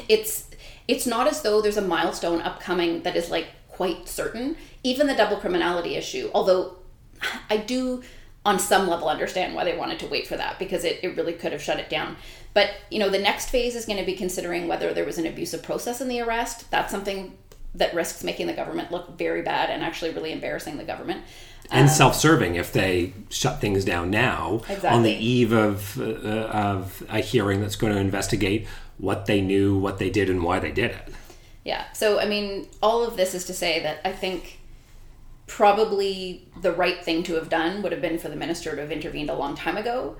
it's 0.08 0.48
it's 0.88 1.06
not 1.06 1.26
as 1.26 1.42
though 1.42 1.60
there's 1.60 1.76
a 1.76 1.82
milestone 1.82 2.40
upcoming 2.40 3.02
that 3.02 3.16
is 3.16 3.28
like 3.28 3.48
quite 3.68 4.08
certain. 4.08 4.56
Even 4.82 5.06
the 5.06 5.14
double 5.14 5.36
criminality 5.36 5.94
issue, 5.96 6.30
although 6.34 6.76
I 7.50 7.56
do 7.56 8.02
on 8.44 8.58
some 8.58 8.88
level 8.88 9.08
understand 9.08 9.54
why 9.54 9.64
they 9.64 9.76
wanted 9.76 10.00
to 10.00 10.06
wait 10.06 10.26
for 10.26 10.36
that 10.36 10.58
because 10.58 10.84
it, 10.84 10.98
it 11.02 11.16
really 11.16 11.32
could 11.32 11.52
have 11.52 11.62
shut 11.62 11.78
it 11.78 11.88
down. 11.88 12.16
But 12.54 12.70
you 12.90 12.98
know, 12.98 13.08
the 13.08 13.18
next 13.18 13.50
phase 13.50 13.76
is 13.76 13.86
going 13.86 13.98
to 13.98 14.04
be 14.04 14.14
considering 14.14 14.66
whether 14.66 14.92
there 14.92 15.04
was 15.04 15.18
an 15.18 15.26
abusive 15.26 15.62
process 15.62 16.00
in 16.00 16.08
the 16.08 16.20
arrest. 16.20 16.70
That's 16.70 16.90
something 16.90 17.36
that 17.74 17.94
risks 17.94 18.22
making 18.22 18.48
the 18.48 18.52
government 18.52 18.90
look 18.90 19.16
very 19.16 19.42
bad 19.42 19.70
and 19.70 19.82
actually 19.82 20.12
really 20.12 20.32
embarrassing 20.32 20.76
the 20.76 20.84
government. 20.84 21.22
and 21.70 21.88
self-serving 21.88 22.56
if 22.56 22.72
they 22.72 23.14
shut 23.30 23.60
things 23.60 23.84
down 23.84 24.10
now 24.10 24.60
on 24.84 25.04
the 25.04 25.12
eve 25.12 25.52
of 25.52 25.98
uh, 25.98 26.04
of 26.04 27.02
a 27.08 27.20
hearing 27.20 27.60
that's 27.60 27.76
going 27.76 27.92
to 27.92 27.98
investigate 27.98 28.66
what 28.98 29.26
they 29.26 29.40
knew, 29.40 29.78
what 29.78 29.98
they 29.98 30.10
did, 30.10 30.28
and 30.28 30.42
why 30.42 30.58
they 30.58 30.70
did 30.70 30.90
it. 30.90 31.08
Yeah. 31.64 31.84
So, 31.92 32.18
I 32.18 32.26
mean, 32.26 32.68
all 32.82 33.04
of 33.04 33.16
this 33.16 33.34
is 33.34 33.44
to 33.46 33.54
say 33.54 33.82
that 33.82 34.00
I 34.04 34.12
think 34.12 34.58
probably 35.56 36.48
the 36.62 36.72
right 36.72 37.04
thing 37.04 37.22
to 37.22 37.34
have 37.34 37.50
done 37.50 37.82
would 37.82 37.92
have 37.92 38.00
been 38.00 38.18
for 38.18 38.30
the 38.30 38.36
minister 38.36 38.74
to 38.74 38.80
have 38.80 38.90
intervened 38.90 39.28
a 39.28 39.34
long 39.34 39.54
time 39.54 39.76
ago. 39.76 40.16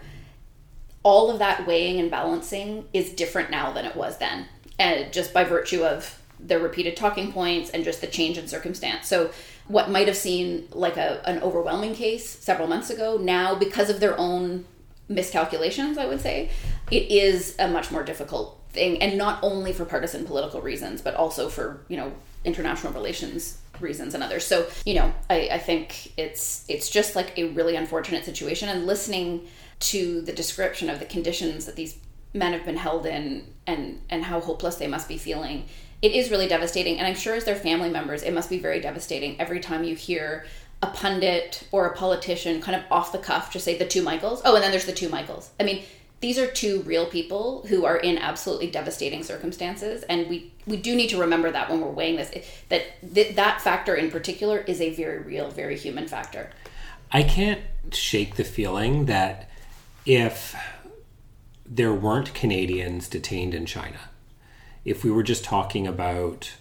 All 1.03 1.31
of 1.31 1.39
that 1.39 1.67
weighing 1.67 1.99
and 1.99 2.11
balancing 2.11 2.87
is 2.93 3.15
different 3.15 3.51
now 3.51 3.73
than 3.73 3.87
it 3.87 3.97
was 3.97 4.19
then, 4.19 4.47
and 4.79 5.11
just 5.11 5.33
by 5.33 5.43
virtue 5.45 5.85
of 5.85 6.21
the 6.39 6.59
repeated 6.61 6.99
talking 6.99 7.33
points 7.33 7.71
and 7.71 7.83
just 7.83 8.03
the 8.03 8.07
change 8.09 8.37
in 8.37 8.47
circumstance. 8.47 9.09
So, 9.09 9.31
what 9.69 9.91
might 9.91 10.07
have 10.07 10.19
seemed 10.19 10.75
like 10.75 10.99
a, 10.99 11.27
an 11.27 11.43
overwhelming 11.43 11.95
case 11.95 12.29
several 12.29 12.69
months 12.69 12.91
ago, 12.91 13.17
now 13.17 13.55
because 13.55 13.89
of 13.89 14.01
their 14.01 14.19
own 14.21 14.67
miscalculations, 15.09 15.97
I 15.97 16.05
would 16.05 16.21
say, 16.21 16.51
it 16.91 17.11
is 17.11 17.57
a 17.59 17.69
much 17.69 17.91
more 17.91 18.03
difficult 18.03 18.61
thing, 18.69 19.01
and 19.01 19.17
not 19.17 19.43
only 19.43 19.73
for 19.73 19.87
partisan 19.87 20.27
political 20.27 20.61
reasons, 20.61 21.01
but 21.01 21.15
also 21.15 21.49
for 21.49 21.81
you 21.89 21.97
know 21.97 22.13
international 22.45 22.93
relations 22.93 23.59
reasons 23.81 24.15
and 24.15 24.23
others. 24.23 24.47
So 24.47 24.67
you 24.85 24.95
know, 24.95 25.13
I, 25.29 25.49
I 25.53 25.59
think 25.59 26.13
it's 26.17 26.65
it's 26.69 26.89
just 26.89 27.17
like 27.17 27.37
a 27.39 27.45
really 27.49 27.77
unfortunate 27.77 28.25
situation, 28.25 28.69
and 28.69 28.87
listening 28.87 29.47
to 29.81 30.21
the 30.23 30.33
description 30.33 30.89
of 30.89 31.01
the 31.01 31.05
conditions 31.05 31.67
that 31.67 31.77
these 31.77 31.99
men 32.35 32.53
have 32.53 32.65
been 32.65 32.77
held 32.77 33.07
in, 33.07 33.47
and 33.67 34.01
and 34.11 34.25
how 34.25 34.41
hopeless 34.41 34.77
they 34.77 34.87
must 34.87 35.09
be 35.09 35.19
feeling. 35.19 35.67
It 36.01 36.13
is 36.13 36.31
really 36.31 36.49
devastating, 36.49 36.99
and 36.99 37.07
I'm 37.07 37.15
sure 37.15 37.35
as 37.35 37.45
their 37.45 37.55
family 37.55 37.91
members, 37.91 38.23
it 38.23 38.33
must 38.33 38.51
be 38.51 38.59
very 38.59 38.81
devastating 38.81 39.41
every 39.41 39.61
time 39.61 39.85
you 39.85 39.95
hear 39.95 40.45
a 40.83 40.89
pundit 40.89 41.63
or 41.71 41.87
a 41.87 41.97
politician 41.97 42.61
kind 42.61 42.75
of 42.75 42.83
off 42.91 43.13
the 43.13 43.19
cuff 43.19 43.53
just 43.53 43.65
say 43.65 43.79
the 43.79 43.87
two 43.87 44.03
Michaels. 44.03 44.43
Oh, 44.45 44.57
and 44.57 44.65
then 44.65 44.73
there's 44.73 44.87
the 44.87 44.93
two 44.93 45.09
Michaels. 45.09 45.51
I 45.61 45.63
mean, 45.63 45.85
these 46.23 46.39
are 46.39 46.47
two 46.47 46.83
real 46.83 47.05
people 47.05 47.67
who 47.67 47.85
are 47.85 47.97
in 47.97 48.17
absolutely 48.17 48.71
devastating 48.71 49.25
circumstances, 49.25 50.05
and 50.05 50.29
we 50.29 50.53
we 50.67 50.77
do 50.77 50.95
need 50.95 51.09
to 51.09 51.21
remember 51.21 51.51
that 51.51 51.69
when 51.69 51.81
we're 51.81 51.91
weighing 51.91 52.17
this 52.17 52.31
that 52.69 52.85
th- 53.15 53.35
that 53.35 53.61
factor 53.61 53.95
in 53.95 54.11
particular 54.11 54.59
is 54.61 54.81
a 54.81 54.91
very 54.95 55.19
real, 55.19 55.51
very 55.51 55.77
human 55.77 56.07
factor. 56.07 56.51
I 57.11 57.25
can't 57.25 57.61
shake 57.91 58.37
the 58.37 58.45
feeling 58.45 59.07
that 59.07 59.51
if 60.07 60.55
there 61.67 61.93
weren't 61.93 62.33
Canadians 62.35 63.09
detained 63.09 63.53
in 63.53 63.67
China, 63.67 63.99
if 64.85 65.03
we 65.03 65.11
were 65.11 65.25
just 65.25 65.43
talking 65.43 65.89
about 65.89 66.53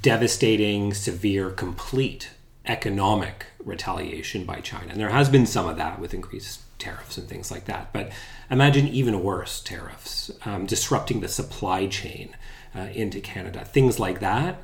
devastating, 0.00 0.94
severe, 0.94 1.50
complete 1.50 2.30
economic 2.64 3.46
retaliation 3.64 4.44
by 4.44 4.60
China, 4.60 4.92
and 4.92 5.00
there 5.00 5.10
has 5.10 5.28
been 5.28 5.46
some 5.46 5.68
of 5.68 5.76
that 5.76 5.98
with 5.98 6.14
increased 6.14 6.60
tariffs 6.82 7.16
and 7.16 7.28
things 7.28 7.50
like 7.50 7.64
that, 7.66 7.92
but 7.92 8.10
imagine 8.50 8.88
even 8.88 9.22
worse 9.22 9.60
tariffs, 9.60 10.30
um, 10.44 10.66
disrupting 10.66 11.20
the 11.20 11.28
supply 11.28 11.86
chain 11.86 12.36
uh, 12.74 12.88
into 12.92 13.20
Canada, 13.20 13.64
things 13.64 13.98
like 13.98 14.20
that. 14.20 14.62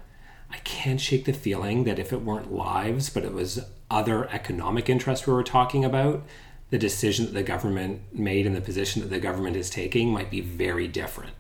I 0.51 0.59
can't 0.59 1.01
shake 1.01 1.25
the 1.25 1.33
feeling 1.33 1.85
that 1.85 1.99
if 1.99 2.13
it 2.13 2.23
weren't 2.23 2.53
lives, 2.53 3.11
but 3.11 3.25
it 3.25 3.33
was 3.33 3.61
other 3.91 4.29
economic 4.31 4.89
interests 4.89 5.27
we 5.27 5.33
were 5.33 5.45
talking 5.45 5.85
about, 5.85 6.25
the 6.71 6.79
decision 6.79 7.27
that 7.27 7.35
the 7.35 7.43
government 7.43 8.03
made 8.13 8.47
and 8.47 8.57
the 8.57 8.61
position 8.61 9.03
that 9.03 9.09
the 9.09 9.21
government 9.21 9.57
is 9.57 9.71
taking 9.71 10.11
might 10.11 10.31
be 10.31 10.41
very 10.41 10.87
different. 10.89 11.33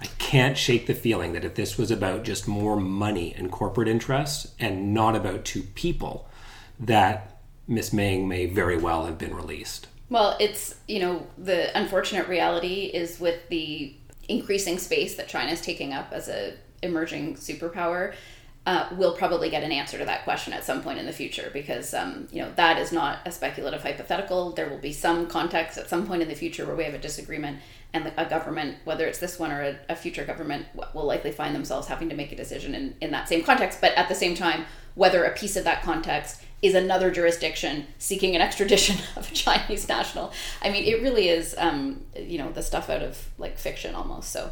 I 0.00 0.06
can't 0.18 0.56
shake 0.56 0.86
the 0.86 0.94
feeling 0.94 1.34
that 1.34 1.44
if 1.44 1.54
this 1.54 1.76
was 1.76 1.90
about 1.90 2.24
just 2.24 2.48
more 2.48 2.76
money 2.76 3.34
and 3.36 3.52
corporate 3.52 3.88
interests 3.88 4.54
and 4.58 4.94
not 4.94 5.14
about 5.14 5.44
two 5.44 5.62
people, 5.74 6.28
that 6.78 7.38
Miss 7.68 7.92
Meng 7.92 8.26
may 8.26 8.46
very 8.46 8.78
well 8.78 9.04
have 9.04 9.18
been 9.18 9.34
released. 9.34 9.86
Well, 10.10 10.36
it's, 10.40 10.74
you 10.88 10.98
know, 10.98 11.26
the 11.38 11.76
unfortunate 11.78 12.28
reality 12.28 12.90
is 12.92 13.20
with 13.20 13.48
the 13.48 13.94
increasing 14.28 14.78
space 14.78 15.14
that 15.14 15.28
China 15.28 15.52
is 15.52 15.60
taking 15.60 15.92
up 15.92 16.12
as 16.12 16.28
a 16.28 16.54
emerging 16.82 17.36
superpower, 17.36 18.12
uh, 18.66 18.88
we'll 18.92 19.16
probably 19.16 19.48
get 19.48 19.62
an 19.62 19.72
answer 19.72 19.96
to 19.98 20.04
that 20.04 20.24
question 20.24 20.52
at 20.52 20.64
some 20.64 20.82
point 20.82 20.98
in 20.98 21.06
the 21.06 21.12
future 21.12 21.50
because, 21.52 21.94
um, 21.94 22.28
you 22.30 22.42
know, 22.42 22.52
that 22.56 22.78
is 22.78 22.92
not 22.92 23.20
a 23.24 23.32
speculative 23.32 23.82
hypothetical. 23.82 24.50
There 24.50 24.68
will 24.68 24.78
be 24.78 24.92
some 24.92 25.28
context 25.28 25.78
at 25.78 25.88
some 25.88 26.06
point 26.06 26.22
in 26.22 26.28
the 26.28 26.34
future 26.34 26.66
where 26.66 26.76
we 26.76 26.84
have 26.84 26.92
a 26.92 26.98
disagreement 26.98 27.60
and 27.92 28.12
a 28.16 28.26
government, 28.26 28.76
whether 28.84 29.06
it's 29.06 29.18
this 29.18 29.38
one 29.38 29.50
or 29.50 29.62
a, 29.62 29.78
a 29.88 29.96
future 29.96 30.24
government, 30.24 30.66
will 30.92 31.06
likely 31.06 31.32
find 31.32 31.54
themselves 31.54 31.88
having 31.88 32.08
to 32.10 32.14
make 32.14 32.32
a 32.32 32.36
decision 32.36 32.74
in, 32.74 32.94
in 33.00 33.10
that 33.12 33.28
same 33.28 33.42
context. 33.42 33.80
But 33.80 33.94
at 33.94 34.08
the 34.08 34.14
same 34.14 34.34
time, 34.34 34.66
whether 34.94 35.24
a 35.24 35.34
piece 35.34 35.56
of 35.56 35.64
that 35.64 35.82
context 35.82 36.42
is 36.62 36.74
another 36.74 37.10
jurisdiction 37.10 37.86
seeking 37.98 38.36
an 38.36 38.42
extradition 38.42 38.96
of 39.16 39.30
a 39.30 39.34
Chinese 39.34 39.88
national. 39.88 40.32
I 40.62 40.70
mean, 40.70 40.84
it 40.84 41.02
really 41.02 41.28
is, 41.28 41.54
um, 41.58 42.04
you 42.16 42.38
know, 42.38 42.52
the 42.52 42.62
stuff 42.62 42.90
out 42.90 43.02
of 43.02 43.28
like 43.38 43.58
fiction 43.58 43.94
almost. 43.94 44.30
So, 44.30 44.50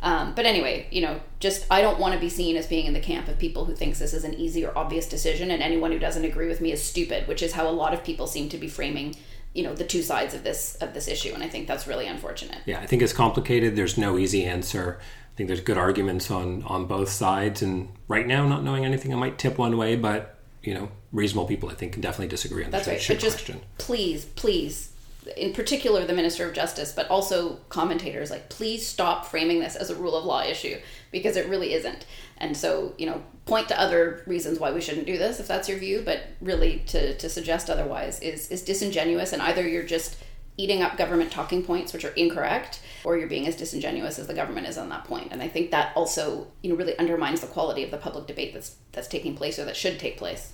um, 0.00 0.34
but 0.34 0.46
anyway, 0.46 0.86
you 0.90 1.00
know, 1.00 1.20
just 1.40 1.66
I 1.70 1.80
don't 1.80 1.98
want 1.98 2.14
to 2.14 2.20
be 2.20 2.28
seen 2.28 2.56
as 2.56 2.66
being 2.66 2.86
in 2.86 2.92
the 2.92 3.00
camp 3.00 3.26
of 3.28 3.38
people 3.38 3.64
who 3.64 3.74
thinks 3.74 3.98
this 3.98 4.14
is 4.14 4.24
an 4.24 4.34
easy 4.34 4.64
or 4.64 4.76
obvious 4.78 5.08
decision, 5.08 5.50
and 5.50 5.62
anyone 5.62 5.90
who 5.90 5.98
doesn't 5.98 6.24
agree 6.24 6.46
with 6.46 6.60
me 6.60 6.70
is 6.70 6.82
stupid, 6.82 7.26
which 7.26 7.42
is 7.42 7.52
how 7.52 7.68
a 7.68 7.70
lot 7.70 7.92
of 7.92 8.04
people 8.04 8.28
seem 8.28 8.48
to 8.50 8.58
be 8.58 8.68
framing, 8.68 9.16
you 9.54 9.64
know, 9.64 9.74
the 9.74 9.84
two 9.84 10.02
sides 10.02 10.34
of 10.34 10.44
this 10.44 10.76
of 10.76 10.94
this 10.94 11.08
issue, 11.08 11.34
and 11.34 11.42
I 11.42 11.48
think 11.48 11.66
that's 11.66 11.88
really 11.88 12.06
unfortunate. 12.06 12.58
Yeah, 12.64 12.78
I 12.78 12.86
think 12.86 13.02
it's 13.02 13.12
complicated. 13.12 13.74
There's 13.74 13.98
no 13.98 14.18
easy 14.18 14.44
answer. 14.44 15.00
I 15.00 15.36
think 15.36 15.48
there's 15.48 15.60
good 15.60 15.78
arguments 15.78 16.30
on 16.30 16.62
on 16.62 16.86
both 16.86 17.08
sides. 17.08 17.62
And 17.62 17.88
right 18.06 18.26
now, 18.26 18.46
not 18.46 18.62
knowing 18.62 18.84
anything, 18.84 19.12
I 19.12 19.16
might 19.16 19.36
tip 19.36 19.58
one 19.58 19.76
way, 19.76 19.96
but 19.96 20.38
you 20.62 20.74
know, 20.74 20.90
reasonable 21.12 21.46
people 21.46 21.68
I 21.68 21.74
think 21.74 21.92
can 21.92 22.02
definitely 22.02 22.28
disagree 22.28 22.64
on 22.64 22.70
that. 22.70 22.84
That's 22.84 23.08
right. 23.08 23.16
But 23.16 23.22
just 23.22 23.38
question. 23.38 23.60
please, 23.78 24.24
please, 24.24 24.92
in 25.36 25.52
particular 25.52 26.04
the 26.04 26.12
Minister 26.12 26.46
of 26.46 26.54
Justice, 26.54 26.92
but 26.92 27.08
also 27.08 27.56
commentators, 27.68 28.30
like 28.30 28.48
please 28.48 28.86
stop 28.86 29.26
framing 29.26 29.60
this 29.60 29.76
as 29.76 29.90
a 29.90 29.94
rule 29.94 30.16
of 30.16 30.24
law 30.24 30.42
issue 30.42 30.78
because 31.10 31.36
it 31.36 31.48
really 31.48 31.72
isn't. 31.74 32.06
And 32.38 32.56
so, 32.56 32.94
you 32.98 33.06
know, 33.06 33.22
point 33.46 33.68
to 33.68 33.80
other 33.80 34.22
reasons 34.26 34.60
why 34.60 34.70
we 34.70 34.80
shouldn't 34.80 35.06
do 35.06 35.18
this 35.18 35.40
if 35.40 35.48
that's 35.48 35.68
your 35.68 35.78
view, 35.78 36.02
but 36.04 36.20
really 36.40 36.80
to, 36.86 37.16
to 37.16 37.28
suggest 37.28 37.70
otherwise 37.70 38.20
is 38.20 38.48
is 38.50 38.62
disingenuous 38.62 39.32
and 39.32 39.42
either 39.42 39.66
you're 39.66 39.82
just 39.82 40.16
eating 40.58 40.82
up 40.82 40.98
government 40.98 41.32
talking 41.32 41.62
points 41.64 41.94
which 41.94 42.04
are 42.04 42.10
incorrect 42.10 42.80
or 43.04 43.16
you're 43.16 43.28
being 43.28 43.46
as 43.46 43.56
disingenuous 43.56 44.18
as 44.18 44.26
the 44.26 44.34
government 44.34 44.66
is 44.66 44.76
on 44.76 44.90
that 44.90 45.04
point. 45.04 45.28
And 45.32 45.40
i 45.40 45.48
think 45.48 45.70
that 45.70 45.92
also 45.96 46.48
you 46.60 46.68
know 46.68 46.76
really 46.76 46.98
undermines 46.98 47.40
the 47.40 47.46
quality 47.46 47.82
of 47.82 47.90
the 47.90 47.96
public 47.96 48.26
debate 48.26 48.52
that's 48.52 48.76
that's 48.92 49.08
taking 49.08 49.34
place 49.34 49.58
or 49.58 49.64
that 49.64 49.76
should 49.76 49.98
take 49.98 50.18
place. 50.18 50.52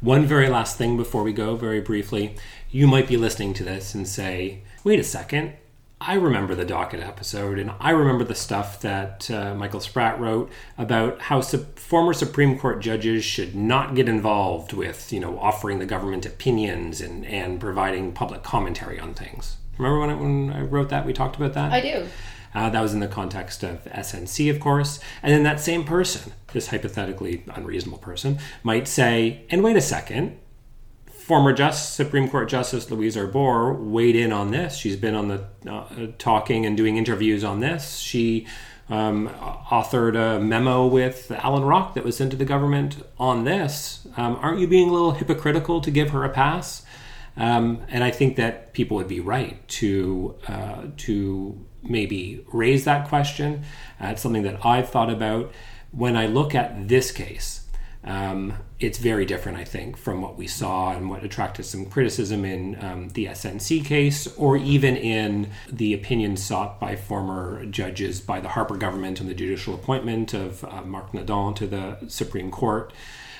One 0.00 0.26
very 0.26 0.48
last 0.48 0.76
thing 0.76 0.96
before 0.96 1.22
we 1.22 1.32
go, 1.32 1.54
very 1.54 1.80
briefly. 1.80 2.34
You 2.70 2.88
might 2.88 3.06
be 3.06 3.16
listening 3.16 3.54
to 3.54 3.64
this 3.64 3.94
and 3.94 4.08
say, 4.08 4.62
wait 4.82 4.98
a 4.98 5.04
second, 5.04 5.52
I 6.04 6.14
remember 6.14 6.56
the 6.56 6.64
docket 6.64 7.00
episode, 7.00 7.60
and 7.60 7.70
I 7.78 7.90
remember 7.90 8.24
the 8.24 8.34
stuff 8.34 8.80
that 8.80 9.30
uh, 9.30 9.54
Michael 9.54 9.78
Spratt 9.78 10.18
wrote 10.18 10.50
about 10.76 11.20
how 11.20 11.40
su- 11.40 11.66
former 11.76 12.12
Supreme 12.12 12.58
Court 12.58 12.80
judges 12.80 13.24
should 13.24 13.54
not 13.54 13.94
get 13.94 14.08
involved 14.08 14.72
with, 14.72 15.12
you 15.12 15.20
know, 15.20 15.38
offering 15.38 15.78
the 15.78 15.86
government 15.86 16.26
opinions 16.26 17.00
and, 17.00 17.24
and 17.26 17.60
providing 17.60 18.12
public 18.12 18.42
commentary 18.42 18.98
on 18.98 19.14
things. 19.14 19.58
Remember 19.78 20.00
when 20.00 20.10
I, 20.10 20.14
when 20.14 20.52
I 20.52 20.62
wrote 20.62 20.88
that? 20.88 21.06
We 21.06 21.12
talked 21.12 21.36
about 21.36 21.52
that? 21.54 21.72
i 21.72 21.80
do 21.80 22.08
Uh, 22.52 22.68
that 22.68 22.80
was 22.80 22.92
in 22.92 23.00
the 23.00 23.06
context 23.06 23.62
of 23.62 23.84
SNC, 23.84 24.50
of 24.50 24.58
course. 24.58 24.98
And 25.22 25.32
then 25.32 25.44
that 25.44 25.60
same 25.60 25.84
person, 25.84 26.32
this 26.52 26.66
hypothetically 26.68 27.44
unreasonable 27.54 27.98
person, 27.98 28.38
might 28.64 28.88
say, 28.88 29.44
and 29.50 29.62
wait 29.62 29.76
a 29.76 29.80
second, 29.80 30.38
former 31.32 31.54
Just, 31.54 31.94
Supreme 31.94 32.28
Court 32.28 32.46
Justice 32.46 32.90
Louise 32.90 33.16
Arbour 33.16 33.72
weighed 33.72 34.16
in 34.16 34.32
on 34.32 34.50
this. 34.50 34.76
She's 34.76 34.96
been 34.96 35.14
on 35.14 35.28
the 35.28 35.46
uh, 35.66 36.08
talking 36.18 36.66
and 36.66 36.76
doing 36.76 36.98
interviews 36.98 37.42
on 37.42 37.60
this. 37.60 38.00
She 38.00 38.46
um, 38.90 39.30
authored 39.30 40.14
a 40.14 40.38
memo 40.38 40.86
with 40.86 41.30
Allan 41.30 41.64
Rock 41.64 41.94
that 41.94 42.04
was 42.04 42.18
sent 42.18 42.32
to 42.32 42.36
the 42.36 42.44
government 42.44 43.02
on 43.18 43.44
this. 43.44 44.06
Um, 44.18 44.36
aren't 44.42 44.60
you 44.60 44.66
being 44.66 44.90
a 44.90 44.92
little 44.92 45.12
hypocritical 45.12 45.80
to 45.80 45.90
give 45.90 46.10
her 46.10 46.22
a 46.22 46.28
pass? 46.28 46.84
Um, 47.38 47.80
and 47.88 48.04
I 48.04 48.10
think 48.10 48.36
that 48.36 48.74
people 48.74 48.98
would 48.98 49.08
be 49.08 49.20
right 49.20 49.66
to 49.68 50.36
uh, 50.46 50.82
to 50.98 51.66
maybe 51.82 52.44
raise 52.52 52.84
that 52.84 53.08
question. 53.08 53.64
Uh, 53.98 54.08
it's 54.08 54.20
something 54.20 54.42
that 54.42 54.66
I've 54.66 54.90
thought 54.90 55.08
about. 55.08 55.50
When 55.92 56.14
I 56.14 56.26
look 56.26 56.54
at 56.54 56.88
this 56.88 57.10
case, 57.10 57.66
um, 58.04 58.52
it's 58.82 58.98
very 58.98 59.24
different, 59.24 59.58
I 59.58 59.64
think, 59.64 59.96
from 59.96 60.20
what 60.20 60.36
we 60.36 60.48
saw 60.48 60.90
and 60.90 61.08
what 61.08 61.22
attracted 61.22 61.64
some 61.64 61.86
criticism 61.86 62.44
in 62.44 62.82
um, 62.84 63.08
the 63.10 63.26
SNC 63.26 63.84
case, 63.84 64.26
or 64.36 64.56
even 64.56 64.96
in 64.96 65.50
the 65.70 65.94
opinion 65.94 66.36
sought 66.36 66.80
by 66.80 66.96
former 66.96 67.64
judges 67.66 68.20
by 68.20 68.40
the 68.40 68.48
Harper 68.48 68.76
government 68.76 69.20
on 69.20 69.28
the 69.28 69.34
judicial 69.34 69.74
appointment 69.74 70.34
of 70.34 70.64
uh, 70.64 70.82
Marc 70.82 71.12
Nadon 71.12 71.54
to 71.56 71.66
the 71.66 71.98
Supreme 72.08 72.50
Court. 72.50 72.92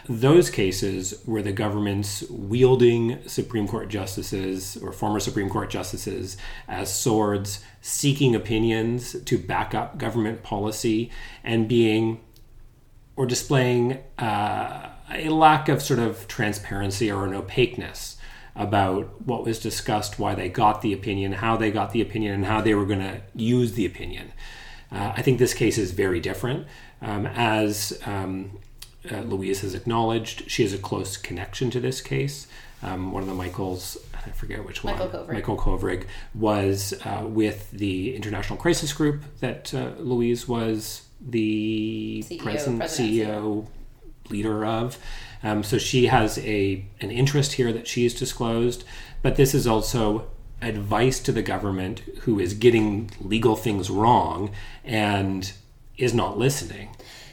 Those 0.08 0.48
cases 0.48 1.20
where 1.26 1.42
the 1.42 1.52
government's 1.52 2.22
wielding 2.28 3.26
Supreme 3.28 3.66
Court 3.66 3.88
justices 3.88 4.76
or 4.76 4.92
former 4.92 5.20
Supreme 5.20 5.48
Court 5.48 5.70
justices 5.70 6.36
as 6.68 6.92
swords, 6.92 7.64
seeking 7.80 8.34
opinions 8.34 9.16
to 9.24 9.38
back 9.38 9.74
up 9.74 9.98
government 9.98 10.42
policy, 10.42 11.10
and 11.42 11.68
being 11.68 12.20
or 13.14 13.26
displaying 13.26 13.98
uh, 14.18 14.88
a 15.14 15.28
lack 15.28 15.68
of 15.68 15.82
sort 15.82 16.00
of 16.00 16.26
transparency 16.28 17.10
or 17.10 17.26
an 17.26 17.34
opaqueness 17.34 18.16
about 18.54 19.22
what 19.22 19.44
was 19.44 19.58
discussed, 19.58 20.18
why 20.18 20.34
they 20.34 20.48
got 20.48 20.82
the 20.82 20.92
opinion, 20.92 21.32
how 21.32 21.56
they 21.56 21.70
got 21.70 21.92
the 21.92 22.00
opinion, 22.00 22.34
and 22.34 22.44
how 22.46 22.60
they 22.60 22.74
were 22.74 22.84
going 22.84 23.00
to 23.00 23.20
use 23.34 23.72
the 23.72 23.86
opinion. 23.86 24.32
Uh, 24.90 25.12
I 25.16 25.22
think 25.22 25.38
this 25.38 25.54
case 25.54 25.78
is 25.78 25.92
very 25.92 26.20
different. 26.20 26.66
Um, 27.00 27.26
as 27.26 27.98
um, 28.04 28.58
uh, 29.10 29.20
Louise 29.20 29.62
has 29.62 29.74
acknowledged, 29.74 30.50
she 30.50 30.62
has 30.62 30.72
a 30.72 30.78
close 30.78 31.16
connection 31.16 31.70
to 31.70 31.80
this 31.80 32.00
case. 32.00 32.46
Um, 32.82 33.12
one 33.12 33.22
of 33.22 33.28
the 33.28 33.34
Michaels, 33.34 33.96
I 34.14 34.30
forget 34.30 34.64
which 34.64 34.84
Michael 34.84 35.08
one, 35.08 35.26
Kovrig. 35.26 35.32
Michael 35.32 35.56
Kovrig, 35.56 36.06
was 36.34 36.94
uh, 37.04 37.24
with 37.26 37.70
the 37.70 38.14
International 38.14 38.58
Crisis 38.58 38.92
Group 38.92 39.22
that 39.40 39.72
uh, 39.72 39.92
Louise 39.98 40.46
was 40.46 41.02
the 41.20 42.24
CEO, 42.26 42.42
present 42.42 42.78
president, 42.78 43.12
CEO 43.14 43.68
leader 44.32 44.64
of. 44.64 44.98
Um, 45.42 45.62
so 45.62 45.78
she 45.78 46.06
has 46.06 46.38
a 46.38 46.84
an 47.00 47.10
interest 47.10 47.54
here 47.54 47.72
that 47.72 47.86
she's 47.86 48.14
disclosed, 48.14 48.84
but 49.22 49.36
this 49.36 49.54
is 49.54 49.66
also 49.66 50.26
advice 50.60 51.18
to 51.20 51.32
the 51.32 51.42
government 51.42 52.00
who 52.20 52.38
is 52.38 52.54
getting 52.54 53.10
legal 53.20 53.56
things 53.56 53.90
wrong 53.90 54.50
and 54.84 55.52
is 55.98 56.14
not 56.14 56.38
listening. 56.38 56.88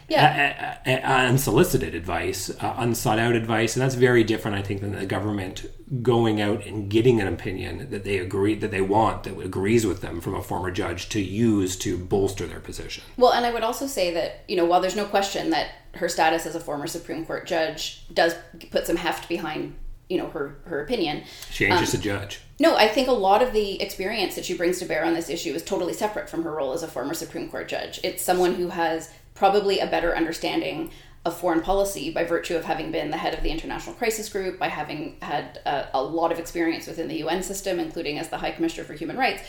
Yeah. 0.10 0.80
Uh, 0.86 0.90
uh, 0.90 0.94
unsolicited 1.27 1.94
advice, 1.94 2.49
uh, 2.49 2.76
unsought 2.77 3.19
out 3.19 3.36
advice, 3.36 3.76
and 3.76 3.84
that's 3.84 3.95
very 3.95 4.23
different, 4.23 4.57
I 4.57 4.61
think, 4.61 4.81
than 4.81 4.94
the 4.94 5.06
government 5.06 5.65
going 6.02 6.41
out 6.41 6.65
and 6.65 6.90
getting 6.90 7.22
an 7.22 7.27
opinion 7.27 7.90
that 7.91 8.03
they 8.03 8.18
agree 8.18 8.56
that 8.56 8.72
they 8.72 8.81
want 8.81 9.23
that 9.23 9.40
agrees 9.40 9.86
with 9.86 10.02
them 10.02 10.22
from 10.22 10.36
a 10.36 10.41
former 10.41 10.72
judge 10.72 11.10
to 11.10 11.22
use 11.22 11.76
to 11.77 11.98
bolster 11.98 12.48
their 12.48 12.60
position. 12.60 13.03
Well, 13.18 13.34
and 13.34 13.45
I 13.45 13.53
would 13.53 13.64
also 13.64 13.88
say 13.88 14.14
that, 14.14 14.44
you 14.48 14.56
know, 14.56 14.65
while 14.65 14.81
there's 14.81 14.95
no 14.95 15.06
question 15.06 15.52
that 15.52 15.72
her 15.95 16.10
status 16.10 16.45
as 16.45 16.56
a 16.56 16.60
former 16.60 16.88
Supreme 16.88 17.26
Court 17.26 17.48
judge 17.48 18.06
does 18.14 18.36
put 18.72 18.86
some 18.86 18.95
heft 18.95 19.27
behind, 19.27 19.76
you 20.07 20.18
know, 20.18 20.30
her, 20.30 20.60
her 20.65 20.81
opinion. 20.84 21.23
She 21.52 21.65
ain't 21.65 21.80
just 21.80 21.94
a 21.94 21.99
judge. 21.99 22.41
No, 22.60 22.76
I 22.76 22.88
think 22.88 23.07
a 23.07 23.14
lot 23.14 23.41
of 23.41 23.53
the 23.53 23.81
experience 23.81 24.36
that 24.36 24.45
she 24.45 24.56
brings 24.56 24.80
to 24.80 24.86
bear 24.86 25.06
on 25.06 25.14
this 25.14 25.30
issue 25.30 25.53
is 25.53 25.64
totally 25.64 25.94
separate 25.94 26.30
from 26.30 26.44
her 26.44 26.52
role 26.52 26.73
as 26.73 26.84
a 26.84 26.88
former 26.88 27.14
Supreme 27.14 27.49
Court 27.49 27.68
judge. 27.68 27.99
It's 28.03 28.22
someone 28.22 28.56
who 28.56 28.69
has 28.69 29.11
probably 29.39 29.79
a 29.79 29.87
better 29.87 30.15
understanding 30.15 30.91
of 31.25 31.37
foreign 31.37 31.61
policy 31.61 32.11
by 32.11 32.23
virtue 32.23 32.55
of 32.55 32.65
having 32.65 32.91
been 32.91 33.09
the 33.09 33.17
head 33.17 33.33
of 33.33 33.41
the 33.41 33.49
International 33.49 33.95
Crisis 33.95 34.29
Group, 34.29 34.59
by 34.59 34.67
having 34.67 35.15
had 35.21 35.59
a, 35.65 35.87
a 35.93 36.03
lot 36.03 36.31
of 36.31 36.39
experience 36.39 36.87
within 36.87 37.07
the 37.07 37.15
UN 37.17 37.41
system, 37.41 37.79
including 37.79 38.19
as 38.19 38.29
the 38.29 38.37
High 38.37 38.51
Commissioner 38.51 38.85
for 38.85 38.93
Human 38.93 39.17
Rights. 39.17 39.41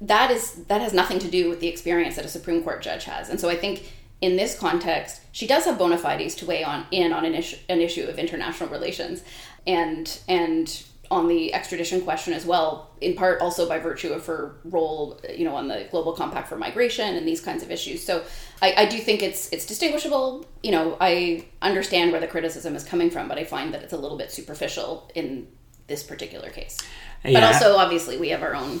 That 0.00 0.30
is 0.30 0.64
that 0.64 0.80
has 0.80 0.92
nothing 0.92 1.18
to 1.20 1.28
do 1.28 1.48
with 1.48 1.60
the 1.60 1.68
experience 1.68 2.16
that 2.16 2.24
a 2.24 2.28
Supreme 2.28 2.62
Court 2.62 2.82
judge 2.82 3.04
has, 3.04 3.28
and 3.28 3.38
so 3.38 3.48
I 3.48 3.56
think 3.56 3.92
in 4.20 4.36
this 4.36 4.58
context, 4.58 5.22
she 5.32 5.46
does 5.46 5.64
have 5.64 5.78
bona 5.78 5.96
fides 5.96 6.34
to 6.36 6.46
weigh 6.46 6.62
on 6.62 6.86
in 6.90 7.12
on 7.12 7.24
an 7.24 7.34
issue, 7.34 7.56
an 7.68 7.80
issue 7.80 8.04
of 8.04 8.18
international 8.18 8.68
relations, 8.68 9.22
and 9.66 10.20
and 10.28 10.84
on 11.10 11.26
the 11.26 11.52
extradition 11.52 12.00
question 12.02 12.32
as 12.32 12.46
well, 12.46 12.90
in 13.00 13.14
part 13.14 13.40
also 13.40 13.68
by 13.68 13.78
virtue 13.78 14.12
of 14.12 14.24
her 14.26 14.54
role, 14.64 15.20
you 15.36 15.44
know, 15.44 15.56
on 15.56 15.66
the 15.66 15.88
Global 15.90 16.12
Compact 16.12 16.48
for 16.48 16.56
Migration 16.56 17.16
and 17.16 17.26
these 17.26 17.40
kinds 17.40 17.64
of 17.64 17.70
issues. 17.70 18.04
So 18.04 18.22
I, 18.62 18.74
I 18.76 18.84
do 18.86 18.98
think 18.98 19.22
it's 19.22 19.48
it's 19.52 19.66
distinguishable. 19.66 20.46
You 20.62 20.70
know, 20.70 20.96
I 21.00 21.46
understand 21.62 22.12
where 22.12 22.20
the 22.20 22.28
criticism 22.28 22.76
is 22.76 22.84
coming 22.84 23.10
from, 23.10 23.26
but 23.26 23.38
I 23.38 23.44
find 23.44 23.74
that 23.74 23.82
it's 23.82 23.92
a 23.92 23.98
little 23.98 24.16
bit 24.16 24.30
superficial 24.30 25.10
in 25.14 25.48
this 25.88 26.04
particular 26.04 26.50
case. 26.50 26.78
But 27.24 27.42
also, 27.42 27.76
obviously, 27.76 28.16
we 28.16 28.28
have 28.28 28.42
our 28.42 28.54
own. 28.54 28.80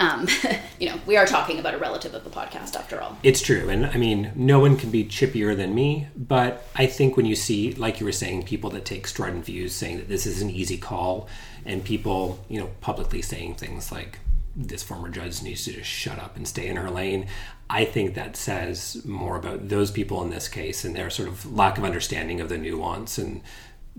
Um, 0.00 0.26
you 0.80 0.88
know, 0.88 0.98
we 1.06 1.16
are 1.16 1.26
talking 1.26 1.60
about 1.60 1.74
a 1.74 1.78
relative 1.78 2.14
of 2.14 2.24
the 2.24 2.30
podcast 2.30 2.74
after 2.74 3.00
all. 3.00 3.16
It's 3.22 3.42
true. 3.42 3.68
And 3.68 3.86
I 3.86 3.98
mean, 3.98 4.32
no 4.34 4.58
one 4.58 4.76
can 4.76 4.90
be 4.90 5.04
chippier 5.04 5.56
than 5.56 5.74
me. 5.74 6.08
But 6.16 6.66
I 6.74 6.86
think 6.86 7.16
when 7.16 7.26
you 7.26 7.36
see, 7.36 7.72
like 7.74 8.00
you 8.00 8.06
were 8.06 8.12
saying, 8.12 8.44
people 8.44 8.70
that 8.70 8.84
take 8.84 9.06
strident 9.06 9.44
views 9.44 9.74
saying 9.74 9.98
that 9.98 10.08
this 10.08 10.26
is 10.26 10.42
an 10.42 10.50
easy 10.50 10.78
call, 10.78 11.28
and 11.64 11.84
people, 11.84 12.42
you 12.48 12.58
know, 12.58 12.70
publicly 12.80 13.22
saying 13.22 13.54
things 13.54 13.92
like, 13.92 14.18
this 14.56 14.82
former 14.82 15.08
judge 15.08 15.42
needs 15.42 15.64
to 15.64 15.72
just 15.72 15.88
shut 15.88 16.18
up 16.18 16.36
and 16.36 16.46
stay 16.46 16.66
in 16.66 16.76
her 16.76 16.90
lane. 16.90 17.26
I 17.68 17.84
think 17.84 18.14
that 18.14 18.36
says 18.36 19.04
more 19.04 19.36
about 19.36 19.68
those 19.68 19.92
people 19.92 20.22
in 20.24 20.30
this 20.30 20.48
case 20.48 20.84
and 20.84 20.94
their 20.94 21.08
sort 21.08 21.28
of 21.28 21.52
lack 21.52 21.78
of 21.78 21.84
understanding 21.84 22.40
of 22.40 22.48
the 22.48 22.58
nuance 22.58 23.16
and 23.16 23.42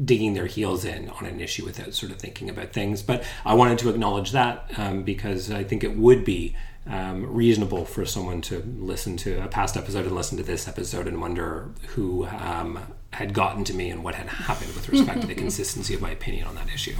digging 0.03 0.34
their 0.34 0.45
heels 0.45 0.85
in 0.85 1.09
on 1.09 1.26
an 1.26 1.39
issue 1.39 1.65
without 1.65 1.93
sort 1.93 2.11
of 2.11 2.18
thinking 2.18 2.49
about 2.49 2.73
things. 2.73 3.01
But 3.01 3.23
I 3.45 3.53
wanted 3.53 3.77
to 3.80 3.89
acknowledge 3.89 4.31
that 4.31 4.72
um, 4.77 5.03
because 5.03 5.51
I 5.51 5.63
think 5.63 5.84
it 5.84 5.97
would 5.97 6.23
be 6.23 6.55
um, 6.88 7.31
reasonable 7.31 7.85
for 7.85 8.05
someone 8.05 8.41
to 8.41 8.63
listen 8.77 9.18
to 9.18 9.43
a 9.43 9.47
past 9.47 9.77
episode 9.77 10.05
and 10.05 10.15
listen 10.15 10.38
to 10.38 10.43
this 10.43 10.68
episode 10.68 11.07
and 11.07 11.22
wonder 11.22 11.69
who 11.89 12.26
um, 12.26 12.80
had 13.13 13.34
gotten 13.34 13.63
to 13.65 13.73
me 13.73 13.89
and 13.89 14.03
what 14.03 14.15
had 14.15 14.27
happened 14.27 14.73
with 14.73 14.89
respect 14.89 15.22
to 15.22 15.27
the 15.27 15.35
consistency 15.45 15.93
of 15.93 16.01
my 16.01 16.11
opinion 16.11 16.47
on 16.47 16.55
that 16.55 16.69
issue. 16.73 16.95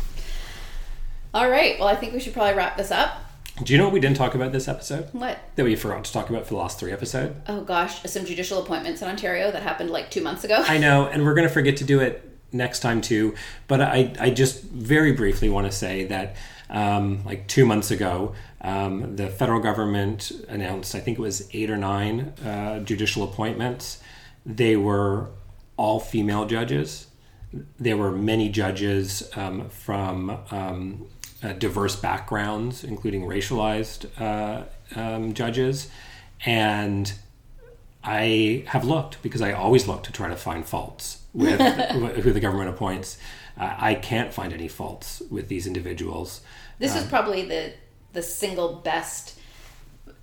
All 1.34 1.50
right. 1.50 1.80
Well, 1.80 1.88
I 1.88 1.96
think 1.96 2.14
we 2.14 2.20
should 2.20 2.34
probably 2.34 2.54
wrap 2.54 2.78
this 2.78 2.92
up. 2.92 3.24
Do 3.64 3.74
you 3.74 3.78
know 3.78 3.86
what 3.86 3.94
we 3.94 4.00
didn't 4.00 4.18
talk 4.18 4.34
about 4.34 4.52
this 4.52 4.68
episode? 4.68 5.10
What? 5.12 5.38
That 5.56 5.66
we 5.66 5.76
forgot 5.76 6.04
to 6.06 6.12
talk 6.12 6.30
about 6.30 6.46
for 6.46 6.54
the 6.54 6.60
last 6.60 6.80
three 6.80 6.92
episodes? 6.92 7.38
Oh 7.48 7.62
gosh, 7.62 8.02
some 8.04 8.26
judicial 8.26 8.62
appointments 8.62 9.02
in 9.02 9.08
Ontario 9.08 9.52
that 9.52 9.62
happened 9.62 9.90
like 9.90 10.10
two 10.10 10.22
months 10.22 10.44
ago. 10.44 10.64
I 10.68 10.78
know, 10.78 11.08
and 11.08 11.24
we're 11.24 11.34
going 11.34 11.48
to 11.48 11.54
forget 11.54 11.78
to 11.78 11.84
do 11.84 12.00
it 12.00 12.31
next 12.52 12.80
time 12.80 13.02
too. 13.02 13.36
But 13.68 13.82
I, 13.82 14.14
I 14.20 14.30
just 14.30 14.64
very 14.64 15.12
briefly 15.12 15.50
want 15.50 15.68
to 15.68 15.72
say 15.72 16.06
that 16.06 16.36
um, 16.70 17.24
like 17.26 17.48
two 17.48 17.66
months 17.66 17.92
ago, 17.92 18.34
um, 18.62 19.16
the 19.16 19.28
federal 19.28 19.60
government 19.60 20.32
announced, 20.48 20.96
I 20.96 21.00
think 21.00 21.18
it 21.18 21.22
was 21.22 21.50
eight 21.54 21.70
or 21.70 21.78
nine 21.78 22.34
uh, 22.46 22.80
judicial 22.80 23.24
appointments. 23.24 24.02
They 24.46 24.76
were 24.76 25.30
all 25.78 26.00
female 26.00 26.46
judges. 26.46 27.08
There 27.80 27.98
were 27.98 28.12
many 28.12 28.50
judges 28.50 29.30
um, 29.36 29.70
from 29.70 30.38
um, 30.52 31.08
uh, 31.44 31.54
diverse 31.54 31.96
backgrounds, 31.96 32.84
including 32.84 33.24
racialized 33.24 34.06
uh, 34.20 34.64
um, 34.96 35.34
judges. 35.34 35.90
And 36.46 37.12
I 38.04 38.64
have 38.68 38.86
looked 38.86 39.22
because 39.22 39.42
I 39.42 39.52
always 39.52 39.88
look 39.88 40.04
to 40.04 40.12
try 40.12 40.30
to 40.30 40.36
find 40.36 40.66
faults 40.66 41.21
with 41.34 41.60
who 42.24 42.32
the 42.32 42.40
government 42.40 42.70
appoints. 42.70 43.18
Uh, 43.58 43.76
I 43.78 43.96
can't 43.96 44.34
find 44.34 44.54
any 44.54 44.68
faults 44.68 45.22
with 45.30 45.48
these 45.48 45.68
individuals. 45.68 46.42
This 46.80 46.96
is 46.96 47.06
probably 47.06 47.46
the 47.46 47.74
the 48.14 48.22
single 48.22 48.76
best 48.78 49.38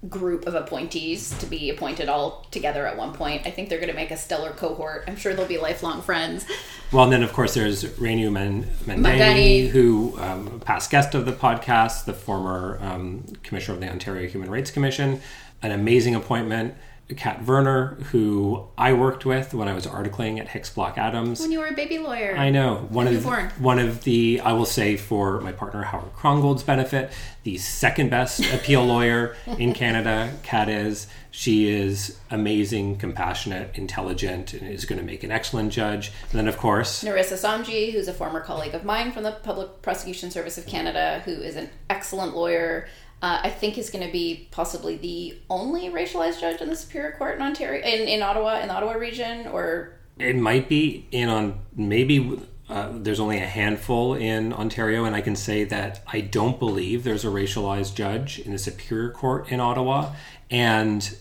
group 0.09 0.47
of 0.47 0.55
appointees 0.55 1.37
to 1.39 1.47
be 1.47 1.71
appointed 1.71 2.09
all 2.09 2.47
together 2.51 2.87
at 2.87 2.97
one 2.97 3.13
point. 3.13 3.47
I 3.47 3.51
think 3.51 3.69
they're 3.69 3.81
going 3.81 3.91
to 3.91 3.97
make 3.97 4.13
a 4.13 4.17
stellar 4.17 4.51
cohort. 4.53 5.05
I'm 5.09 5.17
sure 5.17 5.35
they'll 5.35 5.47
be 5.47 5.59
lifelong 5.59 6.03
friends. 6.03 6.47
Well, 6.93 7.05
and 7.05 7.13
then 7.13 7.23
of 7.23 7.33
course 7.33 7.55
there's 7.55 7.85
Renu 7.85 8.31
Mandhane, 8.31 8.65
Mandhane. 8.85 9.69
who 9.69 10.17
um, 10.21 10.61
past 10.61 10.91
guest 10.91 11.15
of 11.15 11.27
the 11.27 11.33
podcast, 11.33 12.05
the 12.05 12.13
former 12.13 12.79
um, 12.81 13.25
commissioner 13.43 13.75
of 13.75 13.81
the 13.81 13.91
Ontario 13.91 14.29
Human 14.29 14.51
Rights 14.51 14.71
Commission, 14.71 15.21
an 15.63 15.73
amazing 15.73 16.15
appointment. 16.15 16.75
Kat 17.17 17.45
Werner, 17.45 17.97
who 18.11 18.67
I 18.77 18.93
worked 18.93 19.25
with 19.25 19.55
when 19.55 19.67
I 19.67 19.73
was 19.73 19.87
articling 19.87 20.39
at 20.39 20.49
Hicks 20.49 20.71
Block 20.71 20.99
Adams. 20.99 21.41
When 21.41 21.51
you 21.51 21.59
were 21.61 21.67
a 21.67 21.73
baby 21.73 21.99
lawyer. 21.99 22.37
I 22.37 22.51
know 22.51 22.87
one 22.91 23.07
of 23.07 23.15
Newborn. 23.15 23.51
one 23.59 23.79
of 23.79 24.05
the 24.05 24.41
I 24.41 24.53
will 24.53 24.67
say 24.67 24.97
for 24.97 25.41
my 25.41 25.53
partner 25.53 25.83
Howard 25.83 26.15
Krongold's 26.15 26.63
benefit, 26.63 27.11
the 27.45 27.57
second 27.57 28.11
best 28.11 28.41
appeal 28.53 28.85
lawyer 28.85 29.37
in 29.59 29.73
Canada. 29.73 30.35
Kat 30.43 30.69
is 30.69 31.07
she 31.31 31.71
is 31.71 32.19
amazing, 32.31 32.97
compassionate, 32.97 33.71
intelligent, 33.75 34.53
and 34.55 34.69
is 34.69 34.85
going 34.85 34.99
to 34.99 35.05
make 35.05 35.23
an 35.23 35.31
excellent 35.31 35.73
judge. 35.73 36.13
And 36.31 36.39
then 36.39 36.49
of 36.49 36.59
course, 36.59 37.05
Narissa 37.05 37.35
Samji, 37.35 37.93
who's 37.93 38.09
a 38.09 38.15
former 38.15 38.41
colleague 38.41 38.75
of 38.75 38.85
mine 38.85 39.13
from 39.13 39.23
the 39.23 39.33
Public 39.33 39.81
Prosecution 39.83 40.31
Service 40.31 40.59
of 40.59 40.67
Canada, 40.67 41.23
who 41.25 41.33
is 41.33 41.57
an 41.57 41.71
excellent 41.89 42.37
lawyer. 42.37 42.87
Uh, 43.21 43.41
I 43.43 43.51
think 43.51 43.79
is 43.79 43.91
going 43.91 44.07
to 44.07 44.13
be 44.13 44.49
possibly 44.53 44.97
the 44.97 45.39
only 45.51 45.89
racialized 45.89 46.41
judge 46.41 46.61
in 46.61 46.69
the 46.69 46.77
Superior 46.77 47.13
Court 47.13 47.35
in 47.35 47.43
Ontario, 47.43 47.85
in, 47.85 48.07
in 48.07 48.23
Ottawa, 48.23 48.61
in 48.61 48.69
the 48.69 48.75
Ottawa 48.75 48.93
region, 48.93 49.49
or 49.49 49.99
it 50.19 50.37
might 50.37 50.69
be 50.69 51.07
in 51.11 51.29
on 51.29 51.61
maybe. 51.75 52.41
Uh, 52.69 52.91
there's 52.93 53.19
only 53.19 53.39
a 53.39 53.47
handful 53.47 54.13
in 54.13 54.53
Ontario, 54.53 55.07
and 55.07 55.17
I 55.17 55.23
can 55.23 55.35
say 55.35 55.65
that 55.65 56.03
I 56.07 56.21
don't 56.21 56.59
believe 56.59 57.03
there's 57.03 57.25
a 57.25 57.29
racialized 57.29 57.95
judge 57.95 58.39
in 58.41 58.53
the 58.53 58.59
Superior 58.59 59.11
Court 59.11 59.51
in 59.51 59.59
Ottawa, 59.59 60.13
and 60.51 61.17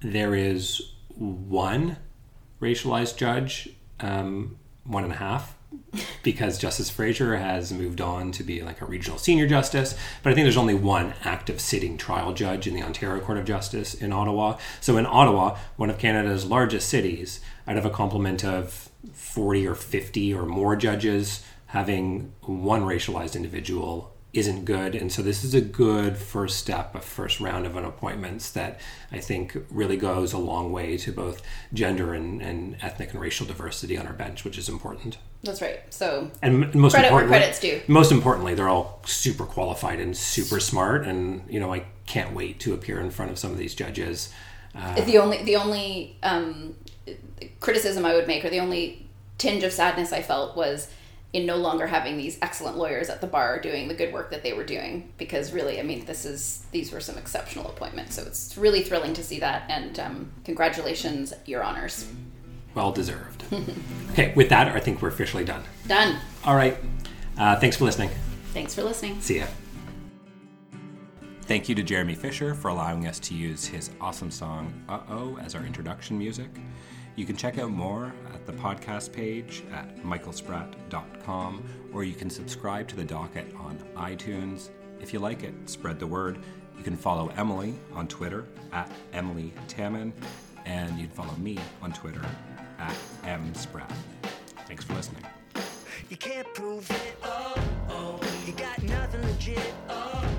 there 0.00 0.34
is 0.34 0.94
one 1.14 1.98
racialized 2.60 3.18
judge, 3.18 3.68
um, 4.00 4.56
one 4.84 5.04
and 5.04 5.12
a 5.12 5.16
half, 5.16 5.57
because 6.22 6.58
Justice 6.58 6.90
Fraser 6.90 7.36
has 7.36 7.72
moved 7.72 8.00
on 8.00 8.32
to 8.32 8.42
be 8.42 8.62
like 8.62 8.80
a 8.80 8.84
regional 8.86 9.18
senior 9.18 9.46
justice. 9.46 9.94
But 10.22 10.30
I 10.30 10.34
think 10.34 10.44
there's 10.44 10.56
only 10.56 10.74
one 10.74 11.14
active 11.24 11.60
sitting 11.60 11.96
trial 11.96 12.32
judge 12.34 12.66
in 12.66 12.74
the 12.74 12.82
Ontario 12.82 13.22
Court 13.22 13.38
of 13.38 13.44
Justice 13.44 13.94
in 13.94 14.12
Ottawa. 14.12 14.58
So 14.80 14.96
in 14.96 15.06
Ottawa, 15.06 15.58
one 15.76 15.90
of 15.90 15.98
Canada's 15.98 16.44
largest 16.44 16.88
cities, 16.88 17.40
I'd 17.66 17.76
have 17.76 17.86
a 17.86 17.90
complement 17.90 18.44
of 18.44 18.90
40 19.12 19.66
or 19.66 19.74
50 19.74 20.34
or 20.34 20.46
more 20.46 20.76
judges. 20.76 21.44
Having 21.66 22.32
one 22.40 22.82
racialized 22.82 23.36
individual 23.36 24.16
isn't 24.32 24.64
good. 24.66 24.94
And 24.94 25.10
so 25.10 25.22
this 25.22 25.42
is 25.42 25.54
a 25.54 25.60
good 25.60 26.16
first 26.18 26.58
step, 26.58 26.94
a 26.94 27.00
first 27.00 27.40
round 27.40 27.64
of 27.66 27.76
an 27.76 27.84
appointments 27.84 28.50
that 28.50 28.78
I 29.10 29.20
think 29.20 29.56
really 29.70 29.96
goes 29.96 30.32
a 30.34 30.38
long 30.38 30.70
way 30.70 30.98
to 30.98 31.12
both 31.12 31.40
gender 31.72 32.12
and, 32.12 32.42
and 32.42 32.76
ethnic 32.82 33.12
and 33.12 33.20
racial 33.20 33.46
diversity 33.46 33.96
on 33.96 34.06
our 34.06 34.12
bench, 34.12 34.44
which 34.44 34.58
is 34.58 34.68
important. 34.68 35.16
that's 35.42 35.62
right. 35.62 35.80
So 35.92 36.30
And 36.42 36.74
most 36.74 36.92
Credit 36.92 37.10
where 37.12 37.22
importantly, 37.24 37.38
credit's 37.38 37.60
due. 37.60 37.80
most 37.88 38.12
importantly, 38.12 38.54
they're 38.54 38.68
all 38.68 39.00
super 39.06 39.44
qualified 39.46 39.98
and 39.98 40.14
super 40.16 40.60
smart. 40.60 41.06
And 41.06 41.42
you 41.48 41.58
know, 41.58 41.72
I 41.72 41.84
can't 42.06 42.34
wait 42.34 42.60
to 42.60 42.74
appear 42.74 43.00
in 43.00 43.10
front 43.10 43.30
of 43.30 43.38
some 43.38 43.50
of 43.50 43.58
these 43.58 43.74
judges. 43.74 44.32
Uh, 44.74 45.00
the 45.04 45.16
only 45.18 45.42
the 45.42 45.56
only 45.56 46.18
um, 46.22 46.74
criticism 47.60 48.04
I 48.04 48.14
would 48.14 48.26
make, 48.26 48.44
or 48.44 48.50
the 48.50 48.60
only 48.60 49.06
tinge 49.38 49.62
of 49.64 49.72
sadness 49.72 50.12
I 50.12 50.20
felt, 50.22 50.56
was 50.56 50.88
in 51.32 51.44
no 51.44 51.56
longer 51.56 51.86
having 51.86 52.16
these 52.16 52.38
excellent 52.40 52.78
lawyers 52.78 53.10
at 53.10 53.20
the 53.20 53.26
bar 53.26 53.60
doing 53.60 53.86
the 53.88 53.94
good 53.94 54.12
work 54.14 54.30
that 54.30 54.42
they 54.42 54.52
were 54.54 54.64
doing. 54.64 55.12
Because 55.18 55.52
really, 55.52 55.78
I 55.78 55.82
mean, 55.82 56.04
this 56.06 56.24
is 56.24 56.64
these 56.72 56.90
were 56.92 57.00
some 57.00 57.18
exceptional 57.18 57.66
appointments, 57.68 58.14
so 58.16 58.22
it's 58.22 58.56
really 58.56 58.82
thrilling 58.82 59.12
to 59.14 59.22
see 59.22 59.38
that. 59.40 59.64
And 59.68 59.98
um, 60.00 60.32
congratulations, 60.44 61.34
your 61.44 61.62
honors. 61.62 62.10
well 62.74 62.92
deserved. 62.92 63.44
okay, 64.12 64.32
with 64.34 64.48
that, 64.48 64.68
I 64.68 64.80
think 64.80 65.02
we're 65.02 65.08
officially 65.08 65.44
done. 65.44 65.62
Done. 65.86 66.18
All 66.44 66.56
right. 66.56 66.76
Uh, 67.36 67.56
thanks 67.60 67.76
for 67.76 67.84
listening. 67.84 68.10
Thanks 68.54 68.74
for 68.74 68.82
listening. 68.82 69.20
See 69.20 69.38
ya. 69.38 69.46
Thank 71.42 71.68
you 71.68 71.74
to 71.76 71.82
Jeremy 71.82 72.14
Fisher 72.14 72.54
for 72.54 72.68
allowing 72.68 73.06
us 73.06 73.18
to 73.20 73.34
use 73.34 73.64
his 73.64 73.90
awesome 74.00 74.30
song 74.30 74.72
Uh 74.88 75.00
Oh 75.08 75.38
as 75.38 75.54
our 75.54 75.64
introduction 75.64 76.18
music. 76.18 76.50
You 77.18 77.26
can 77.26 77.36
check 77.36 77.58
out 77.58 77.72
more 77.72 78.14
at 78.32 78.46
the 78.46 78.52
podcast 78.52 79.12
page 79.12 79.64
at 79.72 80.04
michaelspratt.com 80.04 81.64
or 81.92 82.04
you 82.04 82.14
can 82.14 82.30
subscribe 82.30 82.86
to 82.86 82.94
the 82.94 83.02
docket 83.02 83.52
on 83.56 83.76
iTunes. 83.96 84.68
If 85.00 85.12
you 85.12 85.18
like 85.18 85.42
it, 85.42 85.52
spread 85.68 85.98
the 85.98 86.06
word. 86.06 86.38
You 86.76 86.84
can 86.84 86.96
follow 86.96 87.32
Emily 87.36 87.74
on 87.92 88.06
Twitter 88.06 88.44
at 88.72 88.88
Emilie 89.12 89.52
Taman 89.66 90.12
and 90.64 90.96
you'd 90.96 91.12
follow 91.12 91.34
me 91.38 91.58
on 91.82 91.92
Twitter 91.92 92.24
at 92.78 92.94
mspratt. 93.24 93.90
Thanks 94.68 94.84
for 94.84 94.94
listening. 94.94 95.24
You 96.10 96.16
can't 96.16 96.46
prove 96.54 96.88
it. 96.88 97.18
Oh, 97.24 97.54
oh. 97.88 98.20
You 98.46 98.52
got 98.52 98.80
nothing 98.84 99.22
legit. 99.22 99.74
Oh, 99.88 100.37